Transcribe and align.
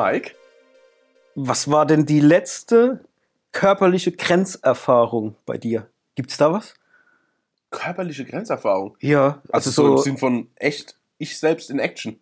Mike? 0.00 0.32
was 1.40 1.70
war 1.70 1.86
denn 1.86 2.04
die 2.04 2.20
letzte 2.20 3.00
körperliche 3.52 4.12
Grenzerfahrung 4.12 5.36
bei 5.46 5.56
dir? 5.56 5.86
Gibt's 6.16 6.36
da 6.36 6.52
was? 6.52 6.74
Körperliche 7.70 8.24
Grenzerfahrung. 8.24 8.96
Ja, 9.00 9.40
Also, 9.50 9.70
so, 9.70 9.96
im 9.96 9.98
Sinn 9.98 10.18
von 10.18 10.48
echt, 10.56 10.96
ich 11.18 11.38
selbst 11.38 11.70
in 11.70 11.78
Action. 11.78 12.18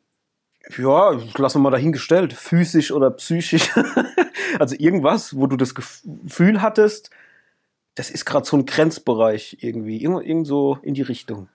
ja, 0.77 1.12
lassen 1.36 1.59
wir 1.59 1.62
mal 1.62 1.70
dahingestellt, 1.70 2.34
physisch 2.34 2.92
oder 2.92 3.10
psychisch. 3.12 3.70
also 4.58 4.77
irgendwas, 4.78 5.34
wo 5.34 5.47
du 5.47 5.56
das 5.56 5.74
Gefühl 5.74 6.61
hattest, 6.61 7.08
das 7.95 8.11
ist 8.11 8.27
gerade 8.27 8.45
so 8.45 8.58
ein 8.58 8.66
Grenzbereich 8.66 9.56
irgendwie, 9.61 10.02
irgend, 10.02 10.27
irgend 10.27 10.47
so 10.47 10.78
in 10.83 10.92
die 10.92 11.02
Richtung. 11.02 11.48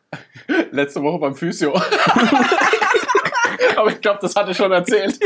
Letzte 0.71 1.03
Woche 1.03 1.19
beim 1.19 1.35
Physio. 1.35 1.75
Aber 3.75 3.91
ich 3.91 4.01
glaube, 4.01 4.19
das 4.21 4.35
hatte 4.35 4.51
ich 4.51 4.57
schon 4.57 4.71
erzählt. 4.71 5.19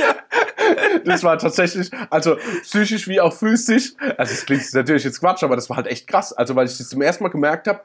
Das 1.05 1.24
war 1.24 1.38
tatsächlich, 1.38 1.92
also 2.10 2.38
psychisch 2.64 3.08
wie 3.08 3.22
auch 3.22 3.34
physisch. 3.34 3.94
Also 4.18 4.34
es 4.34 4.46
klingt 4.46 4.74
natürlich 4.74 5.04
jetzt 5.04 5.20
Quatsch, 5.20 5.44
aber 5.44 5.55
das 5.55 5.70
war 5.70 5.78
halt 5.78 5.88
echt 5.88 6.08
krass. 6.08 6.34
Also 6.34 6.55
weil 6.55 6.68
ich 6.68 6.78
das 6.78 6.90
zum 6.90 7.02
ersten 7.02 7.24
Mal 7.24 7.30
gemerkt 7.30 7.68
habe, 7.68 7.82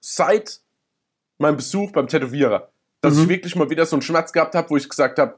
seit 0.00 0.60
meinem 1.38 1.56
Besuch 1.56 1.92
beim 1.92 2.06
Tätowierer, 2.08 2.68
dass 3.00 3.14
Mhm. 3.14 3.22
ich 3.22 3.28
wirklich 3.28 3.56
mal 3.56 3.70
wieder 3.70 3.86
so 3.86 3.96
einen 3.96 4.02
Schmerz 4.02 4.32
gehabt 4.32 4.54
habe, 4.54 4.70
wo 4.70 4.76
ich 4.76 4.88
gesagt 4.88 5.18
habe, 5.18 5.34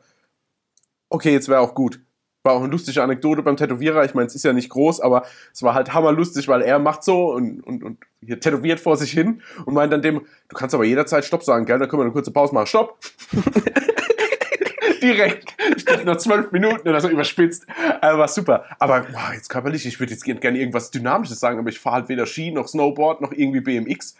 okay, 1.11 1.33
jetzt 1.33 1.49
wäre 1.49 1.61
auch 1.61 1.75
gut. 1.75 2.01
War 2.43 2.55
auch 2.55 2.61
eine 2.63 2.71
lustige 2.71 3.03
Anekdote 3.03 3.43
beim 3.43 3.57
Tätowierer. 3.57 4.05
Ich 4.05 4.13
meine, 4.13 4.27
es 4.27 4.35
ist 4.35 4.45
ja 4.45 4.53
nicht 4.53 4.69
groß, 4.69 5.01
aber 5.01 5.25
es 5.53 5.63
war 5.63 5.73
halt 5.75 5.95
hammerlustig, 5.95 6.47
weil 6.49 6.61
er 6.61 6.79
macht 6.79 7.03
so 7.03 7.33
und, 7.33 7.61
und, 7.63 7.83
und 7.83 7.99
hier 8.21 8.39
tätowiert 8.39 8.81
vor 8.81 8.99
sich 8.99 9.13
hin 9.13 9.41
und 9.65 9.73
meint 9.73 9.93
dann 9.93 10.03
dem, 10.03 10.27
du 10.49 10.57
kannst 10.57 10.75
aber 10.75 10.85
jederzeit 10.85 11.25
Stopp 11.25 11.43
sagen, 11.43 11.65
gell? 11.65 11.79
Dann 11.79 11.89
können 11.89 12.01
wir 12.01 12.05
eine 12.05 12.13
kurze 12.13 12.33
Pause 12.33 12.53
machen. 12.55 12.67
Stopp! 12.67 12.99
Direkt. 15.05 15.55
Ich 15.77 15.85
dachte 15.85 16.05
nach 16.05 16.17
zwölf 16.17 16.51
Minuten 16.51 16.89
oder 16.89 17.01
so 17.01 17.09
überspitzt. 17.09 17.67
Also 18.01 18.19
war 18.19 18.29
super. 18.29 18.65
Aber 18.79 19.03
boah, 19.03 19.33
jetzt 19.35 19.49
körperlich, 19.49 19.87
ich 19.87 20.01
würde 20.01 20.13
jetzt 20.13 20.25
gerne 20.25 20.59
irgendwas 20.59 20.91
Dynamisches 20.91 21.41
sagen, 21.41 21.59
aber 21.59 21.69
ich 21.69 21.79
fahre 21.79 21.97
halt 21.97 22.09
weder 22.09 22.27
Ski 22.27 22.51
noch 22.51 22.69
Snowboard 22.69 23.21
noch 23.21 23.33
irgendwie 23.33 23.61
BMX. 23.61 24.17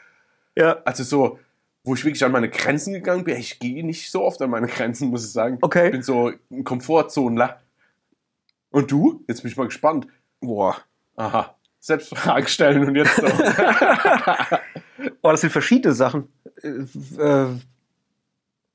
Ja. 0.57 0.79
Also 0.85 1.05
so, 1.05 1.39
wo 1.85 1.95
ich 1.95 2.05
wirklich 2.05 2.25
an 2.25 2.33
meine 2.33 2.51
Grenzen 2.51 2.93
gegangen 2.93 3.25
bin. 3.25 3.37
Ich 3.37 3.59
gehe 3.59 3.85
nicht 3.85 4.11
so 4.11 4.23
oft 4.23 4.41
an 4.43 4.51
meine 4.51 4.67
Grenzen, 4.67 5.09
muss 5.09 5.25
ich 5.25 5.33
sagen. 5.33 5.59
Okay. 5.63 5.87
Ich 5.87 5.93
bin 5.93 6.03
so 6.03 6.33
ein 6.51 6.65
Komfortzonler. 6.65 7.61
Und 8.71 8.91
du? 8.91 9.25
Jetzt 9.29 9.43
bin 9.43 9.51
ich 9.51 9.57
mal 9.57 9.65
gespannt. 9.65 10.07
Boah. 10.41 10.77
Aha. 11.17 11.57
Selbst 11.81 12.17
Fragen 12.17 12.47
stellen 12.47 12.87
und 12.87 12.95
jetzt 12.97 13.17
so. 13.17 13.27
Oh, 15.23 15.31
das 15.31 15.41
sind 15.41 15.51
verschiedene 15.51 15.95
Sachen. 15.95 16.29
Äh, 16.63 16.69
äh, 16.69 17.49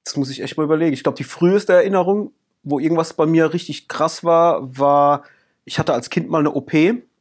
Das 0.03 0.17
muss 0.17 0.29
ich 0.29 0.41
echt 0.41 0.57
mal 0.57 0.63
überlegen. 0.63 0.93
Ich 0.93 1.03
glaube, 1.03 1.17
die 1.17 1.23
früheste 1.23 1.73
Erinnerung, 1.73 2.31
wo 2.63 2.79
irgendwas 2.79 3.13
bei 3.13 3.25
mir 3.25 3.53
richtig 3.53 3.87
krass 3.87 4.23
war, 4.23 4.77
war, 4.77 5.23
ich 5.65 5.79
hatte 5.79 5.93
als 5.93 6.09
Kind 6.09 6.29
mal 6.29 6.39
eine 6.39 6.51
OP 6.51 6.73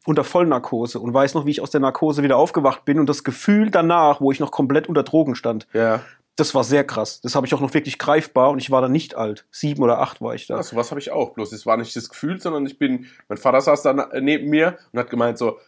unter 0.06 0.24
Vollnarkose 0.24 1.00
und 1.00 1.12
weiß 1.12 1.34
noch, 1.34 1.44
wie 1.44 1.50
ich 1.50 1.60
aus 1.60 1.70
der 1.70 1.80
Narkose 1.80 2.22
wieder 2.22 2.38
aufgewacht 2.38 2.84
bin 2.84 2.98
und 2.98 3.08
das 3.08 3.24
Gefühl 3.24 3.70
danach, 3.70 4.20
wo 4.20 4.32
ich 4.32 4.40
noch 4.40 4.50
komplett 4.50 4.88
unter 4.88 5.02
Drogen 5.02 5.34
stand, 5.34 5.66
ja. 5.74 6.02
das 6.36 6.54
war 6.54 6.64
sehr 6.64 6.82
krass. 6.84 7.20
Das 7.20 7.34
habe 7.34 7.46
ich 7.46 7.52
auch 7.52 7.60
noch 7.60 7.74
wirklich 7.74 7.98
greifbar 7.98 8.50
und 8.50 8.58
ich 8.58 8.70
war 8.70 8.80
da 8.80 8.88
nicht 8.88 9.16
alt. 9.16 9.46
Sieben 9.50 9.82
oder 9.82 9.98
acht 9.98 10.22
war 10.22 10.34
ich 10.34 10.46
da. 10.46 10.56
Ja, 10.56 10.62
sowas 10.62 10.90
habe 10.90 11.00
ich 11.00 11.10
auch. 11.10 11.34
Bloß 11.34 11.52
es 11.52 11.66
war 11.66 11.76
nicht 11.76 11.94
das 11.94 12.08
Gefühl, 12.08 12.40
sondern 12.40 12.64
ich 12.64 12.78
bin, 12.78 13.06
mein 13.28 13.36
Vater 13.36 13.60
saß 13.60 13.82
da 13.82 14.08
neben 14.20 14.48
mir 14.48 14.78
und 14.92 14.98
hat 14.98 15.10
gemeint 15.10 15.36
so, 15.36 15.58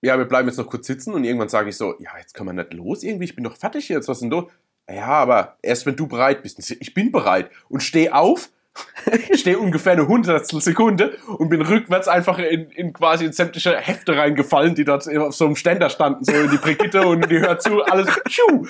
ja, 0.00 0.16
wir 0.16 0.26
bleiben 0.26 0.46
jetzt 0.46 0.58
noch 0.58 0.68
kurz 0.68 0.86
sitzen 0.86 1.12
und 1.12 1.24
irgendwann 1.24 1.48
sage 1.48 1.70
ich 1.70 1.76
so, 1.76 1.94
ja, 1.98 2.16
jetzt 2.18 2.34
können 2.34 2.50
wir 2.50 2.52
nicht 2.52 2.72
los 2.72 3.02
irgendwie, 3.02 3.24
ich 3.24 3.34
bin 3.34 3.42
doch 3.42 3.56
fertig 3.56 3.88
jetzt, 3.88 4.06
was 4.06 4.20
denn 4.20 4.30
du? 4.30 4.48
Ja, 4.88 5.08
aber 5.08 5.56
erst 5.62 5.86
wenn 5.86 5.96
du 5.96 6.06
bereit 6.06 6.42
bist. 6.42 6.58
Ich 6.80 6.94
bin 6.94 7.10
bereit 7.10 7.50
und 7.68 7.82
stehe 7.82 8.14
auf, 8.14 8.50
stehe 9.34 9.58
ungefähr 9.58 9.92
eine 9.92 10.06
Hundertstel 10.06 10.60
Sekunde 10.60 11.16
und 11.38 11.48
bin 11.48 11.62
rückwärts 11.62 12.08
einfach 12.08 12.38
in, 12.38 12.70
in 12.70 12.92
quasi 12.92 13.24
in 13.24 13.32
sämtliche 13.32 13.76
Hefte 13.76 14.16
reingefallen, 14.16 14.74
die 14.74 14.84
dort 14.84 15.08
auf 15.16 15.34
so 15.34 15.46
einem 15.46 15.56
Ständer 15.56 15.90
standen, 15.90 16.24
so 16.24 16.32
in 16.32 16.50
die 16.50 16.58
Brigitte 16.58 17.06
und 17.06 17.28
die 17.30 17.40
hört 17.40 17.62
zu, 17.62 17.82
alles, 17.82 18.06
tschu, 18.28 18.66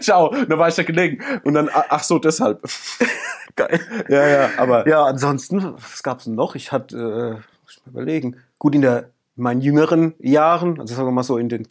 ciao, 0.00 0.30
dann 0.30 0.58
war 0.58 0.68
ich 0.68 0.74
da 0.74 0.82
gelegen 0.82 1.22
und 1.44 1.54
dann, 1.54 1.70
ach 1.72 2.02
so, 2.02 2.18
deshalb. 2.18 2.62
Geil. 3.56 3.80
Ja, 4.08 4.26
ja, 4.26 4.50
aber 4.58 4.86
Ja, 4.86 5.04
ansonsten, 5.04 5.74
was 5.74 6.02
gab's 6.02 6.24
denn 6.24 6.34
noch? 6.34 6.54
Ich 6.54 6.72
hatte, 6.72 6.96
äh, 6.96 7.62
muss 7.62 7.72
ich 7.72 7.86
mal 7.86 7.92
überlegen, 7.92 8.36
gut 8.58 8.74
in 8.74 8.82
der 8.82 9.10
in 9.36 9.42
meinen 9.42 9.60
jüngeren 9.60 10.14
Jahren, 10.18 10.80
also 10.80 10.94
sagen 10.94 11.08
wir 11.08 11.12
mal 11.12 11.22
so 11.22 11.36
in 11.38 11.48
den 11.48 11.66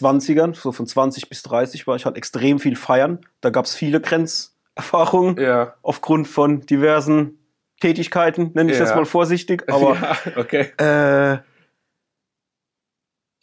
20ern, 0.00 0.54
so 0.54 0.72
von 0.72 0.86
20 0.86 1.28
bis 1.28 1.42
30 1.42 1.86
war 1.86 1.96
ich 1.96 2.04
halt 2.04 2.16
extrem 2.16 2.58
viel 2.58 2.76
feiern. 2.76 3.20
Da 3.40 3.50
gab's 3.50 3.74
viele 3.74 4.00
Grenzerfahrungen 4.00 5.36
ja. 5.38 5.74
aufgrund 5.82 6.28
von 6.28 6.60
diversen 6.60 7.38
Tätigkeiten, 7.80 8.52
nenne 8.54 8.72
ich 8.72 8.78
das 8.78 8.90
Ja. 8.90 8.96
mal 8.96 9.04
vorsichtig. 9.04 9.64
Aber 9.72 9.94
ja, 9.94 10.16
okay. 10.36 10.72
äh, 10.78 11.38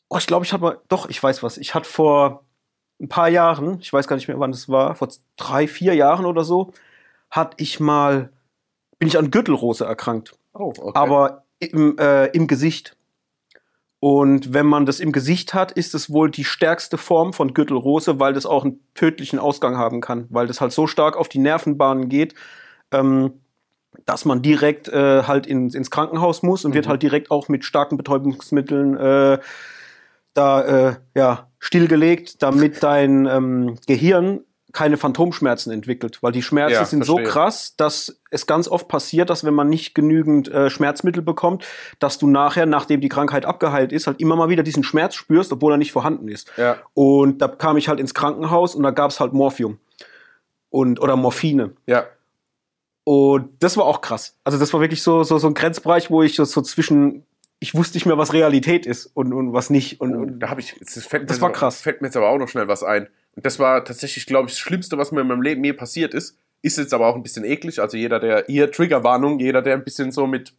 oh, 0.09 0.18
ich 0.18 0.28
glaube, 0.28 0.46
ich 0.46 0.53
hatte 0.53 0.63
mal, 0.63 0.80
doch, 0.88 1.09
ich 1.09 1.22
weiß 1.22 1.44
was. 1.44 1.58
Ich 1.58 1.75
hatte 1.75 1.90
vor 1.90 2.46
ein 3.02 3.09
paar 3.09 3.30
Jahren, 3.30 3.80
ich 3.80 3.92
weiß 3.92 4.08
gar 4.08 4.16
nicht 4.16 4.28
mehr, 4.28 4.40
wann 4.40 4.52
das 4.52 4.69
war, 4.69 4.96
vor 4.96 5.09
drei, 5.36 5.68
vier 5.68 5.94
Jahren 5.96 6.25
oder 6.25 6.44
so, 6.44 6.74
hatte 7.30 7.58
ich 7.59 7.80
mal, 7.80 8.31
bin 9.00 9.08
ich 9.08 9.18
an 9.18 9.31
Gürtelrose 9.31 9.86
erkrankt 9.86 10.36
Oh, 10.53 10.74
okay. 10.78 10.92
aber 10.94 11.44
im, 11.59 11.97
äh, 11.97 12.28
im 12.28 12.47
Gesicht. 12.47 12.96
Und 14.03 14.53
wenn 14.53 14.66
man 14.66 14.86
das 14.86 15.00
im 15.00 15.14
Gesicht 15.14 15.53
hat, 15.53 15.72
ist 15.72 15.96
es 15.96 16.12
wohl 16.12 16.30
die 16.30 16.44
stärkste 16.44 16.97
Form 16.97 17.31
von 17.31 17.53
Gürtelrose, 17.53 18.19
weil 18.19 18.34
das 18.34 18.46
auch 18.46 18.66
einen 18.66 18.81
tödlichen 18.96 19.40
Ausgang 19.40 19.78
haben 19.78 20.02
kann, 20.02 20.25
weil 20.30 20.46
das 20.46 20.59
halt 20.59 20.74
so 20.74 20.88
stark 20.88 21.16
auf 21.16 21.30
die 21.30 21.40
Nervenbahnen 21.40 22.09
geht, 22.09 22.36
ähm, 22.92 23.31
dass 24.06 24.25
man 24.25 24.42
direkt 24.42 24.90
äh, 24.90 25.24
halt 25.24 25.47
in, 25.47 25.69
ins 25.69 25.90
Krankenhaus 25.90 26.44
muss 26.44 26.66
und 26.66 26.74
wird 26.74 26.88
Mhm. 26.88 26.90
halt 26.90 27.02
direkt 27.02 27.31
auch 27.31 27.47
mit 27.47 27.63
starken 27.63 27.96
Betäubungsmitteln 27.96 28.97
äh, 28.97 29.40
da 30.34 30.62
äh, 30.90 30.96
ja, 31.16 31.47
stillgelegt, 31.59 32.44
damit 32.44 32.84
dein 32.84 33.25
ähm, 33.25 33.78
Gehirn 33.88 34.42
keine 34.74 34.98
Phantomschmerzen 34.98 35.72
entwickelt, 35.72 36.18
weil 36.22 36.32
die 36.32 36.42
Schmerzen 36.42 36.74
Ja, 36.74 36.86
sind 36.86 37.06
so 37.06 37.14
verstehe. 37.16 37.32
krass, 37.32 37.76
dass 37.78 38.20
es 38.32 38.48
ganz 38.48 38.68
oft 38.68 38.88
passiert, 38.88 39.30
dass 39.30 39.44
wenn 39.46 39.54
man 39.54 39.70
nicht 39.70 39.94
genügend 39.96 40.50
äh, 40.50 40.70
Schmerzmittel 40.70 41.22
bekommt, 41.24 41.64
dass 42.00 42.18
du 42.18 42.28
nachher, 42.28 42.66
nachdem 42.66 43.00
die 43.00 43.10
Krankheit 43.10 43.46
abgeheilt 43.46 43.92
ist, 43.94 44.08
halt 44.08 44.20
immer 44.20 44.36
mal 44.36 44.50
wieder 44.50 44.64
diesen 44.64 44.84
Schmerz 44.84 45.14
spürst, 45.16 45.52
obwohl 45.54 45.74
er 45.74 45.78
nicht 45.78 45.92
vorhanden 45.92 46.28
ist. 46.28 46.52
ja. 46.58 46.78
Und 46.96 47.42
da 47.42 47.48
kam 47.48 47.78
ich 47.78 47.88
halt 47.88 48.00
ins 48.00 48.14
Krankenhaus 48.14 48.76
und 48.76 48.84
da 48.84 48.90
gab's 48.92 49.20
halt 49.20 49.32
Morphium 49.34 49.78
und 50.70 51.00
oder 51.00 51.16
Morphine. 51.16 51.72
Ja. 51.86 52.06
Und 53.04 53.50
das 53.60 53.78
war 53.78 53.86
auch 53.86 54.02
krass. 54.02 54.38
Also 54.44 54.58
das 54.58 54.74
war 54.74 54.80
wirklich 54.82 55.04
so 55.04 55.24
so 55.24 55.38
so 55.38 55.48
ein 55.48 55.54
Grenzbereich, 55.54 56.10
wo 56.10 56.24
ich 56.24 56.36
so, 56.36 56.46
so 56.46 56.62
zwischen 56.62 57.26
ich 57.63 57.74
wusste 57.74 57.96
nicht 57.96 58.06
mehr, 58.06 58.18
was 58.18 58.34
Realität 58.34 58.85
ist 58.85 59.06
und, 59.06 59.31
und 59.31 59.53
was 59.53 59.69
nicht. 59.69 60.01
Und, 60.01 60.13
Und 60.16 60.22
und 60.34 60.40
da 60.41 60.50
habe 60.50 60.59
ich, 60.59 60.75
das, 60.79 61.06
fällt 61.06 61.29
Das 61.29 61.38
jetzt 61.38 61.41
war 61.41 61.50
aber- 61.50 61.57
krass. 61.57 61.79
Fällt 61.81 62.01
mir 62.01 62.07
jetzt 62.07 62.18
aber 62.18 62.28
auch 62.29 62.38
noch 62.38 62.50
schnell 62.50 62.68
was 62.68 62.84
ein. 62.84 63.07
Und 63.35 63.46
das 63.46 63.57
war 63.57 63.85
tatsächlich, 63.85 64.25
glaube 64.25 64.50
ich, 64.50 64.56
das 64.56 64.59
Schlimmste, 64.59 64.97
was 64.97 65.12
mir 65.13 65.22
in 65.22 65.28
meinem 65.28 65.41
Leben 65.41 65.62
mir 65.62 65.75
passiert 65.75 66.13
ist. 66.13 66.38
Ist 66.62 66.78
jetzt 66.78 66.94
aber 66.94 67.07
auch 67.07 67.16
ein 67.16 67.24
bisschen 67.24 67.46
eklig. 67.46 67.79
Also 67.81 67.96
jeder, 67.96 68.19
der, 68.19 68.44
hier 68.47 68.69
Triggerwarnung, 68.69 69.40
jeder, 69.40 69.62
der 69.62 69.75
ein 69.75 69.84
bisschen 69.85 70.12
so 70.12 70.28
mit, 70.28 70.53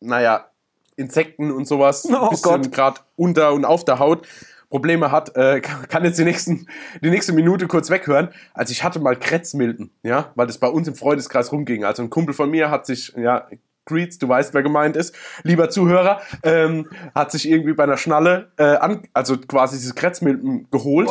naja, 0.00 0.46
Insekten 0.94 1.50
und 1.50 1.66
sowas, 1.66 2.04
Oh 2.10 2.14
ein 2.16 2.30
bisschen 2.30 2.70
gerade 2.70 3.00
unter 3.16 3.52
und 3.52 3.64
auf 3.64 3.84
der 3.84 3.98
Haut 3.98 4.26
Probleme 4.70 5.10
hat, 5.10 5.36
äh, 5.36 5.60
kann 5.60 5.82
kann 5.88 6.04
jetzt 6.04 6.18
die, 6.18 6.24
nächsten, 6.24 6.66
die 7.02 7.10
nächste 7.10 7.32
Minute 7.32 7.66
kurz 7.66 7.90
weghören. 7.90 8.28
Also 8.54 8.70
ich 8.70 8.84
hatte 8.84 9.00
mal 9.00 9.16
Kretzmilben, 9.18 9.90
ja, 10.02 10.30
weil 10.36 10.46
das 10.46 10.58
bei 10.58 10.68
uns 10.68 10.86
im 10.88 10.94
Freundeskreis 10.94 11.50
rumging. 11.52 11.84
Also 11.84 12.02
ein 12.02 12.10
Kumpel 12.10 12.32
von 12.32 12.48
mir 12.50 12.70
hat 12.70 12.86
sich, 12.86 13.12
ja, 13.16 13.48
Greets, 13.84 14.18
du 14.18 14.28
weißt, 14.28 14.54
wer 14.54 14.62
gemeint 14.62 14.96
ist, 14.96 15.14
lieber 15.42 15.68
Zuhörer, 15.70 16.20
ähm, 16.44 16.88
hat 17.14 17.32
sich 17.32 17.48
irgendwie 17.48 17.72
bei 17.72 17.82
einer 17.84 17.96
Schnalle, 17.96 18.52
äh, 18.56 18.62
an, 18.76 19.02
also 19.12 19.36
quasi 19.38 19.76
diese 19.78 19.94
Kretzmilben 19.94 20.68
geholt 20.70 21.08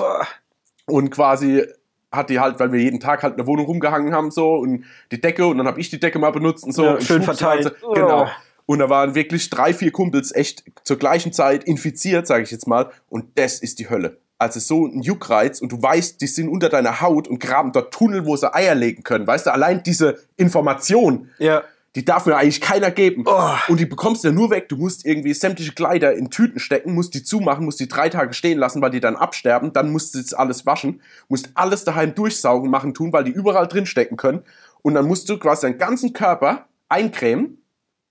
und 0.86 1.10
quasi 1.12 1.66
hat 2.12 2.30
die 2.30 2.40
halt, 2.40 2.60
weil 2.60 2.72
wir 2.72 2.80
jeden 2.82 3.00
Tag 3.00 3.24
halt 3.24 3.34
in 3.34 3.38
der 3.38 3.48
Wohnung 3.48 3.66
rumgehangen 3.66 4.14
haben 4.14 4.32
so 4.32 4.56
und 4.56 4.86
die 5.12 5.20
Decke 5.22 5.46
und 5.46 5.58
dann 5.58 5.68
habe 5.68 5.80
ich 5.80 5.90
die 5.90 6.00
Decke 6.00 6.20
mal 6.20 6.32
benutzt 6.32 6.64
und 6.66 6.74
so. 6.74 6.84
Ja, 6.86 6.92
und 6.94 7.04
schön 7.04 7.24
verteilt. 7.24 7.64
sie- 7.64 7.94
Genau. 7.94 8.24
Oh. 8.26 8.28
Und 8.68 8.80
da 8.80 8.90
waren 8.90 9.16
wirklich 9.16 9.50
drei, 9.50 9.74
vier 9.74 9.92
Kumpels 9.92 10.34
echt 10.34 10.64
zur 10.84 10.98
gleichen 10.98 11.34
Zeit 11.34 11.64
infiziert, 11.66 12.26
sage 12.28 12.44
ich 12.44 12.52
jetzt 12.52 12.68
mal. 12.68 12.90
Und 13.10 13.38
das 13.38 13.60
ist 13.60 13.80
die 13.80 13.90
Hölle. 13.90 14.20
Also 14.38 14.60
so 14.60 14.86
ein 14.88 15.02
Juckreiz 15.02 15.60
und 15.62 15.72
du 15.74 15.82
weißt, 15.82 16.22
die 16.22 16.28
sind 16.28 16.48
unter 16.48 16.70
deiner 16.70 17.02
Haut 17.02 17.28
und 17.28 17.40
graben 17.40 17.74
dort 17.74 17.94
Tunnel, 17.94 18.26
wo 18.26 18.36
sie 18.38 18.54
Eier 18.54 18.76
legen 18.76 19.04
können. 19.04 19.28
Weißt 19.28 19.46
du, 19.46 19.54
allein 19.54 19.84
diese 19.84 20.20
Information, 20.38 21.30
Ja. 21.38 21.64
Die 21.96 22.06
darf 22.06 22.26
mir 22.26 22.38
eigentlich 22.38 22.62
keiner 22.62 22.90
geben. 22.90 23.24
Oh. 23.26 23.54
Und 23.68 23.80
die 23.80 23.86
bekommst 23.86 24.24
du 24.24 24.30
ja 24.30 24.34
nur 24.34 24.50
weg. 24.50 24.70
Du 24.70 24.78
musst 24.78 25.06
irgendwie 25.06 25.34
sämtliche 25.34 25.74
Kleider 25.74 26.14
in 26.14 26.30
Tüten 26.30 26.60
stecken, 26.60 26.94
musst 26.94 27.14
die 27.14 27.24
zumachen, 27.24 27.66
musst 27.66 27.82
die 27.82 27.90
drei 27.90 28.08
Tage 28.08 28.34
stehen 28.34 28.58
lassen, 28.58 28.82
weil 28.82 28.92
die 28.92 29.02
dann 29.02 29.18
absterben. 29.18 29.74
Dann 29.74 29.92
musst 29.92 30.16
du 30.16 30.22
das 30.22 30.34
alles 30.34 30.66
waschen, 30.66 31.02
musst 31.28 31.50
alles 31.54 31.84
daheim 31.84 32.16
durchsaugen, 32.16 32.70
machen, 32.70 32.94
tun, 32.94 33.12
weil 33.12 33.26
die 33.26 33.32
überall 33.32 33.68
drin 33.68 33.86
stecken 33.86 34.16
können. 34.16 34.44
Und 34.82 34.94
dann 34.94 35.06
musst 35.06 35.28
du 35.28 35.38
quasi 35.38 35.68
deinen 35.68 35.78
ganzen 35.78 36.14
Körper 36.14 36.68
eincremen 36.88 37.58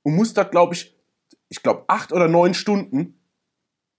und 0.03 0.15
musst 0.15 0.37
da, 0.37 0.43
glaube 0.45 0.75
ich, 0.75 0.95
ich 1.49 1.63
glaube, 1.63 1.85
acht 1.89 2.13
oder 2.13 2.29
neun 2.29 2.55
Stunden 2.55 3.15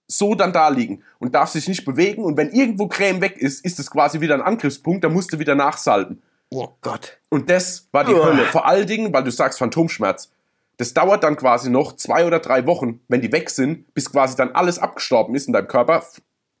so 0.06 0.34
dann 0.34 0.52
da 0.52 0.68
liegen 0.68 1.02
und 1.18 1.34
darfst 1.34 1.54
dich 1.54 1.68
nicht 1.68 1.84
bewegen. 1.84 2.24
Und 2.24 2.36
wenn 2.36 2.50
irgendwo 2.50 2.86
Creme 2.86 3.20
weg 3.20 3.36
ist, 3.36 3.64
ist 3.64 3.78
es 3.80 3.90
quasi 3.90 4.20
wieder 4.20 4.34
ein 4.34 4.42
Angriffspunkt, 4.42 5.02
da 5.02 5.08
musst 5.08 5.32
du 5.32 5.38
wieder 5.38 5.54
nachsalben. 5.54 6.22
Oh 6.54 6.68
Gott. 6.82 7.18
Und 7.30 7.48
das 7.48 7.88
war 7.92 8.04
die 8.04 8.12
Uah. 8.12 8.26
Hölle. 8.26 8.44
Vor 8.44 8.66
allen 8.66 8.86
Dingen, 8.86 9.12
weil 9.12 9.24
du 9.24 9.30
sagst 9.30 9.58
Phantomschmerz. 9.58 10.30
Das 10.76 10.92
dauert 10.92 11.24
dann 11.24 11.36
quasi 11.36 11.70
noch 11.70 11.96
zwei 11.96 12.26
oder 12.26 12.40
drei 12.40 12.66
Wochen, 12.66 13.00
wenn 13.08 13.22
die 13.22 13.32
weg 13.32 13.48
sind, 13.48 13.92
bis 13.94 14.10
quasi 14.10 14.36
dann 14.36 14.50
alles 14.52 14.78
abgestorben 14.78 15.34
ist 15.34 15.46
in 15.46 15.52
deinem 15.52 15.68
Körper 15.68 16.04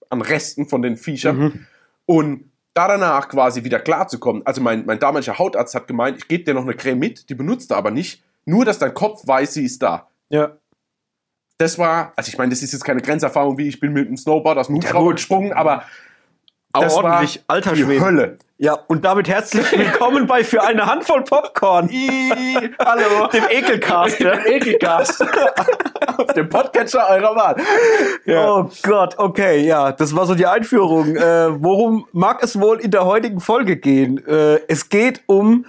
an 0.08 0.22
Resten 0.22 0.66
von 0.66 0.80
den 0.80 0.96
Viechern. 0.96 1.38
Mhm. 1.38 1.66
Und 2.06 2.50
da 2.72 2.88
danach 2.88 3.28
quasi 3.28 3.64
wieder 3.64 3.80
klarzukommen. 3.80 4.46
Also 4.46 4.62
mein, 4.62 4.86
mein 4.86 4.98
damaliger 4.98 5.38
Hautarzt 5.38 5.74
hat 5.74 5.88
gemeint, 5.88 6.16
ich 6.18 6.28
gebe 6.28 6.44
dir 6.44 6.54
noch 6.54 6.62
eine 6.62 6.74
Creme 6.74 6.98
mit, 6.98 7.28
die 7.28 7.34
benutzt 7.34 7.70
er 7.70 7.76
aber 7.76 7.90
nicht. 7.90 8.22
Nur, 8.46 8.64
dass 8.64 8.78
dein 8.78 8.94
Kopf 8.94 9.26
weiß, 9.26 9.54
sie 9.54 9.64
ist 9.64 9.82
da. 9.82 10.08
Ja. 10.30 10.56
Das 11.58 11.78
war, 11.78 12.14
also 12.16 12.28
ich 12.28 12.38
meine, 12.38 12.50
das 12.50 12.62
ist 12.62 12.72
jetzt 12.72 12.84
keine 12.84 13.02
Grenzerfahrung, 13.02 13.58
wie 13.58 13.68
ich 13.68 13.78
bin 13.78 13.92
mit 13.92 14.08
dem 14.08 14.16
Snowboard 14.16 14.56
aus 14.56 14.68
dem 14.68 14.76
Hubschrauber 14.76 15.12
gesprungen, 15.12 15.52
Aber 15.52 15.84
das 16.72 16.94
ordentlich 16.94 17.36
war 17.46 17.56
alter 17.56 17.72
die. 17.72 18.00
Hölle. 18.00 18.38
Ja, 18.58 18.78
und 18.86 19.04
damit 19.04 19.28
herzlich 19.28 19.70
willkommen 19.78 20.26
bei 20.26 20.44
Für 20.44 20.62
eine 20.62 20.86
Handvoll 20.86 21.22
Popcorn. 21.22 21.90
Hallo. 22.78 23.26
Dem 23.32 23.44
Ekelcast. 23.50 24.20
Dem 24.20 24.38
Ekelcast. 24.46 25.22
Auf 26.16 26.26
dem 26.34 26.48
Podcatcher 26.48 27.08
eurer 27.10 27.34
Wahl. 27.34 27.56
Oh 28.28 28.70
Gott, 28.82 29.18
okay, 29.18 29.66
ja, 29.66 29.92
das 29.92 30.14
war 30.14 30.26
so 30.26 30.34
die 30.34 30.46
Einführung. 30.46 31.16
Äh, 31.16 31.62
worum 31.62 32.06
mag 32.12 32.42
es 32.42 32.58
wohl 32.60 32.78
in 32.78 32.90
der 32.90 33.04
heutigen 33.04 33.40
Folge 33.40 33.76
gehen? 33.76 34.24
Äh, 34.26 34.60
es 34.68 34.88
geht 34.88 35.22
um 35.26 35.66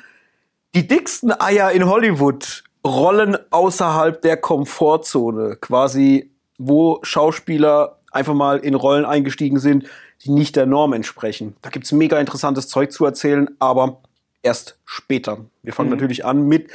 die 0.75 0.87
dicksten 0.87 1.33
Eier 1.39 1.71
in 1.71 1.87
Hollywood, 1.87 2.63
Rollen 2.85 3.37
außerhalb 3.49 4.21
der 4.21 4.37
Komfortzone, 4.37 5.57
quasi, 5.59 6.31
wo 6.57 6.99
Schauspieler 7.03 7.97
einfach 8.11 8.33
mal 8.33 8.59
in 8.59 8.75
Rollen 8.75 9.05
eingestiegen 9.05 9.59
sind, 9.59 9.87
die 10.23 10.31
nicht 10.31 10.55
der 10.55 10.65
Norm 10.65 10.93
entsprechen. 10.93 11.55
Da 11.61 11.69
gibt's 11.69 11.91
mega 11.91 12.19
interessantes 12.19 12.67
Zeug 12.67 12.91
zu 12.91 13.05
erzählen, 13.05 13.49
aber 13.59 14.01
erst 14.41 14.77
später. 14.85 15.45
Wir 15.61 15.73
fangen 15.73 15.89
Mhm. 15.89 15.95
natürlich 15.95 16.25
an 16.25 16.47
mit 16.47 16.69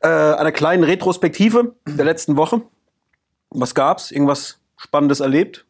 äh, 0.00 0.08
einer 0.08 0.52
kleinen 0.52 0.82
Retrospektive 0.84 1.74
der 1.86 2.04
letzten 2.04 2.36
Woche. 2.36 2.62
Was 3.50 3.74
gab's? 3.74 4.10
Irgendwas 4.10 4.58
Spannendes 4.76 5.20
erlebt? 5.20 5.66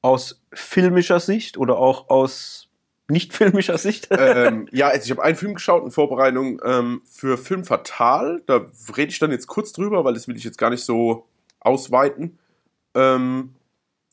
Aus 0.00 0.40
filmischer 0.52 1.20
Sicht 1.20 1.58
oder 1.58 1.76
auch 1.78 2.08
aus 2.08 2.68
nicht 3.08 3.32
filmischer 3.34 3.76
Sicht? 3.78 4.08
ähm, 4.10 4.68
ja, 4.70 4.88
also 4.88 5.04
ich 5.04 5.10
habe 5.10 5.22
einen 5.22 5.36
Film 5.36 5.54
geschaut 5.54 5.82
in 5.84 5.90
Vorbereitung 5.90 6.60
ähm, 6.64 7.02
für 7.04 7.36
Film 7.36 7.64
Fatal. 7.64 8.42
Da 8.46 8.60
rede 8.96 9.10
ich 9.10 9.18
dann 9.18 9.32
jetzt 9.32 9.48
kurz 9.48 9.72
drüber, 9.72 10.04
weil 10.04 10.14
das 10.14 10.28
will 10.28 10.36
ich 10.36 10.44
jetzt 10.44 10.58
gar 10.58 10.70
nicht 10.70 10.84
so 10.84 11.26
ausweiten. 11.60 12.38
Ähm, 12.94 13.54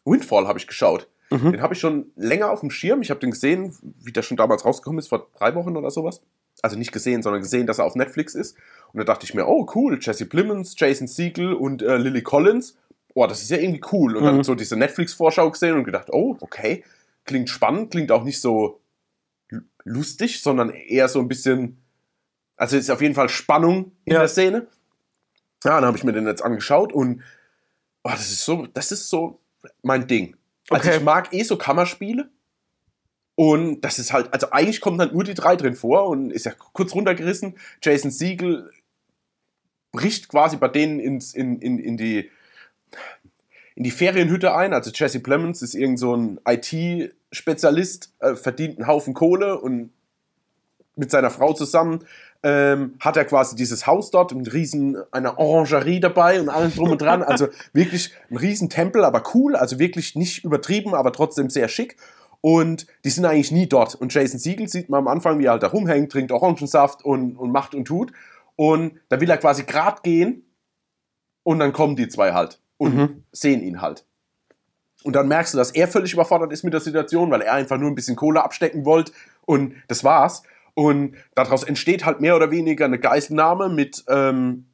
Windfall 0.05 0.47
habe 0.47 0.59
ich 0.59 0.67
geschaut. 0.67 1.07
Mhm. 1.31 1.51
Den 1.53 1.61
habe 1.61 1.73
ich 1.73 1.79
schon 1.79 2.11
länger 2.15 2.51
auf 2.51 2.59
dem 2.61 2.69
Schirm. 2.69 3.01
Ich 3.01 3.09
habe 3.09 3.19
den 3.19 3.31
gesehen, 3.31 3.75
wie 4.01 4.11
der 4.11 4.21
schon 4.21 4.37
damals 4.37 4.63
rausgekommen 4.65 4.99
ist, 4.99 5.07
vor 5.07 5.27
drei 5.37 5.55
Wochen 5.55 5.75
oder 5.75 5.89
sowas. 5.91 6.21
Also 6.61 6.77
nicht 6.77 6.91
gesehen, 6.91 7.21
sondern 7.23 7.41
gesehen, 7.41 7.67
dass 7.67 7.79
er 7.79 7.85
auf 7.85 7.95
Netflix 7.95 8.35
ist. 8.35 8.55
Und 8.93 8.99
da 8.99 9.03
dachte 9.03 9.25
ich 9.25 9.33
mir, 9.33 9.47
oh 9.47 9.67
cool, 9.75 9.97
Jesse 10.01 10.25
Plemons, 10.25 10.75
Jason 10.77 11.07
Segel 11.07 11.53
und 11.53 11.81
äh, 11.81 11.97
Lily 11.97 12.21
Collins. 12.21 12.77
Boah, 13.13 13.27
das 13.27 13.41
ist 13.41 13.49
ja 13.49 13.57
irgendwie 13.57 13.81
cool. 13.91 14.15
Und 14.15 14.23
Mhm. 14.23 14.27
dann 14.27 14.43
so 14.43 14.55
diese 14.55 14.75
Netflix-Vorschau 14.77 15.49
gesehen 15.51 15.75
und 15.75 15.83
gedacht, 15.83 16.07
oh, 16.11 16.37
okay, 16.41 16.83
klingt 17.25 17.49
spannend, 17.49 17.91
klingt 17.91 18.11
auch 18.11 18.23
nicht 18.23 18.39
so 18.39 18.79
lustig, 19.83 20.41
sondern 20.41 20.69
eher 20.69 21.07
so 21.07 21.19
ein 21.19 21.27
bisschen, 21.27 21.77
also 22.57 22.77
ist 22.77 22.89
auf 22.89 23.01
jeden 23.01 23.15
Fall 23.15 23.29
Spannung 23.29 23.91
in 24.05 24.13
Ja. 24.13 24.19
der 24.19 24.27
Szene. 24.27 24.67
Ja, 25.63 25.75
dann 25.79 25.85
habe 25.85 25.97
ich 25.97 26.03
mir 26.03 26.13
den 26.13 26.27
jetzt 26.27 26.43
angeschaut 26.43 26.93
und 26.93 27.21
oh, 28.03 28.09
das 28.09 28.31
ist 28.31 28.45
so, 28.45 28.67
das 28.67 28.91
ist 28.91 29.09
so 29.09 29.39
mein 29.81 30.07
Ding. 30.07 30.35
Also 30.69 30.89
Okay. 30.89 30.97
ich 30.97 31.03
mag 31.03 31.33
eh 31.33 31.43
so 31.43 31.57
Kammerspiele. 31.57 32.29
Und 33.35 33.81
das 33.81 33.99
ist 33.99 34.13
halt, 34.13 34.33
also 34.33 34.51
eigentlich 34.51 34.79
kommen 34.79 34.97
dann 34.97 35.11
nur 35.13 35.25
die 35.25 35.33
drei 35.33 35.57
drin 35.57 35.75
vor 35.75 36.07
und 36.07 36.31
ist 36.31 36.45
ja 36.45 36.53
kurz 36.53 36.95
runtergerissen. 36.95 37.57
Jason 37.81 38.09
Siegel 38.09 38.71
bricht 39.91 40.29
quasi 40.29 40.55
bei 40.55 40.69
denen 40.69 40.99
ins, 40.99 41.33
in, 41.33 41.59
in, 41.59 41.79
in 41.79 41.97
die 41.97 42.31
in 43.75 43.83
die 43.83 43.91
Ferienhütte 43.91 44.55
ein. 44.55 44.73
Also 44.73 44.89
Jesse 44.93 45.19
Plemons 45.19 45.61
ist 45.61 45.75
irgend 45.75 45.99
so 45.99 46.15
ein 46.15 46.39
IT-Spezialist, 46.47 48.13
äh, 48.19 48.35
verdient 48.35 48.77
einen 48.77 48.87
Haufen 48.87 49.13
Kohle 49.13 49.59
und 49.59 49.91
mit 50.95 51.11
seiner 51.11 51.29
Frau 51.29 51.53
zusammen 51.53 52.05
ähm, 52.43 52.93
hat 52.99 53.17
er 53.17 53.25
quasi 53.25 53.55
dieses 53.55 53.87
Haus 53.87 54.11
dort 54.11 54.33
mit 54.35 54.53
riesen 54.53 54.97
einer 55.11 55.39
Orangerie 55.39 55.99
dabei 55.99 56.39
und 56.39 56.49
allem 56.49 56.73
drum 56.73 56.91
und 56.91 57.01
dran. 57.01 57.23
Also 57.23 57.47
wirklich 57.73 58.13
ein 58.29 58.37
riesen 58.37 58.69
Tempel, 58.69 59.03
aber 59.03 59.23
cool, 59.33 59.55
also 59.55 59.79
wirklich 59.79 60.15
nicht 60.15 60.43
übertrieben, 60.43 60.93
aber 60.93 61.11
trotzdem 61.11 61.49
sehr 61.49 61.67
schick. 61.67 61.97
Und 62.41 62.85
die 63.03 63.09
sind 63.09 63.25
eigentlich 63.25 63.51
nie 63.51 63.67
dort. 63.67 63.95
Und 63.95 64.13
Jason 64.13 64.39
Siegel 64.39 64.67
sieht 64.67 64.89
man 64.89 64.99
am 64.99 65.07
Anfang, 65.07 65.39
wie 65.39 65.45
er 65.45 65.53
halt 65.53 65.63
da 65.63 65.67
rumhängt, 65.67 66.11
trinkt 66.11 66.31
Orangensaft 66.31 67.03
und, 67.03 67.35
und 67.35 67.51
macht 67.51 67.73
und 67.73 67.85
tut. 67.85 68.11
Und 68.55 68.99
da 69.09 69.19
will 69.19 69.29
er 69.29 69.37
quasi 69.37 69.63
grad 69.63 70.03
gehen 70.03 70.43
und 71.41 71.57
dann 71.57 71.73
kommen 71.73 71.95
die 71.95 72.07
zwei 72.07 72.33
halt 72.33 72.59
und 72.77 72.95
Mhm. 72.95 73.23
sehen 73.31 73.63
ihn 73.63 73.81
halt. 73.81 74.05
Und 75.03 75.15
dann 75.15 75.27
merkst 75.27 75.53
du, 75.53 75.57
dass 75.57 75.71
er 75.71 75.87
völlig 75.87 76.13
überfordert 76.13 76.51
ist 76.51 76.63
mit 76.63 76.73
der 76.73 76.81
Situation, 76.81 77.31
weil 77.31 77.41
er 77.41 77.53
einfach 77.53 77.77
nur 77.77 77.89
ein 77.89 77.95
bisschen 77.95 78.15
Kohle 78.15 78.43
abstecken 78.43 78.85
wollte 78.85 79.11
und 79.45 79.73
das 79.87 80.03
war's. 80.03 80.43
Und 80.75 81.15
daraus 81.33 81.63
entsteht 81.63 82.05
halt 82.05 82.21
mehr 82.21 82.35
oder 82.35 82.51
weniger 82.51 82.85
eine 82.85 82.99
Geiselnahme 82.99 83.69
mit, 83.69 84.03
ähm, 84.07 84.67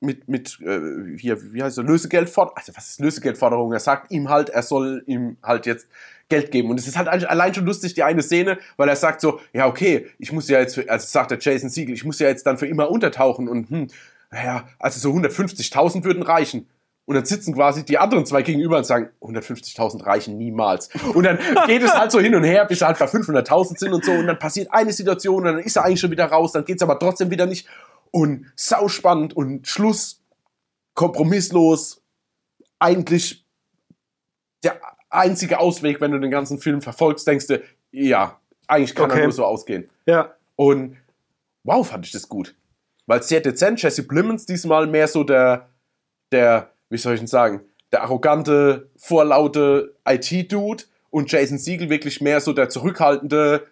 mit, 0.00 0.26
mit 0.26 0.58
äh, 0.60 1.16
hier, 1.16 1.52
wie 1.52 1.62
heißt 1.62 1.78
er, 1.78 1.84
Lösegeldforderung. 1.84 2.56
Also, 2.56 2.72
was 2.74 2.90
ist 2.90 3.00
Lösegeldforderung? 3.00 3.72
Er 3.72 3.80
sagt 3.80 4.10
ihm 4.10 4.28
halt, 4.28 4.48
er 4.48 4.62
soll 4.62 5.04
ihm 5.06 5.36
halt 5.42 5.66
jetzt 5.66 5.88
Geld 6.28 6.50
geben. 6.50 6.70
Und 6.70 6.80
es 6.80 6.88
ist 6.88 6.96
halt 6.96 7.08
allein 7.08 7.54
schon 7.54 7.66
lustig, 7.66 7.92
die 7.92 8.02
eine 8.02 8.22
Szene, 8.22 8.58
weil 8.78 8.88
er 8.88 8.96
sagt 8.96 9.20
so, 9.20 9.40
ja, 9.52 9.66
okay, 9.66 10.06
ich 10.18 10.32
muss 10.32 10.48
ja 10.48 10.58
jetzt, 10.58 10.74
für, 10.74 10.88
also 10.88 11.06
sagt 11.06 11.30
der 11.30 11.38
Jason 11.38 11.68
Siegel, 11.68 11.94
ich 11.94 12.04
muss 12.04 12.18
ja 12.18 12.28
jetzt 12.28 12.46
dann 12.46 12.56
für 12.56 12.66
immer 12.66 12.90
untertauchen 12.90 13.48
und 13.48 13.68
hm, 13.68 13.88
naja, 14.30 14.66
also 14.78 14.98
so 14.98 15.14
150.000 15.14 16.04
würden 16.04 16.22
reichen. 16.22 16.66
Und 17.04 17.16
dann 17.16 17.24
sitzen 17.24 17.54
quasi 17.54 17.84
die 17.84 17.98
anderen 17.98 18.24
zwei 18.24 18.42
gegenüber 18.42 18.78
und 18.78 18.84
sagen, 18.84 19.10
150.000 19.20 20.06
reichen 20.06 20.38
niemals. 20.38 20.88
Und 21.14 21.24
dann 21.24 21.38
geht 21.66 21.82
es 21.82 21.92
halt 21.92 22.12
so 22.12 22.20
hin 22.20 22.34
und 22.34 22.44
her, 22.44 22.64
bis 22.64 22.78
sie 22.78 22.86
halt 22.86 22.98
bei 22.98 23.06
500.000 23.06 23.78
sind 23.78 23.92
und 23.92 24.04
so. 24.04 24.12
Und 24.12 24.28
dann 24.28 24.38
passiert 24.38 24.72
eine 24.72 24.92
Situation 24.92 25.38
und 25.38 25.44
dann 25.44 25.58
ist 25.58 25.76
er 25.76 25.84
eigentlich 25.84 26.00
schon 26.00 26.12
wieder 26.12 26.26
raus, 26.26 26.52
dann 26.52 26.64
geht 26.64 26.76
es 26.76 26.82
aber 26.82 26.98
trotzdem 26.98 27.30
wieder 27.30 27.46
nicht. 27.46 27.66
Und 28.12 28.46
sauspannend 28.54 29.34
und 29.36 29.66
Schluss, 29.66 30.22
kompromisslos, 30.94 32.02
eigentlich 32.78 33.44
der 34.62 34.80
einzige 35.10 35.58
Ausweg, 35.58 36.00
wenn 36.00 36.12
du 36.12 36.20
den 36.20 36.30
ganzen 36.30 36.58
Film 36.58 36.80
verfolgst, 36.80 37.26
denkst 37.26 37.48
du, 37.48 37.62
ja, 37.90 38.40
eigentlich 38.68 38.94
kann 38.94 39.10
Okay. 39.10 39.20
er 39.20 39.24
nur 39.24 39.32
so 39.32 39.44
ausgehen. 39.44 39.88
ja. 40.06 40.34
Und 40.54 40.96
wow, 41.64 41.86
fand 41.86 42.06
ich 42.06 42.12
das 42.12 42.28
gut. 42.28 42.54
Weil 43.06 43.22
sehr 43.22 43.40
dezent, 43.40 43.82
Jesse 43.82 44.06
Plemons 44.06 44.46
diesmal 44.46 44.86
mehr 44.86 45.08
so 45.08 45.24
der, 45.24 45.68
der, 46.30 46.70
wie 46.92 46.98
soll 46.98 47.14
ich 47.14 47.20
denn 47.20 47.26
sagen, 47.26 47.60
der 47.90 48.02
arrogante, 48.02 48.90
vorlaute 48.96 49.94
IT-Dude 50.06 50.84
und 51.10 51.30
Jason 51.30 51.58
Siegel 51.58 51.90
wirklich 51.90 52.20
mehr 52.20 52.40
so 52.40 52.52
der 52.52 52.68
zurückhaltende, 52.68 53.66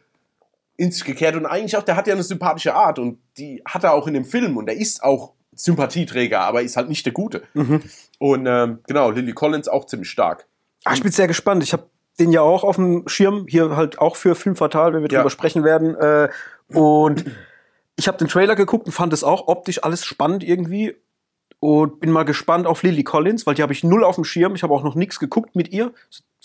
in 0.76 0.90
sich 0.90 1.04
gekehrt 1.04 1.36
und 1.36 1.44
eigentlich 1.46 1.76
auch, 1.76 1.82
der 1.82 1.96
hat 1.96 2.06
ja 2.06 2.14
eine 2.14 2.22
sympathische 2.22 2.74
Art 2.74 2.98
und 2.98 3.18
die 3.36 3.62
hat 3.66 3.84
er 3.84 3.92
auch 3.92 4.06
in 4.06 4.14
dem 4.14 4.24
Film 4.24 4.56
und 4.56 4.68
er 4.68 4.76
ist 4.76 5.02
auch 5.02 5.34
Sympathieträger, 5.54 6.40
aber 6.40 6.62
ist 6.62 6.76
halt 6.78 6.88
nicht 6.88 7.04
der 7.04 7.12
Gute. 7.12 7.42
Mhm. 7.52 7.82
Und 8.18 8.46
ähm, 8.46 8.78
genau, 8.86 9.10
Lily 9.10 9.32
Collins 9.34 9.68
auch 9.68 9.84
ziemlich 9.84 10.08
stark. 10.08 10.46
Ah, 10.84 10.94
ich 10.94 11.02
bin 11.02 11.12
sehr 11.12 11.26
gespannt. 11.26 11.62
Ich 11.62 11.74
habe 11.74 11.84
den 12.18 12.32
ja 12.32 12.40
auch 12.40 12.64
auf 12.64 12.76
dem 12.76 13.06
Schirm, 13.08 13.46
hier 13.46 13.76
halt 13.76 13.98
auch 13.98 14.16
für 14.16 14.34
Film 14.34 14.56
Fatal, 14.56 14.94
wenn 14.94 15.02
wir 15.02 15.10
Ja. 15.10 15.18
drüber 15.20 15.30
sprechen 15.30 15.64
werden. 15.64 15.94
Äh, 15.96 16.28
und 16.72 17.26
ich 17.96 18.08
habe 18.08 18.16
den 18.16 18.28
Trailer 18.28 18.56
geguckt 18.56 18.86
und 18.86 18.92
fand 18.92 19.12
es 19.12 19.22
auch 19.22 19.48
optisch 19.48 19.84
alles 19.84 20.06
spannend 20.06 20.42
irgendwie. 20.42 20.96
Und 21.62 22.00
bin 22.00 22.10
mal 22.10 22.24
gespannt 22.24 22.66
auf 22.66 22.82
Lily 22.82 23.04
Collins, 23.04 23.46
weil 23.46 23.54
die 23.54 23.62
habe 23.62 23.74
ich 23.74 23.84
null 23.84 24.02
auf 24.02 24.14
dem 24.14 24.24
Schirm. 24.24 24.54
Ich 24.54 24.62
habe 24.62 24.72
auch 24.72 24.82
noch 24.82 24.94
nichts 24.94 25.18
geguckt 25.18 25.54
mit 25.54 25.68
ihr. 25.72 25.92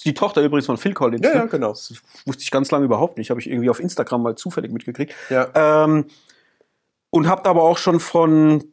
Die 0.04 0.14
Tochter 0.14 0.42
übrigens 0.42 0.66
von 0.66 0.76
Phil 0.78 0.94
Collins. 0.94 1.26
Ja, 1.26 1.34
ne? 1.34 1.40
ja, 1.40 1.46
genau. 1.46 1.70
Das 1.70 1.94
wusste 2.26 2.44
ich 2.44 2.52
ganz 2.52 2.70
lange 2.72 2.84
überhaupt 2.84 3.18
nicht. 3.18 3.30
Habe 3.30 3.40
ich 3.40 3.50
irgendwie 3.50 3.70
auf 3.70 3.80
Instagram 3.80 4.24
mal 4.24 4.36
zufällig 4.36 4.74
mitgekriegt. 4.74 5.14
Ja. 5.30 5.48
Ähm, 5.86 6.06
und 7.12 7.30
habt 7.30 7.48
aber 7.48 7.64
auch 7.64 7.78
schon 7.78 8.02
von 8.02 8.66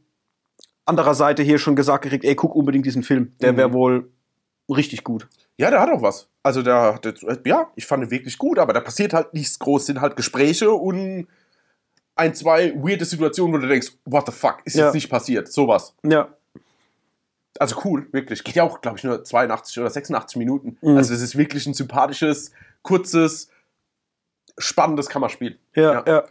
anderer 0.85 1.15
Seite 1.15 1.45
hier 1.45 1.59
schon 1.59 1.77
gesagt 1.77 2.03
gekriegt, 2.03 2.25
ey, 2.25 2.35
guck 2.35 2.57
unbedingt 2.57 2.87
diesen 2.87 3.05
Film. 3.05 3.35
Der 3.41 3.53
Mhm. 3.53 3.57
wäre 3.59 3.73
wohl 3.73 4.11
richtig 4.69 5.05
gut. 5.05 5.29
Ja, 5.59 5.71
der 5.71 5.81
hat 5.81 5.91
auch 5.91 6.03
was. 6.03 6.29
Also 6.43 6.63
der, 6.63 6.99
der 6.99 7.15
ja, 7.45 7.71
ich 7.77 7.87
fand 7.87 8.03
ihn 8.03 8.11
wirklich 8.11 8.37
gut, 8.37 8.59
aber 8.59 8.73
da 8.73 8.81
passiert 8.81 9.13
halt 9.13 9.33
nichts 9.33 9.61
groß, 9.61 9.87
sind 9.87 10.01
halt 10.01 10.17
Gespräche 10.17 10.73
und 10.73 11.29
ein, 12.15 12.35
zwei 12.35 12.75
weirde 12.77 13.05
Situationen, 13.05 13.55
wo 13.55 13.59
du 13.59 13.69
denkst, 13.69 13.93
what 14.05 14.27
the 14.27 14.33
fuck, 14.33 14.59
ist 14.65 14.77
Ja. 14.77 14.87
jetzt 14.87 14.95
nicht 14.95 15.09
passiert, 15.11 15.51
sowas. 15.53 15.95
Ja. 16.05 16.29
Also 17.59 17.77
cool, 17.85 18.07
wirklich. 18.13 18.45
Geht 18.45 18.55
ja 18.57 18.63
auch, 18.65 18.81
glaube 18.81 18.99
ich, 18.99 19.05
nur 19.05 19.25
82 19.25 19.79
oder 19.79 19.91
86 19.91 20.37
Minuten. 20.37 20.77
Mhm. 20.81 20.97
Also 20.97 21.13
das 21.13 21.23
ist 21.23 21.37
wirklich 21.37 21.67
ein 21.67 21.75
sympathisches, 21.75 22.53
kurzes, 22.83 23.49
spannendes 24.59 25.09
Kammerspiel. 25.09 25.59
Ja, 25.75 25.93
Ja. 25.93 26.05
ja. 26.07 26.25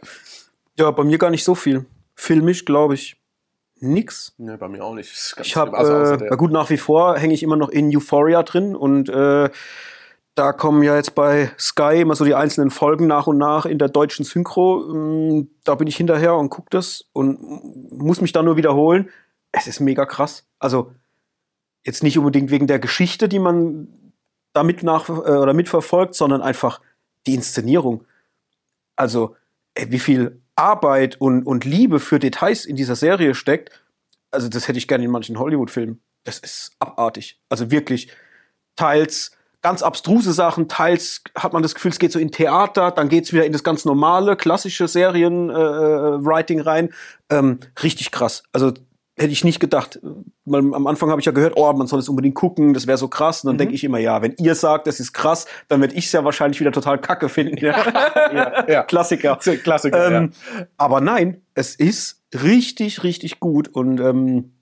Ja, 0.78 0.90
bei 0.90 1.04
mir 1.04 1.18
gar 1.18 1.30
nicht 1.30 1.44
so 1.44 1.54
viel. 1.54 1.84
Filmisch, 2.14 2.64
glaube 2.64 2.94
ich, 2.94 3.20
nix. 3.80 4.32
Ne, 4.38 4.56
bei 4.56 4.68
mir 4.68 4.82
auch 4.84 4.94
nicht. 4.94 5.12
Ich 5.42 5.54
habe. 5.56 5.76
Also 5.76 5.92
äh, 5.94 6.26
na 6.30 6.36
gut, 6.36 6.50
nach 6.50 6.70
wie 6.70 6.78
vor 6.78 7.18
hänge 7.18 7.34
ich 7.34 7.42
immer 7.42 7.56
noch 7.56 7.68
in 7.68 7.94
Euphoria 7.94 8.42
drin 8.42 8.74
und 8.74 9.08
äh, 9.10 9.50
Da 10.34 10.52
kommen 10.52 10.82
ja 10.82 10.96
jetzt 10.96 11.14
bei 11.14 11.50
Sky 11.58 12.00
immer 12.00 12.14
so 12.14 12.24
die 12.24 12.34
einzelnen 12.34 12.70
Folgen 12.70 13.06
nach 13.06 13.26
und 13.26 13.36
nach 13.36 13.66
in 13.66 13.78
der 13.78 13.88
deutschen 13.88 14.24
Synchro. 14.24 14.90
Ähm, 14.90 15.50
Da 15.64 15.74
bin 15.74 15.86
ich 15.86 15.96
hinterher 15.96 16.36
und 16.36 16.48
gucke 16.48 16.68
das 16.70 17.04
und 17.12 17.38
muss 17.92 18.20
mich 18.20 18.32
da 18.32 18.42
nur 18.42 18.56
wiederholen. 18.56 19.10
Es 19.52 19.66
ist 19.66 19.80
mega 19.80 20.06
krass. 20.06 20.46
Also 20.58 20.92
jetzt 21.84 22.02
nicht 22.02 22.18
unbedingt 22.18 22.50
wegen 22.50 22.66
der 22.66 22.78
Geschichte, 22.78 23.28
die 23.28 23.38
man 23.38 23.88
damit 24.54 24.82
nach 24.82 25.08
äh, 25.08 25.12
oder 25.12 25.52
mitverfolgt, 25.52 26.14
sondern 26.14 26.40
einfach 26.40 26.80
die 27.26 27.34
Inszenierung. 27.34 28.04
Also 28.96 29.36
ey, 29.74 29.90
wie 29.90 29.98
viel 29.98 30.40
Arbeit 30.56 31.20
und, 31.20 31.44
und 31.44 31.64
Liebe 31.64 32.00
für 32.00 32.18
Details 32.18 32.64
in 32.64 32.76
dieser 32.76 32.96
Serie 32.96 33.34
steckt. 33.34 33.70
Also 34.30 34.48
das 34.48 34.68
hätte 34.68 34.78
ich 34.78 34.88
gerne 34.88 35.04
in 35.04 35.10
manchen 35.10 35.38
Hollywood-Filmen. 35.38 36.00
Das 36.24 36.38
ist 36.38 36.72
abartig. 36.78 37.40
Also 37.48 37.70
wirklich 37.70 38.10
teils 38.76 39.32
ganz 39.62 39.82
abstruse 39.82 40.32
Sachen, 40.32 40.68
teils 40.68 41.22
hat 41.36 41.52
man 41.52 41.62
das 41.62 41.74
Gefühl, 41.74 41.92
es 41.92 41.98
geht 41.98 42.12
so 42.12 42.18
in 42.18 42.32
Theater, 42.32 42.90
dann 42.90 43.08
geht's 43.08 43.32
wieder 43.32 43.46
in 43.46 43.52
das 43.52 43.64
ganz 43.64 43.84
normale, 43.84 44.36
klassische 44.36 44.88
Serien-Writing 44.88 46.60
rein. 46.60 46.90
Ähm, 47.30 47.60
richtig 47.82 48.10
krass. 48.10 48.42
Also 48.52 48.72
hätte 49.16 49.32
ich 49.32 49.44
nicht 49.44 49.60
gedacht. 49.60 50.00
Weil 50.44 50.74
am 50.74 50.86
Anfang 50.86 51.10
habe 51.10 51.20
ich 51.20 51.26
ja 51.26 51.32
gehört, 51.32 51.54
oh, 51.56 51.72
man 51.72 51.86
soll 51.86 52.00
es 52.00 52.08
unbedingt 52.08 52.34
gucken, 52.34 52.74
das 52.74 52.86
wäre 52.86 52.98
so 52.98 53.08
krass. 53.08 53.44
Und 53.44 53.48
dann 53.48 53.58
denke 53.58 53.74
ich 53.74 53.84
immer, 53.84 53.98
ja, 53.98 54.22
wenn 54.22 54.34
ihr 54.38 54.54
sagt, 54.54 54.86
das 54.86 55.00
ist 55.00 55.12
krass, 55.12 55.46
dann 55.68 55.80
werde 55.80 55.94
ich 55.94 56.06
es 56.06 56.12
ja 56.12 56.24
wahrscheinlich 56.24 56.60
wieder 56.60 56.72
total 56.72 57.00
kacke 57.00 57.28
finden. 57.28 57.56
Ja, 57.58 58.66
ja. 58.68 58.82
Klassiker. 58.82 59.36
Klassiker, 59.62 60.10
Ähm, 60.10 60.32
Aber 60.76 61.00
nein, 61.00 61.42
es 61.54 61.76
ist 61.76 62.22
richtig, 62.34 63.04
richtig 63.04 63.38
gut. 63.40 63.68
Und 63.68 64.00
ähm, 64.00 64.54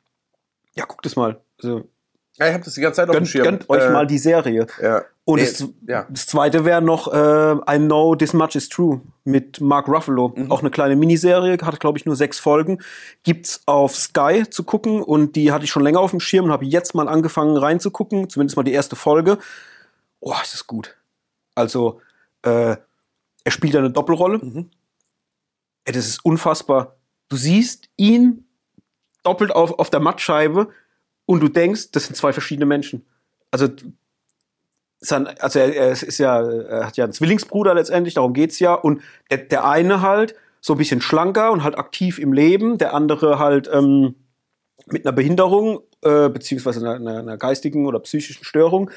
ja, 0.75 0.85
guckt 0.85 1.07
es 1.07 1.16
mal. 1.16 1.40
Also, 1.62 1.88
ja. 2.40 2.47
Ich 2.49 2.54
habe 2.54 2.64
das 2.64 2.75
die 2.75 2.80
ganze 2.80 2.97
Zeit 2.97 3.09
auf 3.11 3.16
dem 3.16 3.26
Schirm. 3.26 3.44
gönnt 3.44 3.70
euch 3.70 3.82
Äh, 3.85 3.90
mal 3.90 4.06
die 4.06 4.18
Serie. 4.18 4.66
Ja. 4.82 5.04
Und 5.25 5.38
Nee, 5.38 5.44
das, 5.47 5.68
ja. 5.87 6.06
das 6.11 6.26
zweite 6.26 6.64
wäre 6.64 6.82
noch 6.82 7.12
äh, 7.12 7.76
I 7.76 7.78
Know 7.78 8.16
This 8.16 8.32
Much 8.32 8.56
Is 8.56 8.68
True 8.68 9.00
mit 9.25 9.61
Mark 9.61 9.87
Ruffalo. 9.87 10.32
Mhm. 10.35 10.50
Auch 10.50 10.61
eine 10.61 10.70
kleine 10.70 10.97
Miniserie, 10.97 11.56
hat 11.62 11.78
glaube 11.78 11.99
ich 11.99 12.06
nur 12.06 12.16
sechs 12.16 12.40
Folgen. 12.40 12.82
Gibt's 13.23 13.61
auf 13.66 13.94
Sky 13.94 14.44
zu 14.50 14.64
gucken 14.64 15.02
und 15.02 15.37
die 15.37 15.52
hatte 15.52 15.64
ich 15.64 15.70
schon 15.70 15.85
länger 15.85 16.00
auf 16.00 16.11
dem 16.11 16.18
Schirm 16.20 16.47
und 16.47 16.50
habe 16.50 16.64
jetzt 16.64 16.94
mal 16.94 17.06
angefangen 17.09 17.56
reinzugucken, 17.56 18.28
zumindest 18.28 18.56
mal 18.56 18.64
die 18.64 18.73
erste 18.73 18.97
Folge. 18.97 19.38
Oh, 20.18 20.35
es 20.42 20.54
ist 20.54 20.66
gut. 20.66 20.97
Also, 21.54 22.00
äh, 22.42 22.76
er 23.44 23.50
spielt 23.52 23.76
eine 23.76 23.90
Doppelrolle. 23.90 24.38
Mhm. 24.38 24.70
Ey, 25.85 25.92
das 25.92 26.06
ist 26.09 26.25
unfassbar. 26.25 26.97
Du 27.28 27.37
siehst 27.37 27.88
ihn 27.97 28.47
doppelt 29.23 29.52
auf, 29.52 29.78
auf 29.78 29.90
der 29.90 30.00
Mattscheibe 30.00 30.68
und 31.30 31.38
du 31.38 31.49
denkst, 31.49 31.92
das 31.92 32.06
sind 32.06 32.16
zwei 32.16 32.32
verschiedene 32.32 32.66
Menschen. 32.66 33.06
Also, 33.52 33.68
sein, 34.99 35.28
also 35.38 35.60
er, 35.60 35.76
er 35.76 35.92
ist 35.92 36.18
ja, 36.18 36.42
er 36.42 36.88
hat 36.88 36.96
ja 36.96 37.04
einen 37.04 37.12
Zwillingsbruder 37.12 37.72
letztendlich, 37.72 38.14
darum 38.14 38.32
geht's 38.32 38.58
ja. 38.58 38.75
Und 38.75 39.00
der, 39.30 39.38
der 39.38 39.64
eine 39.64 40.02
halt 40.02 40.34
so 40.60 40.75
ein 40.75 40.78
bisschen 40.78 41.00
schlanker 41.00 41.52
und 41.52 41.62
halt 41.62 41.78
aktiv 41.78 42.18
im 42.18 42.32
Leben, 42.32 42.78
der 42.78 42.94
andere 42.94 43.38
halt 43.38 43.70
ähm, 43.72 44.16
mit 44.87 45.06
einer 45.06 45.12
Behinderung, 45.12 45.82
äh, 46.02 46.28
beziehungsweise 46.30 46.80
einer, 46.80 46.94
einer, 46.96 47.20
einer 47.20 47.37
geistigen 47.37 47.87
oder 47.87 48.00
psychischen 48.00 48.44
Störung. 48.44 48.90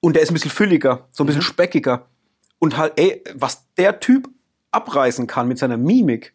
Und 0.00 0.16
der 0.16 0.22
ist 0.22 0.30
ein 0.30 0.34
bisschen 0.34 0.50
fülliger, 0.50 1.08
so 1.12 1.24
ein 1.24 1.26
bisschen 1.26 1.40
speckiger. 1.40 2.04
Und 2.58 2.76
halt, 2.76 2.92
ey, 2.96 3.24
was 3.34 3.64
der 3.78 4.00
Typ 4.00 4.28
abreißen 4.70 5.26
kann 5.26 5.48
mit 5.48 5.56
seiner 5.56 5.78
Mimik 5.78 6.34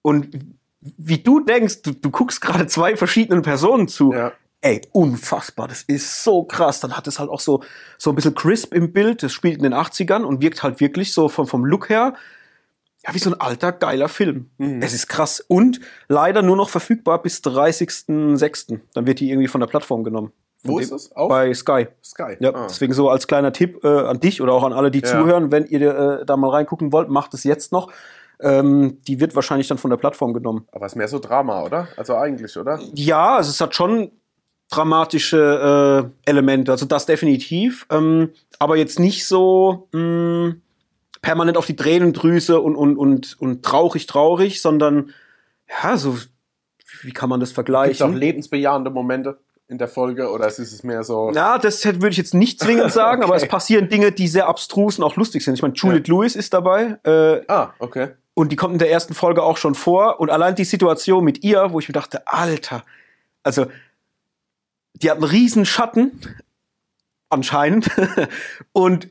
und 0.00 0.56
wie 0.80 1.18
du 1.18 1.40
denkst, 1.40 1.82
du, 1.82 1.92
du 1.92 2.10
guckst 2.10 2.40
gerade 2.40 2.66
zwei 2.66 2.96
verschiedenen 2.96 3.42
Personen 3.42 3.88
zu. 3.88 4.14
Ja. 4.14 4.32
Ey, 4.66 4.80
unfassbar, 4.92 5.68
das 5.68 5.82
ist 5.82 6.24
so 6.24 6.42
krass. 6.44 6.80
Dann 6.80 6.96
hat 6.96 7.06
es 7.06 7.18
halt 7.18 7.28
auch 7.28 7.40
so, 7.40 7.62
so 7.98 8.10
ein 8.10 8.16
bisschen 8.16 8.34
crisp 8.34 8.72
im 8.72 8.94
Bild. 8.94 9.22
Das 9.22 9.30
spielt 9.30 9.58
in 9.58 9.62
den 9.62 9.74
80ern 9.74 10.22
und 10.22 10.40
wirkt 10.40 10.62
halt 10.62 10.80
wirklich 10.80 11.12
so 11.12 11.28
vom, 11.28 11.46
vom 11.46 11.66
Look 11.66 11.90
her, 11.90 12.14
ja, 13.06 13.12
wie 13.14 13.18
so 13.18 13.28
ein 13.30 13.38
alter, 13.38 13.72
geiler 13.72 14.08
Film. 14.08 14.48
Mhm. 14.56 14.80
Es 14.80 14.94
ist 14.94 15.08
krass. 15.08 15.40
Und 15.46 15.80
leider 16.08 16.40
nur 16.40 16.56
noch 16.56 16.70
verfügbar 16.70 17.20
bis 17.20 17.42
30.06. 17.42 18.80
Dann 18.94 19.06
wird 19.06 19.20
die 19.20 19.28
irgendwie 19.30 19.48
von 19.48 19.60
der 19.60 19.68
Plattform 19.68 20.02
genommen. 20.02 20.32
Wo 20.62 20.78
ist 20.78 20.92
es? 20.92 21.12
Auf 21.12 21.28
Bei 21.28 21.52
Sky. 21.52 21.88
Sky. 22.02 22.36
Ja, 22.40 22.54
Ah. 22.54 22.66
deswegen 22.66 22.94
so 22.94 23.10
als 23.10 23.26
kleiner 23.26 23.52
Tipp 23.52 23.84
äh, 23.84 23.88
an 23.88 24.18
dich 24.20 24.40
oder 24.40 24.54
auch 24.54 24.62
an 24.64 24.72
alle, 24.72 24.90
die 24.90 25.00
Ja. 25.00 25.04
zuhören, 25.08 25.52
wenn 25.52 25.66
ihr 25.66 26.20
äh, 26.22 26.24
da 26.24 26.38
mal 26.38 26.48
reingucken 26.48 26.90
wollt, 26.90 27.10
macht 27.10 27.34
es 27.34 27.44
jetzt 27.44 27.70
noch. 27.70 27.92
Ähm, 28.40 28.98
die 29.06 29.20
wird 29.20 29.34
wahrscheinlich 29.36 29.68
dann 29.68 29.76
von 29.76 29.90
der 29.90 29.98
Plattform 29.98 30.32
genommen. 30.32 30.66
Aber 30.72 30.86
es 30.86 30.92
ist 30.92 30.96
mehr 30.96 31.08
so 31.08 31.18
Drama, 31.18 31.62
oder? 31.64 31.88
Also 31.98 32.16
eigentlich, 32.16 32.56
oder? 32.56 32.80
Ja, 32.94 33.36
also 33.36 33.50
es 33.50 33.60
hat 33.60 33.74
schon 33.74 34.10
dramatische 34.70 36.10
äh, 36.26 36.28
Elemente, 36.30 36.72
also 36.72 36.86
das 36.86 37.06
definitiv. 37.06 37.86
Ähm, 37.90 38.30
aber 38.58 38.76
jetzt 38.76 38.98
nicht 38.98 39.26
so 39.26 39.88
mh, 39.92 40.54
permanent 41.22 41.56
auf 41.56 41.66
die 41.66 41.76
Tränendrüse 41.76 42.60
und, 42.60 42.76
und, 42.76 42.96
und, 42.96 43.36
und 43.40 43.64
traurig, 43.64 44.06
traurig, 44.06 44.60
sondern 44.60 45.10
ja, 45.82 45.96
so, 45.96 46.18
wie 47.02 47.12
kann 47.12 47.28
man 47.28 47.40
das 47.40 47.50
Gibt 47.50 47.68
es 47.68 47.74
auch 47.74 47.74
vergleichen? 47.74 48.16
lebensbejahende 48.16 48.90
Momente 48.90 49.38
in 49.68 49.78
der 49.78 49.88
Folge 49.88 50.30
oder 50.30 50.46
ist 50.46 50.58
es 50.58 50.82
mehr 50.82 51.02
so. 51.04 51.30
Ja, 51.34 51.56
das 51.58 51.84
würde 51.84 52.10
ich 52.10 52.18
jetzt 52.18 52.34
nicht 52.34 52.60
zwingend 52.60 52.92
sagen, 52.92 53.22
aber 53.22 53.34
es 53.36 53.42
Okay. 53.44 53.50
passieren 53.50 53.88
Dinge, 53.88 54.12
die 54.12 54.28
sehr 54.28 54.46
abstrus 54.48 54.98
und 54.98 55.04
auch 55.04 55.16
lustig 55.16 55.42
sind. 55.44 55.54
Ich 55.54 55.62
meine, 55.62 55.74
Juliette 55.74 56.10
Lewis 56.10 56.36
ist 56.36 56.52
dabei 56.52 56.98
äh, 57.04 57.40
Ah, 57.48 57.70
okay. 57.78 58.08
und 58.34 58.52
die 58.52 58.56
kommt 58.56 58.74
in 58.74 58.78
der 58.78 58.90
ersten 58.90 59.14
Folge 59.14 59.42
auch 59.42 59.56
schon 59.56 59.74
vor. 59.74 60.20
Und 60.20 60.30
allein 60.30 60.54
die 60.54 60.64
Situation 60.64 61.24
mit 61.24 61.42
ihr, 61.44 61.72
wo 61.72 61.78
ich 61.78 61.88
mir 61.88 61.94
dachte, 61.94 62.26
Alter, 62.26 62.84
also 63.42 63.66
die 64.94 65.10
hat 65.10 65.16
einen 65.18 65.26
riesen 65.26 65.64
Schatten, 65.66 66.20
anscheinend. 67.30 67.90
und 68.72 69.08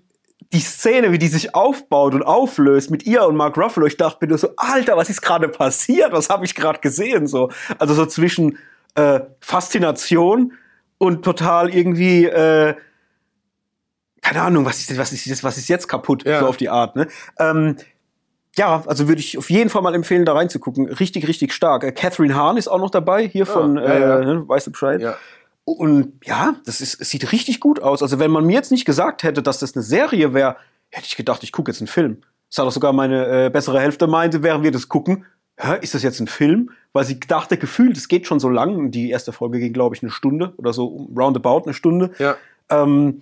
die 0.54 0.60
Szene, 0.60 1.12
wie 1.12 1.18
die 1.18 1.28
sich 1.28 1.56
aufbaut 1.56 2.14
und 2.14 2.22
auflöst 2.24 2.92
mit 2.92 3.06
ihr 3.06 3.24
und 3.26 3.36
Mark 3.36 3.58
Ruffalo, 3.58 3.88
ich 3.88 3.98
dachte 3.98 4.20
mir 4.22 4.30
nur 4.30 4.38
so, 4.38 4.50
Alter, 4.58 4.96
was 4.98 5.10
ist 5.10 5.22
gerade 5.22 5.50
passiert? 5.50 6.12
Was 6.12 6.30
habe 6.30 6.46
ich 6.46 6.54
gerade 6.56 6.80
gesehen? 6.80 7.26
So, 7.28 7.50
also 7.80 7.94
so 7.96 8.06
zwischen 8.06 8.60
äh, 8.96 9.22
Faszination 9.40 10.54
und 11.00 11.26
total 11.26 11.74
irgendwie, 11.74 12.26
äh, 12.26 12.76
keine 14.22 14.42
Ahnung, 14.42 14.66
was 14.66 14.80
ist, 14.80 14.96
was 14.98 15.12
ist, 15.12 15.30
das- 15.30 15.44
was 15.44 15.58
ist 15.58 15.68
jetzt 15.70 15.88
kaputt? 15.88 16.24
Ja. 16.24 16.40
So 16.42 16.48
auf 16.48 16.58
die 16.58 16.70
Art. 16.70 16.96
Ne? 16.96 17.08
Ähm, 17.40 17.78
ja, 18.56 18.84
also 18.86 19.08
würde 19.08 19.20
ich 19.20 19.38
auf 19.40 19.50
jeden 19.50 19.72
Fall 19.72 19.82
mal 19.82 19.96
empfehlen, 19.96 20.24
da 20.26 20.34
reinzugucken. 20.34 20.88
Richtig, 20.88 21.28
richtig 21.28 21.52
stark. 21.52 21.84
Äh, 21.84 21.92
Catherine 21.92 22.36
Hahn 22.36 22.58
ist 22.58 22.68
auch 22.68 22.78
noch 22.78 22.92
dabei, 22.92 23.28
hier 23.28 23.48
von, 23.48 23.80
Ah, 23.80 23.82
ja, 23.84 24.00
ja. 24.00 24.20
Äh, 24.20 24.26
ne, 24.26 24.48
weißt 24.48 24.68
du 24.68 24.72
Bescheid? 24.72 25.02
Ja. 25.02 25.18
Und 25.66 26.14
ja, 26.26 26.56
das 26.66 26.82
ist, 26.82 27.00
es 27.00 27.10
sieht 27.10 27.32
richtig 27.32 27.60
gut 27.60 27.82
aus. 27.82 28.02
Also 28.02 28.20
wenn 28.20 28.32
man 28.32 28.46
mir 28.46 28.54
jetzt 28.54 28.72
nicht 28.72 28.86
gesagt 28.86 29.24
hätte, 29.24 29.42
dass 29.42 29.60
das 29.60 29.76
eine 29.76 29.84
Serie 29.84 30.34
wäre, 30.34 30.58
hätte 30.90 31.08
ich 31.08 31.16
gedacht, 31.16 31.44
ich 31.44 31.52
gucke 31.52 31.72
jetzt 31.72 31.80
einen 31.80 31.88
Film. 31.88 32.22
Das 32.50 32.60
hat 32.60 32.68
auch 32.68 32.72
sogar 32.72 32.94
meine 32.94 33.46
äh, 33.46 33.50
bessere 33.50 33.80
Hälfte 33.80 34.08
meinte, 34.08 34.44
während 34.44 34.64
wir 34.64 34.72
das 34.72 34.90
gucken. 34.90 35.26
Hä, 35.58 35.78
ist 35.82 35.94
das 35.94 36.04
jetzt 36.04 36.20
ein 36.20 36.28
Film? 36.28 36.72
Weil 36.92 37.06
sie 37.06 37.20
dachte, 37.20 37.58
gefühlt, 37.58 37.98
es 37.98 38.08
geht 38.08 38.28
schon 38.28 38.40
so 38.40 38.50
lang. 38.50 38.92
Die 38.92 39.10
erste 39.10 39.32
Folge 39.32 39.60
ging, 39.60 39.74
glaube 39.74 39.96
ich, 39.96 40.04
eine 40.04 40.12
Stunde 40.12 40.54
oder 40.58 40.74
so, 40.74 41.10
roundabout 41.18 41.64
eine 41.64 41.74
Stunde. 41.74 42.12
Ja. 42.20 42.36
Ähm, 42.70 43.22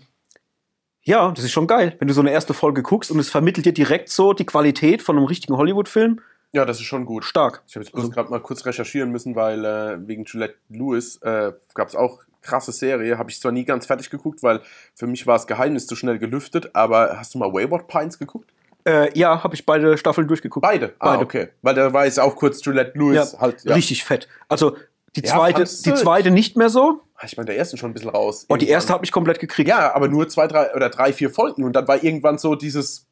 ja, 1.03 1.31
das 1.31 1.43
ist 1.43 1.51
schon 1.51 1.67
geil, 1.67 1.95
wenn 1.99 2.07
du 2.07 2.13
so 2.13 2.21
eine 2.21 2.31
erste 2.31 2.53
Folge 2.53 2.83
guckst 2.83 3.11
und 3.11 3.19
es 3.19 3.29
vermittelt 3.29 3.65
dir 3.65 3.73
direkt 3.73 4.09
so 4.09 4.33
die 4.33 4.45
Qualität 4.45 5.01
von 5.01 5.17
einem 5.17 5.25
richtigen 5.25 5.57
Hollywood-Film. 5.57 6.21
ja, 6.53 6.65
das 6.65 6.79
ist 6.79 6.85
schon 6.85 7.05
gut. 7.05 7.23
Stark. 7.23 7.63
Ich 7.67 7.75
habe 7.75 7.85
jetzt 7.85 7.93
bloß 7.93 8.11
gerade 8.11 8.29
mal 8.29 8.41
kurz 8.41 8.65
recherchieren 8.65 9.11
müssen, 9.11 9.35
weil 9.35 9.65
äh, 9.65 10.07
wegen 10.07 10.25
Juliette 10.25 10.55
Lewis 10.69 11.17
äh, 11.21 11.53
gab 11.73 11.87
es 11.87 11.95
auch 11.95 12.19
krasse 12.41 12.71
Serie. 12.71 13.17
Habe 13.17 13.29
ich 13.31 13.39
zwar 13.39 13.51
nie 13.51 13.65
ganz 13.65 13.85
fertig 13.85 14.09
geguckt, 14.09 14.41
weil 14.43 14.61
für 14.95 15.07
mich 15.07 15.27
war 15.27 15.35
das 15.35 15.47
Geheimnis 15.47 15.87
zu 15.87 15.95
schnell 15.95 16.19
gelüftet. 16.19 16.75
Aber 16.75 17.17
hast 17.17 17.33
du 17.33 17.37
mal 17.39 17.51
Wayward 17.53 17.87
Pines 17.87 18.17
geguckt? 18.19 18.49
Äh, 18.83 19.17
ja, 19.17 19.43
habe 19.43 19.53
ich 19.53 19.65
beide 19.65 19.97
Staffeln 19.97 20.27
durchgeguckt. 20.27 20.63
Beide. 20.63 20.93
Ah, 20.99 21.11
Beide. 21.11 21.23
okay. 21.23 21.47
Weil 21.61 21.75
da 21.75 21.93
war 21.93 22.05
jetzt 22.05 22.19
auch 22.19 22.35
kurz 22.35 22.63
Juliette 22.65 22.97
Lewis 22.97 23.33
Ja, 23.33 23.39
halt. 23.39 23.63
Ja. 23.63 23.75
Richtig 23.75 24.03
fett. 24.03 24.27
Also 24.49 24.75
die 25.15 25.21
Ja, 25.23 25.33
zweite, 25.35 25.57
fandst 25.57 25.85
die 25.85 25.93
zweite 25.93 26.31
nicht 26.31 26.57
mehr 26.57 26.69
so. 26.69 27.01
Ah, 27.15 27.25
Ich 27.25 27.37
meine, 27.37 27.45
der 27.45 27.57
ersten 27.57 27.77
schon 27.77 27.91
ein 27.91 27.93
bisschen 27.93 28.09
raus. 28.09 28.45
Oh, 28.49 28.55
die 28.55 28.67
erste 28.69 28.91
hat 28.93 29.01
mich 29.01 29.11
komplett 29.11 29.39
gekriegt. 29.39 29.69
Ja, 29.69 29.93
aber 29.93 30.07
nur 30.07 30.27
zwei, 30.29 30.47
drei 30.47 30.73
oder 30.73 30.89
drei, 30.89 31.13
vier 31.13 31.29
Folgen. 31.29 31.63
Und 31.63 31.73
dann 31.75 31.87
war 31.87 32.03
irgendwann 32.03 32.37
so 32.39 32.55
dieses. 32.55 33.05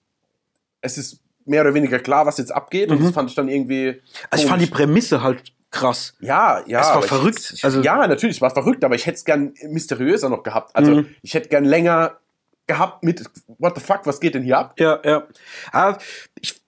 Es 0.81 0.97
ist 0.97 1.19
mehr 1.45 1.61
oder 1.61 1.73
weniger 1.73 1.99
klar, 1.99 2.25
was 2.25 2.37
jetzt 2.37 2.51
abgeht. 2.51 2.89
Und 2.89 2.99
Mhm. 3.01 3.05
das 3.05 3.13
fand 3.13 3.29
ich 3.29 3.35
dann 3.35 3.47
irgendwie. 3.49 4.01
also 4.29 4.43
ich 4.43 4.49
fand 4.49 4.61
die. 4.61 4.67
Prämisse 4.67 5.21
halt 5.21 5.53
krass. 5.71 6.15
Ja, 6.19 6.63
ja. 6.67 6.79
Es 6.81 6.87
war 6.87 6.93
aber 6.95 7.03
ich 7.03 7.09
verrückt. 7.09 7.37
hätt's- 7.49 7.63
Also- 7.63 7.81
ja, 7.81 8.07
natürlich, 8.07 8.37
es 8.37 8.41
war 8.41 8.49
verrückt, 8.51 8.83
aber 8.83 8.95
ich 8.95 9.05
hätte 9.05 9.15
es 9.17 9.25
gern 9.25 9.53
mysteriöser 9.67 10.29
noch 10.29 10.43
gehabt. 10.43 10.75
Also, 10.75 10.91
Mhm. 10.91 11.07
ich 11.21 11.33
hätte 11.33 11.49
gern 11.49 11.65
länger 11.65 12.17
gehabt 12.67 13.03
mit, 13.03 13.23
what 13.57 13.75
the 13.75 13.81
fuck, 13.83 14.01
was 14.05 14.19
geht 14.19 14.35
denn 14.35 14.43
hier 14.43 14.57
ab? 14.57 14.73
Ja, 14.79 14.99
ja. 15.03 15.23
Ah, 15.71 15.97
ich, 16.39 16.61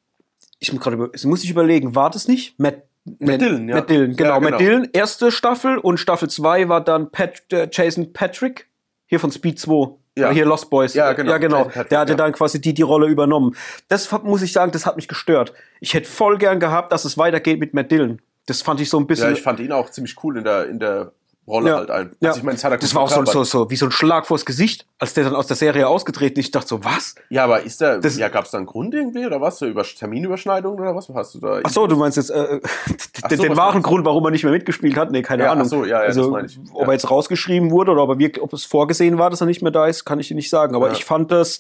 ich 0.60 0.74
muss 0.74 0.82
gerade 0.82 0.98
muss 0.98 1.44
ich 1.44 1.50
überlegen, 1.50 1.96
war 1.96 2.10
das 2.10 2.28
nicht? 2.28 2.60
Matt, 2.60 2.84
Matt 3.20 3.42
Dillon, 3.42 3.68
ja. 3.70 3.76
Matt 3.76 3.90
Dillon, 3.90 4.16
genau. 4.16 4.30
Ja, 4.30 4.38
genau. 4.40 4.50
Matt 4.52 4.60
Dillon, 4.60 4.90
erste 4.94 5.32
Staffel 5.32 5.78
und 5.78 5.98
Staffel 6.00 6.30
2 6.30 6.70
war 6.70 6.82
dann 6.82 7.12
Pat, 7.12 7.42
äh, 7.52 7.68
Jason 7.72 8.14
Patrick, 8.14 8.68
hier 9.08 9.20
von 9.20 9.32
Speed 9.32 9.60
2. 9.60 9.96
Ja. 10.18 10.30
Hier 10.32 10.46
Lost 10.46 10.70
Boys. 10.70 10.94
Ja, 10.94 11.14
genau. 11.14 11.32
Ja, 11.32 11.38
genau. 11.38 11.64
Patrick, 11.66 11.90
Der 11.90 12.00
hatte 12.00 12.12
ja. 12.14 12.18
dann 12.18 12.34
quasi 12.34 12.60
die, 12.60 12.74
die 12.74 12.82
Rolle 12.82 13.08
übernommen. 13.08 13.56
Das 13.88 14.12
muss 14.24 14.42
ich 14.42 14.52
sagen, 14.52 14.72
das 14.74 14.86
hat 14.86 14.98
mich 14.98 15.08
gestört. 15.08 15.54
Ich 15.80 15.94
hätte 15.94 16.10
voll 16.10 16.38
gern 16.38 16.60
gehabt, 16.60 16.92
dass 16.92 17.06
es 17.06 17.18
weitergeht 17.18 17.60
mit 17.62 17.74
Matt 17.74 17.92
Dillon. 17.92 18.22
Das 18.46 18.62
fand 18.62 18.80
ich 18.82 18.90
so 18.90 19.00
ein 19.00 19.08
bisschen. 19.08 19.28
Ja, 19.28 19.32
ich 19.34 19.42
fand 19.42 19.60
ihn 19.60 19.72
auch 19.72 19.90
ziemlich 19.90 20.16
cool 20.24 20.38
in 20.38 20.44
der, 20.44 20.68
in 20.68 20.80
der 20.80 21.12
Rolle 21.48 21.70
Ja. 21.70 21.76
halt 21.78 21.92
ein. 21.92 22.16
Ja. 22.20 22.30
Also 22.30 22.40
ich 22.40 22.44
meine, 22.44 22.58
das 22.58 22.80
Das 22.80 22.96
war 22.96 23.02
auch 23.02 23.10
so, 23.10 23.26
so, 23.26 23.44
so 23.44 23.70
wie 23.72 23.76
so 23.76 23.86
ein 23.88 23.92
Schlag 23.92 24.28
vors 24.28 24.46
Gesicht, 24.46 24.86
als 25.00 25.14
der 25.16 25.24
dann 25.26 25.36
aus 25.36 25.48
der 25.48 25.56
Serie 25.56 25.88
ausgetreten 25.88 26.40
ist. 26.40 26.46
Ich 26.46 26.52
dachte 26.52 26.68
so, 26.68 26.84
was? 26.84 27.16
Ja, 27.30 27.44
aber 27.46 27.64
ist 27.64 27.82
da, 27.82 27.98
Das- 27.98 28.18
ja, 28.18 28.30
gab 28.30 28.46
es 28.46 28.52
da 28.52 28.58
einen 28.58 28.68
Grund 28.68 28.94
irgendwie 28.94 29.26
oder 29.26 29.42
was? 29.42 29.58
So 29.60 29.66
über 29.66 29.84
Terminüberschneidungen 29.84 30.80
oder 30.80 30.96
was? 30.96 31.10
Hast 31.10 31.36
du 31.36 31.40
da? 31.40 31.60
Ach 31.64 31.70
so, 31.70 31.88
du 31.88 31.96
meinst 31.98 32.18
jetzt 32.18 32.30
äh, 32.30 32.60
den, 33.30 33.38
so, 33.38 33.44
den 33.44 33.58
wahren? 33.58 33.82
Grund, 33.82 34.06
warum 34.06 34.24
er 34.26 34.32
nicht 34.32 34.44
mehr 34.44 34.54
mitgespielt 34.54 34.96
hat? 34.98 35.12
Nee, 35.12 35.24
keine 35.24 35.44
Ja, 35.44 35.52
Ahnung. 35.52 35.66
ach 35.66 35.70
so, 35.70 35.84
ja, 35.84 36.02
ja, 36.02 36.08
das 36.08 36.18
also, 36.18 36.32
meine 36.32 36.48
ich. 36.48 36.60
ob 36.74 36.88
er 36.88 36.94
jetzt 36.94 37.10
rausgeschrieben 37.10 37.72
wurde 37.72 37.92
oder 37.92 38.04
ob, 38.04 38.10
er 38.12 38.20
wirklich, 38.20 38.42
ob 38.44 38.54
es 38.54 38.66
vorgesehen 38.66 39.18
war, 39.18 39.30
dass 39.32 39.42
er 39.42 39.48
nicht 39.48 39.62
mehr 39.64 39.72
da 39.72 39.88
ist, 39.88 40.06
kann 40.06 40.20
ich 40.20 40.28
dir 40.28 40.36
nicht 40.36 40.50
sagen. 40.50 40.76
Aber 40.76 40.92
ich 40.92 41.04
fand 41.06 41.32
das 41.32 41.60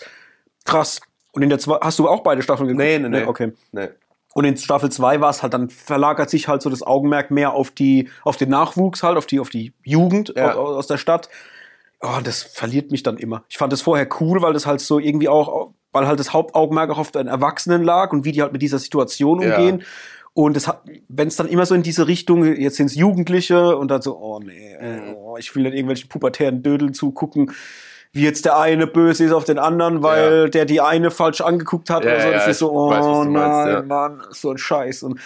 krass. 0.65 0.99
Und 1.31 1.41
in 1.41 1.49
der 1.49 1.59
zwei, 1.59 1.77
hast 1.81 1.97
du 1.97 2.07
auch 2.07 2.21
beide 2.21 2.41
Staffeln 2.43 2.67
geguckt? 2.67 2.83
Nee, 2.85 2.99
nee, 2.99 3.09
nee. 3.09 3.23
Okay. 3.25 3.53
Nee. 3.71 3.89
Und 4.33 4.45
in 4.45 4.55
Staffel 4.55 4.89
2 4.91 5.19
war 5.19 5.29
es 5.29 5.43
halt, 5.43 5.53
dann 5.53 5.69
verlagert 5.69 6.29
sich 6.29 6.47
halt 6.47 6.61
so 6.61 6.69
das 6.69 6.83
Augenmerk 6.83 7.31
mehr 7.31 7.53
auf 7.53 7.71
die, 7.71 8.09
auf 8.23 8.37
den 8.37 8.49
Nachwuchs 8.49 9.03
halt, 9.03 9.17
auf 9.17 9.25
die, 9.25 9.39
auf 9.39 9.49
die 9.49 9.73
Jugend 9.83 10.33
Ja. 10.35 10.55
aus, 10.55 10.77
aus 10.77 10.87
der 10.87 10.97
Stadt. 10.97 11.29
Oh, 11.99 12.19
das 12.23 12.41
verliert 12.41 12.91
mich 12.91 13.03
dann 13.03 13.17
immer. 13.17 13.43
Ich 13.49 13.57
fand 13.57 13.73
das 13.73 13.81
vorher 13.81 14.07
cool, 14.19 14.41
weil 14.41 14.53
das 14.53 14.65
halt 14.65 14.79
so 14.81 14.99
irgendwie 14.99 15.27
auch, 15.29 15.71
weil 15.91 16.07
halt 16.07 16.19
das 16.19 16.33
Hauptaugenmerk 16.33 16.89
auch 16.91 16.97
auf 16.97 17.11
den 17.11 17.27
Erwachsenen 17.27 17.83
lag 17.83 18.11
und 18.13 18.23
wie 18.25 18.31
die 18.31 18.41
halt 18.41 18.53
mit 18.53 18.61
dieser 18.61 18.79
Situation 18.79 19.41
Ja. 19.41 19.55
umgehen. 19.57 19.83
Und 20.33 20.55
es 20.55 20.65
hat, 20.65 20.83
wenn 21.09 21.27
es 21.27 21.35
dann 21.35 21.47
immer 21.49 21.65
so 21.65 21.75
in 21.75 21.83
diese 21.83 22.07
Richtung, 22.07 22.45
jetzt 22.45 22.77
sind 22.77 22.85
es 22.85 22.95
Jugendliche 22.95 23.75
und 23.77 23.89
dann 23.89 24.01
so, 24.01 24.17
oh 24.17 24.39
nee, 24.39 24.77
Mhm. 24.79 25.13
oh, 25.15 25.35
ich 25.37 25.53
will 25.53 25.63
nicht 25.63 25.73
irgendwelchen 25.73 26.07
pubertären 26.07 26.63
Dödeln 26.63 26.93
zugucken, 26.93 27.51
wie 28.13 28.23
jetzt 28.23 28.45
der 28.45 28.57
eine 28.59 28.87
böse 28.87 29.23
ist 29.23 29.31
auf 29.31 29.45
den 29.45 29.57
anderen, 29.59 30.03
weil 30.03 30.43
Ja. 30.43 30.47
der 30.49 30.65
die 30.65 30.81
eine 30.81 31.11
falsch 31.11 31.41
angeguckt 31.41 31.89
hat 31.89 32.03
Ja, 32.03 32.11
oder 32.11 32.21
so. 32.21 32.27
ja, 32.27 32.33
das 32.33 32.47
ist 32.47 32.59
so, 32.59 32.71
oh 32.71 32.89
weiß, 32.89 33.05
nein, 33.27 33.31
meinst. 33.31 33.87
Mann, 33.87 34.23
so 34.31 34.51
ein 34.51 34.57
Scheiß. 34.57 35.03
Und, 35.03 35.19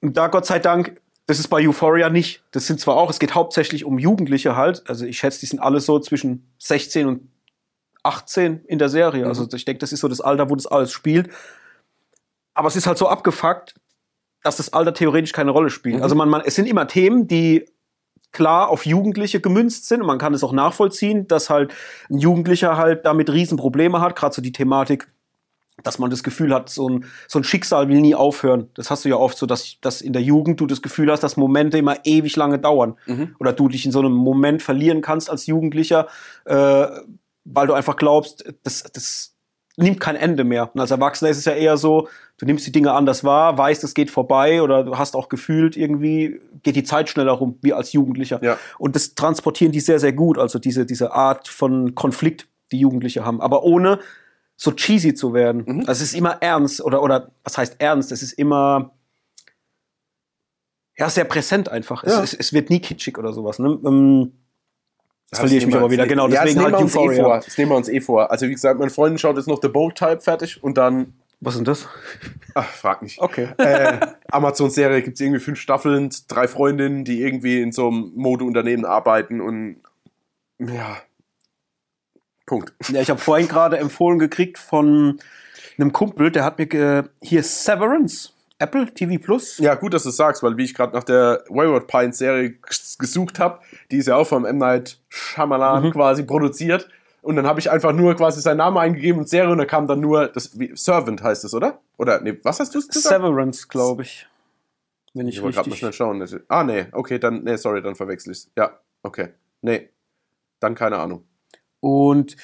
und 0.00 0.16
da 0.16 0.26
Gott 0.26 0.46
sei 0.46 0.58
Dank, 0.58 1.00
das 1.26 1.38
ist 1.38 1.48
bei 1.48 1.66
Euphoria 1.66 2.08
nicht. 2.10 2.42
Das 2.50 2.66
sind 2.66 2.80
zwar 2.80 2.96
auch, 2.96 3.08
es 3.10 3.20
geht 3.20 3.34
hauptsächlich 3.36 3.84
um 3.84 3.98
Jugendliche 3.98 4.56
halt. 4.56 4.82
Also 4.88 5.04
ich 5.06 5.18
schätze, 5.18 5.38
die 5.40 5.46
sind 5.46 5.60
alle 5.60 5.78
so 5.80 6.00
zwischen 6.00 6.52
16 6.58 7.06
und 7.06 7.28
18 8.02 8.64
in 8.66 8.78
der 8.80 8.88
Serie. 8.88 9.22
Mhm. 9.22 9.28
Also 9.28 9.46
ich 9.54 9.64
denke, 9.64 9.78
das 9.78 9.92
ist 9.92 10.00
so 10.00 10.08
das 10.08 10.20
Alter, 10.20 10.50
wo 10.50 10.56
das 10.56 10.66
alles 10.66 10.90
spielt. 10.90 11.28
Aber 12.54 12.66
es 12.68 12.74
ist 12.76 12.88
halt 12.88 12.98
so 12.98 13.06
abgefuckt, 13.08 13.74
dass 14.42 14.56
das 14.56 14.72
Alter 14.72 14.92
theoretisch 14.94 15.32
keine 15.32 15.52
Rolle 15.52 15.70
spielt. 15.70 15.98
Mhm. 15.98 16.02
Also 16.02 16.16
man, 16.16 16.28
man, 16.28 16.42
es 16.44 16.56
sind 16.56 16.66
immer 16.66 16.88
Themen, 16.88 17.28
die 17.28 17.66
klar 18.32 18.68
auf 18.68 18.86
Jugendliche 18.86 19.40
gemünzt 19.40 19.88
sind 19.88 20.00
und 20.00 20.06
man 20.06 20.18
kann 20.18 20.34
es 20.34 20.42
auch 20.42 20.52
nachvollziehen, 20.52 21.28
dass 21.28 21.50
halt 21.50 21.72
ein 22.10 22.18
Jugendlicher 22.18 22.76
halt 22.76 23.04
damit 23.04 23.30
Riesenprobleme 23.30 24.00
hat, 24.00 24.16
gerade 24.16 24.34
so 24.34 24.42
die 24.42 24.52
Thematik, 24.52 25.08
dass 25.82 25.98
man 25.98 26.10
das 26.10 26.22
Gefühl 26.22 26.54
hat, 26.54 26.68
so 26.68 26.88
ein, 26.88 27.04
so 27.28 27.38
ein 27.38 27.44
Schicksal 27.44 27.88
will 27.88 28.00
nie 28.00 28.14
aufhören. 28.14 28.70
Das 28.74 28.90
hast 28.90 29.04
du 29.04 29.08
ja 29.08 29.16
oft 29.16 29.36
so, 29.36 29.46
dass, 29.46 29.80
dass 29.80 30.00
in 30.00 30.12
der 30.12 30.22
Jugend 30.22 30.60
du 30.60 30.66
das 30.66 30.82
Gefühl 30.82 31.10
hast, 31.10 31.22
dass 31.22 31.36
Momente 31.36 31.78
immer 31.78 31.96
ewig 32.04 32.36
lange 32.36 32.58
dauern. 32.58 32.96
Mhm. 33.06 33.36
Oder 33.38 33.52
du 33.52 33.68
dich 33.68 33.84
in 33.84 33.92
so 33.92 34.00
einem 34.00 34.12
Moment 34.12 34.62
verlieren 34.62 35.00
kannst 35.00 35.30
als 35.30 35.46
Jugendlicher, 35.46 36.08
äh, 36.44 36.86
weil 37.44 37.66
du 37.66 37.72
einfach 37.72 37.96
glaubst, 37.96 38.44
das, 38.62 38.84
das 38.92 39.31
nimmt 39.82 40.00
kein 40.00 40.16
Ende 40.16 40.44
mehr. 40.44 40.70
Und 40.72 40.80
als 40.80 40.90
Erwachsener 40.90 41.30
ist 41.30 41.38
es 41.38 41.44
ja 41.44 41.52
eher 41.52 41.76
so, 41.76 42.08
du 42.38 42.46
nimmst 42.46 42.66
die 42.66 42.72
Dinge 42.72 42.92
anders 42.92 43.24
wahr, 43.24 43.56
weißt, 43.56 43.84
es 43.84 43.94
geht 43.94 44.10
vorbei 44.10 44.62
oder 44.62 44.84
du 44.84 44.98
hast 44.98 45.14
auch 45.14 45.28
gefühlt 45.28 45.76
irgendwie, 45.76 46.40
geht 46.62 46.76
die 46.76 46.84
Zeit 46.84 47.08
schneller 47.08 47.32
rum, 47.32 47.58
wie 47.62 47.72
als 47.72 47.92
Jugendlicher. 47.92 48.42
Ja. 48.42 48.58
Und 48.78 48.96
das 48.96 49.14
transportieren 49.14 49.72
die 49.72 49.80
sehr, 49.80 49.98
sehr 49.98 50.12
gut, 50.12 50.38
also 50.38 50.58
diese, 50.58 50.86
diese 50.86 51.12
Art 51.12 51.48
von 51.48 51.94
Konflikt, 51.94 52.48
die 52.70 52.78
Jugendliche 52.78 53.24
haben. 53.24 53.40
Aber 53.40 53.64
ohne 53.64 53.98
so 54.56 54.72
cheesy 54.72 55.14
zu 55.14 55.34
werden. 55.34 55.64
Mhm. 55.66 55.80
Also 55.80 56.02
es 56.02 56.12
ist 56.12 56.14
immer 56.14 56.38
ernst 56.40 56.82
oder, 56.82 57.02
oder 57.02 57.32
was 57.44 57.58
heißt 57.58 57.76
ernst? 57.78 58.12
Es 58.12 58.22
ist 58.22 58.32
immer 58.32 58.92
ja, 60.96 61.08
sehr 61.08 61.24
präsent 61.24 61.68
einfach. 61.68 62.04
Ja. 62.04 62.22
Es, 62.22 62.32
es, 62.32 62.38
es 62.38 62.52
wird 62.52 62.70
nie 62.70 62.80
kitschig 62.80 63.18
oder 63.18 63.32
sowas. 63.32 63.58
Ne? 63.58 63.78
Ähm, 63.84 64.32
Jetzt 65.32 65.38
verliere 65.40 65.58
ich 65.60 65.66
mich 65.66 65.74
aber 65.76 65.90
wieder. 65.90 66.06
Genau, 66.06 66.28
ja, 66.28 66.44
deswegen 66.44 66.46
das 66.46 66.54
nehmen 66.56 66.64
halt 66.64 66.74
wir 66.74 66.84
uns 66.84 66.94
eh 66.94 66.98
Euphoria. 66.98 67.24
vor. 67.24 67.40
Das 67.40 67.58
nehmen 67.58 67.70
wir 67.70 67.76
uns 67.76 67.88
eh 67.88 68.00
vor. 68.02 68.30
Also 68.30 68.46
wie 68.48 68.52
gesagt, 68.52 68.78
meine 68.78 68.90
Freundin 68.90 69.18
schaut 69.18 69.36
jetzt 69.36 69.48
noch 69.48 69.60
The 69.62 69.68
Bold 69.68 69.96
Type 69.96 70.20
fertig 70.20 70.62
und 70.62 70.76
dann, 70.76 71.14
Was 71.40 71.54
ist 71.54 71.58
denn 71.60 71.64
das? 71.64 71.88
ach, 72.54 72.68
frag 72.68 73.02
mich. 73.02 73.18
Okay. 73.20 73.48
äh, 73.56 73.98
Amazon-Serie 74.30 75.02
gibt 75.02 75.14
es 75.14 75.20
irgendwie 75.22 75.40
fünf 75.40 75.58
Staffeln, 75.58 76.10
drei 76.28 76.46
Freundinnen, 76.46 77.04
die 77.04 77.22
irgendwie 77.22 77.62
in 77.62 77.72
so 77.72 77.88
einem 77.88 78.12
Modeunternehmen 78.14 78.84
arbeiten 78.84 79.40
und 79.40 79.80
ja. 80.58 80.98
Punkt. 82.44 82.74
Ja, 82.90 83.00
ich 83.00 83.08
habe 83.08 83.18
vorhin 83.18 83.48
gerade 83.48 83.78
empfohlen 83.78 84.18
gekriegt 84.18 84.58
von 84.58 85.18
einem 85.78 85.92
Kumpel, 85.92 86.30
der 86.30 86.44
hat 86.44 86.58
mir 86.58 87.08
hier 87.22 87.42
Severance, 87.42 88.34
Apple 88.62 88.86
TV 88.94 89.22
Plus. 89.22 89.58
Ja, 89.58 89.74
gut, 89.74 89.92
dass 89.94 90.04
du 90.04 90.08
es 90.10 90.16
sagst, 90.16 90.42
weil 90.42 90.56
wie 90.56 90.64
ich 90.64 90.74
gerade 90.74 90.94
nach 90.94 91.04
der 91.04 91.44
Wayward 91.48 91.86
Pines 91.86 92.18
Serie 92.18 92.54
ges- 92.66 92.98
gesucht 92.98 93.38
habe, 93.38 93.60
die 93.90 93.98
ist 93.98 94.06
ja 94.08 94.16
auch 94.16 94.26
vom 94.26 94.44
M. 94.44 94.58
Night 94.58 94.98
Shyamalan 95.08 95.84
Mhm. 95.84 95.90
quasi 95.92 96.22
produziert. 96.24 96.88
Und 97.22 97.36
dann 97.36 97.46
habe 97.46 97.60
ich 97.60 97.70
einfach 97.70 97.92
nur 97.92 98.14
quasi 98.16 98.40
seinen 98.40 98.56
Namen 98.56 98.78
eingegeben 98.78 99.20
und 99.20 99.28
Serie 99.28 99.50
und 99.52 99.58
da 99.58 99.64
kam 99.64 99.86
dann 99.86 100.00
nur, 100.00 100.26
das, 100.28 100.58
wie, 100.58 100.72
Servant 100.74 101.22
heißt 101.22 101.44
es, 101.44 101.54
oder? 101.54 101.78
Oder, 101.96 102.20
nee, 102.20 102.36
was 102.42 102.58
hast 102.58 102.74
du 102.74 102.78
gesagt? 102.78 102.94
Severance, 102.94 103.68
glaube 103.68 104.02
ich. 104.02 104.26
Wenn 105.14 105.28
ich, 105.28 105.36
Ich 105.36 105.42
wollte 105.42 105.56
gerade 105.56 105.70
mal 105.70 105.76
schnell 105.76 105.92
schauen. 105.92 106.26
Ah, 106.48 106.64
nee, 106.64 106.86
okay, 106.92 107.18
dann, 107.20 107.44
nee, 107.44 107.56
sorry, 107.56 107.80
dann 107.82 107.94
verwechsel 107.94 108.32
ich's. 108.32 108.50
Ja, 108.56 108.72
okay. 109.04 109.28
Nee, 109.60 109.90
dann 110.58 110.74
keine 110.74 110.98
Ahnung. 110.98 111.22
Und 111.80 112.36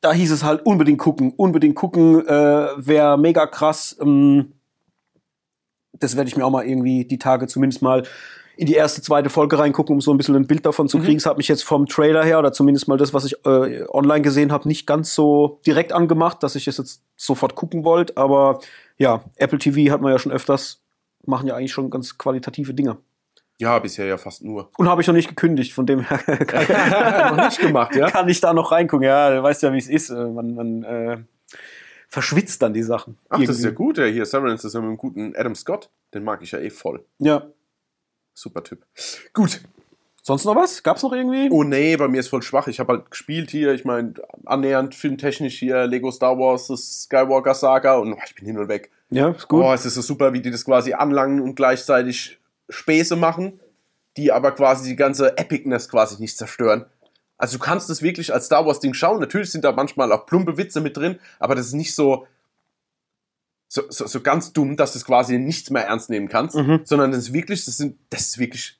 da 0.00 0.12
hieß 0.12 0.30
es 0.30 0.44
halt 0.44 0.64
unbedingt 0.66 0.98
gucken, 0.98 1.32
unbedingt 1.36 1.74
gucken, 1.74 2.24
äh, 2.28 2.68
wäre 2.76 3.18
mega 3.18 3.46
krass. 3.46 3.96
Ähm, 4.00 4.52
das 6.00 6.16
werde 6.16 6.28
ich 6.28 6.36
mir 6.36 6.44
auch 6.44 6.50
mal 6.50 6.64
irgendwie 6.66 7.04
die 7.04 7.18
Tage 7.18 7.46
zumindest 7.46 7.82
mal 7.82 8.02
in 8.56 8.66
die 8.66 8.74
erste, 8.74 9.02
zweite 9.02 9.30
Folge 9.30 9.58
reingucken, 9.58 9.94
um 9.96 10.00
so 10.00 10.12
ein 10.12 10.16
bisschen 10.16 10.36
ein 10.36 10.46
Bild 10.46 10.64
davon 10.64 10.88
zu 10.88 10.98
Mhm. 10.98 11.02
kriegen. 11.04 11.16
Es 11.16 11.26
hat 11.26 11.36
mich 11.38 11.48
jetzt 11.48 11.64
vom 11.64 11.86
Trailer 11.86 12.22
her 12.24 12.38
oder 12.38 12.52
zumindest 12.52 12.86
mal 12.86 12.96
das, 12.96 13.12
was 13.12 13.24
ich 13.24 13.34
äh, 13.44 13.84
online 13.88 14.22
gesehen 14.22 14.52
habe, 14.52 14.68
nicht 14.68 14.86
ganz 14.86 15.12
so 15.14 15.58
direkt 15.66 15.92
angemacht, 15.92 16.40
dass 16.42 16.54
ich 16.54 16.68
es 16.68 16.76
jetzt 16.78 17.02
sofort 17.16 17.56
gucken 17.56 17.84
wollte. 17.84 18.16
Aber 18.16 18.60
ja, 18.96 19.24
Apple 19.36 19.58
TV 19.58 19.92
hat 19.92 20.00
man 20.02 20.12
ja 20.12 20.18
schon 20.20 20.30
öfters, 20.30 20.80
machen 21.26 21.48
ja 21.48 21.56
eigentlich 21.56 21.72
schon 21.72 21.90
ganz 21.90 22.16
qualitative 22.16 22.74
Dinge. 22.74 22.96
Ja, 23.58 23.78
bisher 23.80 24.06
ja 24.06 24.16
fast 24.18 24.44
nur. 24.44 24.70
Und 24.78 24.88
habe 24.88 25.00
ich 25.00 25.06
noch 25.08 25.14
nicht 25.14 25.28
gekündigt, 25.28 25.72
von 25.72 25.86
dem 25.86 26.00
her 26.00 26.18
kann, 26.46 27.36
Noch 27.36 27.44
nicht 27.46 27.60
gemacht, 27.60 27.94
ja? 27.96 28.08
kann 28.10 28.28
ich 28.28 28.40
da 28.40 28.52
noch 28.52 28.70
reingucken. 28.72 29.04
Ja, 29.06 29.30
du 29.30 29.42
weißt 29.42 29.62
ja, 29.64 29.72
wie 29.72 29.78
es 29.78 29.88
ist. 29.88 30.10
Äh, 30.10 30.14
Man, 30.26 30.54
man 30.54 30.82
äh, 30.84 31.18
verschwitzt 32.14 32.62
dann 32.62 32.72
die 32.72 32.84
Sachen. 32.84 33.18
Ach, 33.28 33.40
das 33.40 33.56
ist 33.56 33.64
ja 33.64 33.70
Irgendwie. 33.70 33.84
gut, 33.84 33.98
ja, 33.98 34.04
hier, 34.04 34.24
Severance 34.24 34.64
ist 34.64 34.72
ja 34.74 34.80
mit 34.80 34.88
dem 34.88 34.96
guten 34.96 35.34
Adam 35.36 35.56
Scott. 35.56 35.90
Den 36.14 36.22
mag 36.22 36.42
ich 36.42 36.52
ja 36.52 36.60
eh 36.60 36.70
voll. 36.70 37.04
Ja. 37.18 37.48
Super 38.32 38.62
Typ. 38.62 38.86
Gut. 39.32 39.60
Sonst 40.22 40.44
noch 40.44 40.54
was? 40.54 40.84
Gab's 40.84 41.02
noch 41.02 41.12
irgendwie? 41.12 41.48
Oh 41.50 41.64
nee, 41.64 41.96
bei 41.96 42.06
mir 42.06 42.20
ist 42.20 42.28
voll 42.28 42.42
schwach. 42.42 42.68
Ich 42.68 42.78
habe 42.78 42.92
halt 42.92 43.10
gespielt 43.10 43.50
hier, 43.50 43.74
ich 43.74 43.84
meine, 43.84 44.14
annähernd 44.46 44.94
filmtechnisch 44.94 45.58
hier, 45.58 45.86
Lego 45.86 46.10
Star 46.12 46.38
Wars, 46.38 46.68
das 46.68 47.02
Skywalker 47.02 47.52
Saga 47.52 47.96
und 47.96 48.12
oh, 48.12 48.18
ich 48.24 48.34
bin 48.36 48.46
hin 48.46 48.58
und 48.58 48.68
weg. 48.68 48.90
Ja, 49.10 49.30
ist 49.30 49.48
gut. 49.48 49.64
Oh, 49.64 49.72
es 49.72 49.84
ist 49.84 49.94
so 49.94 50.00
super, 50.00 50.32
wie 50.32 50.40
die 50.40 50.52
das 50.52 50.64
quasi 50.64 50.92
anlangen 50.92 51.40
und 51.40 51.56
gleichzeitig 51.56 52.38
Späße 52.70 53.16
machen, 53.16 53.60
die 54.16 54.30
aber 54.30 54.52
quasi 54.52 54.88
die 54.88 54.96
ganze 54.96 55.36
Epicness 55.36 55.88
quasi 55.88 56.20
nicht 56.20 56.38
zerstören. 56.38 56.86
Also 57.36 57.58
du 57.58 57.64
kannst 57.64 57.90
es 57.90 58.00
wirklich 58.02 58.32
als 58.32 58.46
Star 58.46 58.64
Wars 58.66 58.80
Ding 58.80 58.94
schauen. 58.94 59.20
Natürlich 59.20 59.50
sind 59.50 59.64
da 59.64 59.72
manchmal 59.72 60.12
auch 60.12 60.26
plumpe 60.26 60.56
Witze 60.56 60.80
mit 60.80 60.96
drin, 60.96 61.18
aber 61.38 61.54
das 61.54 61.66
ist 61.66 61.72
nicht 61.74 61.94
so 61.94 62.26
so, 63.68 63.82
so, 63.88 64.06
so 64.06 64.20
ganz 64.20 64.52
dumm, 64.52 64.76
dass 64.76 64.92
du 64.92 64.98
es 64.98 65.04
quasi 65.04 65.36
nichts 65.38 65.68
mehr 65.70 65.84
ernst 65.86 66.08
nehmen 66.08 66.28
kannst, 66.28 66.54
Mhm. 66.54 66.82
sondern 66.84 67.10
das 67.10 67.20
ist 67.20 67.32
wirklich, 67.32 67.64
das, 67.64 67.76
sind, 67.76 67.98
das 68.10 68.20
ist 68.22 68.38
wirklich 68.38 68.78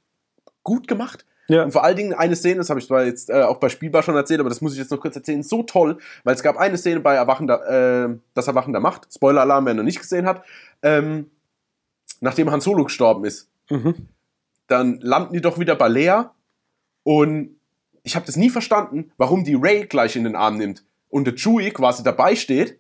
gut 0.63 0.87
gemacht. 0.87 1.25
ja. 1.49 1.65
Und 1.65 1.73
vor 1.73 1.83
allen 1.83 1.97
Dingen 1.97 2.15
eine 2.15 2.37
Szene, 2.37 2.59
das 2.59 2.71
habe 2.71 2.79
ich 2.79 2.87
zwar 2.87 3.05
jetzt 3.05 3.29
äh, 3.29 3.43
auch 3.43 3.57
bei 3.59 3.69
Spielbar 3.71 4.03
schon 4.05 4.15
erzählt, 4.15 4.39
aber 4.41 4.51
das 4.51 4.61
muss 4.61 4.73
ich 4.73 4.79
jetzt 4.79 4.91
noch 4.93 5.01
kurz 5.01 5.17
erzählen, 5.17 5.43
so 5.43 5.65
toll, 5.65 5.99
weil 6.23 6.35
es 6.37 6.43
gab 6.45 6.57
eine 6.59 6.79
Szene 6.79 7.01
bei 7.01 7.15
Erwachender, 7.17 8.05
äh, 8.13 8.17
das 8.35 8.47
Erwachen 8.47 8.73
der 8.73 8.81
Macht, 8.81 9.13
Spoiler-Alarm, 9.13 9.67
wer 9.67 9.75
noch 9.75 9.83
nicht 9.83 9.99
gesehen 10.01 10.27
hat, 10.27 10.45
ähm, 10.83 11.29
nachdem 12.21 12.51
Han 12.53 12.61
Solo 12.61 12.85
gestorben 12.85 13.25
ist, 13.25 13.49
Mhm. 13.71 14.07
dann 14.69 15.01
landen 15.01 15.33
die 15.33 15.41
doch 15.41 15.59
wieder 15.59 15.75
bei 15.75 15.89
Lea 15.89 16.23
und 17.03 17.57
ich 18.05 18.15
habe 18.15 18.27
das 18.27 18.37
nie 18.37 18.51
verstanden, 18.51 19.11
warum 19.17 19.43
die 19.43 19.55
Ray 19.61 19.87
gleich 19.87 20.15
in 20.15 20.25
den 20.25 20.37
Arm 20.37 20.57
nimmt 20.57 20.85
und 21.09 21.25
der 21.27 21.35
Chewie 21.35 21.71
quasi 21.71 22.03
dabei 22.05 22.37
steht, 22.37 22.79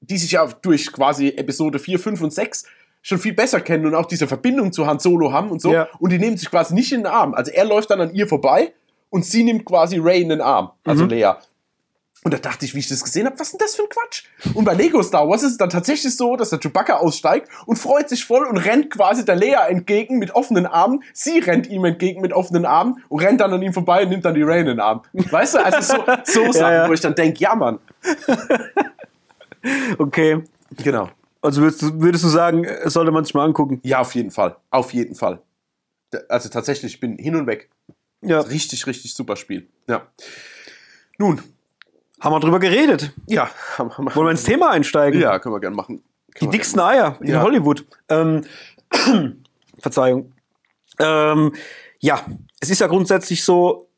die 0.00 0.18
sich 0.18 0.32
ja 0.32 0.46
durch 0.46 0.92
quasi 0.92 1.28
Episode 1.28 1.78
4, 1.78 1.98
5 1.98 2.20
und 2.22 2.32
6 2.32 2.64
schon 3.02 3.18
viel 3.18 3.32
besser 3.32 3.60
kennen 3.60 3.86
und 3.86 3.94
auch 3.94 4.06
diese 4.06 4.26
Verbindung 4.26 4.72
zu 4.72 4.86
Han 4.86 4.98
Solo 4.98 5.32
haben 5.32 5.50
und 5.50 5.62
so. 5.62 5.72
Ja. 5.72 5.88
Und 6.00 6.10
die 6.12 6.18
nehmen 6.18 6.36
sich 6.36 6.50
quasi 6.50 6.74
nicht 6.74 6.92
in 6.92 7.00
den 7.00 7.06
Arm. 7.06 7.32
Also 7.32 7.50
er 7.50 7.64
läuft 7.64 7.90
dann 7.90 8.00
an 8.00 8.14
ihr 8.14 8.26
vorbei 8.26 8.74
und 9.08 9.24
sie 9.24 9.42
nimmt 9.42 9.64
quasi 9.64 9.98
Ray 9.98 10.20
in 10.20 10.28
den 10.28 10.40
Arm, 10.40 10.70
also 10.84 11.04
Mhm. 11.04 11.10
Lea. 11.10 11.32
Und 12.22 12.34
da 12.34 12.38
dachte 12.38 12.66
ich, 12.66 12.74
wie 12.74 12.80
ich 12.80 12.88
das 12.88 13.02
gesehen 13.02 13.24
habe, 13.24 13.38
was 13.38 13.48
ist 13.48 13.52
denn 13.54 13.66
das 13.66 13.74
für 13.74 13.82
ein 13.82 13.88
Quatsch? 13.88 14.24
Und 14.52 14.64
bei 14.64 14.74
Lego 14.74 15.02
Star 15.02 15.26
Wars 15.26 15.42
ist 15.42 15.52
es 15.52 15.56
dann 15.56 15.70
tatsächlich 15.70 16.14
so, 16.14 16.36
dass 16.36 16.50
der 16.50 16.58
Chewbacca 16.58 16.98
aussteigt 16.98 17.48
und 17.64 17.76
freut 17.76 18.10
sich 18.10 18.26
voll 18.26 18.44
und 18.46 18.58
rennt 18.58 18.90
quasi 18.90 19.24
der 19.24 19.36
Lea 19.36 19.56
entgegen 19.68 20.18
mit 20.18 20.34
offenen 20.34 20.66
Armen. 20.66 21.02
Sie 21.14 21.38
rennt 21.38 21.66
ihm 21.68 21.84
entgegen 21.86 22.20
mit 22.20 22.34
offenen 22.34 22.66
Armen 22.66 23.02
und 23.08 23.20
rennt 23.20 23.40
dann 23.40 23.52
an 23.54 23.62
ihm 23.62 23.72
vorbei 23.72 24.02
und 24.02 24.10
nimmt 24.10 24.26
dann 24.26 24.34
die 24.34 24.42
Ray 24.42 24.60
in 24.60 24.66
den 24.66 24.80
Arm. 24.80 25.00
Weißt 25.14 25.54
du, 25.54 25.64
also 25.64 25.80
so, 25.80 26.04
so 26.24 26.52
Sachen, 26.52 26.74
ja. 26.74 26.88
wo 26.88 26.92
ich 26.92 27.00
dann 27.00 27.14
denke, 27.14 27.38
ja 27.40 27.54
Mann. 27.54 27.78
Okay. 29.98 30.42
Genau. 30.82 31.10
Also 31.42 31.62
würdest 31.62 31.82
du, 31.82 32.00
würdest 32.00 32.24
du 32.24 32.28
sagen, 32.28 32.64
äh, 32.64 32.88
sollte 32.88 33.10
man 33.10 33.24
sich 33.24 33.34
mal 33.34 33.44
angucken? 33.44 33.80
Ja, 33.82 34.00
auf 34.00 34.14
jeden 34.14 34.30
Fall. 34.30 34.56
Auf 34.70 34.92
jeden 34.92 35.14
Fall. 35.14 35.42
Also 36.28 36.48
tatsächlich, 36.48 36.94
ich 36.94 37.00
bin 37.00 37.16
hin 37.18 37.36
und 37.36 37.46
weg. 37.46 37.70
Ja. 38.22 38.40
Richtig, 38.40 38.86
richtig 38.86 39.14
super 39.14 39.36
Spiel. 39.36 39.68
Ja. 39.86 40.06
Nun, 41.18 41.42
Haben 42.20 42.32
wir 42.34 42.40
drüber 42.40 42.58
geredet. 42.58 43.12
ja, 43.26 43.48
haben 43.78 43.88
wir 43.90 44.14
Wollen 44.14 44.26
wir 44.26 44.30
ins 44.30 44.44
Thema 44.44 44.70
einsteigen? 44.70 45.20
Ja, 45.20 45.38
können 45.38 45.54
wir 45.54 45.60
gerne 45.60 45.76
machen. 45.76 46.02
Die 46.28 46.32
Können 46.34 46.52
wir 46.52 46.58
dicksten 46.58 46.80
Eier 46.80 47.16
in 47.20 47.28
Ja. 47.28 47.42
Hollywood. 47.42 47.84
Ähm, 48.08 48.42
Verzeihung. 49.78 50.32
Ähm, 50.98 51.54
ja, 52.00 52.20
es 52.60 52.70
ist 52.70 52.80
ja 52.80 52.86
grundsätzlich 52.86 53.42
so, 53.44 53.88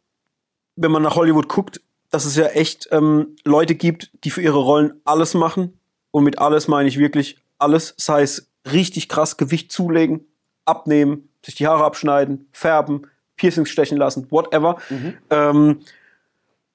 wenn 0.77 0.91
man 0.93 1.03
nach 1.03 1.17
Hollywood 1.17 1.49
guckt, 1.49 1.81
dass 2.11 2.25
es 2.25 2.37
ja 2.37 2.47
echt 2.47 2.89
ähm, 2.93 3.37
Leute 3.45 3.75
gibt, 3.75 4.11
die 4.25 4.31
für 4.31 4.43
ihre 4.43 4.59
Rollen 4.59 5.01
alles 5.05 5.35
machen. 5.35 5.79
Und 6.11 6.25
mit 6.25 6.39
alles 6.39 6.69
meine 6.69 6.89
ich 6.89 6.99
wirklich 6.99 7.39
alles. 7.59 7.95
Sei 7.97 8.23
es 8.23 8.49
richtig 8.71 9.09
krass 9.09 9.37
Gewicht 9.37 9.73
zulegen, 9.73 10.27
abnehmen, 10.65 11.29
sich 11.45 11.55
die 11.55 11.67
Haare 11.67 11.85
abschneiden, 11.85 12.49
färben, 12.53 13.07
Piercings 13.37 13.71
stechen 13.71 13.97
lassen, 13.99 14.27
whatever. 14.31 14.77
Mhm. 14.91 15.81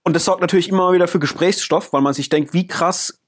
Und 0.07 0.13
das 0.13 0.23
sorgt 0.23 0.39
natürlich 0.39 0.69
immer 0.69 0.93
wieder 0.93 1.09
für 1.09 1.19
Gesprächsstoff, 1.19 1.91
weil 1.91 1.99
man 1.99 2.13
sich 2.13 2.29
denkt, 2.29 2.53
wie 2.53 2.65
krass 2.65 3.19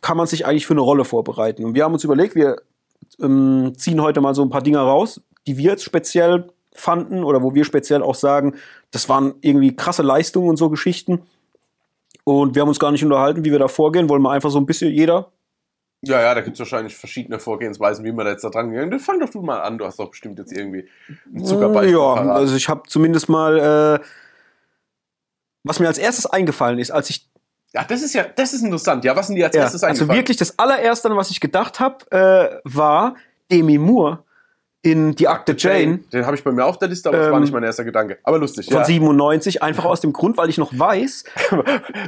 kann 0.00 0.16
man 0.16 0.28
sich 0.28 0.46
eigentlich 0.46 0.64
für 0.64 0.74
eine 0.74 0.80
Rolle 0.80 1.04
vorbereiten. 1.04 1.64
Und 1.64 1.74
wir 1.74 1.82
haben 1.82 1.92
uns 1.92 2.04
überlegt, 2.04 2.36
wir 2.36 2.62
ähm, 3.20 3.72
ziehen 3.76 4.00
heute 4.00 4.20
mal 4.20 4.32
so 4.32 4.42
ein 4.42 4.48
paar 4.48 4.62
Dinge 4.62 4.78
raus, 4.78 5.20
die 5.48 5.56
wir 5.56 5.72
jetzt 5.72 5.82
speziell 5.82 6.52
fanden 6.72 7.24
oder 7.24 7.42
wo 7.42 7.52
wir 7.56 7.64
speziell 7.64 8.00
auch 8.00 8.14
sagen, 8.14 8.54
das 8.92 9.08
waren 9.08 9.34
irgendwie 9.40 9.74
krasse 9.74 10.02
Leistungen 10.04 10.50
und 10.50 10.56
so 10.56 10.70
Geschichten. 10.70 11.22
Und 12.22 12.54
wir 12.54 12.62
haben 12.62 12.68
uns 12.68 12.78
gar 12.78 12.92
nicht 12.92 13.02
unterhalten, 13.02 13.44
wie 13.44 13.50
wir 13.50 13.58
da 13.58 13.66
vorgehen, 13.66 14.08
wollen 14.08 14.22
wir 14.22 14.30
einfach 14.30 14.50
so 14.50 14.58
ein 14.58 14.66
bisschen 14.66 14.92
jeder. 14.92 15.32
Ja, 16.02 16.20
ja, 16.20 16.32
da 16.32 16.42
gibt 16.42 16.54
es 16.54 16.60
wahrscheinlich 16.60 16.96
verschiedene 16.96 17.40
Vorgehensweisen, 17.40 18.04
wie 18.04 18.12
man 18.12 18.26
da 18.26 18.30
jetzt 18.30 18.44
da 18.44 18.50
dran 18.50 18.70
gegangen 18.70 18.92
ist. 18.92 19.04
Fang 19.04 19.18
doch 19.18 19.30
du 19.30 19.42
mal 19.42 19.60
an, 19.62 19.78
du 19.78 19.84
hast 19.84 19.98
doch 19.98 20.10
bestimmt 20.10 20.38
jetzt 20.38 20.52
irgendwie 20.52 20.88
ein 21.34 21.44
Zuckerbeispiel. 21.44 21.94
Ja, 21.94 22.14
parat. 22.14 22.36
also 22.36 22.54
ich 22.54 22.68
habe 22.68 22.82
zumindest 22.86 23.28
mal, 23.28 23.98
äh, 24.00 24.06
was 25.64 25.78
mir 25.80 25.88
als 25.88 25.98
erstes 25.98 26.26
eingefallen 26.26 26.78
ist, 26.78 26.90
als 26.90 27.10
ich 27.10 27.28
ja, 27.74 27.84
das 27.84 28.02
ist 28.02 28.12
ja, 28.12 28.24
das 28.24 28.52
ist 28.52 28.62
interessant. 28.62 29.02
Ja, 29.02 29.16
was 29.16 29.28
sind 29.28 29.36
die 29.36 29.44
als 29.44 29.54
Ja, 29.56 29.62
erstes 29.62 29.82
also 29.82 30.02
eingefallen? 30.02 30.18
wirklich 30.20 30.36
das 30.36 30.58
allererste, 30.58 31.08
an 31.10 31.16
was 31.16 31.30
ich 31.30 31.40
gedacht 31.40 31.80
habe, 31.80 32.04
äh, 32.10 32.60
war 32.64 33.14
Demi 33.50 33.78
Moore 33.78 34.24
in 34.84 35.14
Die 35.14 35.28
Akte 35.28 35.54
Jane 35.56 35.98
Den 36.12 36.26
habe 36.26 36.34
ich 36.34 36.42
bei 36.42 36.50
mir 36.50 36.64
auf 36.64 36.76
der 36.76 36.88
Liste, 36.88 37.08
aber 37.08 37.18
das 37.18 37.28
war 37.28 37.36
Ähm, 37.36 37.42
nicht 37.42 37.52
mein 37.52 37.62
erster 37.62 37.84
Gedanke. 37.84 38.18
Aber 38.24 38.38
lustig, 38.38 38.66
von 38.66 38.78
ja. 38.78 38.84
97, 38.84 39.62
einfach 39.62 39.84
aus 39.84 40.00
dem 40.00 40.12
Grund, 40.12 40.36
weil 40.36 40.48
ich 40.48 40.58
noch 40.58 40.76
weiß, 40.76 41.22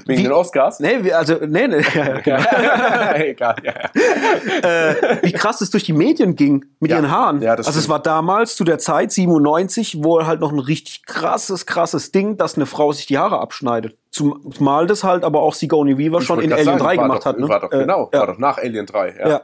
Wegen 0.07 0.19
wie- 0.19 0.23
den 0.25 0.33
Oscars. 0.33 0.81
nee, 0.81 1.13
also, 1.13 1.37
nee, 1.47 1.69
nee, 1.69 1.83
ja, 1.95 2.19
ja. 2.25 3.15
Egal, 3.15 3.55
ja. 3.63 3.73
äh, 4.91 5.19
wie 5.23 5.33
krass 5.33 5.61
es 5.61 5.71
durch 5.71 5.85
die 5.85 5.93
Medien 5.93 6.35
ging 6.35 6.65
mit 6.81 6.91
ihren 6.91 7.11
Haaren. 7.11 7.41
Ja, 7.43 7.55
das 7.55 7.69
also 7.69 7.79
es 7.79 7.89
war 7.89 8.01
damals 8.03 8.57
zu 8.57 8.65
der 8.65 8.79
Zeit 8.79 9.13
97 9.13 10.03
wohl 10.03 10.27
halt 10.27 10.41
noch 10.41 10.51
ein 10.51 10.59
richtig 10.59 11.07
krasses, 11.07 11.67
krasses 11.67 12.11
Ding, 12.11 12.37
dass 12.37 12.57
eine 12.57 12.67
Frau 12.67 12.91
sich 12.93 13.07
die 13.07 13.19
Haare 13.19 13.39
abschneidet. 13.39 13.97
Zum- 14.11 14.53
Zumal 14.53 14.89
das 14.89 15.05
halt 15.05 15.23
aber 15.23 15.43
auch 15.43 15.55
Sigourney 15.55 15.97
Weaver 15.97 16.19
Ich 16.19 16.25
schon 16.25 16.41
in 16.41 16.53
Alien 16.53 16.65
sagen, 16.67 16.79
3 16.79 16.85
war 16.97 17.03
gemacht 17.05 17.21
doch, 17.21 17.27
hat. 17.27 17.39
Ne? 17.39 17.49
War 17.49 17.61
doch, 17.61 17.71
Äh, 17.73 17.79
genau, 17.79 18.11
ja. 18.13 18.19
war 18.21 18.27
doch 18.27 18.39
nach 18.39 18.59
Alien 18.59 18.87
3. 18.87 19.15
Ja. 19.19 19.29
Ja. 19.29 19.41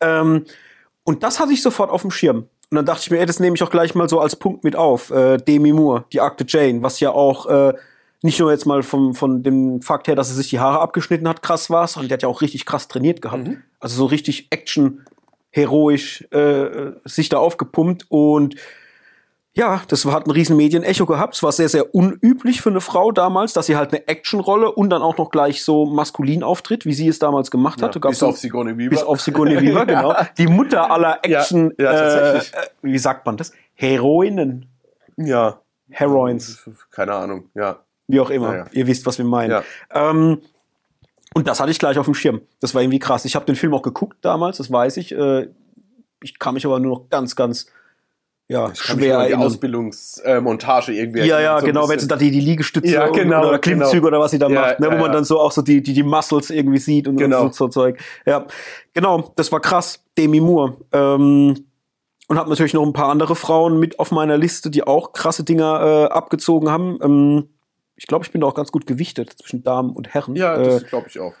Ähm, 0.00 0.44
und 1.04 1.22
das 1.22 1.40
hatte 1.40 1.52
ich 1.54 1.62
sofort 1.62 1.90
auf 1.90 2.02
dem 2.02 2.10
Schirm. 2.10 2.46
Und 2.70 2.76
dann 2.76 2.84
dachte 2.84 3.02
ich 3.02 3.10
mir, 3.10 3.18
ey, 3.18 3.26
das 3.26 3.40
nehme 3.40 3.56
ich 3.56 3.62
auch 3.62 3.70
gleich 3.70 3.94
mal 3.94 4.08
so 4.08 4.20
als 4.20 4.36
Punkt 4.36 4.62
mit 4.62 4.76
auf. 4.76 5.10
Äh, 5.10 5.38
Demi 5.38 5.72
Moore, 5.72 6.04
die 6.12 6.20
Akte 6.20 6.44
Jane, 6.46 6.82
was 6.82 7.00
ja 7.00 7.10
auch 7.10 7.46
äh, 7.46 7.72
nicht 8.22 8.38
nur 8.40 8.50
jetzt 8.50 8.66
mal 8.66 8.82
vom, 8.82 9.14
von 9.14 9.42
dem 9.42 9.80
Fakt 9.80 10.08
her, 10.08 10.16
dass 10.16 10.28
sie 10.28 10.34
sich 10.34 10.50
die 10.50 10.60
Haare 10.60 10.80
abgeschnitten 10.80 11.28
hat, 11.28 11.42
krass 11.42 11.70
war, 11.70 11.86
sondern 11.86 12.08
die 12.08 12.14
hat 12.14 12.22
ja 12.22 12.28
auch 12.28 12.42
richtig 12.42 12.66
krass 12.66 12.88
trainiert 12.88 13.22
gehabt. 13.22 13.46
Mhm. 13.46 13.62
Also 13.80 13.96
so 13.96 14.06
richtig 14.06 14.48
Action, 14.50 15.04
heroisch 15.50 16.22
äh, 16.30 16.92
sich 17.04 17.28
da 17.28 17.38
aufgepumpt 17.38 18.06
und 18.08 18.56
ja, 19.58 19.82
das 19.88 20.04
hat 20.06 20.26
ein 20.26 20.30
riesen 20.30 20.56
Medienecho 20.56 21.04
gehabt. 21.04 21.34
Es 21.34 21.42
war 21.42 21.50
sehr, 21.50 21.68
sehr 21.68 21.92
unüblich 21.92 22.60
für 22.62 22.70
eine 22.70 22.80
Frau 22.80 23.10
damals, 23.10 23.52
dass 23.52 23.66
sie 23.66 23.74
halt 23.76 23.92
eine 23.92 24.06
Actionrolle 24.06 24.70
und 24.70 24.88
dann 24.90 25.02
auch 25.02 25.18
noch 25.18 25.30
gleich 25.30 25.64
so 25.64 25.84
maskulin 25.84 26.44
auftritt, 26.44 26.86
wie 26.86 26.92
sie 26.94 27.08
es 27.08 27.18
damals 27.18 27.50
gemacht 27.50 27.82
hatte. 27.82 27.96
Ja, 27.96 28.00
Gab's 28.00 28.18
bis 28.18 28.22
auf 28.22 28.38
Sigourney 28.38 28.78
Weaver. 28.78 28.90
bis 28.90 29.02
auf 29.02 29.20
Sigourney 29.20 29.60
Weaver, 29.60 29.84
genau. 29.86 30.14
Die 30.38 30.46
Mutter 30.46 30.88
aller 30.92 31.18
Ja, 31.26 31.40
Action, 31.40 31.74
ja, 31.76 31.92
tatsächlich. 31.92 32.54
äh, 32.54 32.66
äh, 32.66 32.68
wie 32.82 32.98
sagt 32.98 33.26
man 33.26 33.36
das? 33.36 33.52
Heroinen. 33.74 34.66
Ja. 35.16 35.60
Heroines. 35.90 36.62
Keine 36.92 37.14
Ahnung, 37.14 37.50
ja. 37.54 37.80
Wie 38.06 38.20
auch 38.20 38.30
immer. 38.30 38.52
Ja, 38.52 38.56
ja. 38.58 38.66
Ihr 38.70 38.86
wisst, 38.86 39.06
was 39.06 39.18
wir 39.18 39.24
meinen. 39.24 39.50
Ja. 39.50 39.62
Ähm, 39.92 40.40
und 41.34 41.48
das 41.48 41.58
hatte 41.58 41.72
ich 41.72 41.80
gleich 41.80 41.98
auf 41.98 42.04
dem 42.06 42.14
Schirm. 42.14 42.42
Das 42.60 42.74
war 42.74 42.82
irgendwie 42.82 43.00
krass. 43.00 43.24
Ich 43.24 43.34
habe 43.34 43.44
den 43.44 43.56
Film 43.56 43.74
auch 43.74 43.82
geguckt 43.82 44.18
damals, 44.20 44.58
das 44.58 44.70
weiß 44.70 44.98
ich. 44.98 45.12
Äh, 45.12 45.48
ich 46.22 46.38
kann 46.38 46.54
mich 46.54 46.64
aber 46.64 46.78
nur 46.78 46.96
noch 46.98 47.10
ganz, 47.10 47.34
ganz 47.34 47.66
ja, 48.48 48.74
schwer 48.74 49.18
erinnern. 49.18 49.42
Ausbildungsmontage 49.42 50.92
irgendwie 50.92 51.20
Ja, 51.20 51.38
ja, 51.40 51.60
so 51.60 51.66
genau, 51.66 51.88
wenn 51.88 51.98
sie 51.98 52.08
da 52.08 52.16
die, 52.16 52.30
die 52.30 52.40
Liegestütze 52.40 52.88
Ja, 52.92 53.08
genau, 53.08 53.48
oder 53.48 53.58
Klimmzüge 53.58 53.96
genau. 53.96 54.06
oder 54.08 54.20
was 54.20 54.30
sie 54.30 54.38
da 54.38 54.48
Ja, 54.48 54.60
macht, 54.60 54.80
ne, 54.80 54.86
wo 54.88 54.92
ja, 54.92 54.98
man 54.98 55.06
ja. 55.06 55.12
dann 55.12 55.24
so 55.24 55.38
auch 55.38 55.52
so 55.52 55.62
die, 55.62 55.82
die, 55.82 55.92
die 55.92 56.02
Muscles 56.02 56.50
irgendwie 56.50 56.78
sieht 56.78 57.06
und 57.08 57.16
Genau. 57.16 57.48
so, 57.48 57.52
so 57.52 57.68
Zeug. 57.68 58.00
Ja, 58.26 58.46
genau, 58.94 59.32
das 59.36 59.52
war 59.52 59.60
krass. 59.60 60.02
Demi 60.16 60.40
Moore. 60.40 60.76
Ähm, 60.92 61.66
und 62.28 62.38
habe 62.38 62.50
natürlich 62.50 62.74
noch 62.74 62.84
ein 62.84 62.92
paar 62.92 63.08
andere 63.08 63.36
Frauen 63.36 63.78
mit 63.78 63.98
auf 63.98 64.10
meiner 64.10 64.36
Liste, 64.36 64.70
die 64.70 64.82
auch 64.86 65.12
krasse 65.12 65.44
Dinger 65.44 66.08
äh, 66.10 66.12
abgezogen 66.12 66.70
haben. 66.70 66.98
Ähm, 67.02 67.48
ich 67.96 68.06
glaube, 68.06 68.24
ich 68.24 68.30
bin 68.32 68.40
da 68.42 68.46
auch 68.46 68.54
ganz 68.54 68.70
gut 68.70 68.86
gewichtet 68.86 69.32
zwischen 69.38 69.62
Damen 69.62 69.90
und 69.90 70.12
Herren. 70.14 70.36
Ja, 70.36 70.56
äh, 70.56 70.64
das 70.64 70.86
glaube 70.86 71.08
ich 71.08 71.18
auch. 71.20 71.32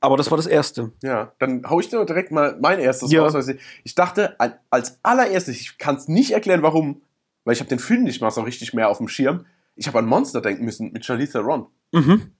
Aber 0.00 0.16
das 0.16 0.30
war 0.30 0.36
das 0.36 0.46
Erste. 0.46 0.92
Ja, 1.02 1.32
dann 1.38 1.62
hau 1.68 1.80
ich 1.80 1.88
dir 1.88 2.04
direkt 2.04 2.30
mal 2.32 2.56
mein 2.60 2.78
erstes 2.78 3.10
Ja. 3.12 3.22
raus. 3.26 3.46
Ich 3.84 3.94
dachte, 3.94 4.38
al- 4.40 4.58
als 4.70 4.98
allererstes, 5.02 5.60
ich 5.60 5.78
kann 5.78 5.96
es 5.96 6.08
nicht 6.08 6.30
erklären, 6.32 6.62
warum, 6.62 7.02
weil 7.44 7.54
ich 7.54 7.60
habe 7.60 7.68
den 7.68 7.78
Film 7.78 8.04
nicht 8.04 8.20
mal 8.20 8.30
so 8.30 8.40
richtig 8.42 8.72
mehr 8.74 8.88
auf 8.88 8.98
dem 8.98 9.08
Schirm. 9.08 9.44
Ich 9.76 9.86
habe 9.86 9.98
an 9.98 10.06
Monster 10.06 10.40
denken 10.40 10.64
müssen 10.64 10.92
mit 10.92 11.04
Charlize 11.04 11.32
Theron. 11.32 11.66
Mhm. 11.92 12.32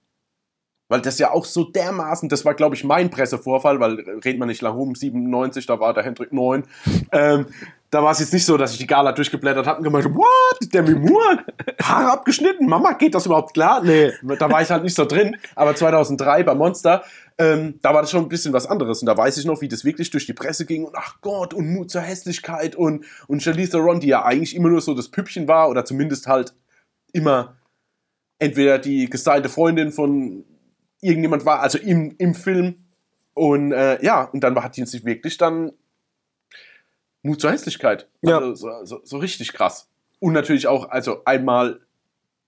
Weil 0.89 1.01
das 1.01 1.19
ja 1.19 1.31
auch 1.31 1.45
so 1.45 1.63
dermaßen, 1.63 2.27
das 2.27 2.43
war, 2.43 2.53
glaube 2.53 2.75
ich, 2.75 2.83
mein 2.83 3.09
Pressevorfall, 3.09 3.79
weil 3.79 3.99
äh, 3.99 4.11
redet 4.25 4.39
man 4.39 4.49
nicht 4.49 4.61
lang 4.61 4.73
rum, 4.73 4.93
97, 4.93 5.65
da 5.65 5.79
war 5.79 5.93
der 5.93 6.03
Hendrik 6.03 6.33
9. 6.33 6.63
Ähm, 7.13 7.45
da 7.89 8.01
war 8.01 8.11
es 8.13 8.19
jetzt 8.19 8.31
nicht 8.31 8.45
so, 8.45 8.55
dass 8.55 8.71
ich 8.71 8.77
die 8.77 8.87
Gala 8.87 9.11
durchgeblättert 9.11 9.67
habe 9.67 9.79
und 9.79 9.83
gemeint, 9.83 10.05
habe, 10.05 10.15
what? 10.15 10.73
Der 10.73 10.81
Moore? 10.81 11.43
Haare 11.83 12.11
abgeschnitten? 12.13 12.65
Mama, 12.65 12.93
geht 12.93 13.13
das 13.13 13.25
überhaupt 13.25 13.53
klar? 13.53 13.83
Nee, 13.83 14.13
da 14.39 14.49
war 14.49 14.61
ich 14.61 14.69
halt 14.69 14.83
nicht 14.83 14.95
so 14.95 15.03
drin. 15.03 15.35
Aber 15.55 15.75
2003 15.75 16.43
bei 16.43 16.55
Monster, 16.55 17.03
ähm, 17.41 17.79
da 17.81 17.93
war 17.93 18.01
das 18.01 18.11
schon 18.11 18.23
ein 18.23 18.29
bisschen 18.29 18.53
was 18.53 18.67
anderes. 18.67 19.01
Und 19.01 19.07
da 19.07 19.17
weiß 19.17 19.37
ich 19.37 19.45
noch, 19.45 19.61
wie 19.61 19.67
das 19.67 19.83
wirklich 19.83 20.11
durch 20.11 20.27
die 20.27 20.33
Presse 20.33 20.65
ging 20.65 20.85
und 20.85 20.95
ach 20.95 21.21
Gott, 21.21 21.55
und 21.55 21.73
Mut 21.73 21.89
zur 21.89 22.01
Hässlichkeit 22.01 22.75
und, 22.75 23.05
und 23.27 23.41
Charlize 23.41 23.71
Theron, 23.71 23.99
die 23.99 24.07
ja 24.07 24.23
eigentlich 24.23 24.55
immer 24.55 24.69
nur 24.69 24.81
so 24.81 24.93
das 24.93 25.09
Püppchen 25.09 25.47
war 25.47 25.69
oder 25.69 25.83
zumindest 25.83 26.27
halt 26.27 26.53
immer 27.13 27.57
entweder 28.37 28.77
die 28.77 29.09
gestylte 29.09 29.49
Freundin 29.49 29.91
von 29.91 30.45
irgendjemand 31.01 31.43
war, 31.43 31.61
also 31.61 31.79
im, 31.79 32.13
im 32.19 32.35
Film. 32.35 32.85
Und 33.33 33.71
äh, 33.71 34.03
ja, 34.05 34.25
und 34.25 34.43
dann 34.43 34.55
hat 34.61 34.77
die 34.77 34.85
sich 34.85 35.03
wirklich 35.03 35.37
dann 35.37 35.71
Mut 37.23 37.41
zur 37.41 37.51
Hässlichkeit. 37.51 38.07
Ja. 38.21 38.37
Also, 38.37 38.53
so, 38.53 38.85
so, 38.85 39.01
so 39.03 39.17
richtig 39.17 39.51
krass. 39.53 39.89
Und 40.19 40.33
natürlich 40.33 40.67
auch, 40.67 40.89
also 40.89 41.23
einmal 41.25 41.81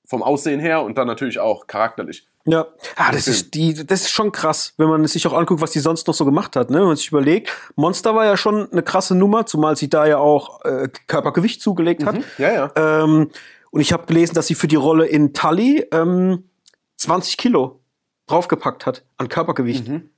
vom 0.05 0.21
Aussehen 0.21 0.59
her 0.59 0.83
und 0.83 0.99
dann 0.99 1.07
natürlich 1.07 1.39
auch 1.39 1.65
charakterlich. 1.65 2.27
Ja, 2.45 2.67
ah, 2.97 3.11
das, 3.11 3.27
ist 3.27 3.53
die, 3.53 3.73
das 3.73 4.01
ist 4.01 4.09
schon 4.09 4.33
krass, 4.33 4.73
wenn 4.77 4.89
man 4.89 5.07
sich 5.07 5.25
auch 5.25 5.33
anguckt, 5.33 5.61
was 5.61 5.71
die 5.71 5.79
sonst 5.79 6.07
noch 6.07 6.13
so 6.13 6.25
gemacht 6.25 6.57
hat. 6.57 6.69
Ne? 6.69 6.79
Wenn 6.79 6.87
man 6.87 6.97
sich 6.97 7.07
überlegt, 7.07 7.49
Monster 7.75 8.15
war 8.15 8.25
ja 8.25 8.35
schon 8.35 8.69
eine 8.69 8.83
krasse 8.83 9.15
Nummer, 9.15 9.45
zumal 9.45 9.77
sie 9.77 9.89
da 9.89 10.05
ja 10.05 10.17
auch 10.17 10.63
äh, 10.65 10.89
Körpergewicht 11.07 11.61
zugelegt 11.61 12.05
hat. 12.05 12.15
Mhm. 12.15 12.23
Ja, 12.37 12.53
ja. 12.53 12.71
Ähm, 12.75 13.29
und 13.71 13.81
ich 13.81 13.93
habe 13.93 14.05
gelesen, 14.07 14.33
dass 14.33 14.47
sie 14.47 14.55
für 14.55 14.67
die 14.67 14.75
Rolle 14.75 15.05
in 15.05 15.33
Tully 15.33 15.87
ähm, 15.91 16.49
20 16.97 17.37
Kilo 17.37 17.79
draufgepackt 18.27 18.85
hat 18.85 19.05
an 19.17 19.29
Körpergewicht. 19.29 19.87
Mhm. 19.87 20.09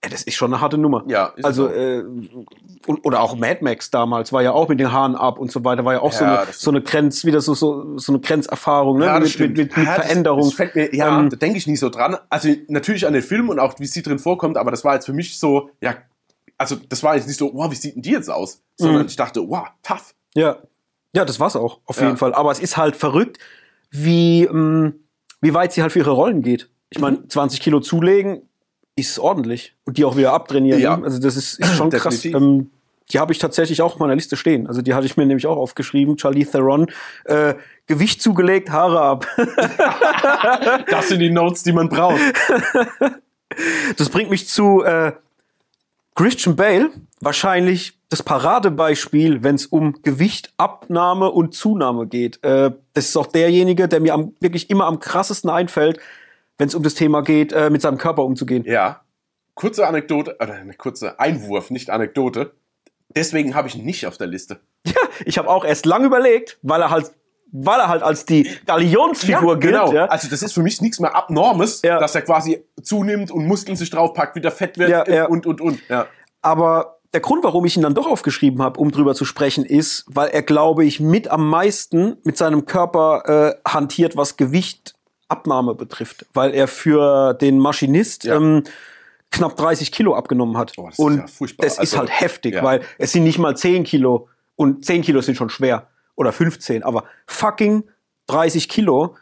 Ey, 0.00 0.10
das 0.10 0.22
ist 0.22 0.36
schon 0.36 0.52
eine 0.52 0.60
harte 0.60 0.78
Nummer. 0.78 1.02
Ja, 1.08 1.32
Also, 1.42 1.66
so. 1.68 1.74
äh, 1.74 2.04
oder 3.02 3.20
auch 3.20 3.36
Mad 3.36 3.58
Max 3.62 3.90
damals 3.90 4.32
war 4.32 4.42
ja 4.42 4.52
auch 4.52 4.68
mit 4.68 4.78
den 4.78 4.92
Haaren 4.92 5.16
ab 5.16 5.38
und 5.40 5.50
so 5.50 5.64
weiter, 5.64 5.84
war 5.84 5.94
ja 5.94 6.00
auch 6.02 6.12
so, 6.12 6.24
Ja, 6.24 6.36
eine, 6.38 6.46
das 6.46 6.60
so 6.60 6.70
eine 6.70 6.82
Grenz, 6.82 7.24
wieder 7.24 7.40
so, 7.40 7.54
so, 7.54 7.98
so 7.98 8.12
eine 8.12 8.20
Grenzerfahrung, 8.20 8.98
ne? 8.98 9.06
Ja, 9.06 9.18
das 9.18 9.36
mit, 9.40 9.56
mit, 9.56 9.58
mit, 9.58 9.76
mit 9.76 9.86
Ja, 9.86 9.96
das- 9.96 10.06
Veränderung. 10.06 10.42
Das 10.44 10.54
fällt 10.54 10.76
mir, 10.76 10.94
ja, 10.94 11.18
Ähm, 11.18 11.30
da 11.30 11.36
denke 11.36 11.58
ich 11.58 11.66
nicht 11.66 11.80
so 11.80 11.88
dran. 11.90 12.16
Also 12.30 12.48
natürlich 12.68 13.06
an 13.08 13.12
den 13.12 13.22
Film 13.22 13.48
und 13.48 13.58
auch 13.58 13.74
wie 13.80 13.86
sie 13.86 14.02
drin 14.02 14.20
vorkommt, 14.20 14.56
aber 14.56 14.70
das 14.70 14.84
war 14.84 14.94
jetzt 14.94 15.06
für 15.06 15.12
mich 15.12 15.38
so, 15.40 15.70
ja, 15.80 15.96
also 16.58 16.76
das 16.88 17.02
war 17.02 17.16
jetzt 17.16 17.26
nicht 17.26 17.38
so, 17.38 17.50
wow, 17.52 17.68
wie 17.70 17.74
sieht 17.74 17.96
denn 17.96 18.02
die 18.02 18.10
jetzt 18.12 18.30
aus? 18.30 18.62
Sondern 18.76 19.02
Mhm. 19.02 19.08
ich 19.08 19.16
dachte, 19.16 19.40
wow, 19.48 19.66
tough. 19.82 20.14
Ja, 20.34 20.58
ja, 21.12 21.24
das 21.24 21.40
war's 21.40 21.56
auch, 21.56 21.80
auf 21.86 21.98
Ja. 22.00 22.04
jeden 22.06 22.18
Fall. 22.18 22.34
Aber 22.34 22.52
es 22.52 22.60
ist 22.60 22.76
halt 22.76 22.94
verrückt, 22.94 23.38
wie, 23.90 24.44
ähm, 24.44 25.00
wie 25.40 25.54
weit 25.54 25.72
sie 25.72 25.82
halt 25.82 25.90
für 25.92 25.98
ihre 25.98 26.12
Rollen 26.12 26.42
geht. 26.42 26.68
Ich 26.90 27.00
meine, 27.00 27.18
Mhm. 27.18 27.28
20 27.30 27.60
Kilo 27.60 27.80
zulegen 27.80 28.47
ist 28.98 29.18
ordentlich. 29.18 29.74
Und 29.84 29.98
die 29.98 30.04
auch 30.04 30.16
wieder 30.16 30.32
abtrainieren. 30.32 30.80
Ja. 30.80 31.00
Also 31.00 31.18
das 31.18 31.36
ist, 31.36 31.58
ist 31.58 31.76
schon 31.76 31.90
krass. 31.90 32.24
Ähm, 32.24 32.70
die 33.10 33.18
habe 33.18 33.32
ich 33.32 33.38
tatsächlich 33.38 33.80
auch 33.80 33.94
auf 33.94 33.98
meiner 33.98 34.14
Liste 34.14 34.36
stehen. 34.36 34.66
Also 34.66 34.82
die 34.82 34.94
hatte 34.94 35.06
ich 35.06 35.16
mir 35.16 35.24
nämlich 35.24 35.46
auch 35.46 35.56
aufgeschrieben. 35.56 36.16
Charlie 36.16 36.44
Theron. 36.44 36.86
Äh, 37.24 37.54
Gewicht 37.86 38.20
zugelegt, 38.20 38.70
Haare 38.70 39.00
ab. 39.00 39.26
Das 40.90 41.08
sind 41.08 41.20
die 41.20 41.30
Notes, 41.30 41.62
die 41.62 41.72
man 41.72 41.88
braucht. 41.88 42.20
Das 43.96 44.10
bringt 44.10 44.28
mich 44.28 44.46
zu 44.46 44.82
äh, 44.84 45.12
Christian 46.14 46.54
Bale. 46.54 46.90
Wahrscheinlich 47.20 47.98
das 48.10 48.22
Paradebeispiel, 48.22 49.42
wenn 49.42 49.54
es 49.54 49.66
um 49.66 50.02
Gewichtabnahme 50.02 51.30
und 51.30 51.54
Zunahme 51.54 52.06
geht. 52.06 52.44
Äh, 52.44 52.72
das 52.92 53.06
ist 53.08 53.16
auch 53.16 53.26
derjenige, 53.26 53.88
der 53.88 54.00
mir 54.00 54.14
am, 54.14 54.34
wirklich 54.38 54.68
immer 54.68 54.84
am 54.84 55.00
krassesten 55.00 55.50
einfällt, 55.50 55.98
wenn 56.58 56.68
es 56.68 56.74
um 56.74 56.82
das 56.82 56.94
Thema 56.94 57.22
geht, 57.22 57.52
äh, 57.52 57.70
mit 57.70 57.80
seinem 57.82 57.98
Körper 57.98 58.24
umzugehen. 58.24 58.64
Ja. 58.66 59.00
Kurze 59.54 59.86
Anekdote, 59.86 60.36
oder 60.40 60.54
eine 60.54 60.74
kurze 60.74 61.18
Einwurf, 61.18 61.70
nicht 61.70 61.90
Anekdote. 61.90 62.52
Deswegen 63.16 63.54
habe 63.54 63.68
ich 63.68 63.76
ihn 63.76 63.84
nicht 63.84 64.06
auf 64.06 64.18
der 64.18 64.26
Liste. 64.26 64.60
Ja, 64.86 64.94
ich 65.26 65.36
habe 65.38 65.48
auch 65.48 65.64
erst 65.64 65.84
lang 65.86 66.04
überlegt, 66.04 66.58
weil 66.62 66.80
er 66.80 66.90
halt, 66.90 67.10
weil 67.50 67.80
er 67.80 67.88
halt 67.88 68.02
als 68.02 68.24
die 68.24 68.48
Galionsfigur 68.66 69.58
gilt. 69.58 69.74
genau. 69.74 69.92
Ja. 69.92 70.06
Also 70.06 70.28
das 70.28 70.42
ist 70.42 70.52
für 70.52 70.62
mich 70.62 70.80
nichts 70.80 71.00
mehr 71.00 71.14
Abnormes, 71.16 71.82
Ja. 71.82 71.98
dass 71.98 72.14
er 72.14 72.22
quasi 72.22 72.64
zunimmt 72.82 73.30
und 73.32 73.46
Muskeln 73.46 73.76
sich 73.76 73.90
draufpackt, 73.90 74.36
wieder 74.36 74.50
fett 74.52 74.78
wird 74.78 74.88
Ja, 74.90 75.06
ja. 75.08 75.26
und, 75.26 75.46
und, 75.46 75.60
und. 75.60 75.80
Ja. 75.88 76.06
Aber 76.42 76.98
der 77.12 77.20
Grund, 77.20 77.42
warum 77.42 77.64
ich 77.64 77.76
ihn 77.76 77.82
dann 77.82 77.94
doch 77.94 78.06
aufgeschrieben 78.06 78.62
habe, 78.62 78.78
um 78.78 78.90
drüber 78.92 79.14
zu 79.14 79.24
sprechen, 79.24 79.64
ist, 79.64 80.04
weil 80.08 80.28
er, 80.28 80.42
glaube 80.42 80.84
ich, 80.84 81.00
mit 81.00 81.28
am 81.28 81.48
meisten 81.50 82.16
mit 82.22 82.36
seinem 82.38 82.64
Körper 82.66 83.56
äh, 83.66 83.68
hantiert, 83.70 84.16
was 84.16 84.36
Gewichtabnahme 85.28 85.74
betrifft. 85.74 86.26
Weil 86.32 86.54
er 86.54 86.68
für 86.68 87.34
den 87.34 87.58
Maschinist 87.58 88.24
Ja. 88.24 88.36
ähm, 88.36 88.64
knapp 89.30 89.56
30 89.56 89.92
Kilo 89.92 90.14
abgenommen 90.14 90.56
hat. 90.56 90.72
Oh, 90.78 90.86
das 90.86 90.94
ist 90.94 90.98
und 90.98 91.16
ja 91.18 91.26
furchtbar. 91.26 91.64
das 91.66 91.74
ist 91.74 91.80
Also, 91.80 91.98
halt 91.98 92.20
heftig, 92.20 92.54
ja. 92.54 92.62
weil 92.62 92.80
es 92.98 93.12
sind 93.12 93.24
nicht 93.24 93.38
mal 93.38 93.56
10 93.56 93.84
Kilo. 93.84 94.28
Und 94.56 94.84
10 94.84 95.02
Kilo 95.02 95.20
sind 95.20 95.36
schon 95.36 95.50
schwer. 95.50 95.88
Oder 96.16 96.32
15. 96.32 96.82
Aber 96.82 97.04
fucking 97.26 97.84
30 98.26 98.68
Kilo, 98.68 99.16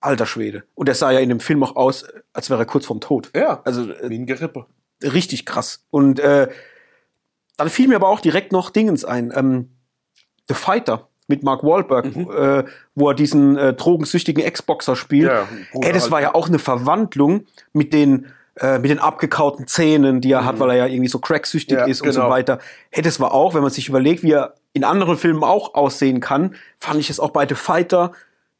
alter 0.00 0.26
Schwede. 0.26 0.64
Und 0.74 0.88
er 0.88 0.94
sah 0.94 1.10
ja 1.12 1.20
in 1.20 1.28
dem 1.28 1.40
Film 1.40 1.62
auch 1.62 1.76
aus, 1.76 2.04
als 2.32 2.50
wäre 2.50 2.62
er 2.62 2.66
kurz 2.66 2.86
vorm 2.86 3.00
Tod. 3.00 3.30
Ja, 3.34 3.60
Also 3.64 3.90
äh, 3.90 4.10
wie 4.10 4.18
ein 4.18 4.26
Gerippe. 4.26 4.66
richtig 5.02 5.44
krass. 5.46 5.84
Und 5.90 6.18
äh, 6.18 6.48
dann 7.58 7.68
fiel 7.70 7.88
mir 7.88 7.96
aber 7.96 8.08
auch 8.08 8.20
direkt 8.20 8.52
noch 8.52 8.70
Dingens 8.70 9.04
ein. 9.04 9.32
Ähm, 9.34 9.70
The 10.48 10.54
Fighter 10.54 11.08
mit 11.28 11.42
Mark 11.42 11.62
Wahlberg, 11.64 12.14
Mhm. 12.16 12.30
äh, 12.30 12.64
wo 12.94 13.08
er 13.10 13.14
diesen 13.14 13.56
äh, 13.56 13.74
drogensüchtigen 13.74 14.42
Ex-Boxer 14.44 14.96
spielt. 14.96 15.28
Ja, 15.28 15.48
Ey, 15.80 15.92
das 15.92 16.10
war 16.10 16.20
ja 16.20 16.34
auch 16.34 16.48
eine 16.48 16.58
Verwandlung 16.58 17.46
mit 17.72 17.92
den 17.92 18.26
äh, 18.58 18.78
mit 18.78 18.90
den 18.90 18.98
abgekauten 18.98 19.66
Zähnen, 19.66 20.22
die 20.22 20.32
er 20.32 20.46
hat, 20.46 20.58
weil 20.58 20.70
er 20.70 20.76
ja 20.76 20.86
irgendwie 20.86 21.08
so 21.10 21.18
cracksüchtig 21.18 21.76
Mhm. 21.76 21.80
Ja, 21.80 21.86
ist 21.88 22.00
und 22.00 22.12
so 22.12 22.20
genau. 22.20 22.30
weiter. 22.32 22.58
Hey, 22.90 23.02
das 23.02 23.20
war 23.20 23.34
auch, 23.34 23.52
wenn 23.52 23.60
man 23.60 23.70
sich 23.70 23.86
überlegt, 23.90 24.22
wie 24.22 24.30
er 24.32 24.54
in 24.72 24.82
anderen 24.82 25.18
Filmen 25.18 25.44
auch 25.44 25.74
aussehen 25.74 26.20
kann, 26.20 26.54
fand 26.78 26.98
ich 26.98 27.10
es 27.10 27.20
auch 27.20 27.30
bei 27.30 27.46
The 27.46 27.54
Fighter 27.54 28.12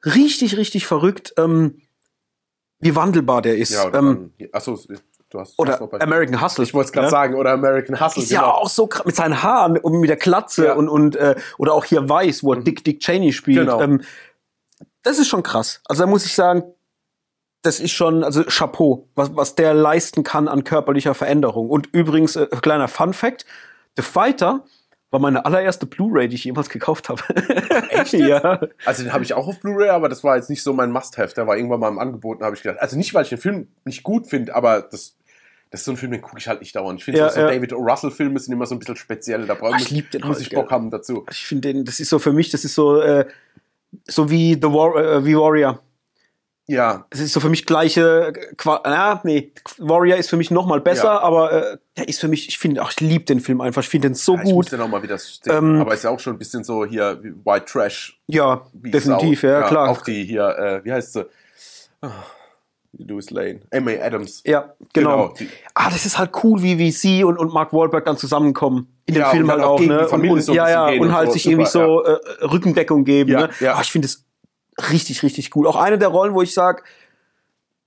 richtig, 0.05 0.59
richtig 0.59 0.87
verrückt, 0.87 1.33
ähm, 1.39 1.81
wie 2.79 2.95
wandelbar 2.95 3.41
der 3.41 3.57
ist. 3.57 3.71
Ja, 3.73 3.91
ähm, 3.95 4.33
achso, 4.53 4.79
du 5.31 5.41
hast 5.41 5.59
oder 5.59 5.81
American 6.01 6.41
Hustle. 6.41 6.65
Ich 6.65 6.75
wollte 6.75 6.87
es 6.87 6.93
gerade 6.93 7.07
Ja? 7.07 7.11
sagen, 7.11 7.35
oder 7.35 7.53
American 7.53 8.01
Hustle. 8.01 8.23
Ist 8.23 8.31
ja 8.31 8.45
auch 8.47 8.69
so 8.69 8.87
krass 8.87 9.05
mit 9.05 9.17
seinen 9.17 9.43
Haaren 9.43 9.77
und 9.79 10.01
mit 10.01 10.09
der 10.11 10.17
Glatze 10.17 10.67
Ja. 10.67 10.75
und, 10.75 10.89
und 10.89 11.17
äh, 11.17 11.35
oder 11.59 11.75
auch 11.75 11.85
hier 11.85 12.09
Weiß, 12.09 12.43
wo 12.45 12.53
er 12.55 12.61
Dick 12.61 12.85
Dick 12.85 13.01
Cheney 13.01 13.33
spielt. 13.33 13.61
Genau. 13.67 13.81
Ähm, 13.81 14.03
das 15.03 15.19
ist 15.19 15.29
schon 15.29 15.43
krass. 15.43 15.81
Also 15.87 16.03
da 16.05 16.07
muss 16.09 16.25
ich 16.27 16.35
sagen, 16.35 16.63
das 17.63 17.81
ist 17.81 17.91
schon, 17.93 18.23
also 18.23 18.45
Chapeau, 18.45 19.09
was, 19.15 19.35
was 19.35 19.55
der 19.57 19.75
leisten 19.75 20.23
kann 20.23 20.47
an 20.49 20.63
körperlicher 20.65 21.15
Veränderung. 21.15 21.69
Und 21.71 21.89
übrigens, 21.93 22.37
äh, 22.37 22.47
kleiner 22.63 22.87
Fun 22.89 23.13
Fact, 23.13 23.45
The 23.97 24.03
Fighter 24.03 24.65
war 25.17 25.21
meine 25.21 25.47
allererste 25.47 25.87
Blu-ray, 25.87 26.29
die 26.29 26.35
ich 26.35 26.45
jemals 26.45 26.69
gekauft 26.69 27.09
habe. 27.09 27.23
Echt 27.89 28.13
jetzt? 28.13 28.29
ja. 28.29 28.61
Also 28.85 29.03
den 29.03 29.13
habe 29.15 29.25
ich 29.25 29.33
auch 29.33 29.49
auf 29.49 29.61
Blu-ray, 29.61 29.89
aber 29.89 30.11
das 30.11 30.23
war 30.23 30.37
jetzt 30.37 30.51
nicht 30.51 30.63
so 30.63 30.75
mein 30.75 30.91
Must-Have. 30.91 31.35
Der 31.35 31.47
war 31.47 31.57
irgendwann 31.57 31.81
mal 31.81 31.89
im 31.89 31.99
Angebot, 31.99 32.43
habe 32.43 32.55
ich 32.55 32.63
gedacht. 32.63 32.81
Also 32.81 32.99
nicht, 32.99 33.15
weil 33.15 33.23
ich 33.23 33.31
den 33.31 33.39
Film 33.39 33.69
nicht 33.87 34.03
gut 34.03 34.27
finde, 34.27 34.55
aber 34.55 34.83
das, 34.83 35.17
das 35.71 35.81
ist 35.81 35.85
so 35.87 35.93
ein 35.93 35.97
Film, 35.97 36.13
den 36.13 36.21
gucke 36.21 36.39
ich 36.39 36.49
halt 36.49 36.61
nicht 36.61 36.77
dauernd. 36.77 36.99
Ich 36.99 37.05
finde, 37.07 37.21
Ja, 37.21 37.31
so 37.31 37.41
ja. 37.41 37.47
David 37.47 37.73
O. 37.73 37.79
Russell-Filme 37.79 38.39
sind 38.39 38.53
immer 38.53 38.67
so 38.67 38.75
ein 38.75 38.79
bisschen 38.79 38.97
speziell. 38.97 39.47
Da 39.47 39.55
brauche 39.55 39.77
ich, 39.77 39.91
ich 39.91 40.23
muss 40.23 40.37
halt, 40.37 40.41
ich 40.43 40.51
Bock 40.51 40.71
haben 40.71 40.91
dazu. 40.91 41.25
Ich 41.31 41.47
finde 41.47 41.73
den, 41.73 41.85
das 41.87 41.99
ist 41.99 42.11
so 42.11 42.19
für 42.19 42.33
mich, 42.33 42.51
das 42.51 42.65
ist 42.65 42.75
so, 42.75 43.01
äh, 43.01 43.27
so 44.07 44.31
wie 44.31 44.53
The 44.55 44.65
War, 44.65 44.97
äh, 44.97 45.25
wie 45.25 45.35
Warrior. 45.35 45.83
Ja, 46.69 47.07
es 47.11 47.21
ist 47.21 47.33
so 47.33 47.39
für 47.39 47.49
mich 47.49 47.65
gleiche, 47.65 48.33
äh, 48.35 48.55
Qua 48.57 48.81
na, 48.85 49.21
nee, 49.23 49.53
Warrior 49.79 50.17
ist 50.17 50.29
für 50.29 50.37
mich 50.37 50.51
noch 50.51 50.67
mal 50.67 50.81
besser, 50.81 51.05
Ja. 51.05 51.21
aber 51.21 51.53
äh, 51.53 51.79
der 51.97 52.09
ist 52.09 52.21
für 52.21 52.27
mich, 52.27 52.49
ich 52.49 52.59
finde, 52.59 52.83
ach, 52.83 52.91
ich 52.91 53.01
liebe 53.01 53.25
den 53.25 53.39
Film 53.39 53.61
einfach, 53.61 53.83
ich 53.83 53.89
finde 53.89 54.09
den 54.09 54.15
so 54.17 54.35
ja 54.35 54.41
ich 54.43 54.53
muss 54.53 54.67
gut. 54.67 54.73
den 54.73 54.81
auch 54.81 54.89
mal 54.89 55.01
wieder 55.03 55.17
sehen. 55.17 55.43
Ähm, 55.47 55.81
aber 55.81 55.95
ist 55.95 56.03
ja 56.03 56.11
auch 56.11 56.19
schon 56.19 56.35
ein 56.35 56.39
bisschen 56.39 56.65
so 56.65 56.85
hier 56.85 57.19
wie 57.23 57.33
White 57.45 57.67
Trash. 57.67 58.21
Ja, 58.27 58.67
wie 58.73 58.91
definitiv, 58.91 59.43
Sau. 59.43 59.47
ja, 59.49 59.63
klar. 59.63 59.91
Auch 59.91 60.03
die 60.03 60.25
hier, 60.25 60.49
äh, 60.59 60.85
wie 60.85 60.93
heißt 60.93 61.13
sie? 61.13 61.27
Ah, 62.03 62.11
Louis 62.99 63.31
Lane. 63.31 63.61
M.A. 63.71 64.05
Adams. 64.05 64.43
ja, 64.45 64.75
genau. 64.93 65.35
Genau, 65.39 65.51
ah, 65.75 65.91
das 65.91 66.05
ist 66.05 66.19
halt 66.19 66.31
cool, 66.43 66.63
wie, 66.63 66.79
wie 66.79 66.91
sie 66.91 67.23
und, 67.23 67.39
und 67.39 67.53
Mark 67.53 67.73
Wahlberg 67.73 68.05
dann 68.07 68.17
zusammenkommen. 68.17 68.89
In 69.07 69.15
dem 69.15 69.21
Ja, 69.21 69.31
Film 69.31 69.45
und 69.45 69.51
halt 69.53 69.63
auch 69.63 69.79
ne? 69.81 70.09
Familie 70.09 70.33
und, 70.37 70.43
so 70.43 70.53
ja, 70.53 70.69
ja, 70.69 70.87
und 70.89 70.99
und 71.01 71.15
halt 71.15 71.29
so. 71.29 71.35
sich 71.35 71.45
Super, 71.45 71.53
irgendwie 71.53 71.71
so 71.71 72.03
äh, 72.05 72.19
Rückendeckung 72.45 73.05
geben. 73.05 73.31
Ja, 73.31 73.41
ne? 73.43 73.51
ja. 73.61 73.75
Ah, 73.77 73.81
ich 73.83 73.93
finde 73.93 74.07
es 74.07 74.25
richtig, 74.91 75.23
richtig 75.23 75.55
cool. 75.57 75.67
Auch 75.67 75.77
eine 75.77 75.99
der 75.99 76.09
Rollen, 76.09 76.35
wo 76.35 76.43
ich 76.43 76.55
sage, 76.55 76.83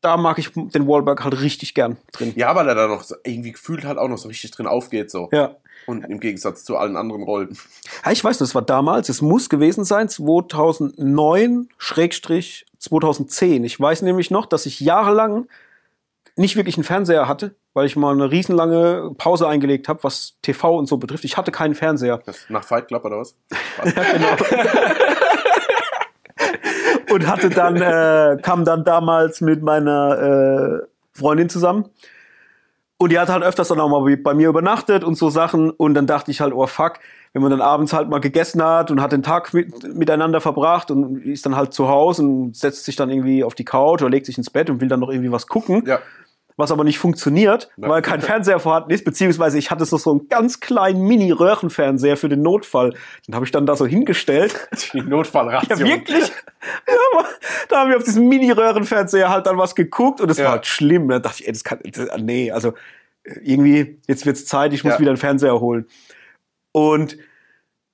da 0.01 0.17
mag 0.17 0.39
ich 0.39 0.51
den 0.53 0.87
Wahlberg 0.87 1.23
halt 1.23 1.41
richtig 1.41 1.73
gern 1.73 1.97
drin. 2.11 2.33
Ja, 2.35 2.55
weil 2.55 2.67
er 2.67 2.75
da 2.75 2.87
noch 2.87 3.03
so 3.03 3.15
irgendwie 3.23 3.51
gefühlt 3.51 3.83
halt 3.83 3.97
auch 3.97 4.07
noch 4.07 4.17
so 4.17 4.27
richtig 4.27 4.51
drin 4.51 4.67
aufgeht. 4.67 5.11
so. 5.11 5.29
Ja. 5.31 5.55
Und 5.85 6.05
im 6.05 6.19
Gegensatz 6.19 6.63
zu 6.63 6.77
allen 6.77 6.95
anderen 6.95 7.23
Rollen. 7.23 7.57
Ja, 8.05 8.11
ich 8.11 8.23
weiß, 8.23 8.37
das 8.37 8.55
war 8.55 8.61
damals, 8.61 9.09
es 9.09 9.21
muss 9.21 9.49
gewesen 9.49 9.83
sein, 9.83 10.07
2009, 10.07 11.69
Schrägstrich 11.77 12.65
2010. 12.77 13.63
Ich 13.63 13.79
weiß 13.79 14.03
nämlich 14.03 14.31
noch, 14.31 14.45
dass 14.45 14.65
ich 14.65 14.79
jahrelang 14.79 15.47
nicht 16.35 16.55
wirklich 16.55 16.77
einen 16.77 16.85
Fernseher 16.85 17.27
hatte, 17.27 17.55
weil 17.73 17.85
ich 17.85 17.95
mal 17.95 18.13
eine 18.13 18.31
riesenlange 18.31 19.11
Pause 19.17 19.47
eingelegt 19.47 19.89
habe, 19.89 20.03
was 20.03 20.37
TV 20.41 20.77
und 20.77 20.87
so 20.87 20.97
betrifft. 20.97 21.25
Ich 21.25 21.35
hatte 21.35 21.51
keinen 21.51 21.75
Fernseher. 21.75 22.21
Das 22.25 22.45
nach 22.49 22.63
Fight 22.63 22.87
Club 22.87 23.03
oder 23.03 23.17
was? 23.17 23.35
Und 27.11 27.27
hatte 27.27 27.49
dann, 27.49 27.75
äh, 27.77 28.37
kam 28.41 28.65
dann 28.65 28.83
damals 28.83 29.41
mit 29.41 29.61
meiner 29.61 30.81
äh, 30.83 30.87
Freundin 31.13 31.49
zusammen. 31.49 31.85
Und 32.97 33.13
die 33.13 33.19
hat 33.19 33.29
halt 33.29 33.43
öfters 33.43 33.69
dann 33.69 33.79
auch 33.79 33.87
mal 33.87 34.17
bei 34.17 34.33
mir 34.33 34.49
übernachtet 34.49 35.05
und 35.05 35.15
so 35.15 35.29
Sachen. 35.29 35.69
Und 35.69 35.93
dann 35.93 36.05
dachte 36.05 36.31
ich 36.31 36.41
halt, 36.41 36.53
oh 36.53 36.67
fuck, 36.67 36.99
wenn 37.31 37.41
man 37.41 37.51
dann 37.51 37.61
abends 37.61 37.93
halt 37.93 38.09
mal 38.09 38.19
gegessen 38.19 38.61
hat 38.61 38.91
und 38.91 39.01
hat 39.01 39.13
den 39.13 39.23
Tag 39.23 39.53
mit, 39.53 39.95
miteinander 39.95 40.41
verbracht 40.41 40.91
und 40.91 41.23
ist 41.23 41.45
dann 41.45 41.55
halt 41.55 41.73
zu 41.73 41.87
Hause 41.87 42.23
und 42.23 42.57
setzt 42.57 42.85
sich 42.85 42.97
dann 42.97 43.09
irgendwie 43.09 43.43
auf 43.43 43.55
die 43.55 43.63
Couch 43.63 44.01
oder 44.01 44.09
legt 44.09 44.25
sich 44.25 44.37
ins 44.37 44.49
Bett 44.49 44.69
und 44.69 44.81
will 44.81 44.89
dann 44.89 44.99
noch 44.99 45.09
irgendwie 45.09 45.31
was 45.31 45.47
gucken, 45.47 45.83
Ja. 45.85 45.99
Was 46.59 46.71
aber 46.71 46.83
nicht 46.83 46.99
funktioniert, 46.99 47.69
Ja. 47.77 47.89
weil 47.89 48.01
kein 48.01 48.21
Fernseher 48.21 48.59
vorhanden 48.59 48.91
ist, 48.91 49.05
beziehungsweise 49.05 49.57
ich 49.57 49.71
hatte 49.71 49.85
so, 49.85 49.97
so 49.97 50.11
einen 50.11 50.27
ganz 50.27 50.59
kleinen 50.59 51.01
Mini-Röhrenfernseher 51.01 52.17
für 52.17 52.29
den 52.29 52.41
Notfall. 52.41 52.93
Den 53.27 53.33
habe 53.35 53.45
ich 53.45 53.51
dann 53.51 53.65
da 53.65 53.75
so 53.75 53.85
hingestellt. 53.87 54.67
Die 54.93 55.01
Notfallration. 55.01 55.79
Ja, 55.79 55.85
wirklich? 55.85 56.27
Ja, 56.87 57.25
da 57.69 57.79
haben 57.79 57.89
wir 57.89 57.97
auf 57.97 58.03
diesem 58.03 58.27
Mini-Röhrenfernseher 58.27 59.29
halt 59.29 59.45
dann 59.47 59.57
was 59.57 59.73
geguckt 59.73 60.21
und 60.21 60.29
es 60.29 60.37
Ja. 60.37 60.45
war 60.45 60.51
halt 60.51 60.65
schlimm. 60.67 61.07
Da 61.07 61.19
dachte 61.19 61.37
ich, 61.41 61.47
ey, 61.47 61.53
das 61.53 61.63
kann, 61.63 61.79
das, 61.83 62.07
nee, 62.19 62.51
also 62.51 62.73
äh, 63.23 63.39
irgendwie, 63.41 63.99
jetzt 64.07 64.25
wird's 64.25 64.45
Zeit, 64.45 64.73
ich 64.73 64.83
muss 64.83 64.93
Ja. 64.93 64.99
wieder 64.99 65.11
einen 65.11 65.17
Fernseher 65.17 65.59
holen. 65.59 65.87
Und 66.71 67.17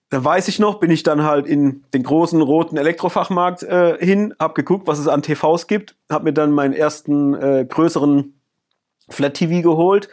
dann 0.10 0.24
weiß 0.24 0.48
ich 0.48 0.60
noch, 0.60 0.80
bin 0.80 0.92
ich 0.92 1.04
dann 1.04 1.24
halt 1.24 1.48
in 1.48 1.84
den 1.94 2.04
großen 2.04 2.42
roten 2.42 2.78
Elektrofachmarkt 2.78 3.64
äh, 3.64 3.98
hin, 4.04 4.34
hab 4.40 4.54
geguckt, 4.56 4.88
was 4.88 5.00
es 5.00 5.08
an 5.08 5.22
TVs 5.22 5.68
gibt, 5.68 5.96
hab 6.12 6.24
mir 6.24 6.34
dann 6.34 6.52
meinen 6.52 6.74
ersten 6.74 7.34
äh, 7.34 7.66
größeren 7.68 8.34
Flat 9.10 9.36
TV 9.36 9.62
geholt 9.62 10.10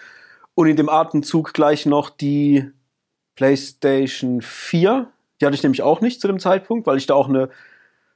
und 0.55 0.67
in 0.67 0.77
dem 0.77 0.89
Atemzug 0.89 1.53
gleich 1.55 1.87
noch 1.87 2.11
die 2.11 2.71
PlayStation 3.37 4.41
4. 4.43 5.07
Die 5.41 5.47
hatte 5.47 5.55
ich 5.55 5.63
nämlich 5.63 5.83
auch 5.83 6.01
nicht 6.01 6.21
zu 6.21 6.29
dem 6.29 6.39
Zeitpunkt, 6.39 6.87
weil 6.87 6.99
ich 6.99 7.07
da 7.07 7.15
auch 7.15 7.29
eine 7.29 7.49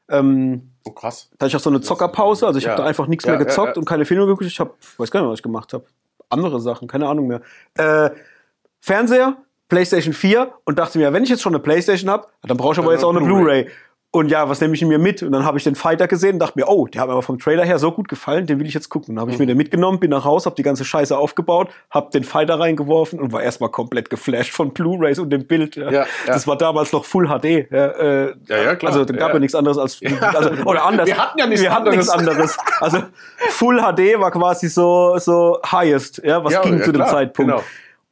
ähm, 0.08 0.70
Oh, 0.84 0.92
krass. 0.92 1.30
da 1.38 1.44
hatte 1.44 1.48
ich 1.48 1.56
auch 1.56 1.60
so 1.64 1.70
eine 1.70 1.80
Zockerpause, 1.80 2.46
also 2.46 2.58
ich 2.58 2.64
Ja. 2.64 2.72
habe 2.72 2.82
da 2.82 2.88
einfach 2.88 3.08
nichts 3.08 3.24
Ja, 3.24 3.32
mehr 3.32 3.44
gezockt 3.44 3.76
ja. 3.76 3.80
und 3.80 3.86
keine 3.86 4.04
Filme 4.04 4.24
geguckt. 4.26 4.44
Ich 4.44 4.60
habe, 4.60 4.74
weiß 4.98 5.10
gar 5.10 5.20
nicht, 5.20 5.30
was 5.30 5.38
ich 5.40 5.42
gemacht 5.42 5.72
habe. 5.72 5.84
Andere 6.28 6.60
Sachen, 6.60 6.86
keine 6.86 7.08
Ahnung 7.08 7.26
mehr. 7.26 7.40
Äh, 7.74 8.10
Fernseher, 8.80 9.36
PlayStation 9.68 10.12
4 10.14 10.52
und 10.64 10.78
dachte 10.78 10.98
mir, 10.98 11.12
wenn 11.12 11.24
ich 11.24 11.28
jetzt 11.30 11.42
schon 11.42 11.54
eine 11.54 11.62
PlayStation 11.62 12.08
habe, 12.08 12.28
dann 12.42 12.56
brauche 12.56 12.74
ich 12.74 12.78
aber 12.78 12.92
jetzt 12.92 13.02
auch 13.02 13.10
eine 13.10 13.18
Blu-ray. 13.20 13.64
Blu-ray. 13.64 13.70
Und 14.16 14.30
ja, 14.30 14.48
was 14.48 14.60
nehme 14.62 14.74
ich 14.74 14.82
mir 14.82 14.98
mit? 14.98 15.22
Und 15.22 15.32
dann 15.32 15.44
habe 15.44 15.58
ich 15.58 15.64
den 15.64 15.74
Fighter 15.74 16.08
gesehen 16.08 16.34
und 16.34 16.38
dachte 16.38 16.58
mir, 16.58 16.68
oh, 16.68 16.86
der 16.86 17.02
hat 17.02 17.08
mir 17.08 17.12
aber 17.12 17.22
vom 17.22 17.38
Trailer 17.38 17.64
her 17.64 17.78
so 17.78 17.92
gut 17.92 18.08
gefallen, 18.08 18.46
den 18.46 18.58
will 18.58 18.66
ich 18.66 18.72
jetzt 18.72 18.88
gucken. 18.88 19.14
Dann 19.14 19.20
habe 19.20 19.30
ich 19.30 19.36
Mhm. 19.36 19.42
mir 19.42 19.46
den 19.48 19.56
mitgenommen, 19.58 20.00
bin 20.00 20.10
nach 20.10 20.24
Hause, 20.24 20.46
habe 20.46 20.56
die 20.56 20.62
ganze 20.62 20.84
Scheiße 20.86 21.16
aufgebaut, 21.18 21.68
habe 21.90 22.10
den 22.12 22.24
Fighter 22.24 22.58
reingeworfen 22.58 23.20
und 23.20 23.32
war 23.32 23.42
erstmal 23.42 23.70
komplett 23.70 24.08
geflasht 24.08 24.52
von 24.54 24.72
Blu-rays 24.72 25.18
und 25.18 25.28
dem 25.30 25.46
Bild. 25.46 25.76
Ja. 25.76 25.90
Ja. 25.90 26.06
Das 26.26 26.46
war 26.46 26.56
damals 26.56 26.92
noch 26.92 27.04
Full 27.04 27.26
HD. 27.28 27.68
Ja, 27.70 27.86
äh, 27.88 28.34
Ja, 28.48 28.74
klar. 28.76 28.92
Also, 28.92 29.04
da 29.04 29.12
gab 29.14 29.28
ja, 29.28 29.34
Ja. 29.34 29.38
nichts 29.40 29.54
anderes 29.54 29.76
als, 29.76 30.00
also, 30.22 30.50
oder 30.64 30.84
anders. 30.84 31.06
Wir 31.06 31.18
hatten 31.18 31.38
ja 31.38 31.46
nichts 31.46 31.62
Wir 31.62 31.74
hatten 31.74 31.90
nichts 31.90 32.08
anderes. 32.08 32.56
Also, 32.80 33.02
Full 33.50 33.80
HD 33.80 34.18
war 34.18 34.30
quasi 34.30 34.68
so, 34.68 35.18
so 35.18 35.60
highest, 35.70 36.22
ja, 36.24 36.42
was 36.42 36.60
ging 36.62 36.82
zu 36.82 36.92
dem 36.92 37.04
Zeitpunkt. 37.06 37.50
genau. 37.52 37.62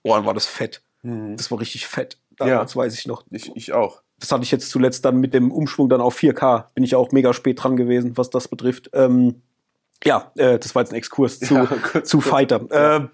Oh, 0.03 0.15
dann 0.15 0.27
war 0.27 0.35
das 0.35 0.45
fett. 0.47 0.83
Mhm. 1.03 1.37
Das 1.39 1.51
war 1.51 1.59
richtig 1.61 1.87
fett. 1.87 2.19
Damals 2.37 2.77
weiß 2.77 2.93
ich 2.99 3.07
noch. 3.07 3.23
Ich, 3.31 3.51
ich 3.57 3.73
auch. 3.73 4.03
Das 4.25 4.33
hatte 4.33 4.43
ich 4.43 4.51
jetzt 4.51 4.71
zuletzt 4.71 5.05
dann 5.05 5.19
mit 5.19 5.35
dem 5.35 5.53
Umschwung 5.53 5.91
dann 5.91 6.01
auf 6.01 6.17
4K. 6.17 6.65
Bin 6.75 6.83
ich 6.83 6.97
auch 6.97 7.13
mega 7.13 7.35
spät 7.35 7.63
dran 7.63 7.77
gewesen, 7.77 8.17
was 8.17 8.31
das 8.31 8.49
betrifft. 8.49 8.89
Ähm, 8.95 9.43
ja, 10.03 10.33
äh, 10.37 10.59
das 10.59 10.75
war 10.75 10.81
jetzt 10.81 10.93
ein 10.93 10.97
Exkurs 10.97 11.41
zu, 11.41 11.55
Ja, 11.95 12.03
zu 12.05 12.23
Fighter. 12.23 12.63
Ja. 12.73 12.97
Äh, 12.97 13.09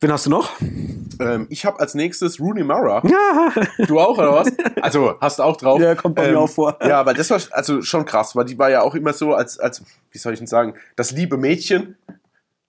Wen 0.00 0.12
hast 0.12 0.26
du 0.26 0.30
noch? 0.30 0.52
Ähm, 1.18 1.48
ich 1.50 1.64
habe 1.64 1.80
als 1.80 1.94
nächstes 1.94 2.38
Rooney 2.38 2.62
Mara. 2.62 3.02
Ja, 3.08 3.50
Du 3.88 3.98
auch, 3.98 4.16
oder 4.16 4.32
was? 4.32 4.52
Also, 4.80 5.14
hast 5.20 5.40
du 5.40 5.42
auch 5.42 5.56
drauf? 5.56 5.80
Ja, 5.80 5.96
kommt 5.96 6.14
bei 6.14 6.30
mir 6.30 6.38
auch 6.38 6.50
vor. 6.50 6.78
Ja, 6.86 7.00
aber 7.00 7.12
das 7.12 7.28
war 7.30 7.40
also 7.50 7.82
schon 7.82 8.04
krass, 8.04 8.36
weil 8.36 8.44
die 8.44 8.58
war 8.60 8.70
ja 8.70 8.82
auch 8.82 8.94
immer 8.94 9.12
so 9.12 9.34
als, 9.34 9.58
als 9.58 9.82
wie 10.12 10.18
soll 10.18 10.34
ich 10.34 10.38
denn 10.38 10.46
sagen, 10.46 10.74
das 10.94 11.10
liebe 11.10 11.36
Mädchen, 11.36 11.96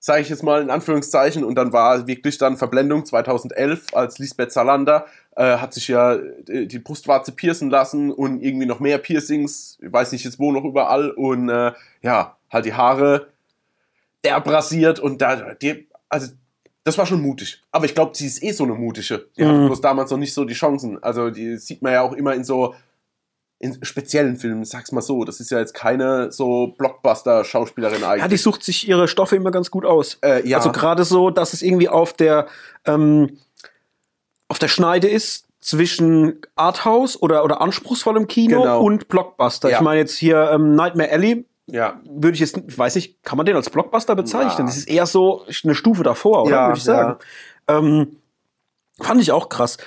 sage 0.07 0.21
ich 0.21 0.29
jetzt 0.29 0.41
mal 0.41 0.61
in 0.61 0.69
Anführungszeichen. 0.69 1.43
Und 1.43 1.55
dann 1.55 1.73
war 1.73 2.07
wirklich 2.07 2.37
dann 2.37 2.55
Verblendung 2.55 3.05
2011, 3.05 3.87
als 3.93 4.19
Lisbeth 4.19 4.53
Salander 4.53 5.05
äh, 5.35 5.57
hat 5.57 5.73
sich 5.73 5.89
ja 5.89 6.15
äh, 6.15 6.65
die 6.65 6.79
Brustwarze 6.79 7.33
piercen 7.33 7.69
lassen 7.69 8.11
und 8.13 8.41
irgendwie 8.41 8.65
noch 8.65 8.79
mehr 8.79 8.99
Piercings, 8.99 9.77
ich 9.81 9.91
weiß 9.91 10.13
nicht 10.13 10.23
jetzt 10.23 10.39
wo 10.39 10.53
noch 10.53 10.63
überall. 10.63 11.11
Und 11.11 11.49
äh, 11.49 11.73
ja, 12.01 12.37
halt 12.49 12.63
die 12.63 12.73
Haare 12.73 13.27
abrasiert 14.25 14.99
und 15.01 15.21
da, 15.21 15.53
die, 15.55 15.87
also 16.07 16.31
das 16.85 16.97
war 16.97 17.05
schon 17.05 17.21
mutig. 17.21 17.61
Aber 17.73 17.83
ich 17.83 17.93
glaube, 17.93 18.15
sie 18.15 18.27
ist 18.27 18.41
eh 18.41 18.51
so 18.53 18.63
eine 18.63 18.75
mutige. 18.75 19.27
Die 19.37 19.43
hatte 19.43 19.57
Mhm. 19.57 19.65
bloß 19.67 19.81
damals 19.81 20.09
noch 20.09 20.17
nicht 20.17 20.33
so 20.33 20.45
die 20.45 20.53
Chancen. 20.53 21.03
Also 21.03 21.31
die 21.31 21.57
sieht 21.57 21.81
man 21.81 21.91
ja 21.91 22.01
auch 22.01 22.13
immer 22.13 22.33
in 22.33 22.45
so 22.45 22.75
in 23.59 23.83
speziellen 23.83 24.37
Filmen, 24.37 24.65
sag's 24.65 24.91
mal 24.91 25.01
so. 25.01 25.23
Das 25.23 25.39
ist 25.39 25.49
ja 25.49 25.59
jetzt 25.59 25.73
keine 25.73 26.31
so 26.31 26.67
Blockbuster-Schauspielerin 26.77 28.01
ja, 28.01 28.09
eigentlich. 28.11 28.29
die 28.29 28.37
sucht 28.37 28.63
sich 28.63 28.87
ihre 28.87 29.07
Stoffe 29.07 29.35
immer 29.35 29.51
ganz 29.51 29.71
gut 29.71 29.85
aus. 29.85 30.19
äh, 30.23 30.47
ja, 30.47 30.57
Also 30.57 30.71
gerade 30.71 31.03
so, 31.03 31.29
dass 31.31 31.53
es 31.53 31.61
irgendwie 31.61 31.89
auf 31.89 32.13
der 32.13 32.47
ähm, 32.85 33.37
auf 34.47 34.59
der 34.59 34.67
Schneide 34.67 35.07
ist 35.07 35.45
zwischen 35.59 36.39
Arthouse 36.55 37.21
oder, 37.21 37.43
oder 37.43 37.59
anspruchsvollem 37.61 38.27
Kino 38.27 38.61
Genau. 38.61 38.81
und 38.81 39.07
Blockbuster. 39.09 39.69
Ja. 39.69 39.77
Ich 39.77 39.81
meine 39.81 39.99
jetzt 39.99 40.15
hier 40.17 40.51
ähm, 40.51 40.75
Nightmare 40.75 41.11
Alley 41.11 41.45
ja, 41.69 41.99
würde 42.09 42.35
ich 42.35 42.39
jetzt, 42.39 42.57
ich 42.65 42.77
weiß 42.77 42.95
nicht, 42.95 43.21
kann 43.23 43.35
man 43.35 43.45
den 43.45 43.57
als 43.57 43.69
Blockbuster 43.69 44.15
bezeichnen? 44.15 44.59
Ja. 44.59 44.65
Das 44.67 44.77
ist 44.77 44.87
eher 44.87 45.05
so 45.05 45.43
eine 45.65 45.75
Stufe 45.75 46.01
davor, 46.03 46.43
oder? 46.43 46.51
Ja, 46.51 46.67
würde 46.67 46.77
ich 46.77 46.83
sagen. 46.85 47.17
Ähm, 47.67 48.17
fand 49.01 49.21
ich 49.21 49.33
auch 49.33 49.49
krass. 49.49 49.77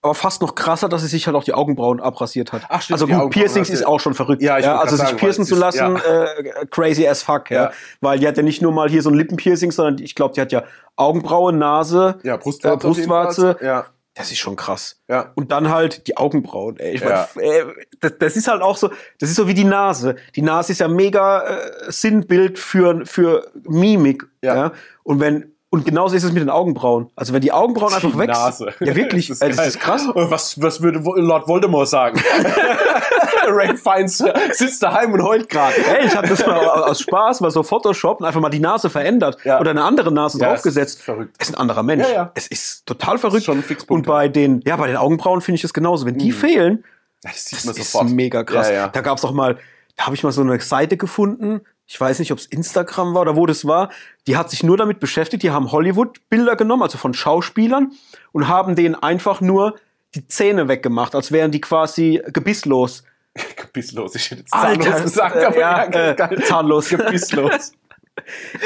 Aber 0.00 0.14
fast 0.14 0.42
noch 0.42 0.54
krasser, 0.54 0.88
dass 0.88 1.02
sie 1.02 1.08
sich 1.08 1.26
halt 1.26 1.36
auch 1.36 1.42
die 1.42 1.54
Augenbrauen 1.54 2.00
abrasiert 2.00 2.52
hat. 2.52 2.62
Ach, 2.68 2.80
stimmt, 2.80 3.02
also 3.02 3.06
gut, 3.12 3.30
Piercings 3.32 3.66
sie- 3.66 3.74
ist 3.74 3.84
auch 3.86 3.98
schon 3.98 4.14
verrückt. 4.14 4.42
Ja, 4.42 4.56
ich 4.58 4.64
wollte 4.64 4.78
also 4.78 4.96
sich 4.96 5.04
sagen, 5.06 5.16
piercen 5.18 5.44
zu 5.44 5.56
lassen, 5.56 5.96
ist- 5.96 6.04
äh, 6.06 6.66
crazy 6.70 7.06
as 7.06 7.22
fuck, 7.24 7.50
ja. 7.50 7.64
Ja. 7.64 7.70
Weil 8.00 8.20
die 8.20 8.28
hat 8.28 8.36
ja 8.36 8.44
nicht 8.44 8.62
nur 8.62 8.70
mal 8.72 8.88
hier 8.88 9.02
so 9.02 9.10
ein 9.10 9.14
Lippenpiercing, 9.16 9.72
sondern 9.72 9.98
ich 10.02 10.14
glaube, 10.14 10.34
die 10.34 10.40
hat 10.40 10.52
ja 10.52 10.62
Augenbraue, 10.94 11.52
Nase, 11.52 12.18
ja, 12.22 12.36
Brustwarze. 12.36 12.74
Äh, 12.86 12.88
Brustwarze. 12.88 13.56
Ja, 13.60 13.86
das 14.14 14.30
ist 14.30 14.38
schon 14.38 14.54
krass. 14.54 15.00
ja. 15.08 15.32
Und 15.34 15.50
dann 15.50 15.68
halt 15.70 16.06
die 16.06 16.16
Augenbrauen. 16.16 16.76
Ey. 16.78 16.94
Ich 16.94 17.00
mein, 17.04 17.10
Ja. 17.12 17.28
äh, 17.40 17.64
das, 18.00 18.12
das 18.20 18.36
ist 18.36 18.46
halt 18.46 18.62
auch 18.62 18.76
so, 18.76 18.90
das 19.18 19.30
ist 19.30 19.34
so 19.36 19.48
wie 19.48 19.54
die 19.54 19.64
Nase. 19.64 20.14
Die 20.36 20.42
Nase 20.42 20.72
ist 20.72 20.78
ja 20.78 20.86
mega 20.88 21.40
äh, 21.42 21.70
Sinnbild 21.88 22.58
für, 22.60 23.04
für 23.04 23.50
Mimik. 23.68 24.24
Ja. 24.42 24.54
Ja. 24.56 24.72
Und 25.02 25.18
wenn 25.20 25.54
und 25.70 25.84
genauso 25.84 26.16
ist 26.16 26.22
es 26.24 26.32
mit 26.32 26.40
den 26.42 26.50
Augenbrauen. 26.50 27.10
Also 27.16 27.32
wenn 27.34 27.40
die 27.42 27.52
Augenbrauen 27.52 27.92
einfach 27.94 28.10
Die 28.10 28.18
weg 28.18 28.28
Nase. 28.30 28.72
Ja, 28.80 28.94
wirklich. 28.96 29.28
Das 29.28 29.36
ist, 29.38 29.42
äh, 29.42 29.48
das 29.50 29.66
ist 29.68 29.80
krass. 29.80 30.06
Was, 30.14 30.60
was 30.62 30.80
würde 30.82 30.98
Lord 31.00 31.46
Voldemort 31.48 31.88
sagen? 31.88 32.20
Ray 33.50 33.76
Fiennes 33.76 34.22
sitzt 34.52 34.82
daheim 34.82 35.12
und 35.12 35.22
heult 35.22 35.48
gerade. 35.48 35.74
Ey, 35.76 36.06
ich 36.06 36.16
habe 36.16 36.28
das 36.28 36.44
mal 36.46 36.58
aus 36.66 37.00
Spaß 37.00 37.40
mal 37.40 37.50
so 37.50 37.62
Photoshop 37.62 38.20
und 38.20 38.26
einfach 38.26 38.40
mal 38.40 38.50
die 38.50 38.60
Nase 38.60 38.90
verändert 38.90 39.38
Ja. 39.44 39.58
oder 39.60 39.70
eine 39.70 39.82
andere 39.84 40.12
Nase 40.12 40.38
Ja, 40.38 40.48
draufgesetzt. 40.50 40.98
ist 40.98 41.04
verrückt. 41.04 41.34
Es 41.38 41.48
ist 41.48 41.54
ein 41.54 41.60
anderer 41.60 41.82
Mensch. 41.82 42.06
Ja, 42.08 42.12
ja. 42.14 42.32
Es 42.34 42.46
ist 42.46 42.84
total 42.86 43.18
verrückt. 43.18 43.38
Ist 43.38 43.44
schon 43.46 43.58
ein 43.58 43.76
und 43.88 44.06
bei 44.06 44.28
den, 44.28 44.60
ja, 44.66 44.76
bei 44.76 44.86
den 44.86 44.96
Augenbrauen 44.96 45.40
finde 45.40 45.56
ich 45.56 45.64
es 45.64 45.72
genauso. 45.72 46.04
Wenn 46.06 46.18
die 46.18 46.32
fehlen, 46.32 46.84
Ja, 47.24 47.30
das 47.30 47.44
sieht 47.46 47.58
Das 47.58 47.64
man 47.66 47.76
ist 47.76 47.92
sofort. 47.92 48.10
mega 48.10 48.44
krass. 48.44 48.68
Ja, 48.68 48.74
ja. 48.74 48.88
Da 48.88 49.00
gab's 49.00 49.24
auch 49.24 49.32
mal, 49.32 49.56
da 49.96 50.04
habe 50.06 50.14
ich 50.14 50.22
mal 50.22 50.32
so 50.32 50.42
eine 50.42 50.60
Seite 50.60 50.96
gefunden. 50.96 51.62
Ich 51.90 51.98
weiß 51.98 52.18
nicht, 52.18 52.30
ob 52.32 52.38
es 52.38 52.44
Instagram 52.46 53.14
war 53.14 53.22
oder 53.22 53.34
wo 53.34 53.46
das 53.46 53.66
war. 53.66 53.90
Die 54.26 54.36
hat 54.36 54.50
sich 54.50 54.62
nur 54.62 54.76
damit 54.76 55.00
beschäftigt. 55.00 55.42
Die 55.42 55.50
haben 55.50 55.72
Hollywood-Bilder 55.72 56.54
genommen, 56.54 56.82
also 56.82 56.98
von 56.98 57.14
Schauspielern, 57.14 57.92
und 58.32 58.46
haben 58.46 58.76
denen 58.76 58.94
einfach 58.94 59.40
nur 59.40 59.74
die 60.14 60.28
Zähne 60.28 60.68
weggemacht, 60.68 61.14
als 61.14 61.32
wären 61.32 61.50
die 61.50 61.62
quasi 61.62 62.22
gebisslos. 62.26 63.04
Gebisslos. 63.56 64.14
Ich 64.14 64.30
hätte 64.30 64.40
jetzt 64.42 64.52
Alter, 64.52 64.82
zahnlos 64.82 65.02
gesagt, 65.02 65.36
äh, 65.36 65.44
aber 65.46 65.58
ja, 65.58 65.90
ja, 65.90 66.10
äh, 66.30 66.42
zahnlos. 66.42 66.88
Gebisslos. 66.90 67.72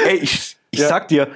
Ey, 0.05 0.15
ich, 0.17 0.57
ich 0.71 0.79
Ja. 0.79 0.87
sag 0.89 1.07
dir, 1.07 1.29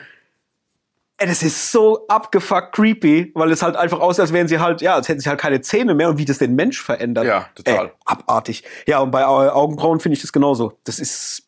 ey, 1.20 1.28
das 1.28 1.42
ist 1.42 1.72
so 1.72 2.06
abgefuckt 2.08 2.74
creepy, 2.76 3.32
weil 3.34 3.52
es 3.52 3.62
halt 3.62 3.78
einfach 3.78 4.00
aussieht, 4.02 4.22
als 4.22 4.34
wären 4.34 4.48
sie 4.50 4.60
halt, 4.60 4.82
ja, 4.82 4.96
als 4.96 5.08
hätten 5.08 5.20
sie 5.22 5.30
halt 5.30 5.40
keine 5.40 5.62
Zähne 5.62 5.94
mehr 5.96 6.10
und 6.10 6.18
wie 6.18 6.26
das 6.26 6.38
den 6.38 6.56
Mensch 6.56 6.82
verändert. 6.82 7.26
Ja, 7.26 7.48
total. 7.56 7.86
Ey, 7.88 7.92
abartig. 8.06 8.64
Ja, 8.88 9.00
und 9.00 9.12
bei 9.12 9.26
Au- 9.26 9.50
Augenbrauen 9.50 10.00
finde 10.02 10.16
ich 10.16 10.22
das 10.22 10.34
genauso. 10.34 10.74
Das 10.84 11.00
ist 11.00 11.44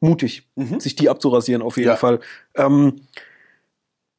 mutig, 0.00 0.46
Mhm. 0.56 0.80
sich 0.80 0.94
die 0.96 1.08
abzurasieren 1.08 1.62
auf 1.62 1.76
jeden 1.76 1.88
Ja. 1.88 1.96
Fall. 1.96 2.20
Ähm, 2.54 3.00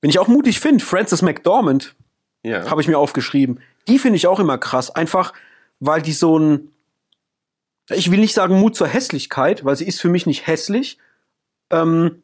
wenn 0.02 0.10
ich 0.10 0.20
auch 0.20 0.28
mutig 0.28 0.60
finde, 0.60 0.84
Frances 0.84 1.22
McDormand 1.22 1.96
Ja. 2.44 2.70
habe 2.70 2.82
ich 2.82 2.88
mir 2.88 2.98
aufgeschrieben. 2.98 3.60
Die 3.88 4.00
finde 4.00 4.18
ich 4.18 4.28
auch 4.28 4.40
immer 4.40 4.58
krass. 4.58 4.90
Einfach, 4.92 5.34
weil 5.80 6.02
die 6.02 6.14
so 6.14 6.38
ein, 6.38 6.72
ich 7.90 8.12
will 8.12 8.20
nicht 8.20 8.34
sagen 8.34 8.60
Mut 8.60 8.76
zur 8.76 8.88
Hässlichkeit, 8.88 9.64
weil 9.66 9.76
sie 9.76 9.86
ist 9.88 10.02
für 10.02 10.10
mich 10.10 10.26
nicht 10.26 10.46
hässlich. 10.48 10.98
Ähm, 11.70 12.22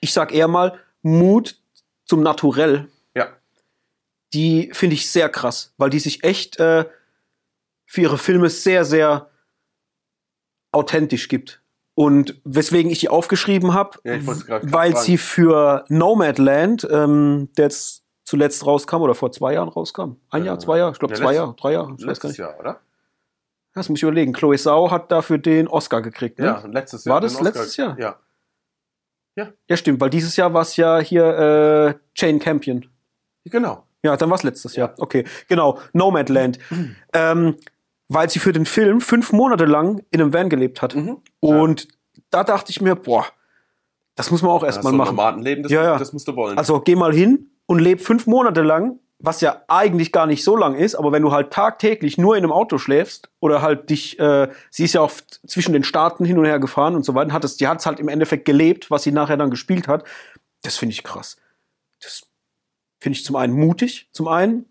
ich 0.00 0.12
sag 0.12 0.32
eher 0.32 0.48
mal 0.48 0.78
Mut 1.02 1.58
zum 2.04 2.22
Naturell. 2.22 2.88
ja. 3.14 3.28
Die 4.34 4.70
finde 4.72 4.94
ich 4.94 5.10
sehr 5.10 5.28
krass, 5.28 5.72
weil 5.78 5.90
die 5.90 6.00
sich 6.00 6.24
echt 6.24 6.58
äh, 6.58 6.84
für 7.86 8.00
ihre 8.00 8.18
Filme 8.18 8.50
sehr, 8.50 8.84
sehr 8.84 9.30
authentisch 10.72 11.28
gibt. 11.28 11.60
Und 11.98 12.38
weswegen 12.44 12.90
ich 12.92 12.98
die 13.00 13.08
aufgeschrieben 13.08 13.72
habe, 13.72 13.98
Ja, 14.04 14.18
weil 14.26 14.92
fragen. 14.92 15.04
sie 15.04 15.16
für 15.18 15.84
Nomadland, 15.88 16.86
ähm, 16.90 17.48
der 17.56 17.64
jetzt 17.64 18.04
zuletzt 18.24 18.66
rauskam 18.66 18.96
oder 19.00 19.14
vor 19.14 19.32
zwei 19.32 19.54
Jahren 19.54 19.68
rauskam. 19.70 20.16
Ein 20.30 20.44
Jahr, 20.44 20.56
Äh, 20.56 20.58
zwei 20.58 20.76
Jahre, 20.78 20.92
ich 20.92 20.98
glaube 20.98 21.14
ja, 21.14 21.20
zwei 21.20 21.32
Jahre, 21.34 21.54
drei 21.58 21.72
Jahre, 21.72 21.94
ich 21.98 22.06
weiß 22.06 22.20
gar 22.20 22.28
Letztes 22.28 22.30
nicht. 22.32 22.38
Jahr, 22.38 22.60
oder? 22.60 22.80
Das 23.72 23.88
muss 23.88 23.98
ich 23.98 24.02
überlegen. 24.02 24.32
Chloe 24.34 24.58
Sau 24.58 24.90
hat 24.90 25.10
dafür 25.10 25.38
den 25.38 25.68
Oscar 25.68 26.02
gekriegt. 26.02 26.38
Ne? 26.38 26.44
Ja, 26.46 26.62
letztes 26.70 27.04
Jahr. 27.06 27.14
War 27.14 27.20
das 27.22 27.40
letztes 27.40 27.76
Jahr? 27.76 27.98
Ja. 27.98 28.16
Ja, 29.68 29.76
stimmt, 29.76 30.00
weil 30.00 30.08
dieses 30.10 30.34
Jahr 30.36 30.54
war 30.54 30.62
es 30.62 30.76
ja 30.76 30.98
hier 30.98 31.24
äh, 31.24 31.94
Jane 32.14 32.38
Campion. 32.38 32.86
Genau. 33.44 33.86
Ja, 34.02 34.16
dann 34.16 34.30
war 34.30 34.36
es 34.36 34.42
letztes 34.42 34.76
Ja. 34.76 34.86
Jahr. 34.86 34.94
Okay, 34.98 35.24
genau. 35.48 35.78
Nomadland. 35.92 36.58
ähm, 37.12 37.56
weil 38.08 38.30
sie 38.30 38.38
für 38.38 38.52
den 38.52 38.66
Film 38.66 39.00
fünf 39.00 39.32
Monate 39.32 39.64
lang 39.64 40.02
in 40.10 40.20
einem 40.20 40.32
Van 40.32 40.48
gelebt 40.48 40.82
hat. 40.82 40.94
Mhm. 40.94 41.18
Und 41.40 41.88
da 42.30 42.44
dachte 42.44 42.70
ich 42.70 42.80
mir, 42.80 42.94
boah, 42.94 43.26
das 44.14 44.30
muss 44.30 44.42
man 44.42 44.50
auch 44.52 44.64
erstmal 44.64 44.92
so 44.92 44.96
ein 44.96 44.98
machen. 44.98 45.16
Nomadenleben, 45.16 45.62
das, 45.62 45.72
Ja, 45.72 45.82
ja. 45.82 45.98
das 45.98 46.12
musst 46.12 46.26
du 46.28 46.36
wollen. 46.36 46.56
Also 46.56 46.80
geh 46.80 46.96
mal 46.96 47.12
hin 47.12 47.50
und 47.66 47.78
leb 47.78 48.00
fünf 48.00 48.26
Monate 48.26 48.62
lang, 48.62 48.98
was 49.18 49.40
ja 49.40 49.62
eigentlich 49.68 50.12
gar 50.12 50.26
nicht 50.26 50.44
so 50.44 50.56
lang 50.56 50.74
ist, 50.74 50.94
aber 50.94 51.10
wenn 51.10 51.22
du 51.22 51.32
halt 51.32 51.52
tagtäglich 51.52 52.18
nur 52.18 52.36
in 52.36 52.44
einem 52.44 52.52
Auto 52.52 52.78
schläfst 52.78 53.30
oder 53.40 53.62
halt 53.62 53.88
dich, 53.90 54.18
äh, 54.18 54.48
sie 54.70 54.84
ist 54.84 54.94
ja 54.94 55.00
oft 55.00 55.40
zwischen 55.46 55.72
den 55.72 55.84
Staaten 55.84 56.24
hin 56.24 56.38
und 56.38 56.44
her 56.44 56.58
gefahren 56.58 56.94
und 56.94 57.04
so 57.04 57.14
weiter, 57.14 57.32
hat 57.32 57.44
es, 57.44 57.56
die 57.56 57.66
hat 57.66 57.80
es 57.80 57.86
halt 57.86 57.98
im 57.98 58.08
Endeffekt 58.08 58.44
gelebt, 58.44 58.90
was 58.90 59.02
sie 59.02 59.12
nachher 59.12 59.36
dann 59.36 59.50
gespielt 59.50 59.88
hat. 59.88 60.04
Das 60.62 60.76
finde 60.76 60.92
ich 60.92 61.02
krass. 61.02 61.36
Das 62.00 62.26
finde 62.98 63.18
ich 63.18 63.24
zum 63.24 63.36
einen 63.36 63.54
mutig, 63.54 64.08
zum 64.12 64.28
einen 64.28 64.66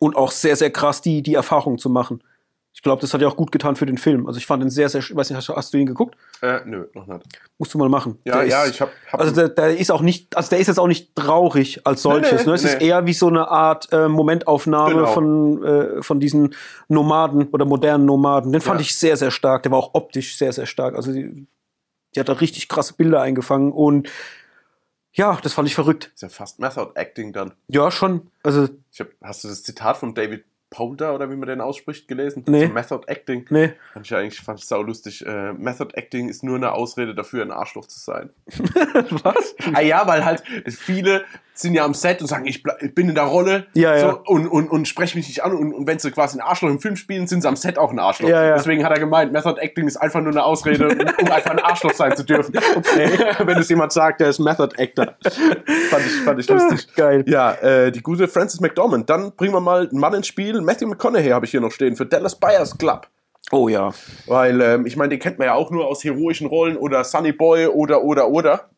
und 0.00 0.16
auch 0.16 0.30
sehr, 0.30 0.56
sehr 0.56 0.70
krass, 0.70 1.02
die, 1.02 1.22
die 1.22 1.34
Erfahrung 1.34 1.78
zu 1.78 1.90
machen. 1.90 2.22
Ich 2.80 2.82
glaube, 2.82 3.02
das 3.02 3.12
hat 3.12 3.20
ja 3.20 3.28
auch 3.28 3.36
gut 3.36 3.52
getan 3.52 3.76
für 3.76 3.84
den 3.84 3.98
Film. 3.98 4.26
Also 4.26 4.38
ich 4.38 4.46
fand 4.46 4.62
ihn 4.62 4.70
sehr, 4.70 4.88
sehr, 4.88 5.02
ich 5.02 5.14
weiß 5.14 5.28
nicht, 5.28 5.36
hast, 5.36 5.50
du- 5.50 5.54
hast 5.54 5.74
du 5.74 5.76
ihn 5.76 5.84
geguckt? 5.84 6.16
äh, 6.40 6.60
nö, 6.64 6.86
noch 6.94 7.06
nicht. 7.06 7.26
Musst 7.58 7.74
du 7.74 7.78
mal 7.78 7.90
machen. 7.90 8.18
Ja, 8.24 8.38
Der 8.38 8.46
ja, 8.46 8.62
ist- 8.64 8.70
ich 8.70 8.80
hab. 8.80 8.88
hab 9.12 9.20
also 9.20 9.34
der, 9.34 9.50
der 9.50 9.76
ist 9.76 9.90
auch 9.92 10.00
nicht, 10.00 10.34
also 10.34 10.48
der 10.48 10.60
ist 10.60 10.66
jetzt 10.68 10.78
auch 10.78 10.86
nicht 10.86 11.14
traurig 11.14 11.86
als 11.86 12.00
solches. 12.00 12.32
Nee, 12.32 12.38
nee, 12.38 12.44
ne? 12.46 12.54
Es 12.54 12.64
ist 12.64 12.78
nee. 12.80 12.86
eher 12.86 13.04
wie 13.04 13.12
so 13.12 13.28
eine 13.28 13.48
Art 13.48 13.92
äh, 13.92 14.08
Momentaufnahme 14.08 14.94
Genau. 14.94 15.06
von, 15.12 15.62
äh, 15.62 16.02
von 16.02 16.20
diesen 16.20 16.54
Nomaden 16.88 17.48
oder 17.48 17.66
modernen 17.66 18.06
Nomaden. 18.06 18.50
Den 18.50 18.62
fand 18.62 18.80
Ja. 18.80 18.84
ich 18.84 18.96
sehr, 18.96 19.18
sehr 19.18 19.30
stark. 19.30 19.62
Der 19.64 19.72
war 19.72 19.78
auch 19.78 19.90
optisch 19.92 20.38
sehr, 20.38 20.54
sehr 20.54 20.64
stark. 20.64 20.94
Also 20.96 21.12
die, 21.12 21.46
die 22.14 22.20
hat 22.20 22.30
da 22.30 22.32
richtig 22.32 22.70
krasse 22.70 22.94
Bilder 22.94 23.20
eingefangen 23.20 23.72
und 23.72 24.08
ja, 25.12 25.38
das 25.42 25.52
fand 25.52 25.68
ich 25.68 25.74
verrückt. 25.74 26.10
ist 26.14 26.22
ja 26.22 26.28
fast 26.30 26.60
Method 26.60 26.92
Acting 26.94 27.32
dann. 27.34 27.52
Ja, 27.68 27.90
schon. 27.90 28.30
Also, 28.42 28.68
Ich 28.92 29.00
hab, 29.00 29.08
hast 29.22 29.44
du 29.44 29.48
das 29.48 29.62
Zitat 29.64 29.96
von 29.98 30.14
David 30.14 30.44
Polder 30.70 31.14
oder 31.14 31.30
wie 31.30 31.36
man 31.36 31.48
den 31.48 31.60
ausspricht 31.60 32.08
gelesen? 32.08 32.44
Nee. 32.46 32.68
Zu 32.68 32.72
Method 32.72 33.02
Acting. 33.06 33.44
nee. 33.50 33.72
Fand 33.92 34.06
ich 34.06 34.14
eigentlich 34.14 34.40
fand 34.40 34.60
ich 34.60 34.66
sau 34.66 34.82
lustig. 34.82 35.26
Äh, 35.26 35.52
Method 35.52 35.92
Acting 35.94 36.28
ist 36.28 36.42
nur 36.44 36.56
eine 36.56 36.72
Ausrede 36.72 37.14
dafür, 37.14 37.42
ein 37.42 37.50
Arschloch 37.50 37.86
zu 37.86 37.98
sein. 37.98 38.30
Was? 39.22 39.54
Ah 39.74 39.80
ja, 39.80 40.06
weil 40.06 40.24
halt 40.24 40.42
viele 40.68 41.24
sind 41.60 41.74
ja 41.74 41.84
am 41.84 41.94
Set 41.94 42.20
und 42.20 42.26
sagen, 42.26 42.46
ich, 42.46 42.62
ich 42.80 42.94
bin 42.94 43.08
in 43.08 43.14
der 43.14 43.24
Rolle 43.24 43.66
Ja, 43.74 43.94
ja. 43.94 44.00
so, 44.00 44.20
und, 44.26 44.46
und, 44.46 44.70
und 44.70 44.88
spreche 44.88 45.16
mich 45.16 45.28
nicht 45.28 45.44
an. 45.44 45.52
Und, 45.52 45.72
und 45.72 45.86
wenn 45.86 45.98
sie 45.98 46.10
quasi 46.10 46.38
ein 46.38 46.40
Arschloch 46.40 46.70
im 46.70 46.80
Film 46.80 46.96
spielen, 46.96 47.26
sind 47.26 47.42
sie 47.42 47.48
am 47.48 47.56
Set 47.56 47.78
auch 47.78 47.90
ein 47.90 47.98
Arschloch. 47.98 48.28
Ja. 48.28 48.54
Deswegen 48.54 48.84
hat 48.84 48.92
er 48.92 49.00
gemeint, 49.00 49.32
Method 49.32 49.60
Acting 49.60 49.86
ist 49.86 49.96
einfach 49.96 50.20
nur 50.20 50.32
eine 50.32 50.44
Ausrede, 50.44 50.88
um, 50.88 50.98
um 50.98 51.32
einfach 51.32 51.50
ein 51.50 51.58
Arschloch 51.58 51.92
sein 51.92 52.16
zu 52.16 52.24
dürfen. 52.24 52.54
Okay. 52.80 53.10
wenn 53.46 53.58
es 53.58 53.68
jemand 53.68 53.92
sagt, 53.92 54.20
der 54.20 54.28
ist 54.28 54.38
Method 54.38 54.70
Actor. 54.78 55.14
fand 55.90 56.06
ich, 56.06 56.12
fand 56.24 56.40
ich 56.40 56.48
lustig. 56.48 56.88
Geil. 56.96 57.24
Ja, 57.26 57.52
äh, 57.54 57.90
die 57.90 58.00
gute 58.00 58.28
Frances 58.28 58.60
McDormand. 58.60 59.10
Dann 59.10 59.32
bringen 59.32 59.52
wir 59.52 59.60
mal 59.60 59.88
einen 59.88 59.98
Mann 59.98 60.14
ins 60.14 60.26
Spiel. 60.26 60.60
Matthew 60.60 60.86
McConaughey 60.86 61.30
habe 61.30 61.46
ich 61.46 61.50
hier 61.50 61.60
noch 61.60 61.72
stehen 61.72 61.96
für 61.96 62.06
Dallas 62.06 62.36
Buyers 62.36 62.76
Club. 62.78 63.08
Oh 63.50 63.68
ja. 63.68 63.90
Weil, 64.26 64.60
ähm, 64.60 64.86
ich 64.86 64.96
meine, 64.96 65.10
den 65.10 65.18
kennt 65.18 65.38
man 65.38 65.46
ja 65.46 65.54
auch 65.54 65.70
nur 65.70 65.86
aus 65.86 66.04
heroischen 66.04 66.46
Rollen 66.46 66.76
oder 66.76 67.02
Sunny 67.04 67.32
Boy 67.32 67.66
oder, 67.66 68.02
oder, 68.02 68.28
oder. 68.28 68.70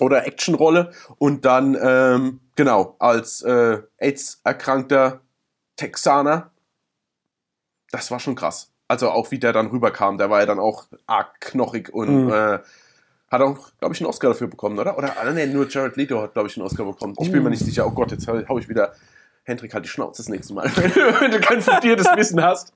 Oder 0.00 0.26
Actionrolle 0.26 0.92
und 1.18 1.44
dann 1.44 1.76
ähm, 1.80 2.40
genau 2.56 2.96
als 2.98 3.42
äh, 3.42 3.78
AIDS-erkrankter 3.98 5.20
Texaner. 5.76 6.50
Das 7.90 8.10
war 8.10 8.20
schon 8.20 8.34
krass. 8.34 8.70
Also 8.88 9.10
auch 9.10 9.30
wie 9.30 9.38
der 9.38 9.52
dann 9.52 9.68
rüberkam, 9.68 10.18
der 10.18 10.30
war 10.30 10.40
ja 10.40 10.46
dann 10.46 10.58
auch 10.58 10.86
arg 11.06 11.40
knochig 11.40 11.92
und 11.92 12.26
Mhm. 12.26 12.32
äh, 12.32 12.58
hat 13.30 13.42
auch, 13.42 13.70
glaube 13.78 13.94
ich, 13.94 14.00
einen 14.00 14.08
Oscar 14.08 14.28
dafür 14.28 14.46
bekommen, 14.46 14.78
oder? 14.78 14.96
Oder 14.96 15.14
ah, 15.20 15.30
nee, 15.32 15.46
nur 15.46 15.68
Jared 15.68 15.96
Leto 15.96 16.22
hat, 16.22 16.32
glaube 16.32 16.48
ich, 16.48 16.56
einen 16.56 16.64
Oscar 16.64 16.86
bekommen. 16.86 17.14
Ich 17.20 17.30
bin 17.30 17.42
mir 17.42 17.50
nicht 17.50 17.62
sicher. 17.64 17.86
Oh 17.86 17.90
Gott, 17.90 18.10
jetzt 18.10 18.26
hau, 18.26 18.58
ich 18.58 18.68
wieder. 18.70 18.94
Hendrik, 19.44 19.74
halt 19.74 19.84
die 19.84 19.88
Schnauze 19.90 20.22
das 20.22 20.28
nächste 20.30 20.54
Mal, 20.54 20.70
wenn 20.76 20.90
du, 20.94 21.20
wenn 21.20 21.30
du 21.30 21.40
kein 21.40 21.60
fundiertes 21.60 22.06
Wissen 22.16 22.42
hast. 22.42 22.72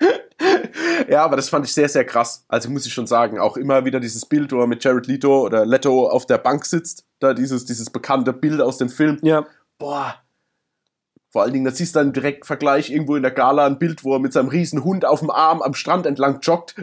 Ja, 1.08 1.24
aber 1.24 1.36
das 1.36 1.48
fand 1.48 1.66
ich 1.66 1.72
sehr, 1.72 1.88
sehr 1.88 2.04
krass. 2.04 2.44
Also 2.48 2.70
muss 2.70 2.86
ich 2.86 2.92
schon 2.92 3.06
sagen, 3.06 3.38
auch 3.38 3.56
immer 3.56 3.84
wieder 3.84 4.00
dieses 4.00 4.26
Bild, 4.26 4.52
wo 4.52 4.60
er 4.60 4.66
mit 4.66 4.82
Jared 4.82 5.06
Leto 5.06 5.42
oder 5.42 5.66
Leto 5.66 6.08
auf 6.08 6.26
der 6.26 6.38
Bank 6.38 6.64
sitzt. 6.64 7.04
Da 7.20 7.34
dieses, 7.34 7.64
dieses 7.64 7.90
bekannte 7.90 8.32
Bild 8.32 8.60
aus 8.60 8.78
dem 8.78 8.88
Film. 8.88 9.18
Ja. 9.22 9.46
Boah. 9.78 10.23
Vor 11.34 11.42
allen 11.42 11.52
Dingen, 11.52 11.64
da 11.64 11.72
siehst 11.72 11.96
du 11.96 11.98
dann 11.98 12.12
direkt 12.12 12.46
Vergleich 12.46 12.90
irgendwo 12.92 13.16
in 13.16 13.22
der 13.22 13.32
Gala 13.32 13.66
ein 13.66 13.76
Bild, 13.76 14.04
wo 14.04 14.12
er 14.12 14.20
mit 14.20 14.32
seinem 14.32 14.46
riesen 14.46 14.84
Hund 14.84 15.04
auf 15.04 15.18
dem 15.18 15.30
Arm 15.30 15.62
am 15.62 15.74
Strand 15.74 16.06
entlang 16.06 16.38
joggt. 16.42 16.76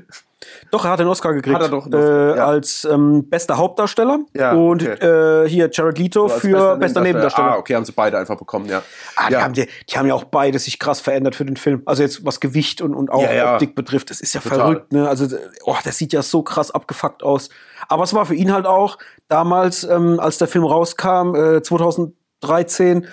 Doch, 0.71 0.83
er 0.83 0.91
hat 0.91 0.99
den 0.99 1.07
Oscar 1.07 1.33
gekriegt. 1.33 1.55
Hat 1.55 1.61
er 1.61 1.69
doch 1.69 1.85
Oscar, 1.85 2.33
äh, 2.33 2.35
ja. 2.35 2.45
Als 2.47 2.83
ähm, 2.83 3.29
bester 3.29 3.55
Hauptdarsteller. 3.55 4.19
Ja, 4.33 4.51
und 4.51 4.85
okay. 4.85 5.45
äh, 5.45 5.47
hier 5.47 5.69
Jared 5.71 5.97
Leto 5.97 6.27
So 6.27 6.33
als 6.33 6.41
für 6.41 6.75
bester 6.75 6.99
Nebendarsteller. 6.99 7.51
Ah, 7.51 7.57
okay, 7.59 7.75
haben 7.75 7.85
sie 7.85 7.93
beide 7.93 8.17
einfach 8.17 8.35
bekommen, 8.37 8.65
ja. 8.65 8.81
Ah, 9.15 9.27
die, 9.29 9.33
Ja. 9.35 9.41
haben, 9.41 9.53
die, 9.53 9.69
die 9.89 9.97
haben 9.97 10.07
ja 10.07 10.15
auch 10.15 10.25
beide 10.25 10.59
sich 10.59 10.79
krass 10.79 10.99
verändert 10.99 11.35
für 11.35 11.45
den 11.45 11.55
Film. 11.55 11.83
Also 11.85 12.03
jetzt 12.03 12.25
was 12.25 12.41
Gewicht 12.41 12.81
und, 12.81 12.93
und 12.93 13.09
auch 13.09 13.23
ja. 13.23 13.53
Optik 13.53 13.73
betrifft. 13.73 14.09
Das 14.09 14.19
ist 14.19 14.33
ja 14.33 14.41
Total. 14.41 14.57
verrückt, 14.57 14.91
ne? 14.91 15.07
Also, 15.07 15.33
oh, 15.63 15.77
das 15.81 15.97
sieht 15.97 16.11
ja 16.11 16.23
so 16.23 16.43
krass 16.43 16.71
abgefuckt 16.71 17.23
aus. 17.23 17.47
Aber 17.87 18.03
es 18.03 18.13
war 18.13 18.25
für 18.25 18.35
ihn 18.35 18.51
halt 18.51 18.65
auch 18.65 18.97
damals, 19.29 19.85
ähm, 19.85 20.19
als 20.19 20.39
der 20.39 20.49
Film 20.49 20.65
rauskam, 20.65 21.35
äh, 21.35 21.61
2013, 21.61 23.07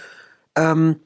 ähm, 0.57 0.97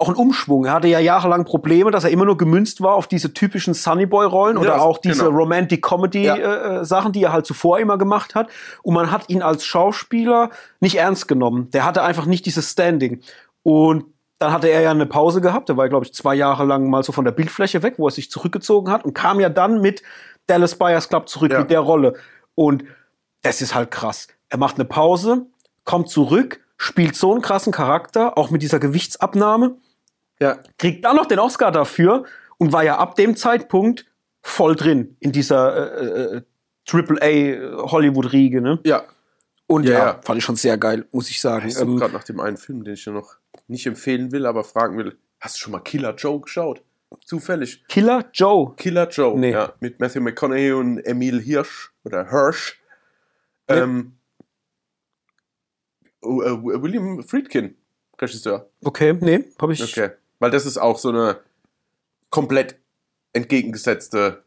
auch 0.00 0.08
ein 0.08 0.14
Umschwung. 0.14 0.64
Er 0.66 0.74
hatte 0.74 0.86
ja 0.88 1.00
jahrelang 1.00 1.44
Probleme, 1.44 1.90
dass 1.90 2.04
er 2.04 2.10
immer 2.10 2.24
nur 2.24 2.36
gemünzt 2.36 2.80
war 2.80 2.94
auf 2.94 3.08
diese 3.08 3.34
typischen 3.34 3.74
Sunnyboy-Rollen 3.74 4.56
Ja, 4.56 4.62
oder 4.62 4.82
auch 4.82 4.98
diese 4.98 5.24
genau. 5.24 5.36
Romantic-Comedy-Sachen, 5.36 6.40
Ja. 6.40 6.80
äh, 6.80 6.84
Sachen, 6.84 7.12
die 7.12 7.22
er 7.24 7.32
halt 7.32 7.46
zuvor 7.46 7.80
immer 7.80 7.98
gemacht 7.98 8.34
hat. 8.36 8.48
Und 8.82 8.94
man 8.94 9.10
hat 9.10 9.28
ihn 9.28 9.42
als 9.42 9.64
Schauspieler 9.64 10.50
nicht 10.80 10.94
ernst 10.96 11.26
genommen. 11.26 11.68
Der 11.72 11.84
hatte 11.84 12.02
einfach 12.02 12.26
nicht 12.26 12.46
dieses 12.46 12.70
Standing. 12.70 13.20
Und 13.64 14.04
dann 14.38 14.52
hatte 14.52 14.68
er 14.68 14.82
ja 14.82 14.92
eine 14.92 15.06
Pause 15.06 15.40
gehabt. 15.40 15.68
Der 15.68 15.76
war, 15.76 15.88
glaube 15.88 16.04
ich, 16.06 16.14
zwei 16.14 16.36
Jahre 16.36 16.64
lang 16.64 16.88
mal 16.88 17.02
so 17.02 17.10
von 17.10 17.24
der 17.24 17.32
Bildfläche 17.32 17.82
weg, 17.82 17.94
wo 17.98 18.06
er 18.06 18.12
sich 18.12 18.30
zurückgezogen 18.30 18.92
hat 18.92 19.04
und 19.04 19.14
kam 19.14 19.40
ja 19.40 19.48
dann 19.48 19.80
mit 19.80 20.02
Dallas 20.46 20.76
Buyers 20.76 21.08
Club 21.08 21.28
zurück 21.28 21.50
Ja. 21.50 21.58
mit 21.58 21.70
der 21.72 21.80
Rolle. 21.80 22.14
Und 22.54 22.84
das 23.42 23.60
ist 23.62 23.74
halt 23.74 23.90
krass. 23.90 24.28
Er 24.48 24.58
macht 24.58 24.76
eine 24.76 24.84
Pause, 24.84 25.46
kommt 25.84 26.08
zurück, 26.08 26.60
spielt 26.76 27.16
so 27.16 27.32
einen 27.32 27.42
krassen 27.42 27.72
Charakter, 27.72 28.38
auch 28.38 28.50
mit 28.50 28.62
dieser 28.62 28.78
Gewichtsabnahme, 28.78 29.72
Ja, 30.40 30.58
kriegt 30.78 31.04
dann 31.04 31.16
noch 31.16 31.26
den 31.26 31.38
Oscar 31.38 31.72
dafür 31.72 32.24
und 32.58 32.72
war 32.72 32.84
ja 32.84 32.98
ab 32.98 33.16
dem 33.16 33.36
Zeitpunkt 33.36 34.06
voll 34.42 34.76
drin 34.76 35.16
in 35.20 35.32
dieser 35.32 36.00
äh, 36.00 36.36
äh, 36.36 36.42
AAA 36.90 37.90
Hollywood-Riege. 37.90 38.60
Ne? 38.60 38.78
ja. 38.84 39.04
Und 39.70 39.84
Ja, 39.84 39.92
ja, 39.92 39.98
ja. 40.06 40.20
fand 40.24 40.38
ich 40.38 40.44
schon 40.44 40.56
sehr 40.56 40.78
geil, 40.78 41.04
muss 41.12 41.28
ich 41.28 41.40
sagen. 41.42 41.68
Ich 41.68 41.78
Ähm, 41.78 41.96
gerade 41.98 42.14
nach 42.14 42.24
dem 42.24 42.40
einen 42.40 42.56
Film, 42.56 42.84
den 42.84 42.94
ich 42.94 43.04
dir 43.04 43.10
noch 43.12 43.36
nicht 43.66 43.84
empfehlen 43.86 44.32
will, 44.32 44.46
aber 44.46 44.64
fragen 44.64 44.96
will. 44.96 45.18
Hast 45.40 45.56
du 45.56 45.60
schon 45.60 45.72
mal 45.72 45.80
Killer 45.80 46.14
Joe 46.14 46.40
geschaut? 46.40 46.82
Zufällig. 47.26 47.84
Killer 47.86 48.24
Joe. 48.32 48.74
Killer 48.76 49.08
Joe, 49.10 49.38
Nee. 49.38 49.52
ja. 49.52 49.74
Mit 49.80 50.00
Matthew 50.00 50.20
McConaughey 50.22 50.72
und 50.72 51.00
Emil 51.00 51.40
Hirsch 51.42 51.92
oder 52.04 52.30
Hirsch. 52.30 52.80
Nee. 53.68 53.76
Ähm, 53.76 54.12
oh, 56.22 56.40
äh, 56.42 56.82
William 56.82 57.22
Friedkin, 57.22 57.76
Regisseur. 58.18 58.70
Okay, 58.84 59.12
nee, 59.20 59.44
habe 59.60 59.72
ich. 59.74 59.82
Okay. 59.82 60.12
Weil 60.40 60.50
das 60.50 60.66
ist 60.66 60.78
auch 60.78 60.98
so 60.98 61.08
eine 61.08 61.38
komplett 62.30 62.76
entgegengesetzte 63.32 64.42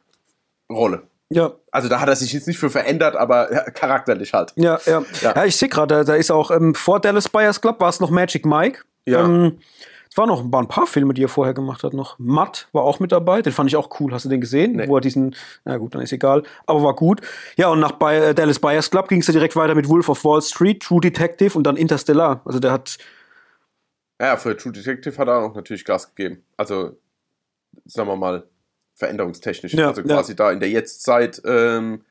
Rolle. 0.72 1.04
Ja, 1.30 1.54
Also 1.72 1.88
da 1.88 2.02
hat 2.02 2.10
er 2.10 2.16
sich 2.18 2.34
jetzt 2.34 2.48
nicht 2.48 2.60
für 2.60 2.70
verändert, 2.70 3.16
aber 3.16 3.48
charakterlich 3.74 4.34
halt. 4.34 4.52
ja, 4.58 4.80
ja. 4.86 5.02
Ja. 5.22 5.34
Ja, 5.36 5.46
ich 5.46 5.56
sehe 5.56 5.70
gerade, 5.70 6.04
da, 6.04 6.16
ist 6.16 6.30
auch 6.30 6.52
ähm, 6.52 6.76
vor 6.76 7.00
Dallas 7.00 7.30
Buyers 7.30 7.62
Club 7.62 7.80
war 7.80 7.88
es 7.88 8.02
noch 8.02 8.10
Magic 8.10 8.46
Mike. 8.46 8.82
Ja. 9.06 9.24
Ähm, 9.24 9.60
es 10.10 10.18
waren 10.18 10.28
noch 10.28 10.44
waren 10.52 10.66
ein 10.66 10.68
paar 10.68 10.88
Filme, 10.88 11.14
die 11.14 11.24
er 11.24 11.30
vorher 11.30 11.54
gemacht 11.54 11.84
hat. 11.84 11.94
Noch 11.94 12.20
Matt 12.20 12.68
war 12.74 12.84
auch 12.84 13.00
mit 13.00 13.14
dabei. 13.14 13.42
Den 13.42 13.54
fand 13.54 13.70
ich 13.70 13.78
auch 13.78 14.02
cool. 14.02 14.12
Hast 14.12 14.26
du 14.26 14.30
den 14.30 14.42
gesehen? 14.42 14.74
Nee. 14.74 14.90
Wo 14.90 14.98
er 14.98 15.02
diesen, 15.02 15.34
na 15.64 15.78
gut, 15.78 15.96
dann 15.96 16.02
ist 16.02 16.12
egal. 16.12 16.44
Aber 16.66 16.84
war 16.84 16.96
gut. 16.96 17.22
Ja, 17.56 17.70
und 17.70 17.80
nach 17.80 17.94
äh, 18.02 18.34
Dallas 18.34 18.60
Buyers 18.60 18.92
Club 18.92 19.08
ging 19.08 19.22
es 19.22 19.28
ja 19.28 19.32
direkt 19.32 19.56
weiter 19.56 19.74
mit 19.74 19.88
Wolf 19.88 20.10
of 20.10 20.26
Wall 20.26 20.42
Street, 20.42 20.84
True 20.84 21.00
Detective 21.00 21.58
und 21.58 21.64
dann 21.64 21.78
Interstellar. 21.78 22.42
Also 22.44 22.60
der 22.60 22.74
hat, 22.74 22.98
Ja, 24.22 24.38
für 24.38 24.56
True 24.56 24.72
Detective 24.72 25.18
hat 25.18 25.28
er 25.28 25.38
auch 25.40 25.56
natürlich 25.56 25.84
Gas 25.84 26.14
gegeben. 26.14 26.44
Also, 26.56 26.96
sagen 27.86 28.08
wir 28.08 28.16
mal, 28.16 28.48
veränderungstechnisch. 28.94 29.74
Ja, 29.74 29.88
also 29.88 30.02
ja. 30.02 30.08
quasi 30.08 30.36
da 30.36 30.52
in 30.52 30.60
der 30.60 30.70
Jetztzeit, 30.70 31.42
ähm, 31.44 32.06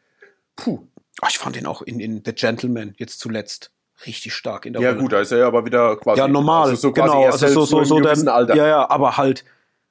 puh. 0.57 0.81
ach, 1.21 1.31
ich 1.31 1.39
fand 1.39 1.55
den 1.55 1.67
auch 1.67 1.83
in, 1.83 2.01
in 2.01 2.23
The 2.25 2.33
Gentleman 2.33 2.95
jetzt 2.97 3.21
zuletzt 3.21 3.71
richtig 4.07 4.35
stark 4.35 4.67
in 4.67 4.73
der 4.73 4.83
Ja, 4.83 4.89
Rolle. 4.91 5.03
gut, 5.03 5.13
da 5.13 5.21
ist 5.21 5.31
er 5.31 5.39
ja 5.39 5.47
aber 5.47 5.65
wieder 5.65 5.97
quasi. 5.97 6.19
Ja, 6.19 6.27
normal. 6.27 6.71
Also 6.71 6.77
so 6.77 6.93
genau. 6.93 7.27
Also 7.27 7.47
so, 7.47 7.65
so, 7.65 7.85
so 7.85 8.01
der, 8.01 8.35
Alter. 8.35 8.57
Ja, 8.57 8.67
ja, 8.67 8.91
aber 8.91 9.17
halt 9.17 9.45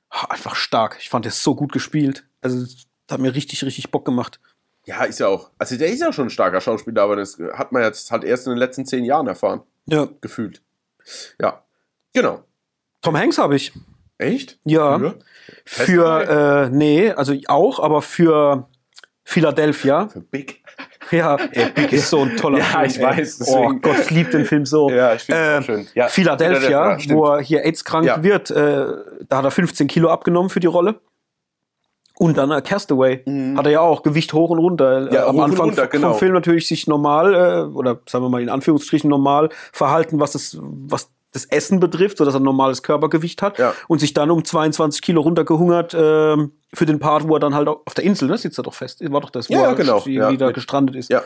einfach 0.10 0.56
stark. 0.56 0.98
Ich 1.00 1.10
fand 1.10 1.26
es 1.26 1.42
so 1.42 1.56
gut 1.56 1.72
gespielt. 1.72 2.26
Also, 2.42 2.62
das 2.64 2.88
hat 3.10 3.22
mir 3.22 3.34
richtig, 3.34 3.64
richtig 3.64 3.92
Bock 3.92 4.04
gemacht. 4.04 4.42
Ja, 4.86 5.04
ist 5.04 5.20
ja 5.20 5.28
auch. 5.28 5.52
Also 5.58 5.78
der 5.78 5.88
ist 5.90 6.02
ja 6.02 6.12
schon 6.12 6.28
ein 6.28 6.32
starker 6.32 6.60
Schauspieler, 6.60 7.04
aber 7.04 7.16
das 7.16 7.38
hat 7.54 7.72
man 7.72 7.84
jetzt 7.84 8.12
halt 8.12 8.24
erst 8.24 8.48
in 8.48 8.52
den 8.54 8.60
letzten 8.60 8.86
zehn 8.86 9.06
Jahren 9.06 9.28
erfahren, 9.28 9.62
Ja. 9.86 10.08
gefühlt. 10.20 10.62
Ja. 11.40 11.64
Genau. 12.14 12.44
Tom 13.02 13.18
Hanks 13.18 13.38
habe 13.38 13.56
ich. 13.56 13.72
Echt? 14.18 14.60
Ja. 14.66 14.98
Für? 15.00 15.16
Für, 15.66 16.68
äh, 16.68 16.70
nee, 16.76 17.12
also 17.12 17.34
auch, 17.48 17.80
aber 17.80 18.02
für 18.02 18.68
Philadelphia. 19.24 20.08
Für 20.08 20.22
Big. 20.22 20.64
Ja, 21.12 21.38
ey, 21.38 21.72
Big 21.72 21.92
ist 21.94 22.10
so 22.10 22.22
ein 22.22 22.38
toller 22.38 22.60
Ja, 22.60 22.64
Film. 22.66 22.86
ich 22.86 22.98
ey. 23.00 23.04
weiß, 23.04 23.42
Oh 23.42 23.46
deswegen- 23.46 23.82
Gott, 23.82 24.00
ich 24.00 24.10
liebe 24.12 24.30
den 24.30 24.46
Film 24.46 24.66
so. 24.66 24.90
Ja, 24.92 25.14
ich 25.16 25.24
finde 25.24 25.42
Äh, 25.42 25.64
schön. 25.64 25.88
Ja, 25.96 26.08
Philadelphia, 26.08 27.00
stimmt. 27.00 27.16
wo 27.18 27.26
er 27.26 27.42
hier 27.42 27.66
AIDS-krank 27.66 28.06
Ja. 28.06 28.22
wird, 28.22 28.52
äh, 28.52 28.86
da 29.28 29.38
hat 29.38 29.46
er 29.46 29.50
15 29.52 29.88
Kilo 29.88 30.10
abgenommen 30.10 30.50
für 30.50 30.60
die 30.60 30.68
Rolle. 30.68 31.00
Und 32.18 32.38
dann 32.38 32.52
äh, 32.52 32.62
Castaway 32.62 33.24
Mhm. 33.26 33.58
hat 33.58 33.66
er 33.66 33.72
ja 33.72 33.80
auch 33.80 34.04
Gewicht 34.04 34.34
hoch 34.34 34.50
und 34.52 34.60
runter. 34.60 35.12
Ja, 35.12 35.24
äh, 35.24 35.26
am 35.30 35.36
hoch 35.36 35.40
und 35.40 35.44
Anfang 35.52 35.66
runter, 35.70 35.82
vom 35.84 35.90
genau. 35.92 36.14
Film 36.14 36.34
natürlich 36.34 36.68
sich 36.68 36.86
normal 36.86 37.34
äh, 37.34 37.62
oder 37.76 38.00
sagen 38.08 38.26
wir 38.26 38.30
mal 38.30 38.42
in 38.42 38.50
Anführungsstrichen 38.50 39.10
normal 39.10 39.50
verhalten, 39.72 40.20
was 40.20 40.34
das, 40.34 40.58
was 40.62 41.10
das 41.32 41.46
Essen 41.46 41.80
betrifft, 41.80 42.18
so 42.18 42.26
dass 42.26 42.34
er 42.34 42.40
ein 42.40 42.44
normales 42.44 42.82
Körpergewicht 42.84 43.42
hat 43.42 43.60
Ja. 43.60 43.74
und 43.88 44.00
sich 44.00 44.14
dann 44.14 44.32
um 44.32 44.44
22 44.44 45.02
Kilo 45.02 45.22
runtergehungert 45.22 45.94
ähm, 45.98 46.54
für 46.74 46.86
den 46.86 47.00
Part, 47.00 47.28
wo 47.28 47.36
er 47.36 47.40
dann 47.40 47.54
halt 47.54 47.68
auf 47.68 47.94
der 47.96 48.04
Insel, 48.04 48.28
ne, 48.30 48.38
sitzt 48.38 48.58
er 48.60 48.64
doch 48.64 48.74
fest. 48.74 49.02
War 49.12 49.22
doch 49.22 49.30
das, 49.30 49.50
wo 49.50 49.54
Ja, 49.54 49.64
er 49.70 49.76
genau. 49.76 50.00
Ja, 50.08 50.32
da 50.34 50.52
gestrandet 50.52 50.96
ist. 50.96 51.12
Ja. 51.12 51.22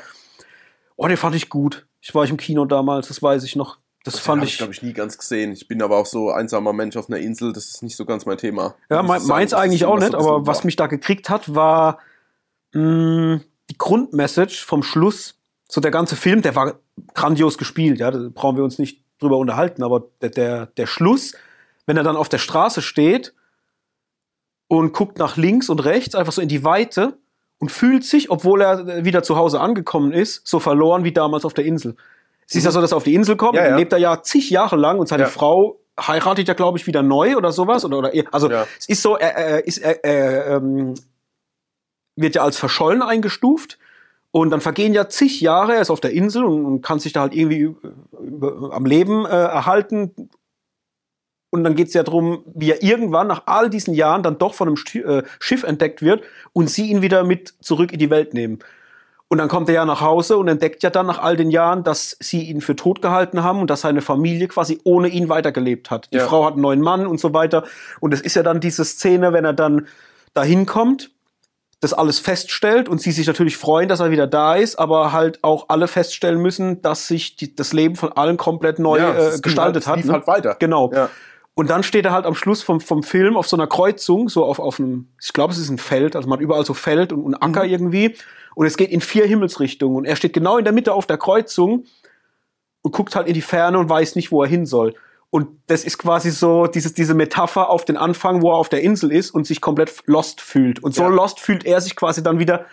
Oh, 0.96 1.08
den 1.08 1.18
fand 1.18 1.36
ich 1.36 1.50
gut. 1.50 1.86
Ich 2.02 2.14
war 2.14 2.24
ich 2.26 2.30
im 2.30 2.38
Kino 2.38 2.66
damals, 2.66 3.08
das 3.08 3.22
weiß 3.24 3.44
ich 3.44 3.56
noch. 3.56 3.78
Das 4.04 4.20
fand 4.20 4.40
habe 4.42 4.46
ich. 4.48 4.52
ich, 4.54 4.58
glaube 4.58 4.74
ich, 4.74 4.84
nie 4.84 4.92
ganz 4.92 5.18
gesehen. 5.18 5.54
Ich 5.54 5.70
bin 5.70 5.82
aber 5.82 5.96
auch 5.98 6.06
so 6.06 6.30
einsamer 6.30 6.74
Mensch 6.74 6.98
auf 6.98 7.08
einer 7.10 7.20
Insel, 7.20 7.54
das 7.54 7.68
ist 7.70 7.84
nicht 7.84 7.96
so 7.96 8.04
ganz 8.06 8.26
mein 8.26 8.38
Thema. 8.38 8.76
Ja, 8.90 9.02
mein, 9.02 9.22
sagen. 9.22 9.30
meins 9.30 9.52
Das 9.52 9.60
eigentlich 9.62 9.86
auch 9.86 9.98
nicht, 9.98 10.14
aber 10.14 10.46
was 10.46 10.66
mich 10.66 10.76
da 10.76 10.88
gekriegt 10.88 11.30
hat, 11.30 11.56
war 11.56 12.00
mh, 12.74 13.40
die 13.70 13.78
Grundmessage 13.78 14.64
vom 14.66 14.84
Schluss. 14.84 15.36
So 15.70 15.80
der 15.82 15.92
ganze 15.92 16.16
Film, 16.18 16.42
der 16.42 16.56
war 16.56 16.76
grandios 17.14 17.58
gespielt, 17.58 18.00
ja, 18.00 18.12
da 18.12 18.30
brauchen 18.34 18.58
wir 18.58 18.64
uns 18.64 18.78
nicht 18.78 19.03
drüber 19.24 19.38
unterhalten, 19.38 19.84
aber 19.84 20.04
der, 20.22 20.30
der, 20.30 20.66
der 20.68 20.86
Schluss, 20.88 21.34
wenn 21.86 21.98
er 21.98 22.04
dann 22.04 22.16
auf 22.16 22.30
der 22.30 22.38
Straße 22.38 22.82
steht 22.82 23.34
und 24.68 24.94
guckt 24.94 25.18
nach 25.18 25.38
links 25.38 25.70
und 25.70 25.84
rechts, 25.84 26.16
einfach 26.16 26.32
so 26.34 26.42
in 26.42 26.48
die 26.50 26.64
Weite 26.64 27.18
und 27.60 27.72
fühlt 27.72 28.04
sich, 28.04 28.30
obwohl 28.30 28.62
er 28.62 29.06
wieder 29.06 29.24
zu 29.24 29.36
Hause 29.36 29.60
angekommen 29.60 30.12
ist, 30.12 30.48
so 30.48 30.60
verloren 30.60 31.04
wie 31.04 31.12
damals 31.12 31.46
auf 31.46 31.54
der 31.54 31.66
Insel. 31.66 31.96
Es 32.48 32.56
ist 32.56 32.66
ja 32.66 32.72
so, 32.72 32.82
dass 32.82 32.92
er 32.92 32.98
auf 32.98 33.04
die 33.04 33.14
Insel 33.16 33.36
kommt, 33.38 33.54
Mhm. 33.54 33.60
Ja, 33.60 33.70
ja. 33.70 33.76
lebt 33.78 33.94
er 33.94 34.00
ja 34.00 34.22
zig 34.22 34.50
Jahre 34.50 34.76
lang 34.76 35.00
und 35.00 35.08
seine 35.08 35.24
Ja. 35.24 35.30
Frau 35.30 35.80
heiratet 36.00 36.48
ja, 36.48 36.54
glaube 36.56 36.78
ich, 36.78 36.88
wieder 36.88 37.04
neu 37.04 37.36
oder 37.38 37.52
sowas. 37.52 37.86
Oder, 37.86 38.00
oder 38.00 38.12
also 38.32 38.50
Ja. 38.50 38.66
es 38.80 38.90
ist 38.90 39.02
so, 39.02 39.16
er, 39.16 39.36
er, 39.36 39.68
ist, 39.68 39.78
er, 39.78 40.04
er 40.04 40.58
ähm, 40.58 40.96
wird 42.16 42.36
ja 42.36 42.44
als 42.44 42.58
verschollen 42.58 43.02
eingestuft. 43.02 43.78
Und 44.36 44.50
dann 44.50 44.62
vergehen 44.62 44.96
ja 44.96 45.08
zig 45.10 45.42
Jahre, 45.42 45.76
er 45.76 45.82
ist 45.82 45.92
auf 45.92 46.00
der 46.00 46.12
Insel 46.12 46.44
und, 46.44 46.66
und 46.66 46.82
kann 46.82 46.98
sich 46.98 47.14
da 47.14 47.22
halt 47.22 47.36
irgendwie 47.36 47.76
über, 48.20 48.74
am 48.74 48.84
Leben 48.86 49.26
äh, 49.26 49.30
erhalten. 49.30 50.30
Und 51.52 51.64
dann 51.64 51.76
geht 51.76 51.90
es 51.90 51.94
ja 51.94 52.02
darum, 52.02 52.44
wie 52.56 52.72
er 52.72 52.82
irgendwann 52.82 53.28
nach 53.28 53.44
all 53.46 53.70
diesen 53.70 53.94
Jahren 53.94 54.24
dann 54.24 54.40
doch 54.40 54.56
von 54.56 54.70
einem 54.70 54.76
Sti- 54.76 55.04
äh, 55.06 55.24
Schiff 55.40 55.62
entdeckt 55.62 56.02
wird 56.02 56.24
und 56.52 56.68
sie 56.68 56.90
ihn 56.90 57.04
wieder 57.04 57.24
mit 57.24 57.54
zurück 57.62 57.94
in 57.94 58.00
die 58.00 58.10
Welt 58.10 58.34
nehmen. 58.34 58.58
Und 59.28 59.38
dann 59.38 59.50
kommt 59.50 59.70
er 59.70 59.76
ja 59.76 59.86
nach 59.86 60.02
Hause 60.02 60.38
und 60.38 60.48
entdeckt 60.48 60.82
ja 60.82 60.90
dann 60.90 61.06
nach 61.06 61.20
all 61.20 61.36
den 61.38 61.52
Jahren, 61.52 61.84
dass 61.84 62.18
sie 62.20 62.42
ihn 62.42 62.60
für 62.60 62.76
tot 62.76 63.04
gehalten 63.04 63.44
haben 63.44 63.60
und 63.62 63.70
dass 63.70 63.82
seine 63.82 64.02
Familie 64.02 64.48
quasi 64.48 64.80
ohne 64.84 65.10
ihn 65.10 65.30
weitergelebt 65.30 65.92
hat. 65.92 66.10
Die 66.12 66.18
Ja. 66.18 66.26
Frau 66.26 66.44
hat 66.46 66.54
einen 66.54 66.64
neuen 66.64 66.82
Mann 66.82 67.06
und 67.06 67.20
so 67.20 67.34
weiter. 67.36 67.66
Und 68.00 68.16
es 68.16 68.22
ist 68.22 68.36
ja 68.36 68.42
dann 68.42 68.60
diese 68.60 68.84
Szene, 68.84 69.32
wenn 69.32 69.46
er 69.46 69.54
dann 69.54 69.86
dahin 70.34 70.66
kommt, 70.66 71.12
das 71.84 71.94
alles 71.94 72.20
feststellt 72.20 72.88
und 72.88 73.02
sie 73.02 73.12
sich 73.12 73.28
natürlich 73.28 73.58
freuen, 73.58 73.90
dass 73.90 74.00
er 74.00 74.12
wieder 74.12 74.28
da 74.28 74.56
ist, 74.56 74.78
aber 74.78 75.12
halt 75.12 75.44
auch 75.44 75.66
alle 75.70 75.88
feststellen 75.88 76.42
müssen, 76.42 76.82
dass 76.82 77.08
sich 77.08 77.36
die, 77.36 77.56
das 77.56 77.74
Leben 77.74 77.96
von 77.96 78.12
allen 78.14 78.38
komplett 78.38 78.80
neu 78.80 78.98
Ja, 79.00 79.14
äh, 79.14 79.40
gestaltet 79.40 79.86
halt, 79.88 80.00
hat. 80.00 80.06
ne? 80.06 80.14
halt 80.14 80.28
weiter. 80.28 80.56
Genau. 80.60 80.92
Ja. 80.94 81.10
Und 81.56 81.70
dann 81.70 81.84
steht 81.84 82.06
er 82.06 82.12
halt 82.12 82.26
am 82.26 82.34
Schluss 82.36 82.64
vom, 82.64 82.80
vom 82.82 83.04
Film 83.04 83.38
auf 83.38 83.48
so 83.48 83.56
einer 83.56 83.68
Kreuzung, 83.68 84.28
so 84.30 84.44
auf, 84.46 84.60
auf 84.60 84.80
einem, 84.80 85.10
ich 85.22 85.34
glaube, 85.34 85.54
es 85.54 85.60
ist 85.60 85.70
ein 85.70 85.78
Feld, 85.78 86.16
also 86.16 86.28
man 86.28 86.40
hat 86.40 86.44
überall 86.44 86.66
so 86.66 86.74
Feld 86.74 87.14
und, 87.14 87.22
und 87.24 87.36
Acker 87.36 87.66
irgendwie. 87.66 88.16
Und 88.56 88.66
es 88.66 88.78
geht 88.78 88.92
in 88.92 89.02
vier 89.02 89.26
Himmelsrichtungen. 89.26 89.98
Und 89.98 90.06
er 90.06 90.16
steht 90.16 90.34
genau 90.34 90.58
in 90.58 90.64
der 90.64 90.74
Mitte 90.74 90.94
auf 90.94 91.06
der 91.06 91.18
Kreuzung 91.18 91.86
und 92.82 92.92
guckt 92.94 93.16
halt 93.16 93.28
in 93.28 93.34
die 93.34 93.42
Ferne 93.42 93.78
und 93.80 93.90
weiß 93.90 94.16
nicht, 94.16 94.32
wo 94.32 94.42
er 94.44 94.50
hin 94.50 94.66
soll. 94.66 94.96
Und 95.34 95.48
das 95.66 95.84
ist 95.84 95.98
quasi 95.98 96.30
so 96.30 96.68
dieses, 96.68 96.94
diese 96.94 97.16
Metapher 97.16 97.72
auf 97.72 97.86
den 97.86 97.98
Anfang, 97.98 98.44
wo 98.44 98.52
er 98.52 98.58
auf 98.58 98.70
der 98.70 98.82
Insel 98.84 99.12
ist 99.12 99.32
und 99.32 99.48
sich 99.48 99.62
komplett 99.62 99.92
lost 100.06 100.42
fühlt. 100.42 100.84
Und 100.84 100.94
so 100.94 101.02
Ja. 101.02 101.08
lost 101.08 101.40
fühlt 101.40 101.66
er 101.66 101.82
sich 101.82 101.96
quasi 101.96 102.22
dann 102.22 102.38
wieder 102.38 102.66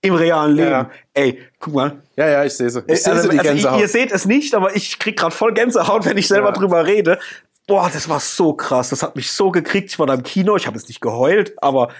im 0.00 0.14
realen 0.14 0.56
Leben. 0.56 0.70
Ja. 0.70 0.90
Ey, 1.12 1.38
guck 1.60 1.74
mal. 1.74 2.02
Ja, 2.16 2.28
ja, 2.30 2.44
ich 2.46 2.54
sehe 2.54 2.70
sie. 2.70 2.82
Ich 2.86 3.02
sehe 3.02 3.12
Also, 3.12 3.28
die 3.28 3.38
also 3.38 3.50
ihr, 3.50 3.54
Gänsehaut. 3.56 3.80
ihr 3.82 3.88
seht 3.88 4.10
es 4.10 4.24
nicht, 4.24 4.54
aber 4.54 4.74
ich 4.74 4.98
krieg 4.98 5.18
gerade 5.18 5.34
voll 5.34 5.52
Gänsehaut, 5.52 6.06
wenn 6.06 6.16
ich 6.16 6.28
selber 6.28 6.46
Ja. 6.48 6.52
drüber 6.54 6.86
rede. 6.86 7.18
Boah, 7.66 7.90
das 7.92 8.08
war 8.08 8.20
so 8.20 8.54
krass. 8.54 8.88
Das 8.88 9.02
hat 9.02 9.14
mich 9.14 9.30
so 9.30 9.50
gekriegt. 9.50 9.90
Ich 9.90 9.98
war 9.98 10.06
da 10.06 10.14
im 10.14 10.22
Kino, 10.22 10.56
ich 10.56 10.66
habe 10.66 10.78
jetzt 10.78 10.88
nicht 10.88 11.02
geheult, 11.02 11.52
aber 11.62 11.90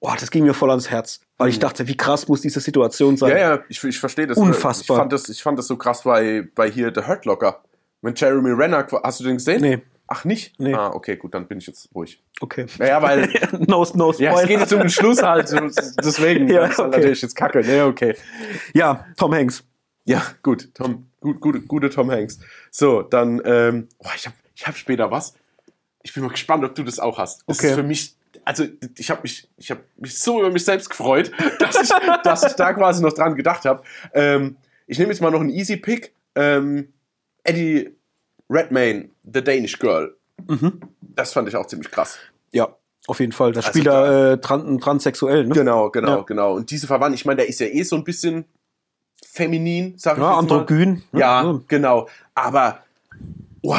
boah, 0.00 0.16
das 0.18 0.32
ging 0.32 0.42
mir 0.44 0.52
voll 0.52 0.70
ans 0.70 0.90
Herz. 0.90 1.20
Weil 1.36 1.50
ich 1.50 1.60
dachte, 1.60 1.86
wie 1.86 1.96
krass 1.96 2.26
muss 2.26 2.40
diese 2.40 2.58
Situation 2.58 3.16
sein. 3.16 3.30
Mhm. 3.30 3.36
Ja, 3.36 3.54
ja, 3.54 3.60
ich, 3.68 3.84
ich 3.84 4.00
verstehe 4.00 4.26
das. 4.26 4.36
Unfassbar. 4.36 4.96
Ich 4.96 5.00
fand 5.00 5.12
das, 5.12 5.28
ich 5.28 5.40
fand 5.44 5.56
das 5.60 5.68
so 5.68 5.76
krass 5.76 6.02
bei, 6.02 6.48
bei 6.56 6.68
hier 6.68 6.90
The 6.92 7.02
Hurt 7.06 7.24
Locker. 7.24 7.62
Mit 8.00 8.20
Jeremy 8.20 8.50
Renner, 8.52 8.86
hast 9.02 9.20
du 9.20 9.24
den 9.24 9.36
gesehen? 9.36 9.60
Nee. 9.60 9.78
Ach, 10.10 10.24
nicht? 10.24 10.58
Nee. 10.58 10.72
Ah, 10.72 10.88
okay, 10.94 11.16
gut, 11.16 11.34
dann 11.34 11.46
bin 11.46 11.58
ich 11.58 11.66
jetzt 11.66 11.90
ruhig. 11.94 12.22
Okay. 12.40 12.64
Naja, 12.78 13.02
weil, 13.02 13.28
no, 13.66 13.86
no 13.94 14.12
ja, 14.14 14.40
es 14.40 14.48
geht 14.48 14.58
jetzt 14.58 14.72
um 14.72 14.80
den 14.80 14.88
Schluss 14.88 15.22
halt, 15.22 15.52
deswegen. 16.02 16.48
Ja, 16.52 16.60
das 16.62 16.70
ist 16.72 16.78
halt 16.78 16.88
okay. 16.88 16.96
natürlich 16.98 17.22
jetzt 17.22 17.36
kacke. 17.36 17.60
Nee, 17.60 17.82
okay. 17.82 18.16
Ja, 18.72 19.04
Tom 19.18 19.34
Hanks. 19.34 19.64
Ja, 20.04 20.22
gut, 20.42 20.72
Tom, 20.74 21.08
gut, 21.20 21.40
gute, 21.40 21.60
gute 21.60 21.90
Tom 21.90 22.10
Hanks. 22.10 22.38
So, 22.70 23.02
dann, 23.02 23.42
ähm, 23.44 23.88
oh, 23.98 24.08
ich 24.16 24.24
habe 24.26 24.36
ich 24.54 24.66
hab 24.66 24.76
später 24.78 25.10
was. 25.10 25.34
Ich 26.02 26.14
bin 26.14 26.22
mal 26.22 26.30
gespannt, 26.30 26.64
ob 26.64 26.74
du 26.74 26.84
das 26.84 26.98
auch 26.98 27.18
hast. 27.18 27.42
Das 27.46 27.58
Okay. 27.58 27.68
ist 27.68 27.74
für 27.74 27.82
mich, 27.82 28.16
also 28.46 28.64
ich 28.96 29.10
habe 29.10 29.20
mich, 29.22 29.46
ich 29.58 29.70
habe 29.70 29.82
mich 29.98 30.18
so 30.18 30.40
über 30.40 30.50
mich 30.50 30.64
selbst 30.64 30.88
gefreut, 30.88 31.32
dass 31.58 31.82
ich, 31.82 31.90
dass 32.24 32.44
ich 32.44 32.52
da 32.54 32.72
quasi 32.72 33.02
noch 33.02 33.12
dran 33.12 33.34
gedacht 33.34 33.66
habe. 33.66 33.82
Ähm, 34.14 34.56
ich 34.86 34.98
nehme 34.98 35.10
jetzt 35.12 35.20
mal 35.20 35.30
noch 35.30 35.40
einen 35.40 35.50
Easy 35.50 35.76
Pick. 35.76 36.14
Ähm, 36.34 36.94
Eddie 37.48 37.90
Redmayne, 38.50 39.10
The 39.32 39.42
Danish 39.42 39.78
Girl. 39.78 40.14
Mhm. 40.46 40.80
Das 41.00 41.32
fand 41.32 41.48
ich 41.48 41.56
auch 41.56 41.66
ziemlich 41.66 41.90
krass. 41.90 42.18
Ja, 42.52 42.68
auf 43.06 43.20
jeden 43.20 43.32
Fall. 43.32 43.52
Das 43.52 43.66
Also 43.66 43.78
spielt 43.78 43.86
er 43.92 44.32
äh, 44.32 44.40
tran 44.40 44.78
transsexuell, 44.80 45.46
ne? 45.46 45.54
Genau, 45.54 45.90
genau, 45.90 46.18
Ja. 46.18 46.22
genau. 46.22 46.54
Und 46.54 46.70
diese 46.70 46.86
Verwandlung, 46.86 47.14
ich 47.14 47.24
meine, 47.24 47.38
der 47.38 47.48
ist 47.48 47.60
ja 47.60 47.66
eh 47.66 47.82
so 47.82 47.96
ein 47.96 48.04
bisschen 48.04 48.44
feminin, 49.26 49.94
sag 49.96 50.16
ich 50.16 50.22
Ja, 50.22 50.40
jetzt 50.40 50.48
mal. 50.50 50.56
androgyn. 50.58 51.02
Ja, 51.12 51.42
so. 51.42 51.64
genau. 51.68 52.08
Aber 52.34 52.82
oh, 53.62 53.76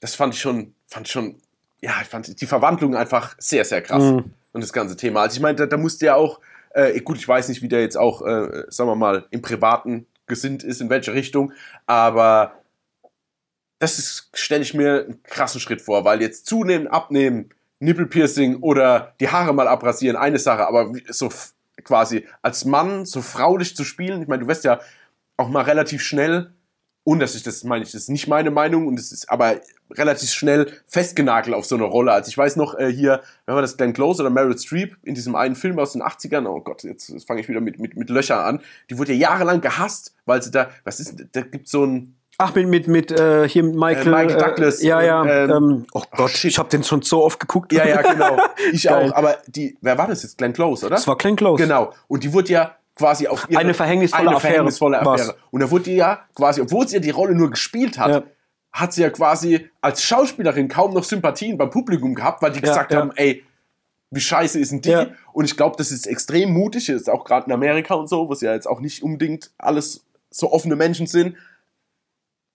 das 0.00 0.14
fand 0.14 0.34
ich 0.34 0.40
schon, 0.40 0.74
fand 0.86 1.06
ich 1.06 1.12
schon, 1.12 1.36
ja, 1.80 1.92
ich 2.02 2.08
fand 2.08 2.40
die 2.40 2.46
Verwandlung 2.46 2.94
einfach 2.94 3.34
sehr, 3.38 3.64
sehr 3.64 3.82
krass. 3.82 4.02
Mhm. 4.02 4.24
Und 4.52 4.60
das 4.62 4.72
ganze 4.72 4.96
Thema. 4.96 5.22
Also 5.22 5.36
ich 5.36 5.40
meine, 5.42 5.56
da, 5.56 5.66
da 5.66 5.76
musste 5.76 6.06
ja 6.06 6.14
auch, 6.14 6.38
äh, 6.70 7.00
gut, 7.00 7.16
ich 7.16 7.26
weiß 7.26 7.48
nicht, 7.48 7.62
wie 7.62 7.68
der 7.68 7.80
jetzt 7.80 7.96
auch, 7.96 8.22
äh, 8.22 8.64
sagen 8.68 8.88
wir 8.88 8.94
mal, 8.94 9.26
im 9.30 9.42
Privaten 9.42 10.06
gesinnt 10.26 10.62
ist, 10.62 10.80
in 10.80 10.90
welche 10.90 11.12
Richtung, 11.12 11.52
aber 11.86 12.52
das 13.92 14.30
stelle 14.34 14.62
ich 14.62 14.74
mir 14.74 15.04
einen 15.04 15.22
krassen 15.22 15.60
Schritt 15.60 15.82
vor, 15.82 16.04
weil 16.04 16.20
jetzt 16.20 16.46
zunehmen, 16.46 16.86
abnehmen, 16.86 17.50
Nippelpiercing 17.80 18.56
oder 18.60 19.14
die 19.20 19.28
Haare 19.28 19.52
mal 19.52 19.68
abrasieren, 19.68 20.16
eine 20.16 20.38
Sache, 20.38 20.66
aber 20.66 20.92
so 21.08 21.30
quasi 21.82 22.26
als 22.42 22.64
Mann 22.64 23.04
so 23.04 23.20
fraulich 23.20 23.76
zu 23.76 23.84
spielen, 23.84 24.22
ich 24.22 24.28
meine, 24.28 24.42
du 24.42 24.48
wirst 24.48 24.64
ja 24.64 24.80
auch 25.36 25.48
mal 25.48 25.62
relativ 25.62 26.02
schnell, 26.02 26.52
und 27.06 27.18
das 27.20 27.34
ist, 27.34 27.46
das 27.46 27.64
meine 27.64 27.84
ich, 27.84 27.92
das 27.92 28.02
ist 28.02 28.08
nicht 28.08 28.28
meine 28.28 28.50
Meinung, 28.50 28.86
und 28.86 28.98
es 28.98 29.12
ist 29.12 29.28
aber 29.30 29.60
relativ 29.90 30.30
schnell 30.30 30.72
festgenagelt 30.86 31.54
auf 31.54 31.66
so 31.66 31.74
eine 31.74 31.84
Rolle. 31.84 32.12
Also 32.12 32.28
ich 32.28 32.38
weiß 32.38 32.56
noch 32.56 32.78
äh, 32.78 32.90
hier, 32.90 33.20
wenn 33.44 33.54
man 33.54 33.62
das 33.62 33.76
Glenn 33.76 33.92
Close 33.92 34.22
oder 34.22 34.30
Meryl 34.30 34.58
Streep 34.58 34.96
in 35.02 35.14
diesem 35.14 35.34
einen 35.34 35.54
Film 35.54 35.78
aus 35.78 35.92
den 35.92 36.02
80ern, 36.02 36.46
oh 36.46 36.60
Gott, 36.60 36.82
jetzt, 36.82 37.10
jetzt 37.10 37.26
fange 37.26 37.42
ich 37.42 37.48
wieder 37.48 37.60
mit, 37.60 37.78
mit, 37.78 37.96
mit 37.96 38.08
Löchern 38.08 38.38
an, 38.38 38.62
die 38.88 38.96
wurde 38.96 39.12
ja 39.12 39.30
jahrelang 39.30 39.60
gehasst, 39.60 40.14
weil 40.24 40.42
sie 40.42 40.50
da, 40.50 40.70
was 40.84 40.98
ist, 40.98 41.26
da 41.32 41.42
gibt 41.42 41.68
so 41.68 41.84
ein, 41.84 42.16
Ach, 42.38 42.54
mit, 42.54 42.66
mit, 42.68 42.88
mit 42.88 43.12
äh, 43.12 43.48
hier 43.48 43.62
mit 43.62 43.76
Michael, 43.76 44.06
Äh, 44.08 44.10
Michael 44.24 44.36
Douglas, 44.38 44.82
ja, 44.82 45.00
ja. 45.00 45.24
ähm, 45.44 45.50
Ähm, 45.50 45.86
oh 45.92 46.02
Gott, 46.16 46.30
shit. 46.30 46.50
ich 46.50 46.58
habe 46.58 46.68
den 46.68 46.82
schon 46.82 47.02
so 47.02 47.22
oft 47.24 47.38
geguckt. 47.38 47.72
ja, 47.72 47.86
ja, 47.86 48.02
genau, 48.02 48.36
ich 48.72 48.88
auch, 48.90 49.12
aber 49.14 49.38
die, 49.46 49.76
wer 49.80 49.96
war 49.98 50.08
das 50.08 50.22
jetzt? 50.24 50.38
Glenn 50.38 50.52
Close, 50.52 50.84
oder? 50.86 50.96
Das 50.96 51.06
war 51.06 51.16
Glenn 51.16 51.36
Close. 51.36 51.62
Genau. 51.62 51.92
Und 52.08 52.24
die 52.24 52.32
wurde 52.32 52.48
ja 52.52 52.74
quasi 52.96 53.28
auf 53.28 53.46
ihre, 53.48 53.60
Eine 53.60 53.74
verhängnisvolle 53.74 54.28
eine 54.28 54.36
Affäre 54.36 54.52
verhängnisvolle. 54.52 55.00
Affäre. 55.00 55.36
Und 55.50 55.60
da 55.62 55.70
wurde 55.70 55.84
die 55.84 55.96
ja 55.96 56.20
quasi, 56.34 56.60
obwohl 56.60 56.86
sie 56.88 56.94
ja 56.96 57.00
die 57.00 57.10
Rolle 57.10 57.34
nur 57.34 57.50
gespielt 57.50 57.98
hat, 57.98 58.10
Ja. 58.10 58.22
hat 58.72 58.92
sie 58.92 59.02
ja 59.02 59.10
quasi 59.10 59.68
als 59.80 60.02
Schauspielerin 60.02 60.68
kaum 60.68 60.92
noch 60.94 61.04
Sympathien 61.04 61.56
beim 61.56 61.70
Publikum 61.70 62.14
gehabt, 62.14 62.42
weil 62.42 62.50
die 62.52 62.60
Ja, 62.60 62.66
gesagt 62.68 62.92
ja. 62.92 62.98
haben, 63.00 63.12
ey, 63.16 63.44
wie 64.10 64.20
scheiße 64.20 64.58
ist 64.60 64.70
denn 64.72 64.80
die? 64.80 64.90
Ja. 64.90 65.06
Und 65.32 65.44
ich 65.44 65.56
glaube, 65.56 65.74
das 65.76 65.90
ist 65.90 66.06
extrem 66.06 66.52
mutig, 66.52 66.88
ist 66.88 67.10
auch 67.10 67.24
gerade 67.24 67.46
in 67.46 67.52
Amerika 67.52 67.94
und 67.94 68.08
so, 68.08 68.28
wo 68.28 68.32
es 68.32 68.40
ja 68.40 68.52
jetzt 68.54 68.66
auch 68.68 68.80
nicht 68.80 69.02
unbedingt 69.02 69.50
alles 69.58 70.04
so 70.30 70.52
offene 70.52 70.76
Menschen 70.76 71.06
sind, 71.08 71.36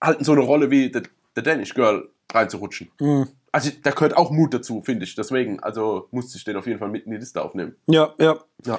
halt 0.00 0.18
in 0.18 0.24
so 0.24 0.32
eine 0.32 0.40
Rolle 0.42 0.70
wie 0.70 0.90
The, 0.92 1.02
The 1.36 1.42
Danish 1.42 1.74
Girl 1.74 2.08
reinzurutschen. 2.32 2.90
Mhm. 3.00 3.28
Also 3.52 3.70
da 3.82 3.90
gehört 3.90 4.16
auch 4.16 4.30
Mut 4.30 4.54
dazu, 4.54 4.80
finde 4.82 5.04
ich. 5.04 5.14
Deswegen, 5.16 5.60
also 5.60 6.06
musste 6.12 6.38
ich 6.38 6.44
den 6.44 6.56
auf 6.56 6.66
jeden 6.66 6.78
Fall 6.78 6.88
mit 6.88 7.04
in 7.06 7.10
die 7.12 7.18
Liste 7.18 7.42
aufnehmen. 7.42 7.74
Ja, 7.86 8.14
ja. 8.18 8.38
Ja. 8.64 8.78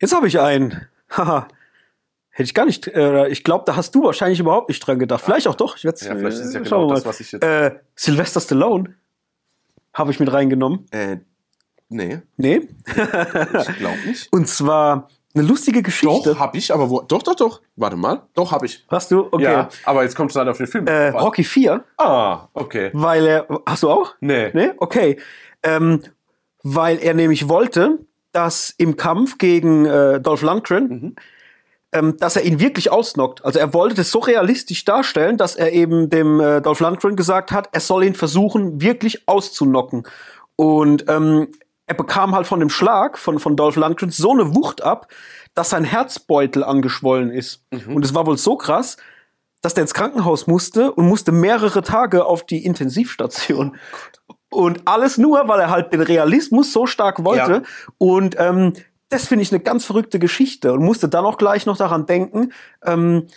Jetzt 0.00 0.14
habe 0.14 0.28
ich 0.28 0.38
einen. 0.38 0.86
Haha. 1.10 1.48
Hätte 2.30 2.44
ich 2.44 2.54
gar 2.54 2.64
nicht. 2.66 2.86
Äh, 2.88 3.28
ich 3.28 3.44
glaube, 3.44 3.64
da 3.66 3.76
hast 3.76 3.94
du 3.94 4.04
wahrscheinlich 4.04 4.40
überhaupt 4.40 4.68
nicht 4.68 4.80
dran 4.80 4.98
gedacht. 4.98 5.22
Vielleicht 5.24 5.46
auch 5.48 5.54
doch. 5.54 5.76
Ich 5.76 5.84
werd's, 5.84 6.02
Ja, 6.04 6.14
vielleicht 6.14 6.38
ist 6.38 6.46
es 6.46 6.54
ja 6.54 6.60
äh, 6.60 6.64
genau 6.64 6.88
das, 6.90 7.04
was 7.04 7.20
ich 7.20 7.30
jetzt. 7.32 7.42
Äh, 7.44 7.78
Sylvester 7.94 8.40
Stallone 8.40 8.94
habe 9.94 10.10
ich 10.10 10.20
mit 10.20 10.32
reingenommen. 10.32 10.86
Äh, 10.90 11.18
nee, 11.90 12.20
Nee. 12.38 12.68
ich 12.86 12.94
glaube 13.78 13.98
nicht. 14.06 14.28
Und 14.32 14.48
zwar 14.48 15.08
eine 15.34 15.46
lustige 15.46 15.82
Geschichte. 15.82 16.30
Doch, 16.34 16.38
hab 16.38 16.54
ich, 16.54 16.72
aber 16.72 16.90
wo? 16.90 17.00
Doch, 17.02 17.22
doch, 17.22 17.34
doch. 17.34 17.60
Warte 17.76 17.96
mal. 17.96 18.22
Doch, 18.34 18.52
hab 18.52 18.62
ich. 18.64 18.84
Hast 18.88 19.10
du? 19.10 19.28
Okay. 19.30 19.44
Ja, 19.44 19.68
aber 19.84 20.02
jetzt 20.02 20.14
kommt 20.14 20.30
es 20.30 20.36
halt 20.36 20.48
auf 20.48 20.58
den 20.58 20.66
Film. 20.66 20.86
Äh. 20.86 21.08
Rocky 21.08 21.44
4, 21.44 21.84
Ah, 21.98 22.48
okay. 22.54 22.90
weil 22.92 23.26
er. 23.26 23.46
Hast 23.66 23.82
du 23.82 23.90
auch? 23.90 24.14
Nee. 24.20 24.50
Nee? 24.52 24.72
Okay. 24.76 25.18
Ähm, 25.62 26.02
weil 26.62 26.98
er 26.98 27.14
nämlich 27.14 27.48
wollte, 27.48 27.98
dass 28.32 28.74
im 28.78 28.96
Kampf 28.96 29.38
gegen 29.38 29.84
äh, 29.86 30.20
Dolph 30.20 30.42
Lundgren, 30.42 30.88
Mhm. 30.88 31.16
ähm, 31.92 32.16
dass 32.18 32.36
er 32.36 32.42
ihn 32.44 32.60
wirklich 32.60 32.90
ausnockt. 32.90 33.44
Also 33.44 33.58
er 33.58 33.72
wollte 33.74 33.94
das 33.96 34.10
so 34.10 34.18
realistisch 34.20 34.84
darstellen, 34.84 35.36
dass 35.38 35.56
er 35.56 35.72
eben 35.72 36.08
dem 36.10 36.40
äh, 36.40 36.60
Dolph 36.60 36.80
Lundgren 36.80 37.16
gesagt 37.16 37.52
hat, 37.52 37.68
er 37.72 37.80
soll 37.80 38.04
ihn 38.04 38.14
versuchen, 38.14 38.80
wirklich 38.80 39.26
auszunocken. 39.28 40.04
Und 40.56 41.04
ähm, 41.08 41.48
er 41.86 41.94
bekam 41.94 42.34
halt 42.34 42.46
von 42.46 42.60
dem 42.60 42.70
Schlag 42.70 43.18
von, 43.18 43.38
von 43.38 43.56
Dolph 43.56 43.76
Lundgren 43.76 44.10
so 44.10 44.32
eine 44.32 44.54
Wucht 44.54 44.82
ab, 44.82 45.08
dass 45.54 45.70
sein 45.70 45.84
Herzbeutel 45.84 46.64
angeschwollen 46.64 47.30
ist. 47.30 47.64
Mhm. 47.70 47.96
Und 47.96 48.04
es 48.04 48.14
war 48.14 48.26
wohl 48.26 48.38
so 48.38 48.56
krass, 48.56 48.96
dass 49.60 49.74
der 49.74 49.82
ins 49.82 49.94
Krankenhaus 49.94 50.46
musste 50.46 50.92
und 50.92 51.06
musste 51.06 51.32
mehrere 51.32 51.82
Tage 51.82 52.24
auf 52.24 52.44
die 52.44 52.64
Intensivstation. 52.64 53.76
Und 54.50 54.82
alles 54.86 55.18
nur, 55.18 55.48
weil 55.48 55.60
er 55.60 55.70
halt 55.70 55.92
den 55.92 56.02
Realismus 56.02 56.72
so 56.72 56.86
stark 56.86 57.24
wollte. 57.24 57.52
Ja. 57.52 57.62
Und 57.98 58.36
ähm, 58.38 58.74
das 59.08 59.26
finde 59.26 59.42
ich 59.42 59.52
eine 59.52 59.60
ganz 59.60 59.84
verrückte 59.84 60.18
Geschichte 60.18 60.72
und 60.72 60.82
musste 60.82 61.08
dann 61.08 61.24
auch 61.24 61.38
gleich 61.38 61.66
noch 61.66 61.76
daran 61.76 62.06
denken, 62.06 62.52
ähm, 62.84 63.28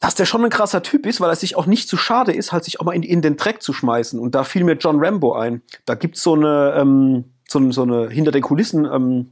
dass 0.00 0.14
der 0.14 0.26
schon 0.26 0.44
ein 0.44 0.50
krasser 0.50 0.82
Typ 0.82 1.06
ist, 1.06 1.20
weil 1.20 1.30
er 1.30 1.36
sich 1.36 1.56
auch 1.56 1.66
nicht 1.66 1.88
zu 1.88 1.96
schade 1.96 2.32
ist, 2.32 2.52
halt 2.52 2.64
sich 2.64 2.80
auch 2.80 2.84
mal 2.84 2.94
in, 2.94 3.02
in 3.02 3.22
den 3.22 3.36
Dreck 3.36 3.62
zu 3.62 3.72
schmeißen. 3.72 4.20
Und 4.20 4.34
da 4.34 4.44
fiel 4.44 4.64
mir 4.64 4.74
John 4.74 5.02
Rambo 5.02 5.34
ein. 5.34 5.62
Da 5.86 5.94
gibt's 5.94 6.22
so 6.22 6.34
eine, 6.34 6.74
ähm, 6.76 7.33
so, 7.54 7.58
eine- 7.60 7.72
so 7.72 7.82
eine 7.82 8.08
hinter 8.10 8.30
den 8.32 8.42
Kulissen 8.42 8.84
ähm, 8.84 9.30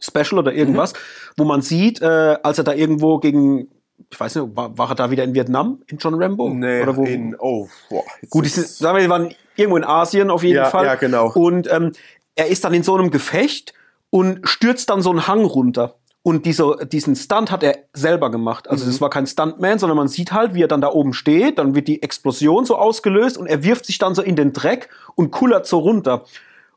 Special 0.00 0.38
oder 0.38 0.52
irgendwas, 0.52 0.92
wo 1.36 1.44
man 1.44 1.60
sieht, 1.60 2.00
äh, 2.00 2.38
als 2.42 2.58
er 2.58 2.64
da 2.64 2.72
irgendwo 2.72 3.18
gegen, 3.18 3.68
ich 4.10 4.18
weiß 4.20 4.36
nicht, 4.36 4.56
war, 4.56 4.78
war 4.78 4.90
er 4.90 4.94
da 4.94 5.10
wieder 5.10 5.24
in 5.24 5.34
Vietnam 5.34 5.82
in 5.88 5.98
John 5.98 6.14
Rambo? 6.22 6.48
Nee, 6.50 6.82
oder 6.82 6.96
wo? 6.96 7.04
in, 7.04 7.34
oh, 7.38 7.66
boah. 7.90 8.04
Gut, 8.30 8.44
die 8.44 8.48
sagen 8.48 8.96
wir, 8.96 9.02
die 9.02 9.10
waren 9.10 9.34
irgendwo 9.56 9.76
in 9.76 9.84
Asien 9.84 10.30
auf 10.30 10.44
jeden 10.44 10.54
Ja, 10.56 10.66
Fall. 10.66 10.86
ja, 10.86 10.94
genau. 10.94 11.32
Und 11.34 11.70
ähm, 11.72 11.92
er 12.36 12.46
ist 12.46 12.64
dann 12.64 12.72
in 12.74 12.84
so 12.84 12.94
einem 12.94 13.10
Gefecht 13.10 13.74
und 14.10 14.48
stürzt 14.48 14.88
dann 14.88 15.02
so 15.02 15.10
einen 15.10 15.26
Hang 15.26 15.44
runter. 15.44 15.96
Und 16.22 16.46
diese, 16.46 16.76
diesen 16.92 17.16
Stunt 17.16 17.50
hat 17.50 17.62
er 17.64 17.76
selber 17.92 18.30
gemacht. 18.30 18.68
Also 18.70 18.84
Mhm. 18.84 18.90
das 18.90 19.00
war 19.00 19.10
kein 19.10 19.26
Stuntman, 19.26 19.78
sondern 19.80 19.96
man 19.96 20.08
sieht 20.08 20.30
halt, 20.30 20.54
wie 20.54 20.62
er 20.62 20.68
dann 20.68 20.80
da 20.80 20.92
oben 20.92 21.12
steht, 21.12 21.58
dann 21.58 21.74
wird 21.74 21.88
die 21.88 22.02
Explosion 22.02 22.64
so 22.64 22.76
ausgelöst 22.76 23.36
und 23.36 23.46
er 23.48 23.64
wirft 23.64 23.86
sich 23.86 23.98
dann 23.98 24.14
so 24.14 24.22
in 24.22 24.36
den 24.36 24.52
Dreck 24.52 24.90
und 25.16 25.30
kullert 25.32 25.66
so 25.66 25.78
runter. 25.78 26.24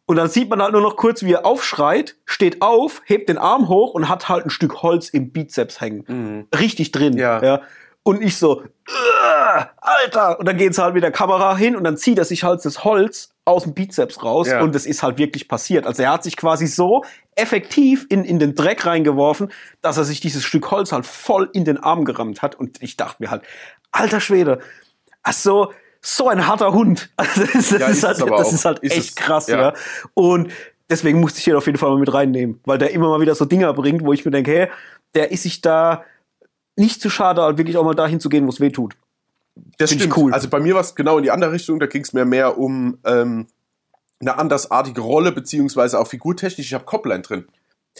Und 0.05 0.17
dann 0.17 0.27
sieht 0.29 0.49
man 0.49 0.61
halt 0.61 0.73
nur 0.73 0.81
noch 0.81 0.95
kurz, 0.97 1.23
wie 1.23 1.31
er 1.33 1.45
aufschreit, 1.45 2.17
steht 2.25 2.61
auf, 2.61 3.01
hebt 3.05 3.29
den 3.29 3.37
Arm 3.37 3.69
hoch 3.69 3.93
und 3.93 4.09
hat 4.09 4.27
halt 4.29 4.45
ein 4.45 4.49
Stück 4.49 4.81
Holz 4.81 5.09
im 5.09 5.31
Bizeps 5.31 5.79
hängen. 5.79 6.47
Richtig 6.57 6.91
drin. 6.91 7.13
Mhm. 7.13 7.19
Ja. 7.19 7.61
Und 8.03 8.21
ich 8.23 8.35
so, 8.37 8.61
"Ugh, 8.61 9.65
Alter! 9.77 10.39
Und 10.39 10.47
dann 10.47 10.57
geht 10.57 10.71
es 10.71 10.79
halt 10.79 10.95
mit 10.95 11.03
der 11.03 11.11
Kamera 11.11 11.55
hin 11.55 11.75
und 11.75 11.83
dann 11.83 11.97
zieht 11.97 12.17
er 12.17 12.25
sich 12.25 12.43
halt 12.43 12.65
das 12.65 12.83
Holz 12.83 13.29
aus 13.45 13.63
dem 13.63 13.73
Bizeps 13.75 14.23
raus 14.23 14.47
Ja. 14.47 14.61
und 14.61 14.75
es 14.75 14.85
ist 14.87 15.03
halt 15.03 15.17
wirklich 15.19 15.47
passiert. 15.47 15.85
Also 15.85 16.01
er 16.03 16.11
hat 16.11 16.23
sich 16.23 16.35
quasi 16.35 16.65
so 16.67 17.03
effektiv 17.35 18.07
in, 18.09 18.23
in 18.25 18.39
den 18.39 18.55
Dreck 18.55 18.85
reingeworfen, 18.87 19.51
dass 19.81 19.97
er 19.97 20.03
sich 20.03 20.19
dieses 20.19 20.43
Stück 20.43 20.71
Holz 20.71 20.91
halt 20.91 21.05
voll 21.05 21.49
in 21.53 21.63
den 21.63 21.77
Arm 21.77 22.03
gerammt 22.05 22.41
hat. 22.41 22.55
Und 22.55 22.81
ich 22.81 22.97
dachte 22.97 23.17
mir 23.21 23.29
halt, 23.29 23.43
alter 23.91 24.19
Schwede, 24.19 24.59
ach 25.23 25.33
so, 25.33 25.71
so 26.01 26.27
ein 26.29 26.47
harter 26.47 26.73
Hund. 26.73 27.09
Also 27.17 27.41
das, 27.41 27.51
das 27.69 27.69
Ja, 27.71 27.87
ist, 27.87 27.97
ist 27.97 28.03
halt, 28.03 28.31
das 28.31 28.53
ist 28.53 28.65
halt 28.65 28.79
Ist 28.79 28.91
echt 28.95 29.09
es, 29.09 29.15
krass, 29.15 29.47
ja. 29.47 29.61
ja. 29.61 29.73
Und 30.13 30.51
deswegen 30.89 31.19
musste 31.19 31.39
ich 31.39 31.47
ihn 31.47 31.55
auf 31.55 31.65
jeden 31.65 31.77
Fall 31.77 31.89
mal 31.91 31.99
mit 31.99 32.13
reinnehmen, 32.13 32.59
weil 32.65 32.77
der 32.77 32.91
immer 32.91 33.09
mal 33.09 33.21
wieder 33.21 33.35
so 33.35 33.45
Dinger 33.45 33.73
bringt, 33.73 34.03
wo 34.03 34.13
ich 34.13 34.25
mir 34.25 34.31
denke, 34.31 34.51
hey, 34.51 34.67
der 35.13 35.31
ist 35.31 35.43
sich 35.43 35.61
da 35.61 36.03
nicht 36.75 37.01
zu 37.01 37.09
schade, 37.09 37.41
halt 37.41 37.57
wirklich 37.57 37.77
auch 37.77 37.83
mal 37.83 37.93
dahin 37.93 38.19
zu 38.19 38.29
gehen, 38.29 38.45
wo 38.45 38.49
es 38.49 38.59
weh 38.59 38.69
tut. 38.71 38.95
Das 39.77 39.89
Find 39.89 40.01
ich 40.01 40.05
stimmt. 40.07 40.17
cool. 40.17 40.33
Also 40.33 40.49
bei 40.49 40.59
mir 40.59 40.73
war 40.73 40.81
es 40.81 40.95
genau 40.95 41.17
in 41.17 41.23
die 41.23 41.31
andere 41.31 41.51
Richtung. 41.51 41.79
Da 41.79 41.85
ging 41.85 42.01
es 42.03 42.13
mir 42.13 42.25
mehr 42.25 42.57
um 42.57 42.97
ähm, 43.05 43.47
eine 44.21 44.37
andersartige 44.37 45.01
Rolle, 45.01 45.31
beziehungsweise 45.31 45.99
auch 45.99 46.07
figurtechnisch. 46.07 46.67
Ich 46.67 46.73
habe 46.73 46.85
Copland 46.85 47.29
drin. 47.29 47.45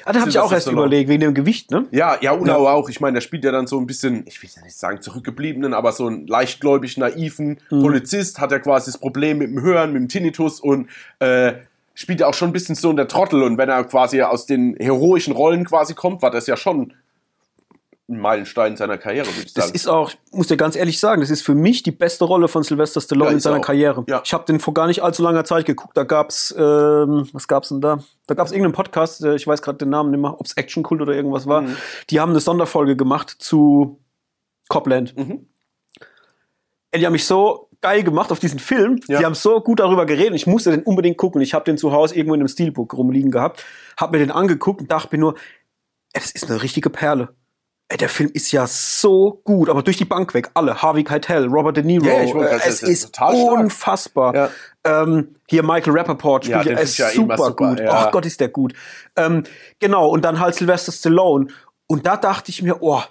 Ah, 0.06 0.14
da 0.14 0.22
habe 0.22 0.30
ich 0.30 0.40
auch 0.40 0.52
erst 0.52 0.68
überlegt, 0.68 1.10
wegen 1.10 1.20
dem 1.22 1.34
Gewicht, 1.34 1.70
ne? 1.70 1.86
Ja, 1.92 2.18
ja, 2.22 2.32
und 2.32 2.48
Ja. 2.48 2.56
auch. 2.58 2.88
Ich 2.90 3.02
meine, 3.02 3.16
der 3.16 3.22
spielt 3.22 3.44
ja 3.44 3.52
dann 3.52 3.68
so 3.68 3.78
ein 3.78 3.86
bisschen, 3.88 4.24
ich 4.26 4.42
will 4.42 4.50
ja 4.56 4.64
nicht 4.64 4.78
sagen 4.78 5.02
zurückgebliebenen, 5.02 5.74
aber 5.74 5.92
so 5.92 6.08
einen 6.08 6.28
leichtgläubig 6.28 6.98
naiven 6.98 7.60
Mhm. 7.70 7.82
Polizist, 7.82 8.40
hat 8.40 8.52
ja 8.52 8.60
quasi 8.60 8.92
das 8.92 9.00
Problem 9.00 9.40
mit 9.40 9.50
dem 9.50 9.62
Hören, 9.62 9.92
mit 9.94 10.02
dem 10.02 10.08
Tinnitus 10.08 10.60
und 10.62 10.88
äh, 11.20 11.54
spielt 11.94 12.22
ja 12.22 12.28
auch 12.28 12.34
schon 12.34 12.50
ein 12.50 12.54
bisschen 12.54 12.76
so 12.76 12.90
in 12.90 12.96
der 12.96 13.10
Trottel. 13.10 13.44
Und 13.44 13.58
wenn 13.58 13.68
er 13.70 13.84
quasi 13.84 14.22
aus 14.22 14.46
den 14.46 14.76
heroischen 14.80 15.34
Rollen 15.34 15.66
quasi 15.66 15.94
kommt, 15.94 16.22
war 16.22 16.32
das 16.32 16.48
ja 16.48 16.56
schon 16.56 16.94
Meilenstein 18.20 18.76
seiner 18.78 18.98
Karriere, 18.98 19.28
würde 19.28 19.42
ich 19.48 19.54
Das 19.54 19.66
sagen. 19.66 19.76
ist 19.76 19.88
auch, 19.88 20.10
ich 20.10 20.18
muss 20.32 20.48
dir 20.48 20.58
ganz 20.58 20.76
ehrlich 20.76 21.00
sagen, 21.00 21.22
das 21.22 21.30
ist 21.30 21.42
für 21.44 21.56
mich 21.56 21.84
die 21.84 21.92
beste 21.92 22.26
Rolle 22.26 22.48
von 22.48 22.64
Sylvester 22.64 23.02
Stallone 23.02 23.30
Ja, 23.32 23.34
in 23.36 23.40
seiner 23.40 23.58
auch. 23.58 23.62
Karriere. 23.62 24.04
Ja. 24.08 24.22
Ich 24.26 24.34
habe 24.34 24.46
den 24.46 24.60
vor 24.60 24.74
gar 24.74 24.88
nicht 24.88 25.02
allzu 25.04 25.24
langer 25.24 25.44
Zeit 25.46 25.66
geguckt. 25.66 25.96
Da 25.96 26.04
gab's, 26.04 26.54
ähm, 26.58 27.28
was 27.34 27.48
gab's 27.48 27.70
denn 27.70 27.82
da? 27.82 28.00
Da 28.28 28.34
gab's 28.36 28.52
irgendeinen 28.52 28.74
Podcast, 28.74 29.24
äh, 29.24 29.36
ich 29.36 29.48
weiß 29.48 29.62
gerade 29.62 29.78
den 29.78 29.90
Namen 29.90 30.12
nicht 30.12 30.20
mehr, 30.20 30.40
ob's 30.40 30.54
Action 30.54 30.84
Cult 30.84 31.02
oder 31.02 31.14
irgendwas 31.14 31.48
war. 31.48 31.62
Mhm. 31.62 31.78
Die 32.10 32.20
haben 32.20 32.32
eine 32.32 32.40
Sonderfolge 32.40 32.96
gemacht 32.96 33.36
zu 33.40 34.00
Copland. 34.70 35.16
Mhm. 35.18 35.48
Die 36.96 37.06
haben 37.06 37.14
mich 37.14 37.26
so 37.26 37.70
geil 37.80 38.04
gemacht 38.04 38.32
auf 38.32 38.40
diesen 38.40 38.60
Film. 38.60 39.00
Ja. 39.08 39.20
Die 39.20 39.26
haben 39.26 39.34
so 39.34 39.60
gut 39.62 39.80
darüber 39.80 40.06
geredet. 40.06 40.36
Ich 40.36 40.46
musste 40.46 40.72
den 40.72 40.84
unbedingt 40.84 41.18
gucken. 41.18 41.42
Ich 41.42 41.54
habe 41.54 41.66
den 41.66 41.78
zu 41.78 41.92
Hause 41.92 42.16
irgendwo 42.16 42.36
in 42.36 42.42
einem 42.42 42.48
Steelbook 42.48 42.94
rumliegen 42.96 43.32
gehabt, 43.32 43.64
habe 43.98 44.18
mir 44.18 44.24
den 44.24 44.32
angeguckt 44.32 44.82
und 44.82 44.92
dachte 44.92 45.16
mir 45.16 45.20
nur, 45.20 45.36
das 46.14 46.32
ist 46.32 46.50
eine 46.50 46.62
richtige 46.62 46.90
Perle. 46.90 47.30
Ey, 47.92 47.98
der 47.98 48.08
Film 48.08 48.30
ist 48.34 48.54
ja 48.54 48.68
so 48.68 49.42
gut, 49.44 49.68
aber 49.68 49.84
durch 49.84 49.98
die 49.98 50.06
Bank 50.06 50.34
weg. 50.34 50.50
Alle. 50.54 50.82
Harvey 50.82 51.04
Keitel, 51.04 51.48
Robert 51.48 51.76
De 51.76 51.84
Niro. 51.84 52.06
Ja, 52.06 52.24
ich 52.24 52.34
wollte 52.34 52.54
äh, 52.54 52.60
es 52.66 52.82
ist 52.82 53.04
ist 53.04 53.22
unfassbar. 53.22 54.34
Ja. 54.34 54.50
Ähm, 54.86 55.36
hier 55.50 55.62
Michael 55.62 55.92
Rappaport 55.98 56.46
spielt 56.46 56.68
ja, 56.68 56.72
er 56.72 56.84
ich 56.84 56.98
ja 56.98 57.10
super, 57.10 57.36
super, 57.36 57.76
gut. 57.76 57.82
Ach 57.90 58.10
Gott, 58.12 58.26
ist 58.26 58.40
der 58.40 58.48
gut. 58.48 58.74
Ähm, 59.18 59.44
genau, 59.80 60.08
und 60.08 60.24
dann 60.24 60.40
halt 60.40 60.56
Sylvester 60.56 60.94
Stallone. 60.94 61.48
Und 61.88 62.08
da 62.08 62.16
dachte 62.16 62.50
ich 62.50 62.62
mir, 62.62 62.82
oh, 62.82 63.02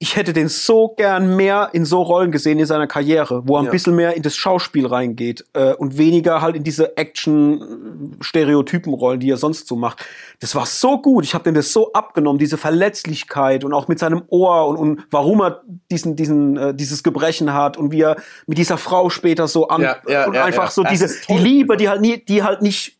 ich 0.00 0.16
hätte 0.16 0.32
den 0.32 0.48
so 0.48 0.88
gern 0.88 1.36
mehr 1.36 1.70
in 1.72 1.84
so 1.86 2.02
Rollen 2.02 2.30
gesehen 2.32 2.58
in 2.58 2.66
seiner 2.66 2.86
Karriere, 2.86 3.42
wo 3.46 3.56
er 3.56 3.60
ein 3.60 3.66
Ja. 3.66 3.70
bisschen 3.70 3.94
mehr 3.94 4.16
in 4.16 4.22
das 4.22 4.36
Schauspiel 4.36 4.86
reingeht 4.86 5.44
äh, 5.54 5.72
und 5.74 5.96
weniger 5.96 6.42
halt 6.42 6.56
in 6.56 6.64
diese 6.64 6.96
Action-Stereotypen-Rollen, 6.96 9.20
die 9.20 9.30
er 9.30 9.36
sonst 9.36 9.66
so 9.66 9.76
macht. 9.76 10.04
Das 10.40 10.54
war 10.54 10.66
so 10.66 10.98
gut. 11.00 11.24
Ich 11.24 11.34
habe 11.34 11.44
dem 11.44 11.54
das 11.54 11.72
so 11.72 11.92
abgenommen, 11.92 12.38
diese 12.38 12.58
Verletzlichkeit 12.58 13.64
und 13.64 13.72
auch 13.72 13.88
mit 13.88 13.98
seinem 13.98 14.22
Ohr 14.28 14.66
und, 14.68 14.76
und 14.76 15.06
warum 15.10 15.40
er 15.40 15.62
diesen, 15.90 16.16
diesen, 16.16 16.56
äh, 16.56 16.74
dieses 16.74 17.02
Gebrechen 17.02 17.52
hat 17.54 17.76
und 17.76 17.92
wie 17.92 18.02
er 18.02 18.16
mit 18.46 18.58
dieser 18.58 18.78
Frau 18.78 19.10
später 19.10 19.48
so 19.48 19.68
an 19.68 19.82
Ja, 19.82 19.96
ja, 20.08 20.26
und 20.26 20.36
einfach 20.36 20.70
so 20.70 20.82
Das 20.82 20.92
diese 20.92 21.08
die. 21.28 21.38
Liebe, 21.38 21.76
die 21.76 21.88
halt 21.88 22.00
nie, 22.00 22.18
die 22.24 22.42
halt 22.42 22.62
nicht 22.62 22.98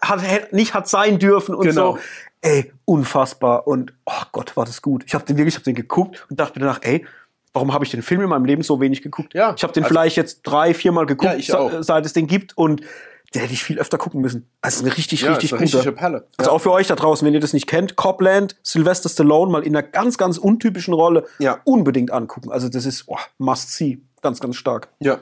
hat, 0.00 0.52
nicht 0.52 0.74
hat 0.74 0.88
sein 0.88 1.18
dürfen 1.18 1.54
und 1.54 1.66
Genau. 1.66 1.96
so. 1.96 1.98
Ey, 2.42 2.72
unfassbar. 2.84 3.66
Und 3.66 3.94
oh 4.04 4.22
Gott, 4.32 4.56
war 4.56 4.64
das 4.64 4.82
gut. 4.82 5.04
Ich 5.06 5.14
habe 5.14 5.24
den 5.24 5.36
wirklich, 5.38 5.54
ich 5.54 5.58
habe 5.58 5.64
den 5.64 5.74
geguckt 5.74 6.26
und 6.28 6.38
dachte 6.38 6.58
mir 6.58 6.66
danach, 6.66 6.80
ey, 6.82 7.06
warum 7.52 7.72
habe 7.72 7.84
ich 7.84 7.90
den 7.90 8.02
Film 8.02 8.20
in 8.22 8.28
meinem 8.28 8.44
Leben 8.44 8.62
so 8.62 8.80
wenig 8.80 9.00
geguckt? 9.02 9.34
Ja, 9.34 9.54
ich 9.56 9.62
habe 9.62 9.72
den 9.72 9.84
also- 9.84 9.92
vielleicht 9.94 10.16
jetzt 10.16 10.42
drei, 10.42 10.74
viermal 10.74 11.06
geguckt, 11.06 11.38
Ja, 11.46 11.82
seit 11.82 12.04
es 12.04 12.12
den 12.12 12.26
gibt 12.26 12.56
und 12.58 12.82
der 13.34 13.42
hätte 13.42 13.54
ich 13.54 13.62
viel 13.64 13.78
öfter 13.78 13.96
gucken 13.96 14.20
müssen. 14.20 14.46
Also 14.60 14.84
ein 14.84 14.90
richtig, 14.90 15.22
ja, 15.22 15.30
richtig 15.30 15.52
ist 15.52 15.54
eine 15.54 15.62
richtige 15.62 15.92
Perle. 15.92 16.26
Also 16.36 16.50
auch 16.50 16.58
für 16.58 16.70
euch 16.70 16.88
da 16.88 16.96
draußen, 16.96 17.26
wenn 17.26 17.32
ihr 17.32 17.40
das 17.40 17.54
nicht 17.54 17.66
kennt, 17.66 17.96
Copland, 17.96 18.56
Sylvester 18.62 19.08
Stallone 19.08 19.50
mal 19.50 19.62
in 19.62 19.74
einer 19.74 19.86
ganz, 19.86 20.18
ganz 20.18 20.36
untypischen 20.36 20.92
Rolle 20.92 21.24
Ja. 21.38 21.60
unbedingt 21.64 22.10
angucken. 22.10 22.52
Also 22.52 22.68
das 22.68 22.84
ist 22.84 23.04
oh, 23.06 23.16
must 23.38 23.70
see. 23.72 24.00
Ganz, 24.20 24.38
ganz 24.38 24.56
stark. 24.56 24.88
Ja. 25.00 25.18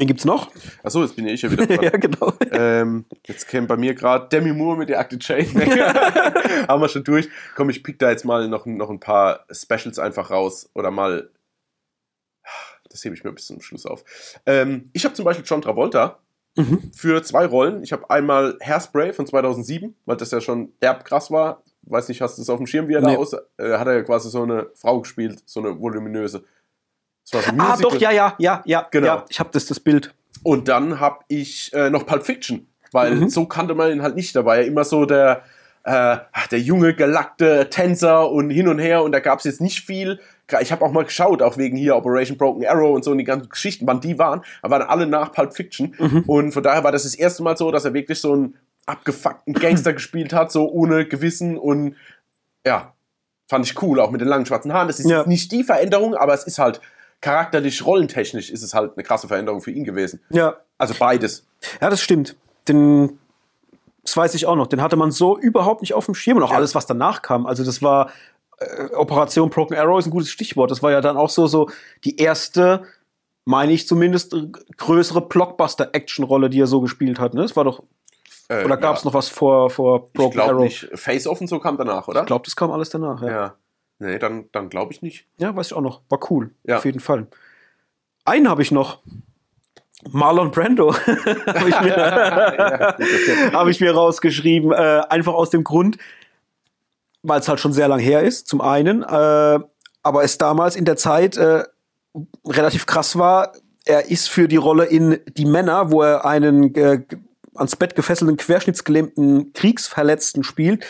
Wen 0.00 0.06
gibt's 0.06 0.24
noch? 0.24 0.50
Achso, 0.82 1.02
jetzt 1.02 1.14
bin 1.14 1.26
ich 1.26 1.42
ja 1.42 1.50
wieder 1.50 1.66
dran. 1.66 1.82
ja, 1.82 1.90
genau. 1.90 2.32
ähm, 2.52 3.04
jetzt 3.26 3.46
käme 3.48 3.66
bei 3.66 3.76
mir 3.76 3.94
gerade 3.94 4.28
Demi 4.30 4.52
Moore 4.54 4.78
mit 4.78 4.88
der 4.88 4.98
Akte 4.98 5.18
Chain. 5.18 5.46
Haben 6.68 6.80
wir 6.80 6.88
schon 6.88 7.04
durch. 7.04 7.28
Komm, 7.54 7.68
ich 7.68 7.82
pick 7.82 7.98
da 7.98 8.10
jetzt 8.10 8.24
mal 8.24 8.48
noch, 8.48 8.64
noch 8.64 8.88
ein 8.88 8.98
paar 8.98 9.44
Specials 9.52 9.98
einfach 9.98 10.30
raus. 10.30 10.70
Oder 10.74 10.90
mal. 10.90 11.30
Das 12.88 13.04
hebe 13.04 13.14
ich 13.14 13.22
mir 13.22 13.32
bis 13.32 13.46
zum 13.46 13.60
Schluss 13.60 13.84
auf. 13.86 14.02
Ähm, 14.46 14.88
ich 14.94 15.04
habe 15.04 15.14
zum 15.14 15.24
Beispiel 15.24 15.44
John 15.46 15.62
Travolta 15.62 16.18
Mhm. 16.56 16.90
für 16.92 17.22
zwei 17.22 17.46
Rollen. 17.46 17.84
Ich 17.84 17.92
habe 17.92 18.10
einmal 18.10 18.58
Hairspray 18.60 19.12
von 19.12 19.24
2007, 19.24 19.94
weil 20.04 20.16
das 20.16 20.32
ja 20.32 20.40
schon 20.40 20.72
derb 20.82 21.04
krass 21.04 21.30
war. 21.30 21.62
Weiß 21.82 22.08
nicht, 22.08 22.20
hast 22.22 22.36
du 22.38 22.42
das 22.42 22.50
auf 22.50 22.56
dem 22.56 22.66
Schirm, 22.66 22.88
wie 22.88 22.94
er 22.94 23.02
Nee. 23.02 23.12
da 23.14 23.18
aus? 23.18 23.34
Äh, 23.34 23.78
hat 23.78 23.86
er 23.86 23.94
ja 23.94 24.02
quasi 24.02 24.30
so 24.30 24.42
eine 24.42 24.68
Frau 24.74 24.98
gespielt, 25.00 25.42
so 25.46 25.60
eine 25.60 25.78
voluminöse. 25.80 26.38
Das 26.38 26.42
war 26.42 26.46
so 26.46 26.46
ein 27.19 27.19
Ah, 27.58 27.76
doch, 27.80 27.96
ja, 27.96 28.10
ja, 28.10 28.34
ja, 28.38 28.62
ja. 28.64 28.86
Genau. 28.90 29.06
Ja, 29.06 29.24
ich 29.28 29.38
habe 29.40 29.50
das, 29.52 29.66
das 29.66 29.80
Bild. 29.80 30.14
Und 30.42 30.68
dann 30.68 31.00
habe 31.00 31.18
ich 31.28 31.72
äh, 31.72 31.90
noch 31.90 32.06
Pulp 32.06 32.24
Fiction, 32.24 32.66
weil 32.92 33.14
Mhm. 33.14 33.28
so 33.28 33.46
kannte 33.46 33.74
man 33.74 33.90
ihn 33.92 34.02
halt 34.02 34.16
nicht. 34.16 34.34
Da 34.34 34.44
war 34.44 34.56
ja 34.58 34.62
immer 34.62 34.84
so 34.84 35.04
der, 35.04 35.42
äh, 35.84 36.16
der 36.50 36.60
junge, 36.60 36.94
gelackte 36.94 37.68
Tänzer 37.70 38.30
und 38.30 38.50
hin 38.50 38.68
und 38.68 38.78
her 38.78 39.02
und 39.02 39.12
da 39.12 39.20
gab 39.20 39.38
es 39.38 39.44
jetzt 39.44 39.60
nicht 39.60 39.80
viel. 39.84 40.18
Ich 40.60 40.72
habe 40.72 40.84
auch 40.84 40.90
mal 40.90 41.04
geschaut, 41.04 41.42
auch 41.42 41.56
wegen 41.58 41.76
hier 41.76 41.94
Operation 41.94 42.36
Broken 42.36 42.66
Arrow 42.66 42.92
und 42.94 43.04
so 43.04 43.12
und 43.12 43.18
die 43.18 43.24
ganzen 43.24 43.48
Geschichten, 43.48 43.86
wann 43.86 44.00
die 44.00 44.18
waren, 44.18 44.42
aber 44.62 44.80
waren 44.80 44.88
alle 44.88 45.06
nach 45.06 45.30
Pulp 45.32 45.54
Fiction. 45.54 45.94
Mhm. 45.98 46.24
Und 46.26 46.52
von 46.52 46.62
daher 46.64 46.82
war 46.82 46.90
das 46.90 47.04
das 47.04 47.14
erste 47.14 47.42
Mal 47.44 47.56
so, 47.56 47.70
dass 47.70 47.84
er 47.84 47.94
wirklich 47.94 48.20
so 48.20 48.32
einen 48.32 48.56
abgefuckten 48.86 49.54
Gangster 49.54 49.92
gespielt 49.94 50.32
hat, 50.32 50.50
so 50.50 50.68
ohne 50.68 51.04
Gewissen 51.06 51.56
und 51.56 51.94
ja, 52.66 52.92
fand 53.48 53.64
ich 53.66 53.80
cool, 53.82 54.00
auch 54.00 54.10
mit 54.10 54.20
den 54.20 54.28
langen 54.28 54.46
schwarzen 54.46 54.72
Haaren. 54.72 54.88
Das 54.88 54.98
ist 54.98 55.08
Ja. 55.08 55.18
jetzt 55.18 55.28
nicht 55.28 55.52
die 55.52 55.62
Veränderung, 55.64 56.14
aber 56.14 56.34
es 56.34 56.44
ist 56.44 56.58
halt 56.58 56.80
charakterlich, 57.20 57.84
rollentechnisch 57.84 58.50
ist 58.50 58.62
es 58.62 58.74
halt 58.74 58.92
eine 58.96 59.02
krasse 59.04 59.28
Veränderung 59.28 59.60
für 59.60 59.70
ihn 59.70 59.84
gewesen. 59.84 60.20
Ja. 60.30 60.56
Also 60.78 60.94
beides. 60.98 61.46
Ja, 61.80 61.90
das 61.90 62.00
stimmt. 62.00 62.36
Den, 62.68 63.18
das 64.02 64.16
weiß 64.16 64.34
ich 64.34 64.46
auch 64.46 64.56
noch. 64.56 64.66
Den 64.66 64.80
hatte 64.82 64.96
man 64.96 65.10
so 65.10 65.38
überhaupt 65.38 65.82
nicht 65.82 65.94
auf 65.94 66.06
dem 66.06 66.14
Schirm 66.14 66.38
und 66.38 66.42
auch 66.42 66.50
Ja. 66.50 66.56
alles, 66.56 66.74
was 66.74 66.86
danach 66.86 67.20
kam. 67.22 67.46
Also 67.46 67.64
das 67.64 67.82
war 67.82 68.10
äh, 68.58 68.94
Operation 68.94 69.50
Broken 69.50 69.76
Arrow 69.76 69.98
ist 69.98 70.06
ein 70.06 70.10
gutes 70.10 70.30
Stichwort. 70.30 70.70
Das 70.70 70.82
war 70.82 70.90
ja 70.90 71.00
dann 71.00 71.16
auch 71.16 71.28
so 71.30 71.46
so 71.46 71.68
die 72.04 72.16
erste, 72.16 72.82
meine 73.44 73.72
ich 73.72 73.86
zumindest, 73.86 74.34
größere 74.78 75.20
Blockbuster-Action-Rolle, 75.22 76.48
die 76.50 76.60
er 76.60 76.66
so 76.66 76.80
gespielt 76.80 77.18
hat. 77.18 77.34
Ne? 77.34 77.42
Das 77.42 77.56
war 77.56 77.64
doch. 77.64 77.82
Äh, 78.48 78.64
Oder 78.64 78.76
gab 78.78 78.96
es 78.96 79.02
ja. 79.02 79.08
noch 79.08 79.14
was 79.14 79.28
vor 79.28 79.70
vor 79.70 80.06
Ich 80.08 80.12
Broken 80.14 80.32
glaube 80.32 80.50
Arrow? 80.52 80.62
nicht. 80.64 80.88
Face 80.94 81.26
Off 81.26 81.40
und 81.40 81.46
so 81.48 81.58
kam 81.60 81.76
danach, 81.76 82.08
oder? 82.08 82.20
Ich 82.20 82.26
glaube, 82.26 82.44
das 82.44 82.56
kam 82.56 82.70
alles 82.70 82.90
danach. 82.90 83.22
Ja, 83.22 83.28
ja. 83.30 83.54
Ja. 84.00 84.06
Nee, 84.06 84.18
dann, 84.18 84.46
dann 84.52 84.68
glaube 84.68 84.92
ich 84.92 85.02
nicht. 85.02 85.26
weiß 85.54 85.68
ich 85.68 85.74
auch 85.74 85.80
noch. 85.80 86.00
War 86.08 86.18
cool. 86.30 86.50
Ja. 86.64 86.78
Auf 86.78 86.84
jeden 86.84 87.00
Fall. 87.00 87.26
Einen 88.24 88.48
habe 88.48 88.62
ich 88.62 88.70
noch. 88.70 89.00
Marlon 90.10 90.50
Brando 90.50 90.94
habe 91.46 91.68
ich 91.68 91.80
mir 91.80 91.96
habe 93.52 93.70
ich 93.70 93.80
mir 93.80 93.92
rausgeschrieben, 93.92 94.72
äh, 94.72 95.02
einfach 95.08 95.34
aus 95.34 95.50
dem 95.50 95.62
Grund, 95.62 95.98
weil 97.22 97.40
es 97.40 97.48
halt 97.48 97.60
schon 97.60 97.72
sehr 97.74 97.88
lang 97.88 98.00
her 98.00 98.22
ist, 98.22 98.46
zum 98.46 98.62
einen, 98.62 99.02
äh, 99.02 99.58
aber 100.02 100.24
es 100.24 100.38
damals 100.38 100.76
in 100.76 100.86
der 100.86 100.96
Zeit 100.96 101.36
äh, 101.36 101.64
relativ 102.46 102.86
krass 102.86 103.18
war. 103.18 103.52
Er 103.84 104.10
ist 104.10 104.28
für 104.28 104.48
die 104.48 104.56
Rolle 104.56 104.84
in 104.86 105.20
Die 105.36 105.44
Männer, 105.44 105.90
wo 105.90 106.02
er 106.02 106.24
einen 106.24 106.74
äh, 106.74 107.02
ans 107.54 107.76
Bett 107.76 107.94
gefesselten, 107.94 108.36
querschnittsgelähmten 108.36 109.52
Kriegsverletzten 109.52 110.44
spielt, 110.44 110.84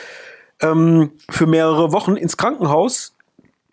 ähm, 0.63 1.13
für 1.29 1.47
mehrere 1.47 1.93
Wochen 1.93 2.17
ins 2.17 2.37
Krankenhaus 2.37 3.15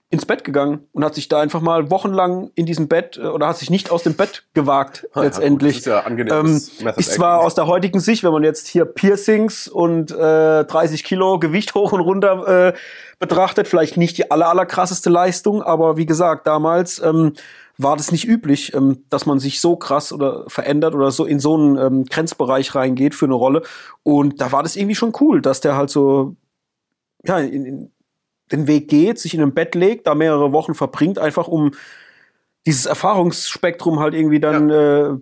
ins 0.10 0.26
Bett 0.26 0.46
gegangen 0.46 0.88
und 0.94 1.04
hat 1.04 1.16
sich 1.16 1.28
da 1.28 1.42
einfach 1.42 1.60
mal 1.60 1.90
wochenlang 1.92 2.50
in 2.56 2.66
diesem 2.66 2.88
Bett 2.88 3.18
äh, 3.18 3.28
oder 3.28 3.48
hat 3.48 3.58
sich 3.58 3.70
nicht 3.70 3.92
aus 3.92 4.04
dem 4.04 4.14
Bett 4.14 4.46
gewagt 4.54 5.06
Ah, 5.12 5.20
ja, 5.20 5.24
letztendlich. 5.24 5.84
gut, 5.84 5.88
das 5.88 6.06
ist 6.06 6.82
ja. 6.82 6.90
Ähm, 6.90 6.94
ist 6.96 7.14
zwar 7.14 7.42
aus 7.42 7.56
der 7.56 7.68
heutigen 7.68 8.00
Sicht, 8.00 8.24
wenn 8.24 8.32
man 8.32 8.44
jetzt 8.44 8.68
hier 8.68 8.86
Piercings 8.86 9.68
und 9.68 10.12
äh, 10.12 10.64
30 10.64 11.04
Kilo 11.04 11.40
Gewicht 11.40 11.76
hoch 11.76 11.92
und 11.92 12.00
runter 12.00 12.70
äh, 12.70 12.74
betrachtet, 13.20 13.68
vielleicht 13.68 13.98
nicht 13.98 14.18
die 14.18 14.32
aller, 14.32 14.48
aller 14.48 14.66
krasseste 14.66 15.10
Leistung, 15.10 15.62
aber 15.62 15.98
wie 15.98 16.06
gesagt, 16.06 16.48
damals 16.48 17.00
ähm, 17.00 17.34
war 17.78 17.98
das 17.98 18.14
nicht 18.14 18.26
üblich, 18.26 18.74
ähm, 18.74 19.04
dass 19.10 19.26
man 19.26 19.40
sich 19.40 19.60
so 19.60 19.76
krass 19.76 20.14
oder 20.14 20.46
verändert 20.48 20.96
oder 20.96 21.12
so 21.12 21.26
in 21.26 21.42
so 21.42 21.56
einen 21.56 21.78
ähm, 21.78 22.06
Grenzbereich 22.06 22.76
reingeht 22.76 23.14
für 23.14 23.26
eine 23.26 23.36
Rolle. 23.36 23.62
Und 24.04 24.40
da 24.40 24.54
war 24.54 24.64
das 24.64 24.78
irgendwie 24.78 24.96
schon 24.96 25.12
cool, 25.20 25.42
dass 25.42 25.60
der 25.60 25.76
halt 25.76 25.90
so 25.90 26.36
ja, 27.24 27.40
in, 27.40 27.66
in, 27.66 27.92
den 28.52 28.68
Weg 28.68 28.88
geht, 28.88 29.20
sich 29.20 29.34
in 29.34 29.42
ein 29.42 29.54
Bett 29.54 29.76
legt, 29.76 30.08
da 30.08 30.16
mehrere 30.16 30.54
Wochen 30.54 30.74
verbringt, 30.74 31.20
einfach 31.20 31.48
um 31.48 31.72
dieses 32.66 32.86
Erfahrungsspektrum 32.86 34.00
halt 34.00 34.14
irgendwie 34.14 34.40
dann 34.40 34.70
äh, 34.70 35.18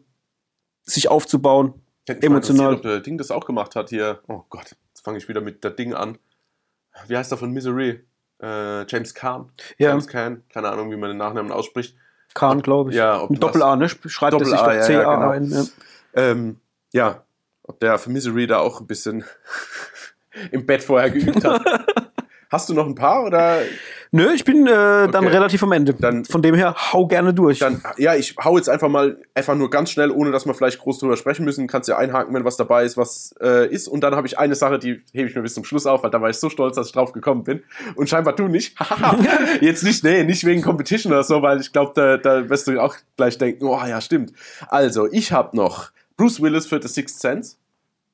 sich 0.84 1.10
aufzubauen. 1.10 1.74
Mal 2.08 2.18
Emotional. 2.22 2.76
Ob 2.76 2.82
der 2.84 3.00
Ding 3.00 3.18
das 3.18 3.32
auch 3.32 3.46
gemacht 3.46 3.76
hat 3.76 3.89
hier. 3.89 4.20
Oh 4.28 4.43
Gott, 4.50 4.76
jetzt 4.89 5.04
fange 5.04 5.18
ich 5.18 5.28
wieder 5.28 5.41
mit 5.41 5.64
der 5.64 5.72
Ding 5.72 5.93
an. 5.93 6.20
Wie 7.08 7.18
heißt 7.18 7.32
der 7.32 7.38
von 7.38 7.52
Misery? 7.52 8.04
Äh, 8.41 8.86
James 8.88 9.14
Caan. 9.14 9.52
Ja. 9.78 9.89
James 9.89 10.08
Caan, 10.08 10.43
keine 10.50 10.70
Ahnung, 10.70 10.91
wie 10.91 10.98
man 10.98 11.10
den 11.10 11.18
Nachnamen 11.18 11.52
ausspricht. 11.52 11.96
Kahn, 12.34 12.62
glaube 12.62 12.91
ich. 12.91 12.96
Ja, 12.98 13.22
ob 13.22 13.32
Mit 13.32 13.41
was- 13.41 13.54
Doppel-A, 13.54 13.76
ne? 13.76 13.89
Schreibt 13.89 14.34
er 14.34 14.46
sich 14.46 14.56
Doppel-A, 14.56 14.66
doch 14.66 14.74
ja, 14.74 14.82
C-A 14.82 15.02
ja, 15.02 15.16
genau. 15.16 15.30
ein. 15.30 15.52
Ja. 15.52 15.66
Ähm, 16.14 16.60
ja, 16.91 17.26
ob 17.64 17.80
der 17.80 17.98
für 17.98 18.10
Misery 18.10 18.46
da 18.46 18.60
auch 18.60 18.82
ein 18.82 18.88
bisschen 18.88 19.24
im 20.52 20.66
Bett 20.66 20.84
vorher 20.84 21.10
geübt 21.10 21.44
hat. 21.44 21.62
Hast 22.52 22.70
du 22.70 22.74
noch 22.74 22.86
ein 22.86 22.96
paar 22.96 23.24
oder 23.26 23.60
Nö, 24.12 24.32
ich 24.34 24.46
bin 24.46 24.66
äh, 24.66 24.70
dann 24.70 25.16
Okay. 25.26 25.28
relativ 25.28 25.62
am 25.64 25.72
Ende. 25.74 25.94
Dann- 25.94 26.24
Von 26.24 26.42
dem 26.42 26.56
her, 26.56 26.74
hau 26.94 27.06
gerne 27.08 27.34
durch. 27.34 27.60
dann, 27.60 27.82
ja, 27.98 28.16
ich 28.16 28.36
hau 28.42 28.56
jetzt 28.56 28.70
einfach 28.70 28.88
mal 28.88 29.18
einfach 29.34 29.56
nur 29.56 29.70
ganz 29.70 29.90
schnell, 29.92 30.10
ohne 30.12 30.32
dass 30.32 30.46
wir 30.46 30.54
vielleicht 30.54 30.80
groß 30.80 31.00
drüber 31.00 31.18
sprechen 31.18 31.44
müssen. 31.44 31.68
Kannst 31.68 31.90
ja 31.90 31.98
einhaken, 31.98 32.34
wenn 32.34 32.46
was 32.46 32.56
dabei 32.56 32.86
ist, 32.86 32.96
was 32.96 33.36
äh, 33.42 33.68
ist. 33.68 33.88
Und 33.90 34.02
dann 34.06 34.16
habe 34.16 34.26
ich 34.28 34.38
eine 34.40 34.56
Sache, 34.56 34.80
die 34.80 35.02
hebe 35.12 35.28
ich 35.28 35.36
mir 35.36 35.42
bis 35.42 35.56
zum 35.56 35.66
Schluss 35.66 35.86
auf, 35.86 36.04
weil 36.04 36.12
da 36.12 36.22
war 36.22 36.30
ich 36.30 36.38
so 36.38 36.50
stolz, 36.50 36.76
dass 36.78 36.88
ich 36.88 36.94
drauf 36.94 37.12
gekommen 37.12 37.44
bin. 37.44 37.64
Und 37.96 38.10
scheinbar 38.10 38.36
du 38.36 38.48
nicht. 38.48 38.78
jetzt 39.62 39.84
nicht, 39.84 40.04
nee, 40.06 40.24
nicht 40.24 40.46
wegen 40.46 40.62
Competition 40.62 41.12
oder 41.12 41.24
so, 41.24 41.42
weil 41.42 41.60
ich 41.60 41.74
glaube, 41.74 41.92
da, 41.96 42.16
da 42.18 42.48
wirst 42.50 42.68
du 42.68 42.80
auch 42.80 42.96
gleich 43.18 43.38
denken, 43.38 43.66
oh 43.66 43.82
ja, 43.86 44.00
stimmt. 44.00 44.32
Also, 44.70 45.12
ich 45.12 45.34
habe 45.34 45.58
noch 45.58 45.92
Bruce 46.16 46.42
Willis 46.42 46.68
für 46.68 46.82
The 46.82 46.88
Sixth 46.88 47.20
Sense. 47.20 47.58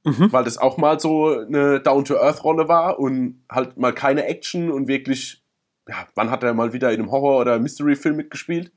Mhm. 0.03 0.31
Weil 0.31 0.43
das 0.43 0.57
auch 0.57 0.77
mal 0.77 0.99
so 0.99 1.27
eine 1.29 1.79
Down-to-Earth-Rolle 1.79 2.67
war 2.67 2.99
und 2.99 3.43
halt 3.49 3.77
mal 3.77 3.93
keine 3.93 4.25
Action 4.25 4.71
und 4.71 4.87
wirklich, 4.87 5.43
ja, 5.87 6.07
wann 6.15 6.31
hat 6.31 6.43
er 6.43 6.53
mal 6.53 6.73
wieder 6.73 6.91
in 6.91 7.01
einem 7.01 7.11
Horror- 7.11 7.39
oder 7.39 7.59
Mystery-Film 7.59 8.15
mitgespielt? 8.15 8.71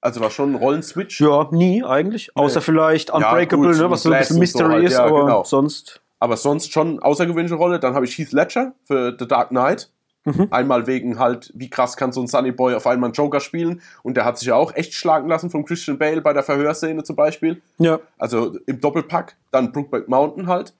Also 0.00 0.20
war 0.20 0.30
schon 0.30 0.52
ein 0.52 0.54
Rollenswitch. 0.56 1.20
ja, 1.20 1.48
nie 1.50 1.82
eigentlich. 1.82 2.36
Außer 2.36 2.60
vielleicht 2.60 3.10
Unbreakable, 3.10 3.68
gut, 3.68 3.78
ne, 3.78 3.90
was 3.90 4.02
so 4.02 4.10
ein 4.10 4.18
bisschen 4.18 4.36
und 4.36 4.46
so 4.46 4.58
Mystery 4.58 4.72
halt, 4.74 4.84
ist, 4.84 4.92
ja, 4.92 5.04
aber 5.04 5.24
genau. 5.24 5.44
sonst. 5.44 6.02
Aber 6.18 6.36
sonst 6.36 6.72
schon 6.72 6.98
außergewöhnliche 7.00 7.54
Rolle. 7.54 7.80
Dann 7.80 7.94
habe 7.94 8.04
ich 8.04 8.18
Heath 8.18 8.32
Ledger 8.32 8.74
für 8.84 9.16
The 9.18 9.26
Dark 9.26 9.48
Knight. 9.48 9.90
Mhm. 10.24 10.48
Einmal 10.50 10.86
wegen 10.86 11.18
halt, 11.18 11.52
wie 11.54 11.68
krass 11.68 11.96
kann 11.96 12.12
so 12.12 12.20
ein 12.20 12.26
Sunny 12.26 12.50
Boy 12.50 12.74
auf 12.74 12.86
einmal 12.86 13.08
einen 13.08 13.14
Joker 13.14 13.40
spielen. 13.40 13.82
Und 14.02 14.16
der 14.16 14.24
hat 14.24 14.38
sich 14.38 14.48
ja 14.48 14.54
auch 14.54 14.74
echt 14.74 14.94
schlagen 14.94 15.28
lassen 15.28 15.50
von 15.50 15.64
Christian 15.64 15.98
Bale 15.98 16.22
bei 16.22 16.32
der 16.32 16.42
Verhörszene 16.42 17.02
zum 17.04 17.16
Beispiel. 17.16 17.60
Ja. 17.78 18.00
Also 18.18 18.58
im 18.66 18.80
Doppelpack. 18.80 19.36
Dann 19.50 19.72
Brookback 19.72 20.08
Mountain 20.08 20.46
halt 20.46 20.74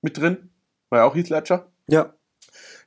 mit 0.00 0.18
drin. 0.18 0.50
War 0.90 1.00
ja 1.00 1.04
auch 1.04 1.14
Heath 1.14 1.28
Ledger. 1.28 1.66
Ja. 1.88 2.12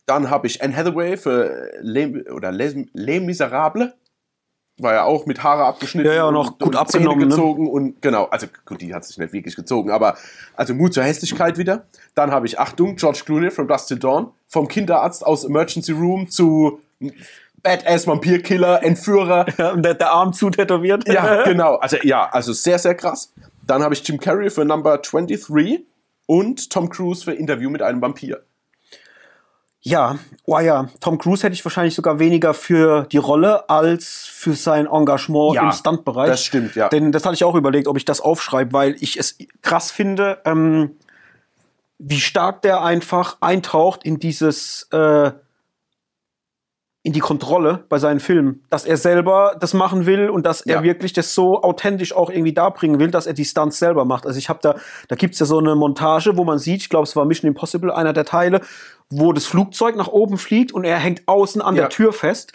Dann 0.05 0.29
habe 0.29 0.47
ich 0.47 0.63
Anne 0.63 0.75
Hathaway 0.75 1.17
für 1.17 1.71
Les, 1.81 2.27
oder 2.29 2.51
Les, 2.51 2.75
Les 2.93 3.21
Miserables. 3.21 3.91
War 4.77 4.93
ja 4.93 5.03
auch 5.05 5.25
mit 5.25 5.41
Haare 5.41 5.63
abgeschnitten. 5.63 6.09
Ja, 6.09 6.15
ja, 6.15 6.25
und 6.25 6.35
auch 6.35 6.57
gut 6.57 6.73
Zähne 6.73 6.79
abgenommen, 6.79 7.19
ne? 7.19 7.27
gezogen 7.27 7.69
und 7.69 8.01
genau, 8.01 8.25
also 8.25 8.47
gut, 8.65 8.81
die 8.81 8.93
hat 8.93 9.05
sich 9.05 9.17
nicht 9.17 9.31
wirklich 9.31 9.55
gezogen, 9.55 9.89
aber 9.89 10.17
also 10.55 10.73
Mut 10.73 10.93
zur 10.93 11.03
Hässlichkeit 11.03 11.57
wieder. 11.57 11.85
Dann 12.13 12.31
habe 12.31 12.45
ich 12.45 12.59
Achtung, 12.59 12.97
George 12.97 13.21
Clooney 13.25 13.51
from 13.51 13.69
Dust 13.69 13.87
Till 13.87 13.99
Dawn, 13.99 14.31
vom 14.47 14.67
Kinderarzt 14.67 15.25
aus 15.25 15.45
Emergency 15.45 15.93
Room 15.93 16.29
zu 16.29 16.79
Badass 17.63 18.05
Vampirkiller, 18.05 18.83
Entführer. 18.83 19.45
ja 19.57 19.71
und 19.71 19.83
der, 19.83 19.93
der 19.93 20.11
Arm 20.11 20.33
zutätowiert. 20.33 21.07
Ja, 21.07 21.43
genau. 21.45 21.75
Also 21.75 21.97
ja, 22.03 22.29
also 22.29 22.53
sehr, 22.53 22.77
sehr 22.77 22.95
krass. 22.95 23.33
Dann 23.65 23.81
habe 23.81 23.93
ich 23.93 24.07
Jim 24.07 24.19
Carrey 24.19 24.49
für 24.49 24.65
Number 24.65 24.97
23 24.97 25.85
und 26.27 26.69
Tom 26.69 26.89
Cruise 26.89 27.23
für 27.23 27.33
Interview 27.33 27.69
mit 27.69 27.81
einem 27.81 28.01
Vampir. 28.01 28.43
Ja, 29.87 30.17
oh 30.45 30.57
ja, 30.59 30.89
Tom 30.99 31.19
Cruise 31.19 31.43
hätte 31.43 31.53
ich 31.53 31.63
wahrscheinlich 31.63 31.93
sogar 31.93 32.17
weniger 32.17 32.55
für 32.55 33.03
die 33.11 33.17
Rolle 33.17 33.69
als 33.69 34.25
für 34.31 34.53
sein 34.53 34.87
Engagement 34.87 35.53
Ja, 35.53 35.61
im 35.65 35.71
Stuntbereich. 35.71 36.27
das 36.27 36.43
stimmt, 36.43 36.75
ja. 36.75 36.89
Denn 36.89 37.11
das 37.11 37.23
hatte 37.23 37.35
ich 37.35 37.43
auch 37.43 37.53
überlegt, 37.53 37.87
ob 37.87 37.95
ich 37.95 38.03
das 38.03 38.19
aufschreibe, 38.19 38.73
weil 38.73 38.95
ich 38.99 39.17
es 39.19 39.37
krass 39.61 39.91
finde, 39.91 40.39
ähm, 40.43 40.95
wie 41.99 42.19
stark 42.19 42.63
der 42.63 42.81
einfach 42.83 43.37
eintaucht 43.41 44.03
in 44.03 44.17
dieses, 44.19 44.87
äh, 44.91 45.31
in 47.05 47.13
die 47.13 47.19
Kontrolle 47.19 47.83
bei 47.87 47.99
seinen 47.99 48.19
Filmen, 48.19 48.63
dass 48.71 48.83
er 48.83 48.97
selber 48.97 49.55
das 49.59 49.75
machen 49.75 50.07
will 50.07 50.27
und 50.27 50.43
dass 50.43 50.61
er 50.61 50.77
Ja. 50.77 50.83
wirklich 50.83 51.13
das 51.13 51.35
so 51.35 51.61
authentisch 51.61 52.13
auch 52.15 52.31
irgendwie 52.31 52.51
darbringen 52.51 52.99
will, 52.99 53.11
dass 53.11 53.27
er 53.27 53.33
die 53.33 53.45
Stunts 53.45 53.77
selber 53.77 54.05
macht. 54.05 54.25
Also 54.25 54.39
ich 54.39 54.49
habe 54.49 54.57
da, 54.63 54.73
da 55.07 55.15
gibt's 55.15 55.37
ja 55.37 55.45
so 55.45 55.59
eine 55.59 55.75
Montage, 55.75 56.35
wo 56.35 56.43
man 56.43 56.57
sieht, 56.57 56.81
ich 56.81 56.89
glaube, 56.89 57.03
es 57.03 57.15
war 57.15 57.23
Mission 57.25 57.47
Impossible, 57.47 57.91
einer 57.91 58.11
der 58.11 58.25
Teile, 58.25 58.61
wo 59.11 59.33
das 59.33 59.45
Flugzeug 59.45 59.95
nach 59.95 60.07
oben 60.07 60.39
fliegt 60.39 60.71
und 60.71 60.83
er 60.83 60.97
hängt 60.97 61.21
außen 61.27 61.61
an 61.61 61.75
Ja. 61.75 61.81
der 61.83 61.89
Tür 61.91 62.11
fest. 62.11 62.53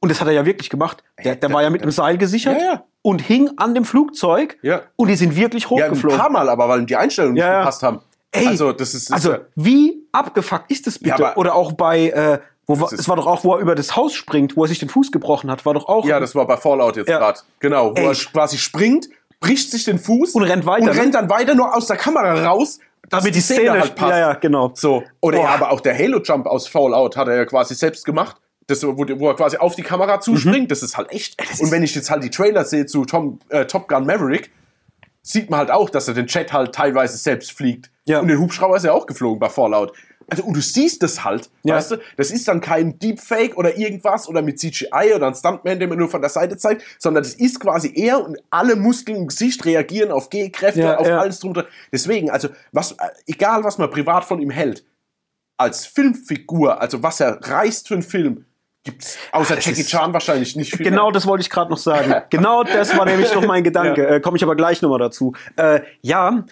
Und 0.00 0.10
das 0.10 0.20
hat 0.20 0.26
er 0.26 0.34
ja 0.34 0.44
wirklich 0.44 0.68
gemacht. 0.68 1.04
Der, 1.24 1.36
der 1.36 1.52
war 1.52 1.62
ja 1.62 1.70
mit 1.70 1.82
einem 1.82 1.92
Seil 1.92 2.18
gesichert 2.18 2.60
Ja, 2.60 2.82
und 3.02 3.20
hing 3.22 3.52
an 3.56 3.72
dem 3.76 3.84
Flugzeug 3.84 4.58
Ja. 4.62 4.82
und 4.96 5.06
die 5.08 5.14
sind 5.16 5.36
wirklich 5.36 5.62
Ja, 5.62 5.70
ein 5.70 5.82
hochgeflogen. 5.92 6.18
paar 6.18 6.30
Mal, 6.30 6.48
aber 6.48 6.68
weil 6.68 6.84
die 6.86 6.96
Einstellungen 6.96 7.34
nicht 7.34 7.44
gepasst 7.46 7.84
haben. 7.84 8.00
Ey, 8.32 8.48
also 8.48 8.72
das 8.72 8.94
ist, 8.94 9.10
das 9.10 9.14
also 9.24 9.36
wie 9.54 10.06
abgefuckt 10.10 10.72
ist 10.72 10.88
das 10.88 10.98
bitte? 10.98 11.34
Oder 11.36 11.54
auch 11.54 11.72
bei, 11.72 12.08
äh, 12.10 12.40
wo 12.66 12.80
war, 12.80 12.92
es 12.92 13.08
war 13.08 13.16
doch 13.16 13.26
auch, 13.26 13.44
wo 13.44 13.54
er 13.54 13.60
über 13.60 13.74
das 13.74 13.94
Haus 13.96 14.14
springt, 14.14 14.56
wo 14.56 14.64
er 14.64 14.68
sich 14.68 14.78
den 14.78 14.88
Fuß 14.88 15.12
gebrochen 15.12 15.50
hat, 15.50 15.64
war 15.66 15.74
doch 15.74 15.86
auch. 15.88 16.04
ja, 16.04 16.18
das 16.20 16.34
war 16.34 16.46
bei 16.46 16.56
Fallout 16.56 16.96
jetzt 16.96 17.08
Ja. 17.08 17.18
gerade. 17.18 17.40
Genau, 17.60 17.90
wo 17.92 17.94
Ey. 18.00 18.06
er 18.06 18.14
quasi 18.14 18.58
springt, 18.58 19.08
bricht 19.40 19.70
sich 19.70 19.84
den 19.84 19.98
Fuß 19.98 20.34
Und 20.34 20.42
rennt 20.44 20.66
weiter, 20.66 20.88
und 20.90 20.94
ne? 20.96 21.00
rennt 21.00 21.14
dann 21.14 21.28
weiter 21.30 21.54
nur 21.54 21.74
aus 21.76 21.86
der 21.86 21.96
Kamera 21.96 22.44
raus, 22.46 22.80
damit 23.08 23.34
die 23.34 23.40
Szene, 23.40 23.70
halt 23.72 23.94
passt. 23.94 24.10
Ja, 24.12 24.18
ja, 24.18 24.34
genau. 24.34 24.72
So. 24.74 25.04
Oder 25.20 25.38
ja, 25.40 25.48
aber 25.50 25.70
auch 25.70 25.80
der 25.80 25.96
Halo-Jump 25.96 26.46
aus 26.46 26.66
Fallout 26.66 27.16
hat 27.16 27.28
er 27.28 27.36
ja 27.36 27.44
quasi 27.44 27.74
selbst 27.74 28.04
gemacht. 28.04 28.36
Das, 28.66 28.82
wo, 28.84 28.96
wo 28.96 29.28
er 29.28 29.36
quasi 29.36 29.58
auf 29.58 29.76
die 29.76 29.82
Kamera 29.84 30.18
zuspringt, 30.20 30.72
das 30.72 30.82
ist 30.82 30.96
halt 30.96 31.12
echt. 31.12 31.40
und 31.60 31.70
wenn 31.70 31.84
ich 31.84 31.94
jetzt 31.94 32.10
halt 32.10 32.24
die 32.24 32.30
Trailer 32.30 32.64
sehe 32.64 32.84
zu 32.86 33.04
Tom, 33.04 33.38
äh, 33.48 33.64
Top 33.66 33.86
Gun 33.86 34.06
Maverick, 34.06 34.50
sieht 35.22 35.50
man 35.50 35.58
halt 35.60 35.70
auch, 35.70 35.88
dass 35.88 36.08
er 36.08 36.14
den 36.14 36.26
Jet 36.26 36.52
halt 36.52 36.74
teilweise 36.74 37.16
selbst 37.16 37.52
fliegt. 37.52 37.90
Ja. 38.06 38.18
Und 38.18 38.26
den 38.28 38.38
Hubschrauber 38.40 38.76
ist 38.76 38.84
er 38.84 38.94
auch 38.94 39.06
geflogen 39.06 39.38
bei 39.38 39.48
Fallout. 39.48 39.92
Also, 40.28 40.42
und 40.44 40.54
du 40.56 40.60
siehst 40.60 41.02
das 41.02 41.24
halt, 41.24 41.50
Ja. 41.62 41.76
weißt 41.76 41.92
du? 41.92 41.96
Das 42.16 42.30
ist 42.30 42.48
dann 42.48 42.60
kein 42.60 42.98
Deepfake 42.98 43.56
oder 43.56 43.76
irgendwas 43.76 44.28
oder 44.28 44.42
mit 44.42 44.58
CGI 44.58 45.12
oder 45.14 45.28
ein 45.28 45.34
Stuntman, 45.34 45.78
den 45.78 45.88
man 45.88 45.98
nur 45.98 46.08
von 46.08 46.20
der 46.20 46.30
Seite 46.30 46.56
zeigt, 46.56 46.82
sondern 46.98 47.22
das 47.22 47.34
ist 47.34 47.60
quasi 47.60 47.92
er 47.94 48.24
und 48.24 48.36
alle 48.50 48.74
Muskeln 48.76 49.16
im 49.18 49.26
Gesicht 49.28 49.64
reagieren 49.64 50.10
auf 50.10 50.28
G-Kräfte, 50.30 50.80
Ja, 50.80 50.96
auf 50.98 51.06
ja. 51.06 51.20
alles 51.20 51.38
dran. 51.38 51.62
Deswegen, 51.92 52.30
also, 52.30 52.48
was, 52.72 52.96
egal 53.26 53.62
was 53.62 53.78
man 53.78 53.88
privat 53.90 54.24
von 54.24 54.40
ihm 54.40 54.50
hält, 54.50 54.84
als 55.58 55.86
Filmfigur, 55.86 56.80
also 56.80 57.02
was 57.02 57.20
er 57.20 57.38
reißt 57.42 57.88
für 57.88 57.94
einen 57.94 58.02
Film, 58.02 58.44
gibt's 58.84 59.16
außer 59.32 59.54
Ah, 59.56 59.60
Jackie 59.60 59.84
Chan 59.84 60.12
wahrscheinlich 60.12 60.54
nicht 60.56 60.76
viel. 60.76 60.84
Genau 60.84 61.04
mehr. 61.04 61.12
das 61.12 61.26
wollte 61.26 61.42
ich 61.42 61.50
gerade 61.50 61.70
noch 61.70 61.78
sagen. 61.78 62.14
genau 62.30 62.62
das 62.62 62.96
war 62.96 63.04
nämlich 63.04 63.32
noch 63.34 63.44
mein 63.46 63.64
Gedanke. 63.64 64.02
Ja. 64.02 64.08
Äh, 64.16 64.20
Komme 64.20 64.36
ich 64.36 64.42
aber 64.42 64.54
gleich 64.56 64.82
nochmal 64.82 64.98
dazu. 64.98 65.34
Äh, 65.56 65.80
ja, 66.02 66.44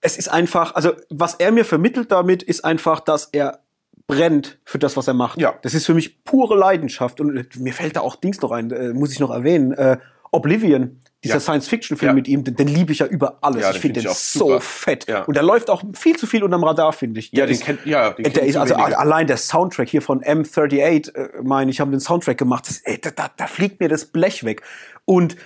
es 0.00 0.16
ist 0.16 0.28
einfach, 0.28 0.74
also 0.74 0.92
was 1.10 1.34
er 1.34 1.52
mir 1.52 1.64
vermittelt 1.64 2.10
damit, 2.12 2.42
ist 2.42 2.64
einfach, 2.64 3.00
dass 3.00 3.26
er 3.32 3.60
brennt 4.06 4.58
für 4.64 4.78
das, 4.78 4.96
was 4.96 5.08
er 5.08 5.14
macht. 5.14 5.40
Ja. 5.40 5.54
Das 5.62 5.74
ist 5.74 5.86
für 5.86 5.94
mich 5.94 6.24
pure 6.24 6.56
Leidenschaft. 6.56 7.20
Und 7.20 7.36
äh, 7.36 7.44
mir 7.58 7.72
fällt 7.72 7.96
da 7.96 8.00
auch 8.00 8.16
Dings 8.16 8.40
noch 8.40 8.50
ein, 8.50 8.70
äh, 8.70 8.92
muss 8.92 9.12
ich 9.12 9.20
noch 9.20 9.30
erwähnen. 9.30 9.72
Äh, 9.72 9.98
Oblivion, 10.32 10.98
dieser 11.22 11.34
Ja. 11.34 11.40
Science-Fiction-Film 11.40 12.08
Ja. 12.10 12.14
mit 12.14 12.26
ihm, 12.26 12.42
den, 12.42 12.56
den 12.56 12.66
liebe 12.68 12.90
ich 12.92 13.00
ja 13.00 13.06
über 13.06 13.38
alles. 13.42 13.62
Ja, 13.62 13.70
ich 13.70 13.78
finde 13.78 14.00
find 14.00 14.08
den 14.10 14.14
so 14.14 14.46
super. 14.46 14.60
fett. 14.60 15.06
Ja. 15.08 15.22
Und 15.24 15.34
der 15.34 15.42
läuft 15.42 15.68
auch 15.70 15.82
viel 15.94 16.16
zu 16.16 16.26
viel 16.26 16.42
unterm 16.42 16.64
Radar, 16.64 16.92
finde 16.92 17.20
ich. 17.20 17.30
Ja, 17.32 17.36
Der 17.36 17.46
den 17.46 17.52
ist- 17.52 17.64
kennt, 17.64 17.86
ja, 17.86 18.10
den 18.10 18.32
der 18.32 18.42
ist 18.44 18.54
so 18.54 18.60
also 18.60 18.74
wenige. 18.76 18.98
allein 18.98 19.26
der 19.26 19.36
Soundtrack 19.36 19.88
hier 19.88 20.02
von 20.02 20.22
M38, 20.22 21.14
äh, 21.14 21.28
meine 21.42 21.70
ich, 21.70 21.80
haben 21.80 21.90
den 21.90 22.00
Soundtrack 22.00 22.38
gemacht. 22.38 22.64
Das, 22.68 22.78
ey, 22.84 22.98
da, 23.00 23.10
da, 23.10 23.30
da 23.36 23.46
fliegt 23.46 23.78
mir 23.80 23.88
das 23.88 24.06
Blech 24.06 24.42
weg. 24.44 24.62
Und 25.04 25.36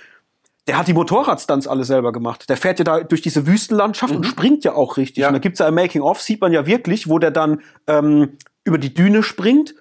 der 0.67 0.79
hat 0.79 0.89
die 0.89 0.95
Motorradstunts 0.95 1.69
alle 1.69 1.85
selber 1.85 2.13
gemacht. 2.13 2.49
Der 2.49 2.57
fährt 2.57 2.79
ja 2.79 2.85
da 2.85 3.01
durch 3.01 3.23
diese 3.23 3.47
Wüstenlandschaft 3.47 4.15
und 4.15 4.25
springt 4.27 4.65
ja 4.65 4.75
auch 4.75 4.97
richtig. 4.97 5.19
Mhm. 5.19 5.23
Ja. 5.23 5.29
Und 5.29 5.35
da 5.35 5.39
gibt's 5.39 5.61
ja 5.61 5.67
ein 5.67 5.75
Making-of, 5.75 6.21
sieht 6.21 6.41
man 6.41 6.53
ja 6.53 6.67
wirklich, 6.67 7.09
wo 7.09 7.19
der 7.19 7.31
dann 7.31 7.61
ähm, 7.87 8.37
über 8.65 8.79
die 8.79 8.93
Düne 8.93 9.23
springt 9.23 9.75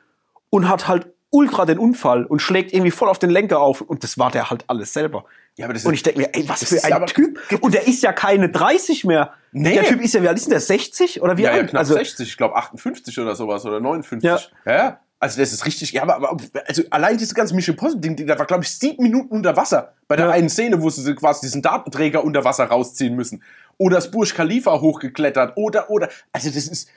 und 0.49 0.69
hat 0.69 0.88
halt 0.88 1.07
ultra 1.31 1.65
den 1.65 1.79
Unfall 1.79 2.25
und 2.25 2.41
schlägt 2.41 2.71
irgendwie 2.71 2.91
voll 2.91 3.09
auf 3.09 3.19
den 3.19 3.29
Lenker 3.29 3.59
auf. 3.59 3.81
Und 3.81 4.03
das 4.03 4.17
war 4.17 4.31
der 4.31 4.49
halt 4.49 4.63
alles 4.67 4.93
selber. 4.93 5.25
Ja, 5.57 5.65
aber 5.65 5.73
das 5.73 5.86
und 5.86 5.93
ist- 5.93 5.97
ich 5.99 6.03
denke 6.03 6.19
mir, 6.21 6.29
ey, 6.33 6.47
was 6.47 6.63
für 6.63 6.83
ein 6.83 6.89
ja 6.89 6.99
Typ. 7.05 7.39
Und 7.61 7.73
der 7.73 7.88
ist 7.88 8.03
ja 8.03 8.13
keine 8.13 8.49
30 8.49 9.05
mehr. 9.05 9.33
Nee. 9.51 9.73
Der 9.73 9.83
Typ 9.86 10.01
ist 10.01 10.13
ja, 10.13 10.21
wie 10.21 10.27
alt 10.27 10.38
ist 10.38 10.45
denn 10.45 10.51
der? 10.51 10.59
60? 10.59 11.21
Oder 11.21 11.38
wie 11.38 11.43
ja, 11.43 11.51
ja, 11.51 11.61
alt? 11.61 11.69
knapp 11.69 11.79
also, 11.79 11.93
60, 11.95 12.27
ich 12.27 12.38
glaube 12.38 12.55
58 12.55 13.17
oder 13.19 13.36
sowas 13.36 13.65
oder 13.65 13.79
59. 13.79 14.29
Ja. 14.65 14.71
ja. 14.71 14.99
Also 15.20 15.39
das 15.39 15.53
ist 15.53 15.66
richtig, 15.66 15.93
ja, 15.93 16.01
aber, 16.03 16.16
aber 16.30 16.38
also 16.68 16.84
allein 16.89 17.18
diese 17.18 17.34
ganze 17.34 17.55
Mission 17.55 17.76
Impossible 17.76 18.01
Ding, 18.01 18.28
da 18.28 18.38
war 18.38 18.45
glaube 18.45 18.63
ich 18.63 18.70
sieben 18.72 19.01
Minuten 19.03 19.30
unter 19.30 19.55
Wasser 19.55 19.93
bei 20.07 20.16
der 20.18 20.26
Ja. 20.28 20.32
einen 20.34 20.49
Szene, 20.49 20.82
wo 20.82 20.89
sie 20.89 21.16
quasi 21.16 21.41
diesen 21.41 21.61
Datenträger 21.61 22.24
unter 22.24 22.43
Wasser 22.43 22.66
rausziehen 22.66 23.16
müssen. 23.16 23.41
Oder 23.78 23.95
das 23.95 24.11
Burj 24.11 24.34
Khalifa 24.34 24.80
hochgeklettert 24.82 25.53
oder 25.55 25.89
oder 25.89 26.09
also 26.32 26.49
das 26.49 26.68
ist 26.68 26.89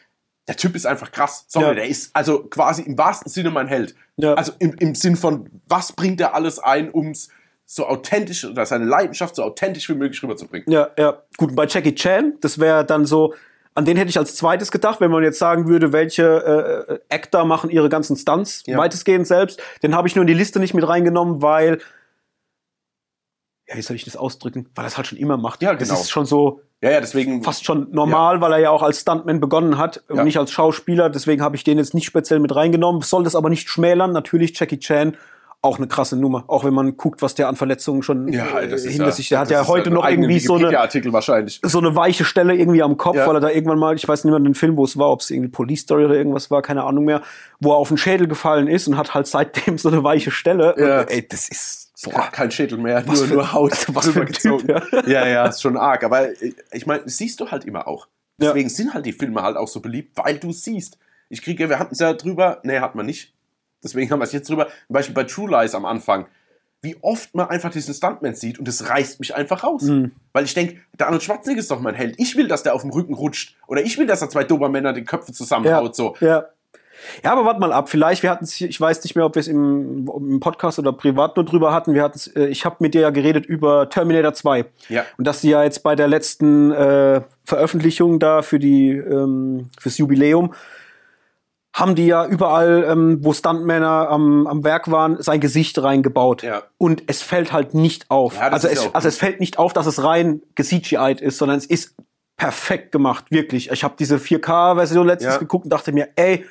der 0.49 0.57
Typ 0.57 0.75
ist 0.75 0.87
einfach 0.87 1.13
krass. 1.13 1.45
Sorry, 1.49 1.67
Ja. 1.67 1.75
der 1.75 1.87
ist 1.89 2.11
also 2.15 2.45
quasi 2.45 2.83
im 2.83 2.97
wahrsten 2.99 3.31
Sinne 3.31 3.51
mein 3.51 3.69
Held. 3.69 3.95
Ja. 4.17 4.35
Also 4.35 4.53
im, 4.59 4.75
im 4.79 4.95
Sinn 4.95 5.15
von 5.17 5.49
was 5.69 5.93
bringt 5.93 6.21
er 6.21 6.35
alles 6.35 6.59
ein, 6.59 6.93
ums 6.93 7.29
so 7.67 7.87
authentisch 7.87 8.47
oder 8.47 8.65
seine 8.65 8.87
Leidenschaft 8.87 9.37
so 9.37 9.43
authentisch 9.43 9.89
wie 9.91 9.95
möglich 9.95 10.23
rüberzubringen. 10.23 10.71
Ja, 10.73 10.89
ja. 10.99 11.23
Gut, 11.37 11.55
bei 11.55 11.67
Jackie 11.67 11.95
Chan, 11.95 12.33
das 12.41 12.59
wäre 12.59 12.83
dann 12.85 13.05
so, 13.05 13.35
an 13.79 13.85
den 13.85 13.97
hätte 13.97 14.11
ich 14.11 14.19
als 14.19 14.35
zweites 14.35 14.73
gedacht, 14.73 15.01
wenn 15.01 15.11
man 15.13 15.23
jetzt 15.23 15.39
sagen 15.39 15.69
würde, 15.69 15.93
welche 15.93 17.01
äh, 17.09 17.15
Actor 17.15 17.45
machen 17.45 17.71
ihre 17.71 17.89
ganzen 17.89 18.17
Stunts 18.17 18.65
Ja. 18.67 18.77
weitestgehend 18.77 19.27
selbst. 19.27 19.63
Den 19.85 19.95
habe 19.95 20.09
ich 20.09 20.17
nur 20.17 20.23
in 20.23 20.27
die 20.27 20.35
Liste 20.35 20.59
nicht 20.59 20.75
mit 20.75 20.87
reingenommen, 20.87 21.43
weil, 21.43 21.79
ja, 23.69 23.77
wie 23.77 23.83
soll 23.83 23.97
ich 23.97 24.05
das 24.05 24.17
ausdrücken? 24.17 24.69
Weil 24.75 24.85
er 24.85 24.89
es 24.89 24.97
halt 24.97 25.07
schon 25.07 25.19
immer 25.19 25.37
macht. 25.37 25.63
Ja, 25.63 25.75
Das 25.75 25.89
genau. 25.89 26.01
ist 26.01 26.11
schon 26.11 26.27
so 26.27 26.63
Ja, 26.81 26.91
ja, 26.91 27.01
deswegen. 27.01 27.43
fast 27.45 27.65
schon 27.65 27.91
normal, 27.93 28.41
weil 28.41 28.53
er 28.53 28.59
ja 28.59 28.71
auch 28.71 28.83
als 28.83 29.01
Stuntman 29.01 29.41
begonnen 29.41 29.79
hat 29.79 30.03
und 30.09 30.17
Ja. 30.17 30.25
nicht 30.25 30.39
als 30.39 30.51
Schauspieler. 30.51 31.09
Deswegen 31.11 31.43
habe 31.43 31.55
ich 31.57 31.65
den 31.65 31.79
jetzt 31.79 31.95
nicht 31.95 32.07
speziell 32.07 32.41
mit 32.41 32.55
reingenommen. 32.57 33.03
Soll 33.03 33.25
das 33.25 33.37
aber 33.37 33.49
nicht 33.51 33.69
schmälern. 33.69 34.13
Natürlich 34.13 34.59
Jackie 34.59 34.79
Chan. 34.79 35.17
Auch 35.61 35.79
eine 35.79 35.89
krasse 35.89 36.17
Nummer. 36.17 36.45
Auch 36.47 36.65
wenn 36.65 36.73
man 36.73 36.97
guckt, 36.97 37.21
was 37.21 37.35
der 37.35 37.49
an 37.49 37.57
Verletzungen 37.57 38.03
schon 38.05 38.29
Ja, 38.33 38.61
äh, 38.61 38.69
das 38.69 38.85
ist 38.85 38.93
hinter 38.93 39.07
ja, 39.07 39.11
sich. 39.11 39.29
Der 39.29 39.41
hat 39.41 39.51
ja 39.51 39.67
heute 39.67 39.91
noch 39.91 40.09
irgendwie 40.09 40.39
so 40.39 40.55
eine, 40.55 40.71
wahrscheinlich. 41.13 41.61
so 41.65 41.79
eine 41.79 41.97
weiche 41.97 42.25
Stelle 42.25 42.55
irgendwie 42.55 42.81
am 42.83 42.97
Kopf, 42.97 43.17
Ja. 43.17 43.27
weil 43.27 43.35
er 43.37 43.41
da 43.41 43.51
irgendwann 43.51 43.79
mal, 43.81 43.97
ich 43.97 44.07
weiß 44.07 44.23
nicht 44.23 44.31
mehr 44.31 44.39
den 44.39 44.55
Film, 44.55 44.77
wo 44.77 44.85
es 44.85 44.97
war, 44.99 45.11
ob 45.11 45.21
es 45.21 45.31
irgendwie 45.31 45.51
Police 45.51 45.81
Story 45.81 46.05
oder 46.05 46.15
irgendwas 46.15 46.51
war, 46.53 46.63
keine 46.63 46.85
Ahnung 46.85 47.05
mehr, 47.05 47.23
wo 47.59 47.73
er 47.73 47.77
auf 47.77 47.89
den 47.89 47.97
Schädel 47.97 48.29
gefallen 48.29 48.69
ist 48.69 48.87
und 48.87 48.97
hat 48.97 49.15
halt 49.15 49.27
seitdem 49.27 49.79
so 49.79 49.89
eine 49.89 50.05
weiche 50.05 50.31
Stelle. 50.31 50.77
Ja. 50.79 51.01
Und, 51.01 51.11
ey, 51.11 51.27
das 51.27 51.49
ist 51.49 51.93
Boah, 52.05 52.29
kein 52.31 52.53
Schädel 52.53 52.79
mehr, 52.79 53.03
Was 53.09 53.19
nur, 53.19 53.27
für- 53.29 53.35
nur 53.35 53.53
Haut. 53.53 53.73
Also 53.73 53.93
was 53.97 54.07
für 54.11 54.21
ein 54.21 54.27
drüber 54.27 54.33
Typ, 54.59 54.67
gezogen. 54.69 55.11
ja, 55.11 55.27
ja, 55.27 55.47
ist 55.47 55.61
schon 55.61 55.77
arg. 55.77 56.05
Aber 56.05 56.29
äh, 56.41 56.53
ich 56.71 56.87
meine, 56.87 57.03
siehst 57.07 57.41
du 57.41 57.51
halt 57.51 57.65
immer 57.65 57.89
auch. 57.89 58.07
Ja. 58.41 58.49
Deswegen 58.53 58.69
sind 58.69 58.95
halt 58.95 59.05
die 59.07 59.13
Filme 59.13 59.43
halt 59.43 59.57
auch 59.57 59.67
so 59.67 59.81
beliebt, 59.81 60.17
weil 60.17 60.39
du 60.39 60.53
siehst. 60.53 60.99
Ich 61.29 61.43
kriege, 61.43 61.69
wir 61.69 61.81
hatten 61.81 61.93
es 61.95 61.99
ja 61.99 62.13
drüber, 62.13 62.61
nee, 62.63 62.79
hat 62.79 62.95
man 62.95 63.05
nicht. 63.07 63.35
Deswegen 63.83 64.11
haben 64.11 64.21
wir 64.21 64.25
es 64.25 64.33
jetzt 64.33 64.49
drüber. 64.49 64.67
Zum 64.67 64.95
Beispiel 64.95 65.15
bei 65.15 65.25
True 65.25 65.51
Lies 65.51 65.75
am 65.75 65.85
Anfang. 65.85 66.27
Wie 66.81 66.97
oft 67.03 67.35
man 67.35 67.49
einfach 67.49 67.71
diesen 67.71 67.93
Stuntman 67.93 68.35
sieht 68.35 68.59
und 68.59 68.69
das 68.69 68.89
reißt 68.89 69.19
mich 69.19 69.35
einfach 69.35 69.65
raus. 69.65 69.83
Mhm. 69.83 70.13
Weil 70.33 70.45
ich 70.45 70.55
denke, 70.55 70.81
der 70.99 71.07
Arnold 71.07 71.25
Schwarzenegger 71.25 71.61
ist 71.61 71.71
doch 71.71 71.81
mein 71.81 71.95
Held. 71.95 72.15
Ich 72.19 72.37
will, 72.37 72.47
dass 72.47 72.63
der 72.63 72.75
auf 72.75 72.83
dem 72.83 72.91
Rücken 72.91 73.15
rutscht. 73.15 73.57
Oder 73.67 73.83
ich 73.83 73.99
will, 73.99 74.07
dass 74.07 74.23
er 74.23 74.31
zwei 74.31 74.45
Dobermänner 74.45 74.93
die 74.93 75.05
Köpfe 75.05 75.33
zusammenhaut. 75.33 75.97
So. 75.97 76.15
Ja. 76.21 76.47
Ja, 77.25 77.33
aber 77.33 77.45
warte 77.45 77.61
mal 77.61 77.73
ab. 77.73 77.89
Vielleicht, 77.89 78.23
wir 78.23 78.31
hatten 78.31 78.45
es, 78.45 78.61
ich 78.61 78.81
weiß 78.81 79.03
nicht 79.05 79.15
mehr, 79.15 79.25
ob 79.25 79.35
wir 79.35 79.41
es 79.41 79.49
im, 79.49 80.09
im 80.09 80.41
Podcast 80.41 80.79
oder 80.79 80.93
privat 80.93 81.37
nur 81.37 81.45
drüber 81.45 81.73
hatten. 81.73 81.95
Wir 81.95 82.03
hatten 82.03 82.19
äh, 82.37 82.47
ich 82.47 82.65
habe 82.65 82.77
mit 82.81 82.95
dir 82.95 83.03
ja 83.03 83.11
geredet 83.11 83.47
über 83.47 83.89
Terminator 83.89 84.35
2. 84.35 84.65
Ja. 84.89 85.05
Und 85.17 85.27
dass 85.27 85.41
sie 85.41 85.51
ja 85.51 85.63
jetzt 85.63 85.83
bei 85.83 85.95
der 85.95 86.09
letzten 86.09 86.73
äh, 86.73 87.23
Veröffentlichung 87.45 88.19
da 88.19 88.43
für 88.43 88.59
die, 88.59 88.91
ähm, 88.91 89.71
fürs 89.79 89.99
Jubiläum, 89.99 90.55
haben 91.75 91.95
die 91.95 92.07
ja 92.07 92.27
überall, 92.27 92.85
ähm, 92.89 93.19
wo 93.23 93.33
Stuntmänner 93.33 94.09
am, 94.09 94.47
am 94.47 94.65
Werk 94.65 94.91
waren, 94.91 95.23
sein 95.23 95.41
Gesicht 95.41 95.81
reingebaut. 95.83 96.43
Ja. 96.43 96.63
Und 96.77 97.05
es 97.07 97.23
fällt 97.23 97.53
halt 97.53 97.75
nicht 97.75 98.11
auf. 98.11 98.37
Ja, 98.37 98.49
also, 98.49 98.69
ist 98.69 98.87
es, 98.87 98.95
also 98.95 99.09
es 99.09 99.19
fällt 99.19 99.39
nicht 99.41 99.59
auf, 99.59 99.73
dass 99.73 99.87
es 99.87 100.03
rein 100.03 100.43
gecgi'd 100.57 101.21
ist, 101.21 101.39
sondern 101.39 101.59
es 101.59 101.67
ist 101.67 101.95
perfekt 102.37 102.93
gemacht, 102.93 103.27
wirklich. 103.31 103.71
Ich 103.71 103.85
habe 103.85 103.95
diese 103.99 104.17
4K-Version 104.17 105.07
letztens 105.07 105.35
Ja. 105.35 105.39
geguckt 105.39 105.65
und 105.65 105.71
dachte 105.73 105.93
mir, 105.93 106.09
ey, 106.17 106.45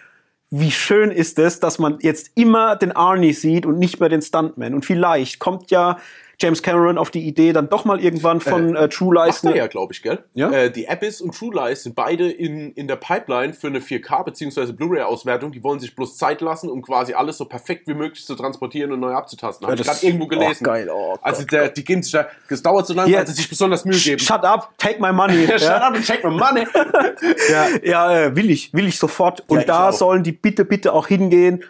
wie 0.49 0.71
schön 0.71 1.11
ist 1.11 1.39
es, 1.39 1.59
dass 1.59 1.77
man 1.79 1.97
jetzt 2.01 2.31
immer 2.35 2.75
den 2.75 2.93
Arnie 2.93 3.33
sieht 3.33 3.65
und 3.65 3.79
nicht 3.79 3.99
mehr 3.99 4.09
den 4.09 4.21
Stuntman. 4.21 4.73
Und 4.73 4.85
vielleicht 4.85 5.39
kommt 5.39 5.71
ja 5.71 5.97
James 6.39 6.61
Cameron 6.61 6.99
auf 6.99 7.09
die 7.09 7.27
Idee, 7.27 7.51
dann 7.51 7.67
doch 7.67 7.83
mal 7.83 7.99
irgendwann 7.99 8.39
von 8.41 8.75
äh, 8.75 8.87
True 8.89 9.15
Lies. 9.15 9.43
Er 9.43 9.55
ja, 9.55 9.65
glaube 9.67 9.93
ich, 9.93 10.03
gell? 10.03 10.19
Ja? 10.35 10.51
Äh, 10.51 10.71
die 10.71 10.87
Abyss 10.87 11.19
und 11.19 11.33
True 11.35 11.51
Lies 11.53 11.81
sind 11.83 11.95
beide 11.95 12.29
in, 12.29 12.73
in 12.73 12.87
der 12.87 12.97
Pipeline 12.97 13.53
für 13.53 13.67
eine 13.67 13.79
4K- 13.79 14.23
bzw. 14.23 14.71
Blu-ray-Auswertung. 14.73 15.51
Die 15.51 15.63
wollen 15.63 15.79
sich 15.79 15.95
bloß 15.95 16.15
Zeit 16.15 16.41
lassen, 16.41 16.69
um 16.69 16.83
quasi 16.83 17.13
alles 17.13 17.37
so 17.39 17.45
perfekt 17.45 17.87
wie 17.87 17.95
möglich 17.95 18.23
zu 18.23 18.35
transportieren 18.35 18.91
und 18.91 18.99
neu 18.99 19.13
abzutasten. 19.13 19.65
Habe 19.65 19.77
Ja, 19.77 19.81
ich 19.81 19.87
gerade 19.87 20.05
irgendwo 20.05 20.27
gelesen. 20.27 20.59
Oh, 20.61 20.65
geil. 20.65 20.89
Oh, 20.93 21.15
also 21.23 21.41
Gott, 21.41 21.51
der, 21.53 21.69
die 21.69 21.83
geben 21.83 22.03
sich 22.03 22.11
da, 22.11 22.27
das 22.49 22.61
dauert 22.61 22.85
so 22.85 22.93
lange, 22.93 23.09
Ja. 23.11 23.19
weil 23.19 23.27
sie 23.27 23.33
sich 23.33 23.49
besonders 23.49 23.83
Mühe 23.83 23.97
geben. 23.97 24.19
Shut 24.19 24.43
up, 24.43 24.71
take 24.77 25.01
my 25.01 25.11
money. 25.11 25.45
Ja, 25.47 25.57
shut 25.57 25.69
up 25.69 25.95
and 25.95 26.05
check 26.05 26.23
my 26.23 26.29
money. 26.29 26.65
ja, 27.49 27.67
ja 27.83 28.19
äh, 28.25 28.35
will 28.35 28.51
ich, 28.51 28.73
will 28.73 28.87
ich 28.87 28.99
sofort. 28.99 29.43
Und 29.47 29.67
da 29.67 29.89
auch. 29.89 29.93
sollen 29.93 30.21
die 30.23 30.33
bitte, 30.33 30.65
bitte 30.65 30.93
auch 30.93 31.07
hingehen 31.07 31.63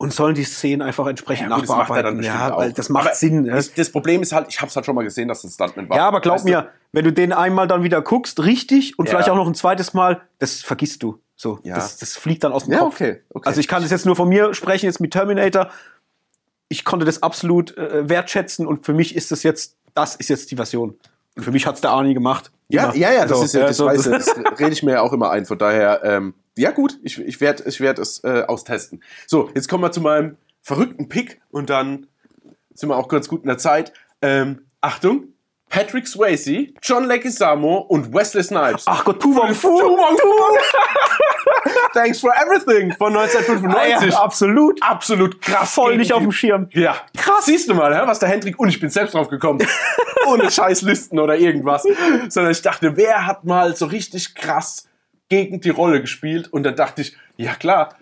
und 0.00 0.14
sollen 0.14 0.34
die 0.34 0.44
Szenen 0.44 0.80
einfach 0.80 1.06
entsprechend 1.06 1.50
Ja, 1.50 1.56
gut, 1.56 1.64
das 1.64 1.76
nachbearbeiten. 1.76 2.16
bestimmt 2.16 2.38
ja, 2.40 2.56
weil 2.56 2.72
das 2.72 2.88
macht 2.88 3.06
Aber 3.08 3.14
Sinn. 3.14 3.44
Ja. 3.44 3.54
Das, 3.56 3.74
das 3.74 3.92
Problem 3.92 4.22
ist 4.22 4.32
halt, 4.32 4.46
ich 4.48 4.58
habe 4.60 4.70
es 4.70 4.74
halt 4.76 4.86
schon 4.86 4.94
mal 4.94 5.04
gesehen, 5.04 5.28
dass 5.28 5.44
ein 5.44 5.50
Stuntman 5.50 5.90
war. 5.90 5.96
ja, 5.98 6.08
aber 6.08 6.20
glaub 6.22 6.36
Weißt 6.36 6.46
du? 6.46 6.50
mir, 6.52 6.68
wenn 6.92 7.04
du 7.04 7.12
den 7.12 7.34
einmal 7.34 7.68
dann 7.68 7.82
wieder 7.82 8.00
guckst, 8.00 8.42
richtig, 8.42 8.98
und 8.98 9.06
Ja. 9.06 9.10
vielleicht 9.10 9.28
auch 9.28 9.36
noch 9.36 9.46
ein 9.46 9.54
zweites 9.54 9.92
Mal, 9.92 10.22
das 10.38 10.62
vergisst 10.62 11.02
du. 11.02 11.20
So, 11.36 11.58
Ja. 11.64 11.74
das, 11.74 11.98
das 11.98 12.16
fliegt 12.16 12.44
dann 12.44 12.52
aus 12.52 12.64
dem 12.64 12.72
Ja, 12.72 12.78
Kopf. 12.78 12.94
okay, 12.94 13.20
okay. 13.34 13.46
Also 13.46 13.60
ich 13.60 13.68
kann 13.68 13.82
das 13.82 13.90
jetzt 13.90 14.06
nur 14.06 14.16
von 14.16 14.28
mir 14.28 14.54
sprechen, 14.54 14.86
jetzt 14.86 15.00
mit 15.00 15.12
Terminator. 15.12 15.68
Ich 16.68 16.84
konnte 16.86 17.04
das 17.04 17.22
absolut 17.22 17.76
äh, 17.76 18.08
wertschätzen 18.08 18.66
und 18.66 18.86
für 18.86 18.94
mich 18.94 19.14
ist 19.14 19.30
das 19.32 19.42
jetzt, 19.42 19.76
das 19.94 20.14
ist 20.16 20.30
jetzt 20.30 20.50
die 20.50 20.56
Version. 20.56 20.98
Für 21.42 21.52
mich 21.52 21.66
hat's 21.66 21.80
der 21.80 21.90
Arnie 21.90 22.14
gemacht. 22.14 22.50
Ja, 22.68 22.94
ja, 22.94 23.12
ja, 23.12 23.26
das 23.26 23.38
So, 23.38 23.44
ist 23.44 23.54
ja, 23.54 23.66
das, 23.66 23.76
so, 23.76 23.86
weiß 23.86 24.06
ich, 24.06 24.12
das 24.12 24.34
rede 24.58 24.72
ich 24.72 24.82
mir 24.82 24.92
ja 24.92 25.00
auch 25.02 25.12
immer 25.12 25.30
ein. 25.30 25.44
Von 25.44 25.58
daher, 25.58 26.02
ähm, 26.04 26.34
ja 26.56 26.70
gut, 26.70 26.98
ich, 27.02 27.18
ich 27.18 27.40
werde 27.40 27.64
ich 27.66 27.80
werd 27.80 27.98
es 27.98 28.22
äh, 28.22 28.42
austesten. 28.46 29.02
So, 29.26 29.50
jetzt 29.54 29.68
kommen 29.68 29.82
wir 29.82 29.92
zu 29.92 30.00
meinem 30.00 30.36
verrückten 30.62 31.08
Pick 31.08 31.40
und 31.50 31.70
dann 31.70 32.06
sind 32.74 32.88
wir 32.88 32.96
auch 32.96 33.08
ganz 33.08 33.28
gut 33.28 33.42
in 33.42 33.48
der 33.48 33.58
Zeit. 33.58 33.92
Ähm, 34.22 34.66
Achtung, 34.80 35.29
Patrick 35.70 36.06
Swayze, 36.06 36.66
John 36.82 37.06
Leguizamo 37.06 37.78
und 37.88 38.12
Wesley 38.12 38.42
Snipes. 38.42 38.84
Ach 38.86 39.04
Gott, 39.04 39.20
Tu 39.22 39.34
Wong 39.34 39.54
Fu. 39.54 39.78
Tu 39.78 39.86
Wong 39.86 40.18
Fu. 40.18 41.70
Thanks 41.94 42.20
for 42.20 42.32
everything 42.36 42.92
von 42.96 43.16
1995. 43.16 44.12
Ja, 44.12 44.20
absolut. 44.20 44.82
Absolut 44.82 45.40
krass. 45.40 45.72
Voll 45.74 45.96
nicht 45.96 46.12
auf 46.12 46.22
dem 46.22 46.32
Schirm. 46.32 46.68
ja, 46.72 46.96
krass. 47.16 47.46
Siehst 47.46 47.68
du 47.68 47.74
mal, 47.74 47.92
was 48.06 48.18
der 48.18 48.28
Hendrik 48.28 48.58
und 48.58 48.68
ich 48.68 48.80
bin 48.80 48.90
selbst 48.90 49.14
drauf 49.14 49.28
gekommen. 49.28 49.64
Ohne 50.26 50.50
Scheißlisten 50.50 51.18
oder 51.18 51.36
irgendwas. 51.36 51.84
Sondern 52.28 52.52
ich 52.52 52.62
dachte, 52.62 52.96
wer 52.96 53.26
hat 53.26 53.44
mal 53.44 53.74
so 53.76 53.86
richtig 53.86 54.34
krass 54.34 54.88
gegen 55.28 55.60
die 55.60 55.70
Rolle 55.70 56.00
gespielt? 56.00 56.52
Und 56.52 56.64
dann 56.64 56.76
dachte 56.76 57.02
ich, 57.02 57.16
ja 57.36 57.54
klar, 57.54 57.94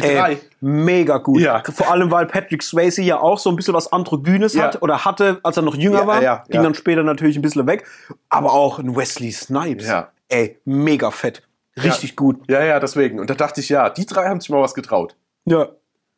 drei. 0.00 0.32
Ey, 0.32 0.38
mega 0.60 1.18
gut. 1.18 1.40
Ja. 1.40 1.62
Vor 1.72 1.90
allem, 1.90 2.10
weil 2.10 2.26
Patrick 2.26 2.62
Swayze 2.62 3.02
ja 3.02 3.18
auch 3.20 3.38
so 3.38 3.50
ein 3.50 3.56
bisschen 3.56 3.74
was 3.74 3.92
Androgynes 3.92 4.54
Ja. 4.54 4.64
hat 4.64 4.82
oder 4.82 5.04
hatte, 5.04 5.40
als 5.42 5.56
er 5.56 5.62
noch 5.62 5.74
jünger 5.74 6.00
Ja, 6.00 6.06
war. 6.06 6.22
ja, 6.22 6.44
Ging 6.48 6.56
ja. 6.56 6.62
dann 6.62 6.74
später 6.74 7.02
natürlich 7.02 7.36
ein 7.36 7.42
bisschen 7.42 7.66
weg. 7.66 7.86
Aber 8.28 8.52
auch 8.52 8.78
ein 8.78 8.94
Wesley 8.96 9.32
Snipes. 9.32 9.86
Ja. 9.86 10.08
Ey, 10.28 10.58
mega 10.64 11.10
fett. 11.10 11.42
Richtig 11.82 12.10
Ja. 12.10 12.16
gut. 12.16 12.40
Ja, 12.48 12.62
ja, 12.64 12.78
deswegen. 12.80 13.18
Und 13.20 13.30
da 13.30 13.34
dachte 13.34 13.60
ich, 13.60 13.68
ja, 13.68 13.90
die 13.90 14.06
drei 14.06 14.28
haben 14.28 14.40
sich 14.40 14.50
mal 14.50 14.60
was 14.62 14.74
getraut. 14.74 15.16
Ja. 15.44 15.68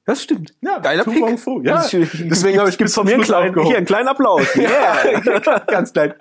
Das 0.08 0.22
stimmt. 0.22 0.54
Ja, 0.60 0.78
Geiler 0.78 1.02
Tu 1.02 1.10
Pick. 1.10 1.20
Wong 1.22 1.36
Fu, 1.36 1.60
ja. 1.62 1.74
Das 1.78 1.90
Deswegen 1.90 2.60
habe 2.60 2.68
ich 2.68 2.78
gibt's 2.78 2.94
von 2.94 3.04
mir 3.06 3.14
einen 3.14 3.24
kleinen, 3.24 3.60
hier 3.64 3.76
einen 3.76 3.86
kleinen 3.86 4.06
Applaus. 4.06 4.46
Yeah. 4.56 5.58
Ganz 5.66 5.92
klein. 5.92 6.14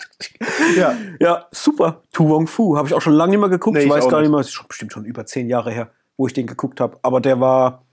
Ja. 0.75 0.95
ja, 1.19 1.45
super. 1.51 2.01
Tu 2.11 2.27
Wong 2.27 2.47
Fu. 2.47 2.75
Habe 2.77 2.87
ich 2.87 2.95
auch 2.95 3.01
schon 3.01 3.13
lange 3.13 3.31
nicht 3.33 3.39
mehr 3.39 3.49
geguckt. 3.49 3.75
Nee, 3.75 3.81
ich 3.81 3.85
ich 3.85 3.91
weiß 3.91 4.09
gar 4.09 4.21
nicht 4.21 4.31
mehr. 4.31 4.39
Es 4.39 4.47
ist 4.49 4.67
bestimmt 4.67 4.91
schon 4.91 5.05
über 5.05 5.27
zehn 5.27 5.47
Jahre 5.47 5.69
her, 5.71 5.89
wo 6.17 6.27
ich 6.27 6.33
den 6.33 6.47
geguckt 6.47 6.79
habe. 6.79 6.97
Aber 7.01 7.21
der 7.21 7.39
war, 7.39 7.83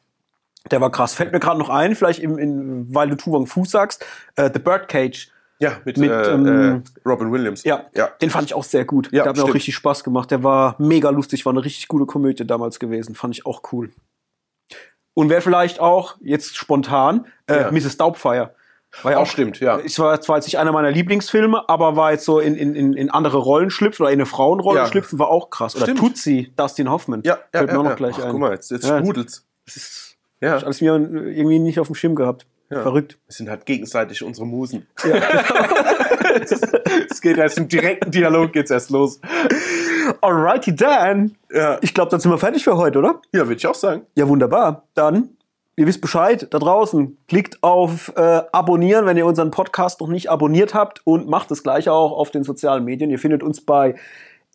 der 0.70 0.80
war 0.80 0.90
krass. 0.90 1.14
Fällt 1.14 1.32
mir 1.32 1.40
gerade 1.40 1.58
noch 1.58 1.68
ein, 1.68 1.94
vielleicht 1.94 2.20
im, 2.20 2.38
in, 2.38 2.94
weil 2.94 3.08
du 3.08 3.16
Tu 3.16 3.30
Wong 3.32 3.46
Fu 3.46 3.64
sagst, 3.64 4.04
äh, 4.36 4.50
The 4.52 4.58
Birdcage. 4.58 5.30
Ja, 5.58 5.76
mit, 5.84 5.96
Mit, 5.96 6.10
äh, 6.10 6.32
ähm, 6.32 6.82
äh, 7.04 7.08
Robin 7.08 7.30
Williams. 7.30 7.62
Ja, 7.62 7.84
ja. 7.94 8.08
den 8.20 8.30
fand 8.30 8.46
ich 8.46 8.54
auch 8.54 8.64
sehr 8.64 8.84
gut. 8.84 9.12
Ja, 9.12 9.22
der 9.22 9.30
hat 9.30 9.36
mir 9.36 9.44
auch 9.44 9.54
richtig 9.54 9.76
Spaß 9.76 10.02
gemacht. 10.02 10.32
Der 10.32 10.42
war 10.42 10.74
mega 10.78 11.10
lustig, 11.10 11.46
war 11.46 11.52
eine 11.52 11.64
richtig 11.64 11.86
gute 11.86 12.04
Komödie 12.04 12.44
damals 12.44 12.80
gewesen. 12.80 13.14
Fand 13.14 13.36
ich 13.36 13.46
auch 13.46 13.62
cool. 13.72 13.92
Und 15.14 15.28
wer 15.30 15.40
vielleicht 15.40 15.78
auch, 15.78 16.16
jetzt 16.20 16.56
spontan, 16.56 17.26
äh, 17.46 17.60
Ja. 17.60 17.70
Mrs. 17.70 17.96
Doubtfire. 17.96 18.54
War 19.02 19.12
ja 19.12 19.18
Auch 19.18 19.26
stimmt, 19.26 19.58
ja. 19.60 19.78
Es 19.78 19.98
war 19.98 20.20
zwar 20.20 20.36
jetzt 20.36 20.46
nicht 20.46 20.58
einer 20.58 20.70
meiner 20.72 20.90
Lieblingsfilme, 20.90 21.68
aber 21.68 21.96
war 21.96 22.12
jetzt 22.12 22.24
so 22.26 22.38
in, 22.40 22.54
in, 22.56 22.92
in, 22.94 23.10
andere 23.10 23.38
Rollen 23.38 23.70
schlüpfen 23.70 24.02
oder 24.04 24.12
in 24.12 24.18
eine 24.18 24.26
Frauenrolle 24.26 24.80
Ja. 24.80 24.86
schlüpfen, 24.86 25.18
war 25.18 25.28
auch 25.28 25.48
krass. 25.50 25.74
Oder 25.76 25.86
Stimmt. 25.86 25.98
Tutsi, 26.00 26.52
Dustin 26.56 26.90
Hoffman. 26.90 27.22
Ja, 27.24 27.36
ja, 27.36 27.38
Fällt 27.60 27.68
mir 27.68 27.72
ja, 27.72 27.78
auch 27.78 27.82
noch 27.84 27.90
ja. 27.90 27.96
gleich 27.96 28.16
Ach, 28.18 28.24
ein. 28.24 28.30
Guck 28.32 28.40
mal, 28.40 28.52
jetzt, 28.52 28.70
jetzt 28.70 28.86
Ja. 28.86 28.98
sprudelt's. 28.98 29.46
Das 29.64 29.76
ist 29.76 30.16
Ja. 30.40 30.56
alles 30.56 30.80
mir 30.82 30.92
irgendwie 30.94 31.58
nicht 31.58 31.80
auf 31.80 31.86
dem 31.86 31.94
Schirm 31.94 32.14
gehabt. 32.14 32.46
Ja. 32.70 32.82
Verrückt. 32.82 33.18
Wir 33.26 33.34
sind 33.34 33.48
halt 33.50 33.64
gegenseitig 33.66 34.22
unsere 34.22 34.46
Musen. 34.46 34.86
Es 37.10 37.20
geht 37.20 37.36
erst 37.36 37.58
im 37.58 37.68
direkten 37.68 38.10
Dialog 38.10 38.52
geht's 38.52 38.70
erst 38.70 38.90
los. 38.90 39.20
Alrighty 40.20 40.74
dann. 40.74 41.36
Ja, 41.52 41.78
Ich 41.82 41.94
glaube, 41.94 42.10
dann 42.10 42.20
sind 42.20 42.30
wir 42.30 42.38
fertig 42.38 42.64
für 42.64 42.76
heute, 42.76 42.98
oder? 42.98 43.20
ja 43.32 43.42
würde 43.42 43.54
ich 43.56 43.66
auch 43.66 43.74
sagen. 43.74 44.02
Ja, 44.14 44.26
wunderbar. 44.28 44.84
Dann, 44.94 45.36
ihr 45.76 45.86
wisst 45.86 46.00
Bescheid, 46.00 46.46
da 46.50 46.58
draußen. 46.58 47.16
Klickt 47.28 47.62
auf 47.62 48.12
äh, 48.16 48.42
Abonnieren, 48.52 49.06
wenn 49.06 49.16
ihr 49.16 49.26
unseren 49.26 49.50
Podcast 49.50 50.00
noch 50.00 50.08
nicht 50.08 50.30
abonniert 50.30 50.74
habt 50.74 51.00
und 51.04 51.28
macht 51.28 51.50
das 51.50 51.62
gleiche 51.62 51.92
auch 51.92 52.12
auf 52.12 52.30
den 52.30 52.44
sozialen 52.44 52.84
Medien. 52.84 53.10
Ihr 53.10 53.18
findet 53.18 53.42
uns 53.42 53.64
bei 53.64 53.94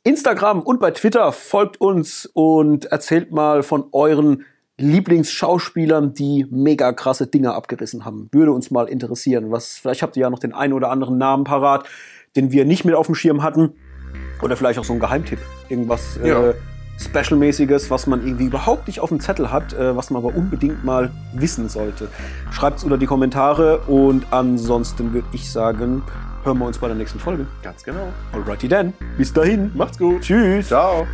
Instagram 0.03 0.61
und 0.61 0.79
bei 0.79 0.91
Twitter. 0.91 1.31
Folgt 1.31 1.81
uns 1.81 2.25
und 2.33 2.85
erzählt 2.85 3.31
mal 3.31 3.63
von 3.63 3.85
euren 3.91 4.45
Lieblingsschauspielern, 4.79 6.13
die 6.13 6.45
mega 6.51 6.93
krasse 6.93 7.25
Dinge 7.27 7.53
abgerissen 7.53 8.05
haben. 8.05 8.29
Würde 8.31 8.51
uns 8.51 8.69
mal 8.69 8.87
interessieren. 8.87 9.51
Was, 9.51 9.77
vielleicht 9.77 10.03
habt 10.03 10.15
ihr 10.17 10.21
ja 10.21 10.29
noch 10.29 10.39
den 10.39 10.53
einen 10.53 10.73
oder 10.73 10.91
anderen 10.91 11.17
Namen 11.17 11.43
parat, 11.45 11.87
den 12.35 12.51
wir 12.51 12.63
nicht 12.63 12.85
mit 12.85 12.93
auf 12.93 13.07
dem 13.07 13.15
Schirm 13.15 13.41
hatten. 13.41 13.73
Oder 14.43 14.55
vielleicht 14.55 14.77
auch 14.77 14.83
so 14.83 14.93
ein 14.93 14.99
Geheimtipp. 14.99 15.39
Irgendwas 15.69 16.19
Ja. 16.23 16.49
äh, 16.49 16.53
Special-mäßiges, 16.99 17.91
was 17.91 18.07
man 18.07 18.25
irgendwie 18.25 18.45
überhaupt 18.45 18.87
nicht 18.87 18.99
auf 18.99 19.09
dem 19.09 19.19
Zettel 19.19 19.51
hat, 19.51 19.73
äh, 19.73 19.95
was 19.95 20.09
man 20.09 20.23
aber 20.23 20.35
unbedingt 20.35 20.83
mal 20.83 21.11
wissen 21.33 21.69
sollte. 21.69 22.07
Schreibt 22.51 22.77
es 22.79 22.83
unter 22.83 22.97
die 22.97 23.05
Kommentare 23.05 23.79
und 23.87 24.25
ansonsten 24.31 25.13
würde 25.13 25.27
ich 25.31 25.51
sagen, 25.51 26.03
hören 26.43 26.57
wir 26.59 26.65
uns 26.65 26.77
bei 26.77 26.87
der 26.87 26.95
nächsten 26.95 27.19
Folge. 27.19 27.45
Ganz 27.61 27.83
genau. 27.83 28.07
Alrighty 28.33 28.67
then. 28.67 28.93
Bis 29.17 29.31
dahin. 29.31 29.71
Macht's 29.75 29.97
gut. 29.97 30.21
Tschüss. 30.21 30.67
Ciao. 30.67 31.05